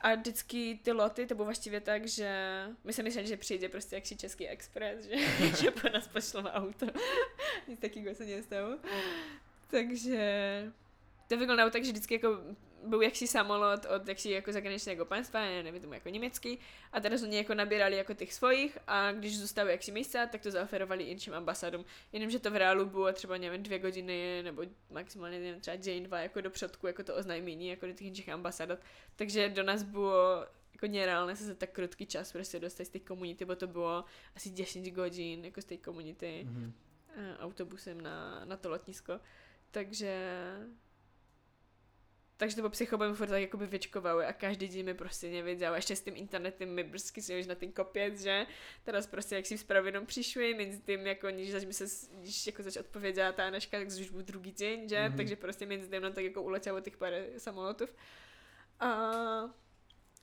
A 0.01 0.15
vždycky 0.15 0.79
ty 0.83 0.91
loty, 0.91 1.25
to 1.25 1.35
bylo 1.35 1.45
vlastně 1.45 1.81
tak, 1.81 2.07
že 2.07 2.29
my 2.83 2.93
jsme 2.93 3.03
mysleli, 3.03 3.27
že 3.27 3.37
přijde 3.37 3.69
prostě 3.69 3.95
jakší 3.95 4.17
český 4.17 4.47
expres, 4.47 5.05
že, 5.05 5.15
že 5.61 5.71
po 5.71 5.89
nás 5.89 6.07
pošlo 6.07 6.41
na 6.41 6.53
auto. 6.53 6.85
Nic 7.67 7.79
takového 7.79 8.15
se 8.15 8.25
nestalo. 8.25 8.79
Takže 9.67 10.71
to 11.27 11.37
vyglądało 11.37 11.69
tak, 11.71 11.83
že 11.83 11.91
vždycky 11.91 12.13
jako 12.13 12.27
byl 12.85 13.01
jaksi 13.01 13.27
samolot 13.27 13.85
od 13.85 14.07
jaksi 14.07 14.29
jako 14.29 14.51
zahraničného 14.51 15.05
państwa, 15.05 15.39
já 15.39 15.63
nevím 15.63 15.81
tomu 15.81 15.93
jako 15.93 16.09
německý, 16.09 16.59
a 16.91 16.99
teraz 16.99 17.23
oni 17.23 17.37
jako 17.37 17.53
nabírali 17.53 17.95
jako 17.95 18.13
těch 18.13 18.33
svojich 18.33 18.77
a 18.87 19.11
když 19.11 19.39
zůstali 19.39 19.71
jaksi 19.71 19.91
místa, 19.91 20.25
tak 20.25 20.41
to 20.41 20.51
zaoferovali 20.51 21.03
inším 21.03 21.33
ambasádům. 21.33 21.85
Jenomže 22.11 22.39
to 22.39 22.51
v 22.51 22.55
reálu 22.55 22.85
bylo 22.85 23.13
třeba, 23.13 23.37
nevím, 23.37 23.63
dvě 23.63 23.79
hodiny 23.79 24.43
nebo 24.43 24.63
maximálně, 24.89 25.39
nevím, 25.39 25.61
třeba 25.61 25.77
den, 25.77 26.03
dva 26.03 26.19
jako 26.19 26.41
do 26.41 26.49
předku, 26.49 26.87
jako 26.87 27.03
to 27.03 27.15
oznámení, 27.15 27.67
jako 27.67 27.85
do 27.85 27.93
těch 27.93 28.07
inších 28.07 28.29
ambasádot. 28.29 28.79
Takže 29.15 29.49
do 29.49 29.63
nás 29.63 29.83
bylo 29.83 30.45
jako 30.73 30.87
nereálne 30.87 31.35
sa 31.35 31.43
za 31.43 31.55
tak 31.59 31.75
krótky 31.75 32.05
čas 32.07 32.31
prostě 32.31 32.59
dostať 32.59 32.87
z 32.87 32.89
tej 32.89 33.01
komunity, 33.01 33.45
bo 33.45 33.55
to 33.55 33.67
bylo 33.67 34.05
asi 34.35 34.49
10 34.49 34.95
hodín 34.97 35.45
jako 35.45 35.61
z 35.61 35.65
tej 35.65 35.77
komunity 35.77 36.43
Mhm. 36.47 36.73
eh, 37.15 37.37
autobusem 37.39 38.01
na, 38.01 38.45
na 38.45 38.57
to 38.57 38.69
letnisko. 38.69 39.19
Takže 39.71 40.11
takže 42.39 42.55
to 42.55 42.61
po 42.61 42.69
psychobem 42.69 43.15
furt 43.15 43.27
tak 43.27 43.41
jakoby 43.41 43.67
vyčkovały 43.67 44.25
a 44.25 44.33
každý 44.33 44.67
deň 44.67 44.85
mi 44.85 44.93
prostě 44.93 45.29
nevěděl. 45.29 45.75
Ještě 45.75 45.95
s 45.95 46.01
tím 46.01 46.15
internetem 46.15 46.69
mi 46.69 46.83
brzky 46.83 47.21
si 47.21 47.47
na 47.47 47.55
ten 47.55 47.71
kopěc, 47.71 48.21
že? 48.21 48.45
Teraz 48.83 49.07
prostě 49.07 49.35
jak 49.35 49.45
si 49.45 49.57
v 49.57 49.59
spravedlnom 49.59 50.05
přišli, 50.05 50.53
mezi 50.53 50.81
tím 50.81 51.07
jako 51.07 51.27
když 51.27 51.51
zač 51.51 51.65
mi 51.65 51.73
se, 51.73 51.85
když 52.19 52.47
jako 52.47 52.63
zač 52.63 52.77
odpověděla 52.77 53.31
ta 53.31 53.47
Aneška, 53.47 53.79
tak 53.79 53.87
už 53.87 54.09
byl 54.09 54.21
druhý 54.21 54.51
deň, 54.51 54.89
že? 54.89 54.99
Mhm. 54.99 55.13
Mm-hmm. 55.13 55.17
Takže 55.17 55.35
prostě 55.35 55.65
mezi 55.65 55.89
tím 55.89 56.01
nám 56.01 56.13
tak 56.13 56.23
jako 56.23 56.41
uletělo 56.43 56.81
těch 56.81 56.97
pár 56.97 57.13
samolotů. 57.37 57.85
A 58.79 59.11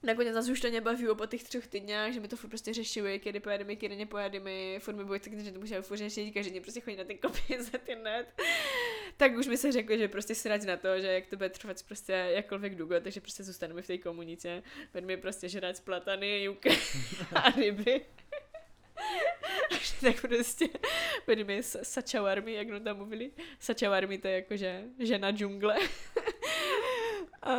nakonec 0.02 0.34
nás 0.34 0.48
už 0.48 0.60
to 0.60 0.70
nebavilo 0.70 1.14
po 1.14 1.26
těch 1.26 1.44
třech 1.44 1.66
týdnách, 1.66 2.12
že 2.12 2.20
mi 2.20 2.28
to 2.28 2.36
furt 2.36 2.48
prostě 2.48 2.74
řešili, 2.74 3.20
kdy 3.24 3.40
pojedeme, 3.40 3.76
kdy 3.76 3.97
nepojedeme, 3.97 4.80
furt 4.80 4.94
mi 4.94 5.05
bylo 5.05 5.18
tak, 5.18 5.40
že 5.40 5.52
to 5.52 5.60
museli 5.60 5.82
furt 5.82 5.97
řešit, 5.97 6.32
každý 6.32 6.52
den 6.52 6.62
prostě 6.62 6.80
chodit 6.80 6.97
na 6.97 7.05
ten 7.05 7.18
kopie 7.18 7.62
za 7.62 7.78
ten 7.78 8.02
net. 8.02 8.43
Tak 9.16 9.36
už 9.36 9.47
mi 9.47 9.56
se 9.56 9.72
řeklo, 9.72 9.97
že 9.97 10.09
prostě 10.09 10.34
srať 10.34 10.62
na 10.62 10.76
to, 10.76 11.01
že 11.01 11.06
jak 11.06 11.26
to 11.26 11.36
bude 11.36 11.48
trvat 11.48 11.82
prostě 11.82 12.12
jakkoliv 12.12 12.72
dlouho, 12.72 13.01
takže 13.01 13.20
prostě 13.20 13.44
zůstaneme 13.44 13.82
v 13.82 13.86
té 13.86 13.98
komunitě. 13.98 14.62
Budeme 14.93 15.16
prostě 15.16 15.48
žrát 15.48 15.80
platany, 15.80 16.43
juke 16.43 16.70
a 17.34 17.51
ryby. 17.51 18.01
tak 20.01 20.20
prostě 20.20 20.68
budeme 21.26 21.62
sačavarmi, 21.62 22.52
jak 22.52 22.68
nám 22.68 22.84
tam 22.84 22.97
mluvili. 22.97 23.30
Sačavarmi 23.59 24.18
to 24.18 24.28
je 24.28 24.34
jakože 24.34 24.84
žena 24.98 25.30
džungle. 25.30 25.76
a 27.43 27.56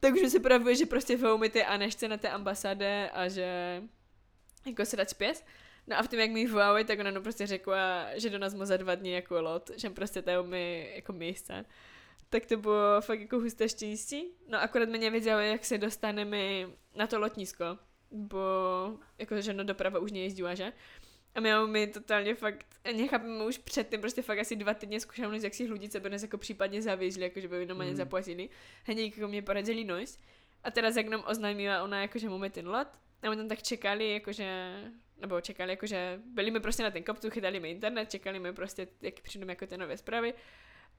tak 0.00 0.14
už 0.14 0.22
mi 0.22 0.30
se 0.30 0.40
pravuje, 0.40 0.74
že 0.74 0.86
prostě 0.86 1.16
velmi 1.16 1.48
ty 1.48 1.64
Anešce 1.64 2.08
na 2.08 2.16
té 2.16 2.28
ambasáde 2.28 3.10
a 3.10 3.28
že 3.28 3.82
jako 4.66 4.84
srať 4.84 5.14
pěs. 5.14 5.44
No 5.86 5.98
a 5.98 6.02
v 6.02 6.08
tom, 6.08 6.18
jak 6.18 6.30
mi 6.30 6.40
ji 6.40 6.46
volali, 6.46 6.84
tak 6.84 6.98
ona 6.98 7.10
no 7.10 7.20
prostě 7.20 7.46
řekla, 7.46 8.06
že 8.14 8.30
do 8.30 8.38
nás 8.38 8.54
má 8.54 8.66
za 8.66 8.76
dva 8.76 8.94
dny 8.94 9.10
jako 9.10 9.40
lot, 9.42 9.70
že 9.76 9.90
prostě 9.90 10.22
to 10.22 10.30
je 10.30 10.42
mi 10.42 10.92
jako 10.94 11.12
místa. 11.12 11.64
Tak 12.28 12.46
to 12.46 12.56
bylo 12.56 13.00
fakt 13.00 13.20
jako 13.20 13.36
husté 13.38 13.68
štěstí. 13.68 14.24
No 14.48 14.60
akorát 14.62 14.88
mi 14.88 14.98
nevěděli, 14.98 15.48
jak 15.48 15.64
se 15.64 15.78
dostaneme 15.78 16.38
na 16.94 17.06
to 17.06 17.18
lotnisko, 17.18 17.64
bo 18.10 18.38
jako 19.18 19.40
že 19.40 19.52
no 19.52 19.64
doprava 19.64 19.98
už 19.98 20.12
nejezdila, 20.12 20.54
že? 20.54 20.72
A 21.34 21.40
my 21.40 21.50
mi 21.66 21.86
totálně 21.86 22.34
fakt, 22.34 22.66
nechápeme 22.92 23.44
už 23.44 23.58
předtím, 23.58 24.00
prostě 24.00 24.22
fakt 24.22 24.38
asi 24.38 24.56
dva 24.56 24.74
týdny 24.74 25.00
zkušenosti, 25.00 25.46
jak 25.46 25.54
si 25.54 25.68
ľudí 25.68 26.00
by 26.00 26.10
nás 26.10 26.22
jako 26.22 26.38
případně 26.38 26.82
zavěžli, 26.82 27.22
jakože 27.22 27.48
by 27.48 27.66
normálně 27.66 27.90
Mhm. 27.90 27.96
zaplatili. 27.96 28.48
Hneď 28.84 29.16
jako 29.16 29.28
mě 29.28 29.42
poradili 29.42 29.84
noc. 29.84 30.18
A 30.64 30.70
teraz 30.70 30.96
jak 30.96 31.08
nám 31.08 31.24
oznámila 31.26 31.82
ona, 31.82 32.00
jakože 32.02 32.28
máme 32.28 32.50
ten 32.50 32.68
lot, 32.68 32.88
a 33.22 33.30
my 33.30 33.36
tam 33.36 33.48
tak 33.48 33.62
čekali, 33.62 34.10
jakože, 34.12 34.74
nebo 35.20 35.40
čekali, 35.40 35.70
jakože 35.70 36.20
byli 36.24 36.50
mi 36.50 36.60
prostě 36.60 36.82
na 36.82 36.90
ten 36.90 37.02
kopcu, 37.02 37.30
chytali 37.30 37.60
mi 37.60 37.70
internet, 37.70 38.10
čekali 38.10 38.38
mi 38.38 38.52
prostě, 38.52 38.88
jak 39.02 39.20
přijdou 39.20 39.48
jako 39.48 39.66
ty 39.66 39.76
nové 39.76 39.96
zprávy. 39.96 40.34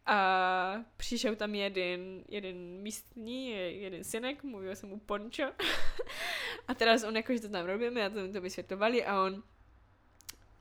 A 0.05 0.83
přišel 0.97 1.35
tam 1.35 1.55
jeden, 1.55 2.23
jeden 2.29 2.57
místní, 2.57 3.49
jeden 3.81 4.03
synek, 4.03 4.43
mluvil 4.43 4.75
jsem 4.75 4.89
mu 4.89 4.99
Pončo. 4.99 5.43
a 6.67 6.73
teraz 6.73 7.03
on 7.03 7.15
jakože 7.15 7.41
to 7.41 7.49
tam 7.49 7.65
robíme, 7.65 8.05
a 8.05 8.09
to, 8.09 8.31
to 8.31 8.41
vysvětlovali 8.41 9.05
a 9.05 9.23
on 9.23 9.43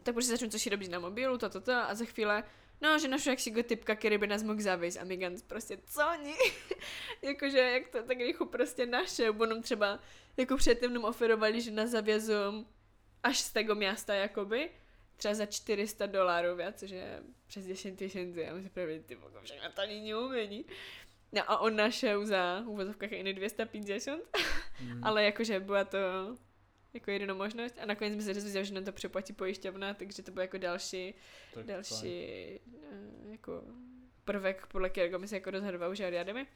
tak 0.06 0.14
prostě 0.14 0.30
začnu 0.30 0.48
coś 0.48 0.66
robiť 0.66 0.90
na 0.90 0.98
mobilu, 0.98 1.38
toto, 1.38 1.60
to, 1.60 1.72
a 1.72 1.94
za 1.94 2.04
chvíle, 2.04 2.44
no, 2.80 2.98
že 2.98 3.08
našel 3.08 3.32
jaksi 3.32 3.50
go 3.50 3.62
typka, 3.62 3.94
který 3.94 4.18
by 4.18 4.26
nás 4.26 4.42
mohl 4.42 4.60
zavést 4.60 4.96
a 4.96 5.04
my 5.04 5.16
Gans 5.16 5.42
prostě, 5.42 5.78
co 5.86 6.00
oni? 6.14 6.34
jakože, 7.22 7.58
jak 7.58 7.88
to 7.88 8.02
tak 8.02 8.18
rychle 8.18 8.46
prostě 8.46 8.86
našel, 8.86 9.32
bo 9.32 9.46
nám 9.46 9.62
třeba, 9.62 9.98
jako 10.36 10.56
předtím 10.56 10.94
nám 10.94 11.04
oferovali, 11.04 11.60
že 11.60 11.70
nás 11.70 11.90
zavězou 11.90 12.66
až 13.26 13.38
z 13.40 13.52
tego 13.52 13.74
miasta, 13.74 14.14
jakoby, 14.14 14.70
třeba 15.16 15.34
za 15.34 15.46
400 15.46 16.06
dolarů, 16.06 16.48
což 16.72 16.90
je 16.90 17.22
přes 17.46 17.66
10 17.66 17.96
tisíc, 17.96 18.34
my 18.52 18.62
si 18.62 18.68
právě, 18.70 19.00
ty 19.00 19.14
voko, 19.14 19.40
všechno 19.42 19.72
to 19.72 19.80
ani 19.82 20.00
neumení. 20.00 20.64
No 21.32 21.42
a 21.50 21.58
on 21.58 21.76
našel 21.76 22.26
za 22.26 22.62
uvozovkách 22.66 23.12
jiný 23.12 23.32
250, 23.34 24.18
Mhm. 24.80 25.04
ale 25.04 25.24
jakože 25.24 25.60
byla 25.60 25.84
to 25.84 25.98
jako 26.94 27.10
jediná 27.10 27.34
možnost 27.34 27.74
a 27.82 27.86
nakonec 27.86 28.12
jsme 28.12 28.22
se 28.22 28.34
dozvěděli, 28.34 28.64
že 28.64 28.74
nám 28.74 28.84
to 28.84 28.92
přeplatí 28.92 29.32
pojišťovna, 29.32 29.94
takže 29.94 30.22
to 30.22 30.30
bylo 30.32 30.42
jako 30.42 30.58
další, 30.58 31.14
Tak 31.54 31.66
další 31.66 32.06
eh, 32.26 32.58
jako 33.30 33.62
prvek, 34.24 34.66
podle 34.66 34.90
kterého 34.90 35.18
my 35.18 35.28
se 35.28 35.34
jako 35.36 35.50
rozhodovali, 35.50 35.96
že 35.96 36.06
odjedeme. 36.06 36.46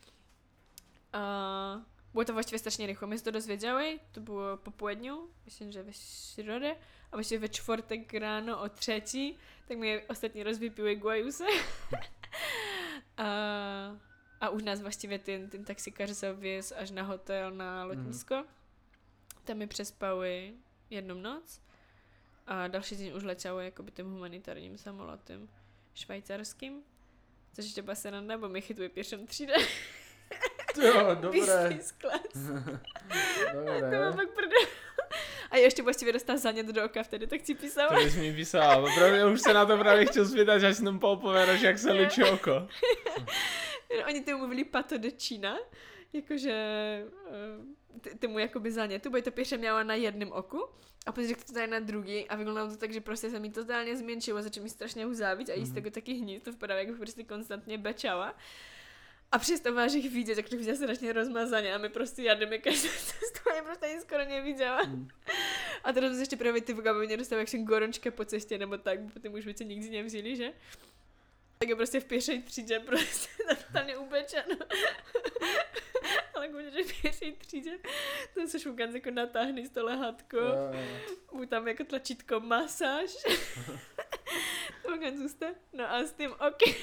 A 1.12 1.82
bylo 2.12 2.24
to 2.24 2.32
vlastně 2.32 2.58
strašně 2.58 2.86
rychle. 2.86 3.08
My 3.08 3.18
jsme 3.18 3.24
to 3.24 3.30
dozvěděli, 3.30 4.00
to 4.12 4.20
bylo 4.20 4.56
po 4.56 4.70
poledňu, 4.70 5.28
myslím, 5.44 5.72
že 5.72 5.82
ve 5.82 5.92
šrode, 5.92 6.76
a 7.12 7.16
vlastně 7.16 7.38
ve 7.38 7.48
čtvrtek 7.48 8.14
ráno 8.14 8.62
o 8.62 8.68
třetí, 8.68 9.38
tak 9.68 9.78
mi 9.78 10.06
ostatní 10.06 10.42
rozvypili 10.42 10.96
guajuse. 10.96 11.46
a, 13.16 13.26
a 14.40 14.48
už 14.48 14.62
nás 14.62 14.80
vlastně 14.80 15.18
ten, 15.18 15.50
ten 15.50 15.64
taxikář 15.64 16.10
zavěz 16.10 16.72
až 16.76 16.90
na 16.90 17.02
hotel 17.02 17.50
na 17.50 17.84
letnisko. 17.84 18.34
Mm. 18.36 18.44
Tam 19.44 19.56
mi 19.56 19.66
přespali 19.66 20.54
jednu 20.90 21.14
noc 21.14 21.60
a 22.46 22.68
další 22.68 22.96
den 22.96 23.16
už 23.16 23.22
letělo 23.22 23.60
jakoby 23.60 23.90
tím 23.90 24.10
humanitárním 24.10 24.78
samolotem 24.78 25.48
švajcarským. 25.94 26.82
Což 27.52 27.64
ještě 27.64 27.82
byla 27.82 27.94
sranda, 27.94 28.38
bo 28.38 28.48
mi 28.48 28.60
chytuje 28.60 28.88
pěšem 28.88 29.26
třída. 29.26 29.54
Jo, 30.82 31.14
dobré. 31.14 31.78
Class. 32.00 32.34
To 33.52 33.58
dobré. 33.60 34.26
pak. 34.34 34.44
A 35.50 35.56
ještě 35.56 35.82
vlastně 35.82 36.12
dostal 36.12 36.38
zanět 36.38 36.66
do 36.66 36.84
oka 36.84 37.02
vtedy, 37.02 37.26
tak 37.26 37.40
si 37.46 37.54
písal. 37.54 37.88
To 37.88 37.94
bys 37.94 38.16
mi 38.16 38.32
písal. 38.34 38.88
Právě 38.94 39.26
už 39.26 39.40
se 39.40 39.54
na 39.54 39.66
to 39.66 39.78
právě 39.78 40.06
chtěl 40.06 40.26
spýtať, 40.28 40.62
až 40.62 40.80
nám 40.80 40.98
poopovedaš, 40.98 41.60
jak 41.60 41.78
se 41.78 41.92
ličí 41.92 42.24
oko. 42.24 42.68
Oni 44.08 44.20
tomu 44.20 44.38
mluvili 44.38 44.64
pato 44.64 44.98
de 44.98 45.10
Čína, 45.10 45.56
jakože 46.12 46.52
eh, 46.52 48.00
t- 48.00 48.14
tomu 48.18 48.38
jakoby 48.38 48.72
zanětu, 48.72 49.10
bo 49.10 49.22
to 49.22 49.30
pěše 49.30 49.56
měla 49.56 49.82
na 49.82 49.94
jednom 49.94 50.32
oku 50.32 50.64
a 51.06 51.12
řekl 51.26 51.40
to 51.46 51.52
tady 51.52 51.66
na 51.66 51.78
druhý 51.78 52.28
a 52.28 52.36
vyglądalo 52.36 52.70
to 52.70 52.76
tak, 52.76 52.92
že 52.92 53.00
prostě 53.00 53.30
se 53.30 53.38
mi 53.38 53.50
totálně 53.50 53.96
zmenšilo, 53.96 54.42
začalo 54.42 54.64
mi 54.64 54.70
strašně 54.70 55.06
uzávit 55.06 55.50
a 55.50 55.52
jí 55.54 55.66
z 55.66 55.72
tego 55.74 55.90
taky 55.90 56.12
hnít, 56.12 56.42
to 56.42 56.50
vypadá, 56.52 56.74
jak 56.74 56.88
bych 56.88 56.96
prostě 56.98 57.24
konstantně 57.24 57.78
bečala. 57.78 58.34
A 59.32 59.38
přesto 59.38 59.72
máš 59.72 59.94
ich 59.94 60.10
vidět, 60.10 60.34
tak 60.34 60.48
to 60.48 60.56
viděla 60.56 60.76
strašně 60.76 61.12
rozmazaně 61.12 61.74
a 61.74 61.78
my 61.78 61.88
prostě 61.88 62.22
jademe 62.22 62.58
každou 62.58 62.88
cestu 62.98 63.40
já 63.56 63.62
prostě 63.62 63.86
ani 63.86 64.00
skoro 64.00 64.24
neviděla. 64.24 64.82
Mm. 64.82 65.08
A 65.84 65.92
teraz 65.92 66.18
ještě 66.18 66.36
právě 66.36 66.62
ty 66.62 66.72
aby 66.72 67.06
mě 67.06 67.16
dostal 67.16 67.38
jak 67.38 67.48
jsem 67.48 67.64
gorončka 67.64 68.10
po 68.10 68.24
cestě 68.24 68.58
nebo 68.58 68.78
tak, 68.78 69.00
bo 69.00 69.10
potom 69.10 69.34
už 69.34 69.44
by 69.44 69.54
tě 69.54 69.64
nikdy 69.64 69.90
nevzili, 69.90 70.36
že? 70.36 70.52
Tak 71.58 71.68
je 71.68 71.76
prostě 71.76 72.00
v 72.00 72.04
pěšej 72.04 72.42
třídě, 72.42 72.80
prostě 72.86 73.28
totálně 73.66 73.96
ubečeno. 73.96 74.56
Ale 76.34 76.48
když 76.48 76.72
že 76.72 76.92
v 76.92 77.02
pěšej 77.02 77.32
třídě, 77.32 77.78
to 78.34 78.48
se 78.48 78.60
šukanc 78.60 78.94
jako 78.94 79.10
natáhne 79.10 79.66
z 79.66 79.70
to 79.70 79.84
lehátko, 79.84 80.38
mu 81.32 81.46
tam 81.46 81.68
jako 81.68 81.84
tlačítko 81.84 82.40
masáž. 82.40 83.10
to 84.82 85.16
zůste. 85.16 85.54
No 85.72 85.92
a 85.92 85.98
s 85.98 86.12
tím 86.12 86.32
oky. 86.48 86.76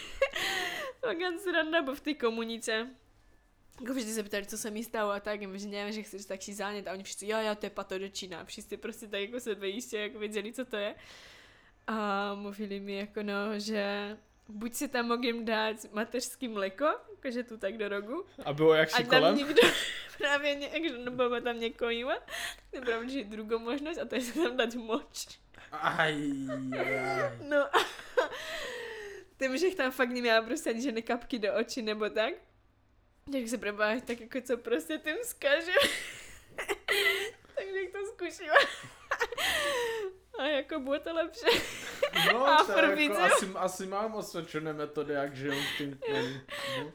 To 1.02 1.14
gan 1.15 1.40
sranda, 1.40 1.82
bo 1.82 1.95
v 1.95 2.02
té 2.02 2.14
komunice 2.14 2.88
jako 3.82 3.94
vždy 3.94 4.11
se 4.11 4.24
ptali, 4.24 4.45
co 4.45 4.57
se 4.57 4.72
mi 4.72 4.84
stalo 4.84 5.11
a 5.11 5.19
tak, 5.19 5.41
že 5.60 5.68
nevím, 5.68 5.94
že 5.94 6.03
chceš 6.03 6.26
tak 6.26 6.41
si 6.41 6.53
zánět 6.53 6.88
a 6.88 6.91
oni 6.91 7.03
všichni, 7.03 7.30
jo, 7.30 7.38
jo, 7.41 7.56
to 7.56 7.65
je 7.65 7.69
patodočina. 7.69 8.45
Všichni 8.45 8.78
prostě 8.78 9.07
tak 9.07 9.22
jako 9.22 9.40
sebe 9.40 9.68
jistě, 9.68 9.98
jako 9.99 10.19
věděli, 10.19 10.53
co 10.53 10.65
to 10.65 10.78
je. 10.78 10.95
A 11.88 12.34
mluvili 12.36 12.80
mi 12.80 12.98
jako 12.98 13.24
no, 13.24 13.60
že 13.60 14.18
buď 14.49 14.74
si 14.74 14.88
tam 14.88 15.07
mogím 15.07 15.45
dát 15.45 15.76
mateřský 15.91 16.48
mleko, 16.48 16.86
jakože 17.15 17.44
tu 17.44 17.57
tak 17.57 17.78
do 17.78 17.90
rogu, 17.90 18.26
A 18.45 18.53
bylo 18.53 18.74
jak 18.74 18.90
a 18.94 18.98
si 18.98 19.03
tam 19.03 19.19
kolem? 19.19 19.36
nikdo 19.36 19.61
právě 20.18 20.56
nějak, 20.56 20.84
že 20.84 20.98
nebo 20.98 21.41
tam 21.41 21.60
někojila. 21.60 22.15
To 22.69 22.78
je 22.78 22.82
pravda, 22.82 23.10
že 23.10 23.19
je 23.19 23.26
druhou 23.26 23.60
možnost 23.60 23.98
a 23.98 24.06
to 24.06 24.15
je 24.15 24.22
se 24.22 24.34
tam 24.34 24.57
dát 24.57 24.74
moč. 24.76 25.40
Aj, 25.72 26.15
aj. 26.80 27.38
No 27.49 27.57
a 27.76 27.80
tím, 29.40 29.58
že 29.58 29.76
tam 29.76 29.92
fakt 29.92 30.10
neměla 30.10 30.42
prostě 30.42 30.70
ani 30.70 30.82
žádné 30.82 31.02
kapky 31.02 31.40
do 31.40 31.54
očí 31.54 31.82
nebo 31.82 32.10
tak, 32.10 32.34
tak 33.32 33.48
se 33.48 33.58
probáš 33.58 34.02
tak 34.06 34.20
jako 34.20 34.42
co 34.42 34.58
prostě 34.58 34.98
tím 34.98 35.16
zkaže. 35.24 35.74
takže 37.56 37.92
to 37.92 38.06
zkušila. 38.06 38.56
a 40.40 40.44
jako 40.44 40.80
bylo 40.80 41.00
to 41.00 41.14
lepší. 41.14 41.62
No, 42.34 42.48
A 42.48 42.82
jako, 42.90 43.18
asi, 43.18 43.46
asi 43.56 43.86
mám 43.86 44.16
osvědčené 44.16 44.74
metody, 44.74 45.14
jak 45.14 45.36
žiju 45.36 45.54
v 45.54 45.78
tím. 45.78 46.00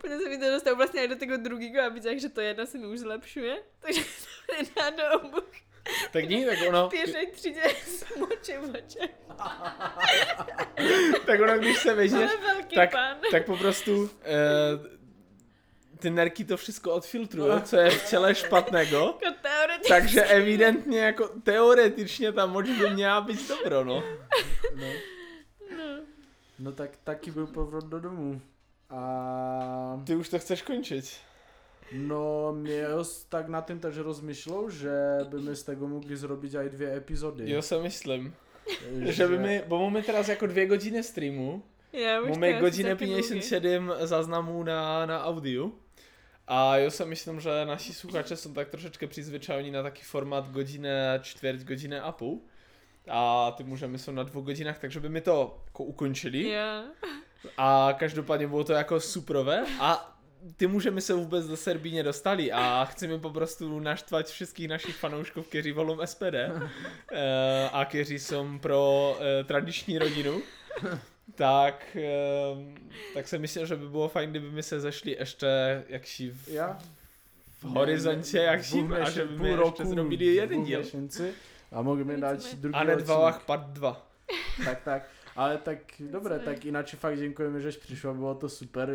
Potom 0.01 0.21
se 0.21 0.29
mi 0.29 0.39
to 0.39 0.51
dostalo 0.51 0.77
vlastně 0.77 1.01
aj 1.01 1.09
do 1.09 1.17
toho 1.17 1.37
druhého 1.37 1.87
a 1.87 1.89
viděla, 1.89 2.19
že 2.19 2.29
to 2.29 2.41
jedna 2.41 2.67
se 2.67 2.79
mi 2.79 2.87
už 2.87 2.99
zlepšuje. 2.99 3.63
Takže 3.81 4.03
to 4.47 4.63
nedá 4.63 4.91
do 4.91 5.21
obu. 5.21 5.43
Tak 6.13 6.29
ní, 6.29 6.45
tak 6.47 6.59
ono, 6.69 6.89
Pěšej 6.89 7.27
třídě 7.27 7.63
s 7.87 8.17
močem 8.17 8.61
v 8.73 8.75
očech. 8.77 9.11
tak 11.27 11.41
ono, 11.41 11.59
když 11.59 11.79
se 11.79 11.95
vežeš, 11.95 12.31
tak- 12.75 12.93
pán. 12.93 13.17
tak 13.31 13.47
po 13.47 13.57
prostu 13.57 14.11
e, 14.23 15.99
ty 15.99 16.11
nerky 16.11 16.45
to 16.45 16.57
wszystko 16.57 16.93
odfiltrují, 16.93 17.63
co 17.63 17.77
je 17.77 17.91
v 17.91 18.11
těle 18.11 18.35
špatného 18.35 19.13
Kota. 19.25 19.69
takže 19.89 20.23
evidentně 20.25 21.01
jako 21.01 21.29
teoretičně 21.29 22.33
ta 22.33 22.47
moč 22.47 22.69
by 22.71 22.91
měla 22.91 23.21
být 23.21 23.49
dobro, 23.49 23.85
no. 23.85 24.03
No. 24.75 24.87
no 26.59 26.73
tak 26.73 26.91
taky 27.05 27.31
byl 27.31 27.47
povrat 27.47 27.85
do 27.85 28.01
domu. 28.01 28.41
A 28.91 30.01
Ty 30.07 30.17
už 30.17 30.29
to 30.29 30.39
chceš 30.39 30.63
končit. 30.63 31.17
No, 31.95 32.53
mě 32.53 32.85
tak 33.29 33.49
nad 33.49 33.67
tím 33.67 33.79
takže 33.79 34.03
rozmýšlel, 34.03 34.71
že 34.71 34.95
by 35.29 35.41
my 35.41 35.57
z 35.57 35.63
tego 35.63 35.89
mogli 35.89 36.17
zrobiť 36.17 36.55
aj 36.55 36.69
dvě 36.69 36.97
epizody. 36.97 37.51
Jo, 37.51 37.63
se 37.63 37.83
myslím. 37.83 38.35
Že 39.05 39.29
by 39.29 39.39
mi, 39.39 39.63
bo 39.67 39.79
máme 39.79 40.03
teraz 40.03 40.29
jako 40.29 40.47
dvě 40.47 40.69
hodiny 40.69 41.03
streamu, 41.03 41.63
Já 41.93 42.21
už 42.21 42.29
máme 42.29 42.61
taky 42.61 42.85
57 42.95 43.93
záznamů 44.01 44.63
na, 44.63 45.07
na 45.07 45.25
audiu. 45.25 45.75
A 46.47 46.77
jo 46.77 46.91
si 46.91 47.05
myslím, 47.05 47.41
že 47.41 47.65
naši 47.65 47.95
słuchacze 47.95 48.37
są 48.37 48.55
tak 48.55 48.69
troszeczkę 48.69 49.09
przyzwyczajeni 49.09 49.71
na 49.71 49.83
taki 49.83 50.03
format 50.03 50.53
godzinę, 50.53 51.21
ćwierć, 51.23 51.65
godzinę 51.65 52.03
a 52.03 52.13
pół. 52.13 52.45
A 53.09 53.53
ty 53.57 53.65
můžeme 53.65 53.99
jsou 53.99 54.13
na 54.13 54.25
dvou 54.25 54.43
godinách, 54.43 54.79
takže 54.79 55.01
by 55.01 55.09
mi 55.09 55.21
to 55.21 55.61
jako 55.67 55.85
ukončili. 55.85 56.49
Já. 56.49 56.85
A 57.57 57.95
každopádně 57.99 58.49
bylo 58.49 58.65
to 58.65 58.73
jako 58.73 59.01
superové. 59.01 59.65
A 59.81 60.12
ty 60.57 60.67
můžeme 60.67 61.01
se 61.01 61.15
vůbec 61.15 61.47
do 61.47 61.57
Serbí 61.57 61.95
nedostali 61.95 62.53
a 62.53 62.85
chceme 62.85 63.19
po 63.19 63.31
prostu 63.31 63.81
naštvať 63.81 64.27
všetkých 64.27 64.69
našich 64.69 64.97
fanouškov, 64.97 65.47
kteří 65.47 65.73
volou 65.73 66.07
SPD 66.07 66.35
eh, 67.13 67.69
a 67.73 67.85
kteří 67.85 68.19
jsou 68.19 68.59
pro 68.59 69.17
eh, 69.21 69.45
tradiční 69.45 69.99
rodinu. 69.99 70.43
Tak, 71.35 71.97
eh, 71.97 72.05
tak 73.15 73.29
si 73.29 73.39
myslím, 73.39 73.67
že 73.67 73.77
by 73.77 73.89
bylo 73.89 74.09
fajn, 74.09 74.31
kdyby 74.31 74.51
my 74.51 74.63
se 74.63 74.81
zešli 74.81 75.17
ještě 75.19 75.47
jakší 75.89 76.31
v, 76.31 76.49
Ja? 76.49 76.79
v 77.61 77.65
horizontě, 77.65 78.39
jakší, 78.39 78.81
a 79.01 79.11
že 79.11 79.25
by 79.25 79.39
my 79.39 79.49
ještě 79.49 79.85
zrobili 79.85 80.25
jeden 80.25 80.65
díl. 80.65 80.83
A 81.73 81.83
můžeme 81.83 82.17
dát 82.17 82.55
druhý 82.55 82.75
A 82.75 82.85
ne 82.85 82.97
dva, 82.97 83.33
part 83.33 83.67
dva. 83.67 84.07
Tak, 84.65 84.83
tak. 84.83 85.03
Ale 85.37 85.59
tak 85.59 85.79
dobré, 86.01 86.39
tak 86.39 86.65
ináč 86.65 86.95
fakt 86.95 87.19
děkujeme, 87.19 87.61
že 87.61 87.73
jsi 87.73 87.79
přišla, 87.79 88.13
bylo 88.15 88.35
to 88.35 88.49
super. 88.49 88.91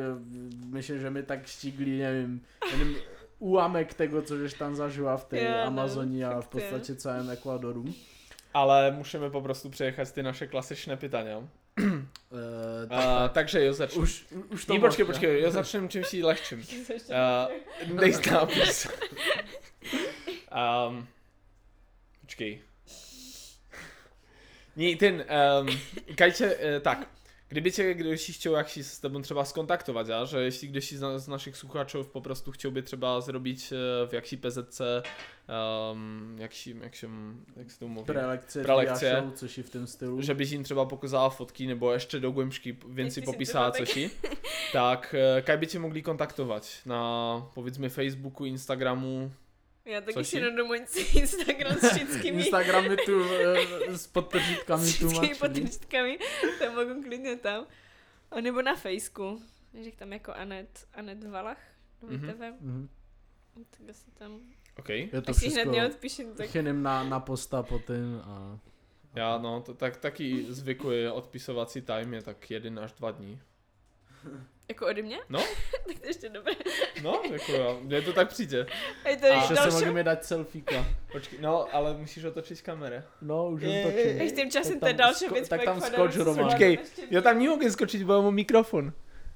Myslím, 0.65 0.99
že 0.99 1.09
mi 1.09 1.23
tak 1.23 1.45
štígli, 1.47 1.97
nevím, 1.99 2.41
nevím 2.71 2.95
úłamek 3.39 3.93
tego, 3.93 4.21
co 4.21 4.37
žeš 4.37 4.53
tam 4.53 4.75
zažila 4.75 5.17
v 5.17 5.25
té 5.25 5.37
Jo, 5.39 5.51
no, 5.51 5.61
Amazonii 5.63 6.23
a 6.23 6.41
v 6.41 6.43
jo. 6.43 6.49
podstatě 6.51 6.95
celém 6.95 7.29
Ekvadoru. 7.29 7.85
Ale 8.53 8.91
musíme 8.91 9.29
po 9.29 9.41
prostu 9.41 9.69
przejechać 9.69 10.11
ty 10.11 10.23
naše 10.23 10.47
klasyczne 10.47 10.97
pytania. 10.97 11.37
Uh, 11.37 11.45
tak, 12.89 12.99
A, 12.99 13.19
tak. 13.27 13.31
takže 13.31 13.65
jo, 13.65 13.73
začnu. 13.73 14.01
Už, 14.01 14.25
už 14.49 14.65
to 14.65 14.73
Nie, 14.73 14.79
počkej, 14.79 15.05
počkej, 15.05 15.41
ja 15.41 15.51
začnem 15.51 15.89
čímś 15.89 16.13
lehčím. 16.13 16.63
Se 16.63 16.93
ještě 16.93 17.13
Uh, 17.13 17.99
dej 17.99 18.13
nápis. 18.31 18.87
um, 20.89 21.07
počkej. 22.21 22.61
Nie, 24.77 24.97
ten, 24.97 25.23
um, 25.29 25.67
Kajcie, 26.17 26.59
e, 26.59 26.81
tak, 26.81 27.09
kdyby 27.49 27.71
cię 27.71 27.95
ktoś 27.95 28.31
chciał 28.31 28.53
jak 28.53 28.69
się 28.69 28.83
z 28.83 28.99
tobą 28.99 29.21
trzeba 29.21 29.45
skontaktować, 29.45 30.09
a 30.09 30.25
że 30.25 30.43
jeśli 30.43 30.69
ktoś 30.69 30.91
z, 30.91 31.23
z 31.23 31.27
naszych 31.27 31.57
słuchaczów 31.57 32.09
po 32.09 32.21
prostu 32.21 32.51
chciałby 32.51 32.83
trzeba 32.83 33.21
zrobić 33.21 33.73
e, 33.73 33.75
w 34.09 34.13
jakiej 34.13 34.39
PZC, 34.39 34.81
um, 35.49 36.37
jak 36.39 36.53
się, 36.53 36.71
jak 36.71 36.95
się, 36.95 37.09
jak 37.57 37.71
się 37.71 37.77
to 37.79 37.87
mówi? 37.87 38.07
Prelekce. 38.63 39.21
Show, 39.21 39.33
coś 39.35 39.59
w 39.59 39.69
tym 39.69 39.87
stylu. 39.87 40.21
Żebyś 40.21 40.51
im 40.51 40.63
trzeba 40.63 40.85
pokazała 40.85 41.29
fotki, 41.29 41.67
nebo 41.67 41.93
jeszcze 41.93 42.19
do 42.19 42.31
głębszki 42.31 42.73
więcej 42.89 43.21
Jak 43.21 43.33
popisała 43.33 43.71
coś. 43.71 43.95
Tak, 44.73 45.15
e, 45.37 45.41
kaj 45.41 45.57
by 45.57 45.67
cię 45.67 45.79
mogli 45.79 46.03
kontaktować 46.03 46.81
na 46.85 47.41
powiedzmy 47.55 47.89
Facebooku, 47.89 48.45
Instagramu. 48.45 49.29
Já 49.87 50.01
taky 50.01 50.13
Což 50.13 50.27
si 50.27 50.37
je? 50.37 50.51
jdu 50.51 50.73
Instagram 51.13 51.75
s 51.77 51.89
všetkými, 51.95 52.37
Instagramy 52.41 52.97
tu 53.05 53.23
e, 53.23 53.97
s 53.97 54.07
podtržítkami 54.07 54.83
tu 54.85 54.89
všetkými 54.91 55.13
mačili. 55.19 55.35
potržítkami, 55.39 56.19
tam 56.59 56.73
mohu 56.75 57.03
klidně 57.03 57.35
tam. 57.35 57.65
A 58.31 58.41
nebo 58.41 58.61
na 58.61 58.75
Fejsku, 58.75 59.41
že 59.83 59.91
tam 59.91 60.13
jako 60.13 60.33
Anet, 60.33 60.87
Anet 60.93 61.23
Valach, 61.23 61.57
Mhm. 62.01 62.27
mm-hmm. 62.27 62.53
Mhm. 62.61 62.87
tak 63.55 63.89
asi 63.89 64.11
tam, 64.11 64.39
OK. 64.79 64.89
Je 64.89 65.21
to 65.21 65.31
až 65.31 65.35
si 65.37 65.45
hned 65.49 65.55
všechno 65.55 65.71
neodpíšem, 65.71 66.33
tak 66.33 66.49
chyním 66.49 66.83
na, 66.83 67.03
na 67.03 67.19
posta 67.19 67.63
potom 67.63 68.21
a... 68.25 68.59
Já 69.15 69.37
no, 69.37 69.61
to, 69.61 69.73
tak 69.73 69.97
taky 69.97 70.45
zvykuje 70.49 71.11
odpisovací 71.11 71.81
time 71.81 72.13
je 72.13 72.21
tak 72.21 72.51
jeden 72.51 72.79
až 72.79 72.91
dva 72.93 73.11
dní. 73.11 73.39
jako 74.69 74.85
ode 74.85 75.01
mě? 75.01 75.19
No. 75.29 75.39
tak 75.87 75.99
to 75.99 76.07
ještě 76.07 76.29
dobré. 76.29 76.53
No, 77.03 77.21
jako 77.31 77.51
jo, 77.51 77.79
mně 77.81 78.01
to 78.01 78.13
tak 78.13 78.29
přijde. 78.29 78.65
A 79.05 79.09
je 79.09 79.17
to 79.17 79.25
A- 79.25 79.29
ještě 79.29 79.53
Ještě 79.53 79.71
se 79.71 79.77
můžeme 79.79 80.03
dát 80.03 80.25
selfieka. 80.25 80.85
Počkej, 81.11 81.39
no, 81.41 81.75
ale 81.75 81.97
musíš 81.97 82.23
otočit 82.23 82.61
kamere. 82.61 83.03
No, 83.21 83.49
už 83.49 83.61
Je, 83.61 83.83
točím. 83.83 83.99
je. 83.99 84.21
Až 84.25 84.31
tím 84.31 84.51
časem 84.51 84.73
Tak 84.73 84.79
to 84.79 84.87
je 84.87 84.93
tam 84.93 84.97
další 84.97 85.25
sko- 85.25 85.33
věc. 85.33 85.49
tak 85.49 85.63
tam 85.63 85.81
skoč, 85.81 86.15
Roman. 86.15 86.45
Počkej, 86.45 86.73
ještě 86.79 87.01
Já 87.11 87.21
tam 87.21 87.39
nie 87.39 87.49
mogę 87.49 87.71
skoczyć, 87.71 88.03
bo 88.03 88.21
mam 88.21 88.35
mikrofon. 88.35 88.91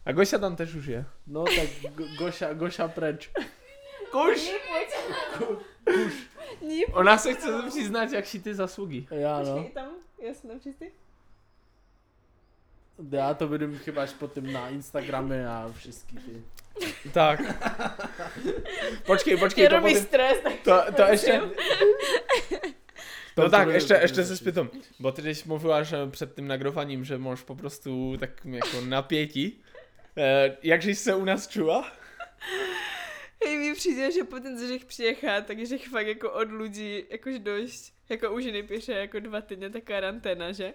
A 0.05 0.11
Gosia 0.11 0.39
tam 0.39 0.55
też 0.55 0.73
już 0.73 0.85
je. 0.87 1.05
No 1.27 1.43
tak 1.43 1.91
Go- 1.95 2.05
Goša, 2.19 2.53
Goša 2.53 2.87
preč. 2.87 3.29
Kuś! 4.11 4.51
Kuš. 5.37 6.13
Nie, 6.61 6.85
Ona 6.93 7.17
se 7.17 7.33
chce 7.33 7.47
přiznat, 7.69 8.11
jak 8.11 8.27
si 8.27 8.39
ty 8.39 8.55
zasługi. 8.55 9.07
Já 9.11 9.39
no. 9.43 9.53
počkej, 9.55 9.71
tam, 9.71 9.89
já 10.21 10.33
jsem 10.33 10.49
tam 10.49 10.59
čistý. 10.59 10.85
Já 13.11 13.33
to 13.33 13.47
budem 13.47 13.77
chyba 13.77 14.03
až 14.03 14.09
potom 14.13 14.51
na 14.53 14.69
Instagramy 14.69 15.45
a 15.45 15.71
všechny 15.77 16.21
ty. 16.21 16.43
Tak. 17.13 17.39
Počkej, 19.05 19.37
počkej, 19.37 19.61
Mě 19.63 19.69
to 19.69 19.75
robí 19.75 19.93
potem... 19.93 20.05
stres, 20.05 20.37
tak 20.43 20.53
To, 20.63 20.91
to 20.95 21.01
ještě... 21.11 21.41
To- 21.41 22.61
No 23.37 23.43
to 23.43 23.49
tak, 23.49 23.63
bude- 23.63 23.77
ještě, 23.77 23.93
to 23.93 23.99
ještě 24.01 24.15
bude 24.15 24.23
se 24.25 24.29
řešit. 24.35 24.43
spýtam, 24.43 24.69
bo 24.99 25.11
ty 25.11 25.21
když 25.21 25.43
mluvila, 25.43 25.83
že 25.83 25.97
před 26.09 26.35
tím 26.35 26.47
nagrowaniem, 26.47 27.05
že 27.05 27.17
máš 27.17 27.41
po 27.43 27.55
prostu 27.55 28.17
tak 28.19 28.29
jako 28.45 28.81
napětí. 28.81 29.63
Eh, 30.17 30.57
jak 30.63 30.83
jsi 30.83 30.95
se 30.95 31.15
u 31.15 31.25
nás 31.25 31.47
čula? 31.47 31.91
Hej, 33.45 33.57
mi 33.57 33.73
přijde, 33.75 34.11
že 34.11 34.23
potom, 34.23 34.59
že 34.59 34.73
jich 34.73 34.85
přijechá, 34.85 35.41
takže 35.41 35.75
jich 35.75 35.87
fakt 35.87 36.07
jako 36.07 36.31
od 36.31 36.51
lidí 36.51 37.03
jakož 37.09 37.39
dost, 37.39 37.93
jako 38.09 38.31
už 38.31 38.45
nepíše 38.45 38.91
jako 38.93 39.19
dva 39.19 39.41
týdny 39.41 39.69
ta 39.69 39.81
karanténa, 39.81 40.51
že? 40.51 40.73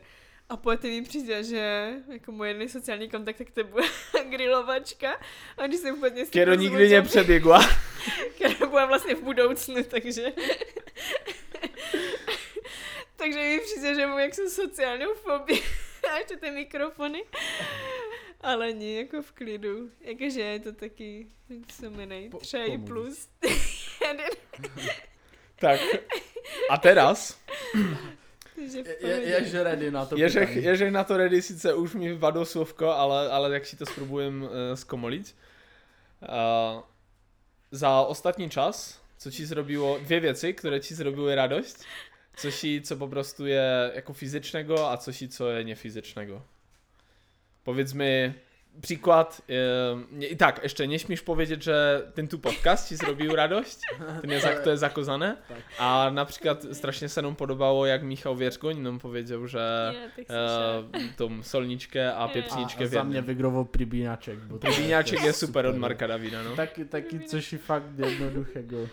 A 0.48 0.56
potom 0.56 0.90
mi 0.90 1.02
přijde, 1.02 1.44
že 1.44 1.92
jako 2.08 2.32
můj 2.32 2.48
jediný 2.48 2.68
sociální 2.68 3.08
kontakt, 3.08 3.36
tak 3.36 3.50
to 3.50 3.64
bude 3.64 3.84
grilovačka. 4.30 5.20
A 5.56 5.66
když 5.66 5.80
jsem 5.80 5.94
úplně 5.94 6.24
Kero 6.24 6.54
nikdy 6.54 6.88
nepřeběgla. 6.88 7.60
která 8.34 8.66
byla 8.66 8.86
vlastně 8.86 9.14
v 9.14 9.22
budoucnu, 9.22 9.84
takže... 9.84 10.22
takže 13.16 13.38
mi 13.38 13.60
přijde, 13.60 13.94
že 13.94 14.06
mám 14.06 14.18
jak 14.18 14.34
jsem 14.34 14.50
sociálnou 14.50 15.14
fobii. 15.14 15.62
A 16.12 16.18
ještě 16.18 16.36
ty 16.36 16.50
mikrofony. 16.50 17.24
Ale 18.40 18.72
nie, 18.72 18.98
jako 18.98 19.22
v 19.22 19.32
klidu. 19.32 19.90
Jakože 20.00 20.40
je 20.40 20.60
to 20.60 20.72
taky, 20.72 21.26
jak 21.48 21.72
se 21.72 21.90
jmenuje, 21.90 22.30
Po- 22.30 22.38
plus. 22.86 23.28
Jeden. 24.06 24.26
Tak. 25.56 25.80
A 26.70 26.78
teraz? 26.78 27.40
Je, 28.56 29.18
ježe 29.20 29.62
ready 29.62 29.90
na 29.90 30.06
to 30.06 30.16
Ježek, 30.16 30.90
na 30.90 31.04
to 31.04 31.16
ready 31.16 31.42
sice 31.42 31.74
už 31.74 31.94
mi 31.94 32.14
vadlo 32.14 32.44
slovko, 32.44 32.96
ale, 32.96 33.30
ale 33.32 33.54
jak 33.54 33.66
si 33.66 33.76
to 33.76 33.86
spróbujem 33.86 34.42
uh, 34.42 34.50
zkomoliť. 34.74 35.34
Uh, 36.22 36.82
za 37.70 38.00
ostatní 38.00 38.50
čas, 38.50 39.00
co 39.18 39.30
ci 39.30 39.46
zrobiło, 39.46 39.98
dwie 39.98 40.20
věci, 40.20 40.54
które 40.54 40.80
ci 40.80 40.94
zrobiły 40.94 41.34
radość. 41.34 41.74
Coś, 42.36 42.64
i, 42.64 42.82
co 42.82 42.96
po 42.96 43.08
prostu 43.08 43.46
je 43.46 43.92
jako 43.94 44.12
fizycznego, 44.12 44.90
a 44.90 44.96
coś, 44.96 45.28
co 45.28 45.50
je 45.50 45.64
niefizycznego. 45.64 46.42
Powiedz 47.64 47.94
mi 47.94 48.32
przykład. 48.82 49.42
I 50.30 50.36
tak, 50.36 50.60
jeszcze 50.62 50.88
nie 50.88 50.98
śmiesz 50.98 51.22
powiedzieć, 51.22 51.64
że 51.64 52.10
ten 52.14 52.28
tu 52.28 52.38
podcast 52.38 52.88
ci 52.88 52.96
zrobił 52.96 53.36
radość. 53.36 53.78
Ten 54.20 54.30
jest, 54.30 54.46
jak 54.46 54.64
to 54.64 54.70
jest 54.70 54.80
zakozane. 54.80 55.36
Tak. 55.48 55.58
A 55.78 56.10
na 56.14 56.24
przykład 56.24 56.64
strasznie 56.72 57.08
se 57.08 57.22
nam 57.22 57.36
podobało, 57.36 57.86
jak 57.86 58.02
Michał 58.02 58.36
Wierzgoń 58.36 58.78
nam 58.80 58.98
powiedział, 58.98 59.46
że 59.46 59.94
tak 60.16 60.24
e, 60.30 60.82
tą 61.16 61.42
solniczkę 61.42 62.16
a 62.16 62.26
Nie. 62.26 62.32
pieprzniczkę 62.34 62.84
a 62.84 62.86
za 62.86 63.04
mě 63.04 63.16
jednym. 63.16 63.34
vygroval 63.36 63.64
Pribíňaček. 63.64 64.36
bo 64.36 64.58
to 64.58 64.68
Winiaczek 64.72 65.22
jest 65.24 65.38
super 65.38 65.66
od 65.66 65.76
Marka 65.78 66.08
Davida, 66.08 66.42
no. 66.42 66.56
Taky, 66.56 66.84
taky, 66.86 67.20
což 67.20 67.52
je 67.52 67.58
fakt 67.58 67.98
jednoduchého. 67.98 68.88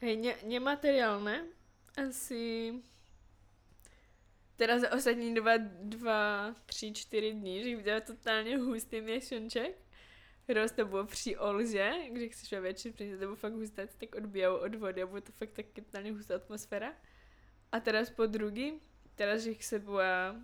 Hej, 0.00 0.16
ne, 0.16 0.34
nemateriálne. 0.44 1.44
Asi... 1.96 2.72
Teda 4.60 4.78
za 4.78 4.92
ostatní 4.92 5.34
dva, 5.34 5.56
dva, 5.82 6.54
tři, 6.66 6.92
čtyři 6.92 7.32
dní, 7.32 7.64
že 7.64 7.76
viděla 7.76 8.00
totálně 8.00 8.58
hustý 8.58 9.00
měšonček. 9.00 9.78
Roz 10.48 10.72
to 10.72 10.84
bylo 10.84 11.06
při 11.06 11.38
Olže, 11.38 11.92
když 12.10 12.32
chceš 12.32 12.52
ve 12.52 12.60
večer, 12.60 12.92
protože 12.92 13.12
to 13.12 13.18
bylo 13.18 13.36
fakt 13.36 13.52
husté, 13.52 13.86
tak 13.86 14.14
odbíjalo 14.14 14.60
od 14.60 14.74
vody 14.74 15.02
a 15.02 15.06
bylo 15.06 15.20
to 15.20 15.32
fakt 15.32 15.50
tak 15.50 15.66
totálně 15.66 16.12
hustá 16.12 16.34
atmosféra. 16.34 16.92
A 17.72 17.80
teraz 17.80 18.10
po 18.10 18.26
druhý, 18.26 18.80
teraz, 19.14 19.42
že 19.42 19.54
se 19.60 19.78
byla 19.78 20.36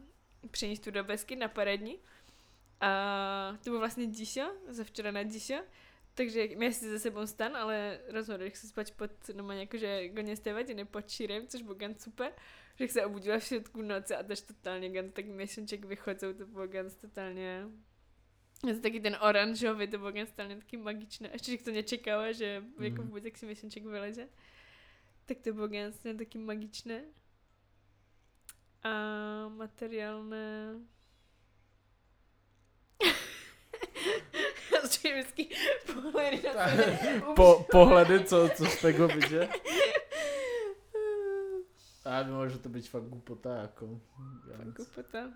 přenést 0.51 0.81
tu 0.81 0.91
do 0.91 1.05
Besky 1.05 1.37
na 1.37 1.49
pár 1.49 1.77
dní. 1.77 1.99
A 2.81 3.59
to 3.65 3.71
bylo 3.71 3.79
vlastně 3.79 4.07
Díšo, 4.07 4.53
ze 4.69 4.85
včera 4.85 5.11
na 5.11 5.23
Díšo, 5.23 5.65
Takže 6.15 6.49
měl 6.57 6.73
si 6.73 6.91
za 6.91 6.99
sebou 6.99 7.27
stan, 7.27 7.57
ale 7.57 8.01
rozhodl 8.09 8.45
se 8.55 8.69
spať 8.69 8.93
pod 8.93 9.11
normálně 9.35 9.61
jakože 9.61 10.09
go 10.09 10.23
nestávať, 10.23 10.75
ne 10.75 10.85
pod 10.85 11.11
šírem, 11.11 11.47
což 11.47 11.63
bylo 11.63 11.77
super. 11.99 12.33
Že 12.79 12.89
se 12.89 13.07
obudila 13.07 13.39
v 13.39 13.43
všetku 13.43 13.83
noci 13.83 14.15
a 14.15 14.23
tež 14.23 14.41
totálně 14.41 14.91
ganz 14.91 15.13
tak 15.13 15.27
měsíček 15.27 15.85
vychodzou, 15.85 16.33
to 16.33 16.47
bylo 16.47 16.67
ganz 16.67 16.95
totálně 16.95 17.65
je 18.65 18.75
to 18.75 18.81
taky 18.81 19.01
ten 19.01 19.17
oranžový, 19.21 19.87
to 19.89 19.99
bylo 19.99 20.13
ganz 20.13 20.31
totálně 20.31 20.57
taky 20.57 20.77
magičné. 20.77 21.31
Ještě, 21.33 21.51
že 21.51 21.65
to 21.65 21.73
nečekala, 21.73 22.33
že 22.33 22.61
mm. 22.61 22.85
jako 22.85 22.97
Mhm. 22.97 23.07
vůbec 23.07 23.25
jak 23.25 23.39
si 23.39 23.47
měsíček 23.47 23.85
vyleze. 23.85 24.29
Tak 25.25 25.39
to 25.39 25.53
bylo 25.53 25.69
ganz 25.69 25.99
taky 26.19 26.39
magičné. 26.39 27.03
A 28.83 28.91
materiálné... 29.49 30.75
Prostě 34.71 35.13
vždycky 35.21 35.49
pohledy 35.95 36.43
na 36.43 36.69
sebe. 36.69 37.23
Po, 37.37 37.67
pohledy, 37.71 38.25
co, 38.25 38.49
co 38.57 38.65
z 38.65 38.81
tego 38.81 39.09
vyjde. 39.09 39.49
A 42.07 42.23
môže 42.23 42.63
to 42.63 42.71
byť 42.71 42.85
fakt 42.87 43.11
głupota, 43.11 43.67
ako... 43.67 43.99
Ja 44.47 44.63
nic. 44.63 44.79
Kupota. 44.79 45.27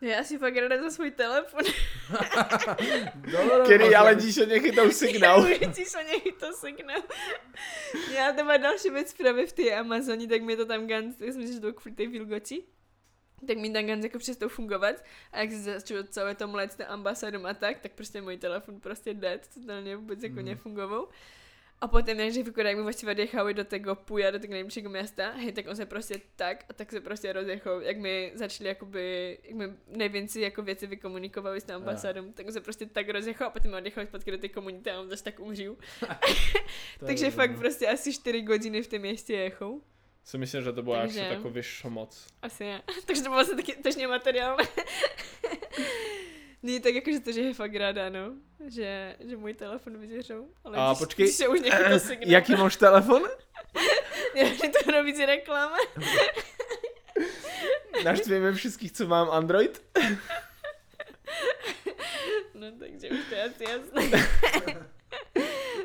Já 0.00 0.24
si 0.24 0.38
fakt 0.38 0.56
rada 0.56 0.82
za 0.82 0.90
svůj 0.90 1.10
telefon. 1.10 1.60
Kedy 3.68 3.84
môžem. 3.84 3.96
ale 4.00 4.14
díšo 4.16 4.46
nechytou 4.48 4.88
signál. 4.90 5.44
Něj 5.48 6.32
to 6.40 6.52
signál. 6.56 7.02
Já 8.14 8.32
to 8.32 8.44
má 8.44 8.56
další 8.56 8.90
věc 8.90 9.14
právě 9.14 9.46
v 9.46 9.52
té 9.52 9.74
Amazoni, 9.76 10.28
tak 10.28 10.42
mi 10.42 10.56
to 10.56 10.66
tam 10.66 10.86
ganz, 10.86 11.20
já 11.20 11.32
jsem 11.32 11.46
si, 11.46 11.52
že 11.52 11.60
to 11.60 11.72
kvůli 11.72 11.94
té 11.94 12.06
vilgoti, 12.06 12.64
tak 13.46 13.56
mi 13.58 13.70
tam 13.72 13.86
ganz 13.86 14.04
jako 14.04 14.18
přestou 14.18 14.48
fungovat. 14.48 15.04
A 15.32 15.38
jak 15.40 15.50
se 15.50 15.60
začalo 15.62 16.02
celé 16.08 16.34
to 16.34 16.48
mlet 16.48 16.72
s 16.72 16.76
tím 16.76 16.86
ambasadom 16.88 17.46
a 17.46 17.54
tak, 17.54 17.78
tak 17.80 17.92
prostě 17.92 18.22
můj 18.22 18.36
telefon 18.36 18.80
prostě 18.80 19.14
dead, 19.14 19.48
totálně 19.54 19.96
vůbec 19.96 20.22
jako 20.22 20.36
Mhm. 20.36 20.44
nefungoval. 20.44 21.08
A 21.82 21.88
potom, 21.88 22.20
jak 22.20 22.36
jako 22.36 22.60
jak 22.60 22.76
mi 22.76 22.82
vlastně 22.82 23.10
odjechali 23.10 23.54
do 23.54 23.64
tego 23.64 23.94
puja, 23.94 24.30
do 24.30 24.38
tego 24.38 24.52
nejbližšího 24.52 24.90
města, 24.90 25.30
hej, 25.30 25.52
tak 25.52 25.66
on 25.68 25.76
se 25.76 25.86
prostě 25.86 26.20
tak 26.36 26.64
a 26.68 26.72
tak 26.72 26.90
se 26.90 27.00
prostě 27.00 27.32
rozjechal, 27.32 27.82
jak 27.82 27.96
mi 27.96 28.32
začali 28.34 28.68
jakoby, 28.68 29.38
jak 29.44 29.54
mi 29.56 29.64
nejvíc 29.86 30.36
jako 30.36 30.62
věci 30.62 30.86
vykomunikovali 30.86 31.60
s 31.60 31.64
tím 31.64 31.74
ambasádom, 31.74 32.32
tak 32.32 32.46
on 32.46 32.52
se 32.52 32.60
prostě 32.60 32.86
tak 32.86 33.08
rozjechal 33.08 33.46
a 33.48 33.50
potom 33.50 33.74
odjechal 33.74 34.06
zpátky 34.06 34.30
do 34.30 34.38
té 34.38 34.48
komunity 34.48 34.90
a 34.90 35.00
on 35.00 35.08
zase 35.08 35.24
tak 35.24 35.40
je 37.02 37.06
Takže 37.06 37.24
dobré. 37.30 37.46
fakt 37.46 37.58
prostě 37.58 37.86
asi 37.88 38.12
4 38.14 38.42
hodiny 38.44 38.82
v 38.82 38.86
tom 38.88 38.98
městě 38.98 39.34
jechou. 39.34 39.82
Si 40.24 40.38
myslím, 40.38 40.62
že 40.62 40.72
to 40.72 40.82
bylo 40.82 40.96
Takže- 40.96 41.18
ještě 41.20 41.34
takový 41.36 41.62
šmoc. 41.62 42.26
Asi 42.42 42.64
ne. 42.64 42.82
Takže 43.06 43.22
to 43.22 43.28
bylo 43.28 43.40
asi 43.40 43.56
taky 43.56 43.74
tož 43.74 43.96
materiálné. 44.06 44.64
Nie, 46.62 46.80
tak 46.80 46.94
jakože 46.94 47.20
to, 47.20 47.32
že 47.32 47.40
je 47.40 47.54
fakt 47.54 47.74
ráda, 47.74 48.08
no. 48.12 48.32
Že, 48.68 49.16
že 49.20 49.36
můj 49.36 49.54
telefon 49.54 49.98
vyděřou. 49.98 50.48
Ale 50.64 50.76
A 50.78 50.86
když, 50.88 50.98
počkej, 50.98 51.24
když 51.24 51.36
se 51.36 51.48
už 51.48 51.60
nechytá 51.60 51.98
signál. 51.98 52.30
Jaký 52.30 52.52
máš 52.56 52.76
telefon? 52.76 53.22
Je 54.34 54.68
to 54.68 54.90
robí 54.90 55.14
si 55.14 55.26
reklama. 55.26 55.76
Naštvíme 58.04 58.52
všetkých, 58.52 58.92
co 58.92 59.06
mám 59.06 59.30
Android? 59.30 59.82
No 62.54 62.66
takže 62.78 63.08
už 63.08 63.18
to 63.28 63.34
je 63.34 63.42
asi 63.44 63.64
jasné. 63.64 64.28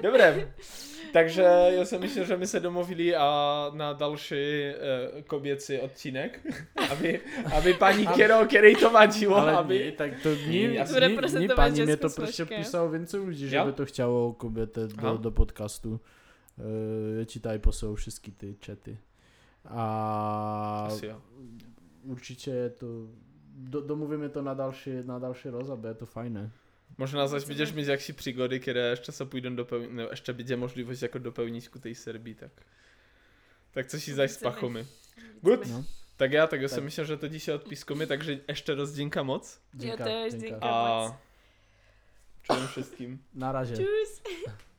Dobré. 0.01 0.53
Takže 1.13 1.43
já 1.69 1.85
si 1.85 1.97
myslím, 1.97 2.25
že 2.25 2.37
my 2.37 2.47
se 2.47 2.59
domluvili 2.59 3.15
a 3.15 3.27
na 3.73 3.93
další 3.93 4.35
uh, 4.35 5.21
koběcí 5.21 5.79
odcinek, 5.79 6.39
aby, 6.91 7.21
aby 7.57 7.73
paní 7.73 8.07
Kero, 8.07 8.45
který 8.45 8.75
to 8.75 8.89
vadilo, 8.89 9.35
Ale 9.35 9.51
aby... 9.57 9.79
nie, 9.79 9.91
tak 9.91 10.11
to 10.23 10.35
nie, 10.35 10.83
reprezentovať 10.83 11.57
pani, 11.57 11.81
mne 11.81 11.95
ženskou 11.97 12.25
to 12.25 12.45
písalo 12.45 12.89
więcej 12.89 13.19
ludzi, 13.19 13.43
že 13.49 13.55
Ja? 13.55 13.65
by 13.65 13.73
to 13.73 13.85
kobietę 14.37 14.87
Aha. 14.97 15.11
do, 15.11 15.17
do 15.17 15.31
podcastu. 15.31 15.99
E, 17.21 17.25
čítají 17.25 17.59
posou 17.59 17.95
všetky 17.95 18.31
ty 18.31 18.55
chaty. 18.65 18.97
A 19.65 20.87
Asi 20.87 21.05
jo. 21.05 21.21
určitě 22.03 22.51
je 22.51 22.69
to, 22.69 22.87
do, 23.55 23.81
domluvíme 23.81 24.29
to 24.29 24.41
na 24.41 24.53
další, 24.53 24.91
na 25.05 25.19
další 25.19 25.49
rozhab, 25.49 25.83
je 25.83 25.93
to 25.93 26.05
fajné. 26.05 26.51
Možná 26.97 27.27
zaś 27.27 27.45
budeš 27.45 27.71
mít 27.71 27.87
jakší 27.87 28.13
přigody, 28.13 28.59
které 28.59 28.89
ještě 28.89 29.11
se 29.11 29.25
půjdou 29.25 29.55
dopełniť, 29.55 29.91
no 29.91 30.07
ještě 30.09 30.33
bude 30.33 30.55
možnost 30.55 31.01
jako 31.01 31.19
dopełniť 31.19 31.69
ku 31.69 31.79
tej 31.79 31.95
Serbii, 31.95 32.35
tak... 32.35 32.51
Tak 33.71 33.87
co 33.87 33.99
si 33.99 34.13
zaś 34.13 34.31
Chceme. 34.31 34.51
spachomy. 34.51 34.85
Good. 35.41 35.67
No. 35.67 35.85
Tak 36.17 36.31
já, 36.31 36.47
tak 36.47 36.61
já 36.61 36.67
si 36.67 36.75
Tak. 36.75 36.83
myslím, 36.83 37.05
že 37.05 37.17
to 37.17 37.27
se 37.39 37.53
odpískomy, 37.53 38.07
takže 38.07 38.39
ještě 38.47 38.75
raz 38.75 38.93
děnka 38.93 39.23
moc. 39.23 39.59
Ja 39.79 39.97
też, 39.97 40.33
dzięka. 40.33 40.39
dziękuję. 40.39 40.59
A... 40.61 41.17
Čujem 42.43 42.67
všetkým. 42.67 43.19
Na 43.33 43.51
razie. 43.51 43.77
Tschüss. 43.77 44.21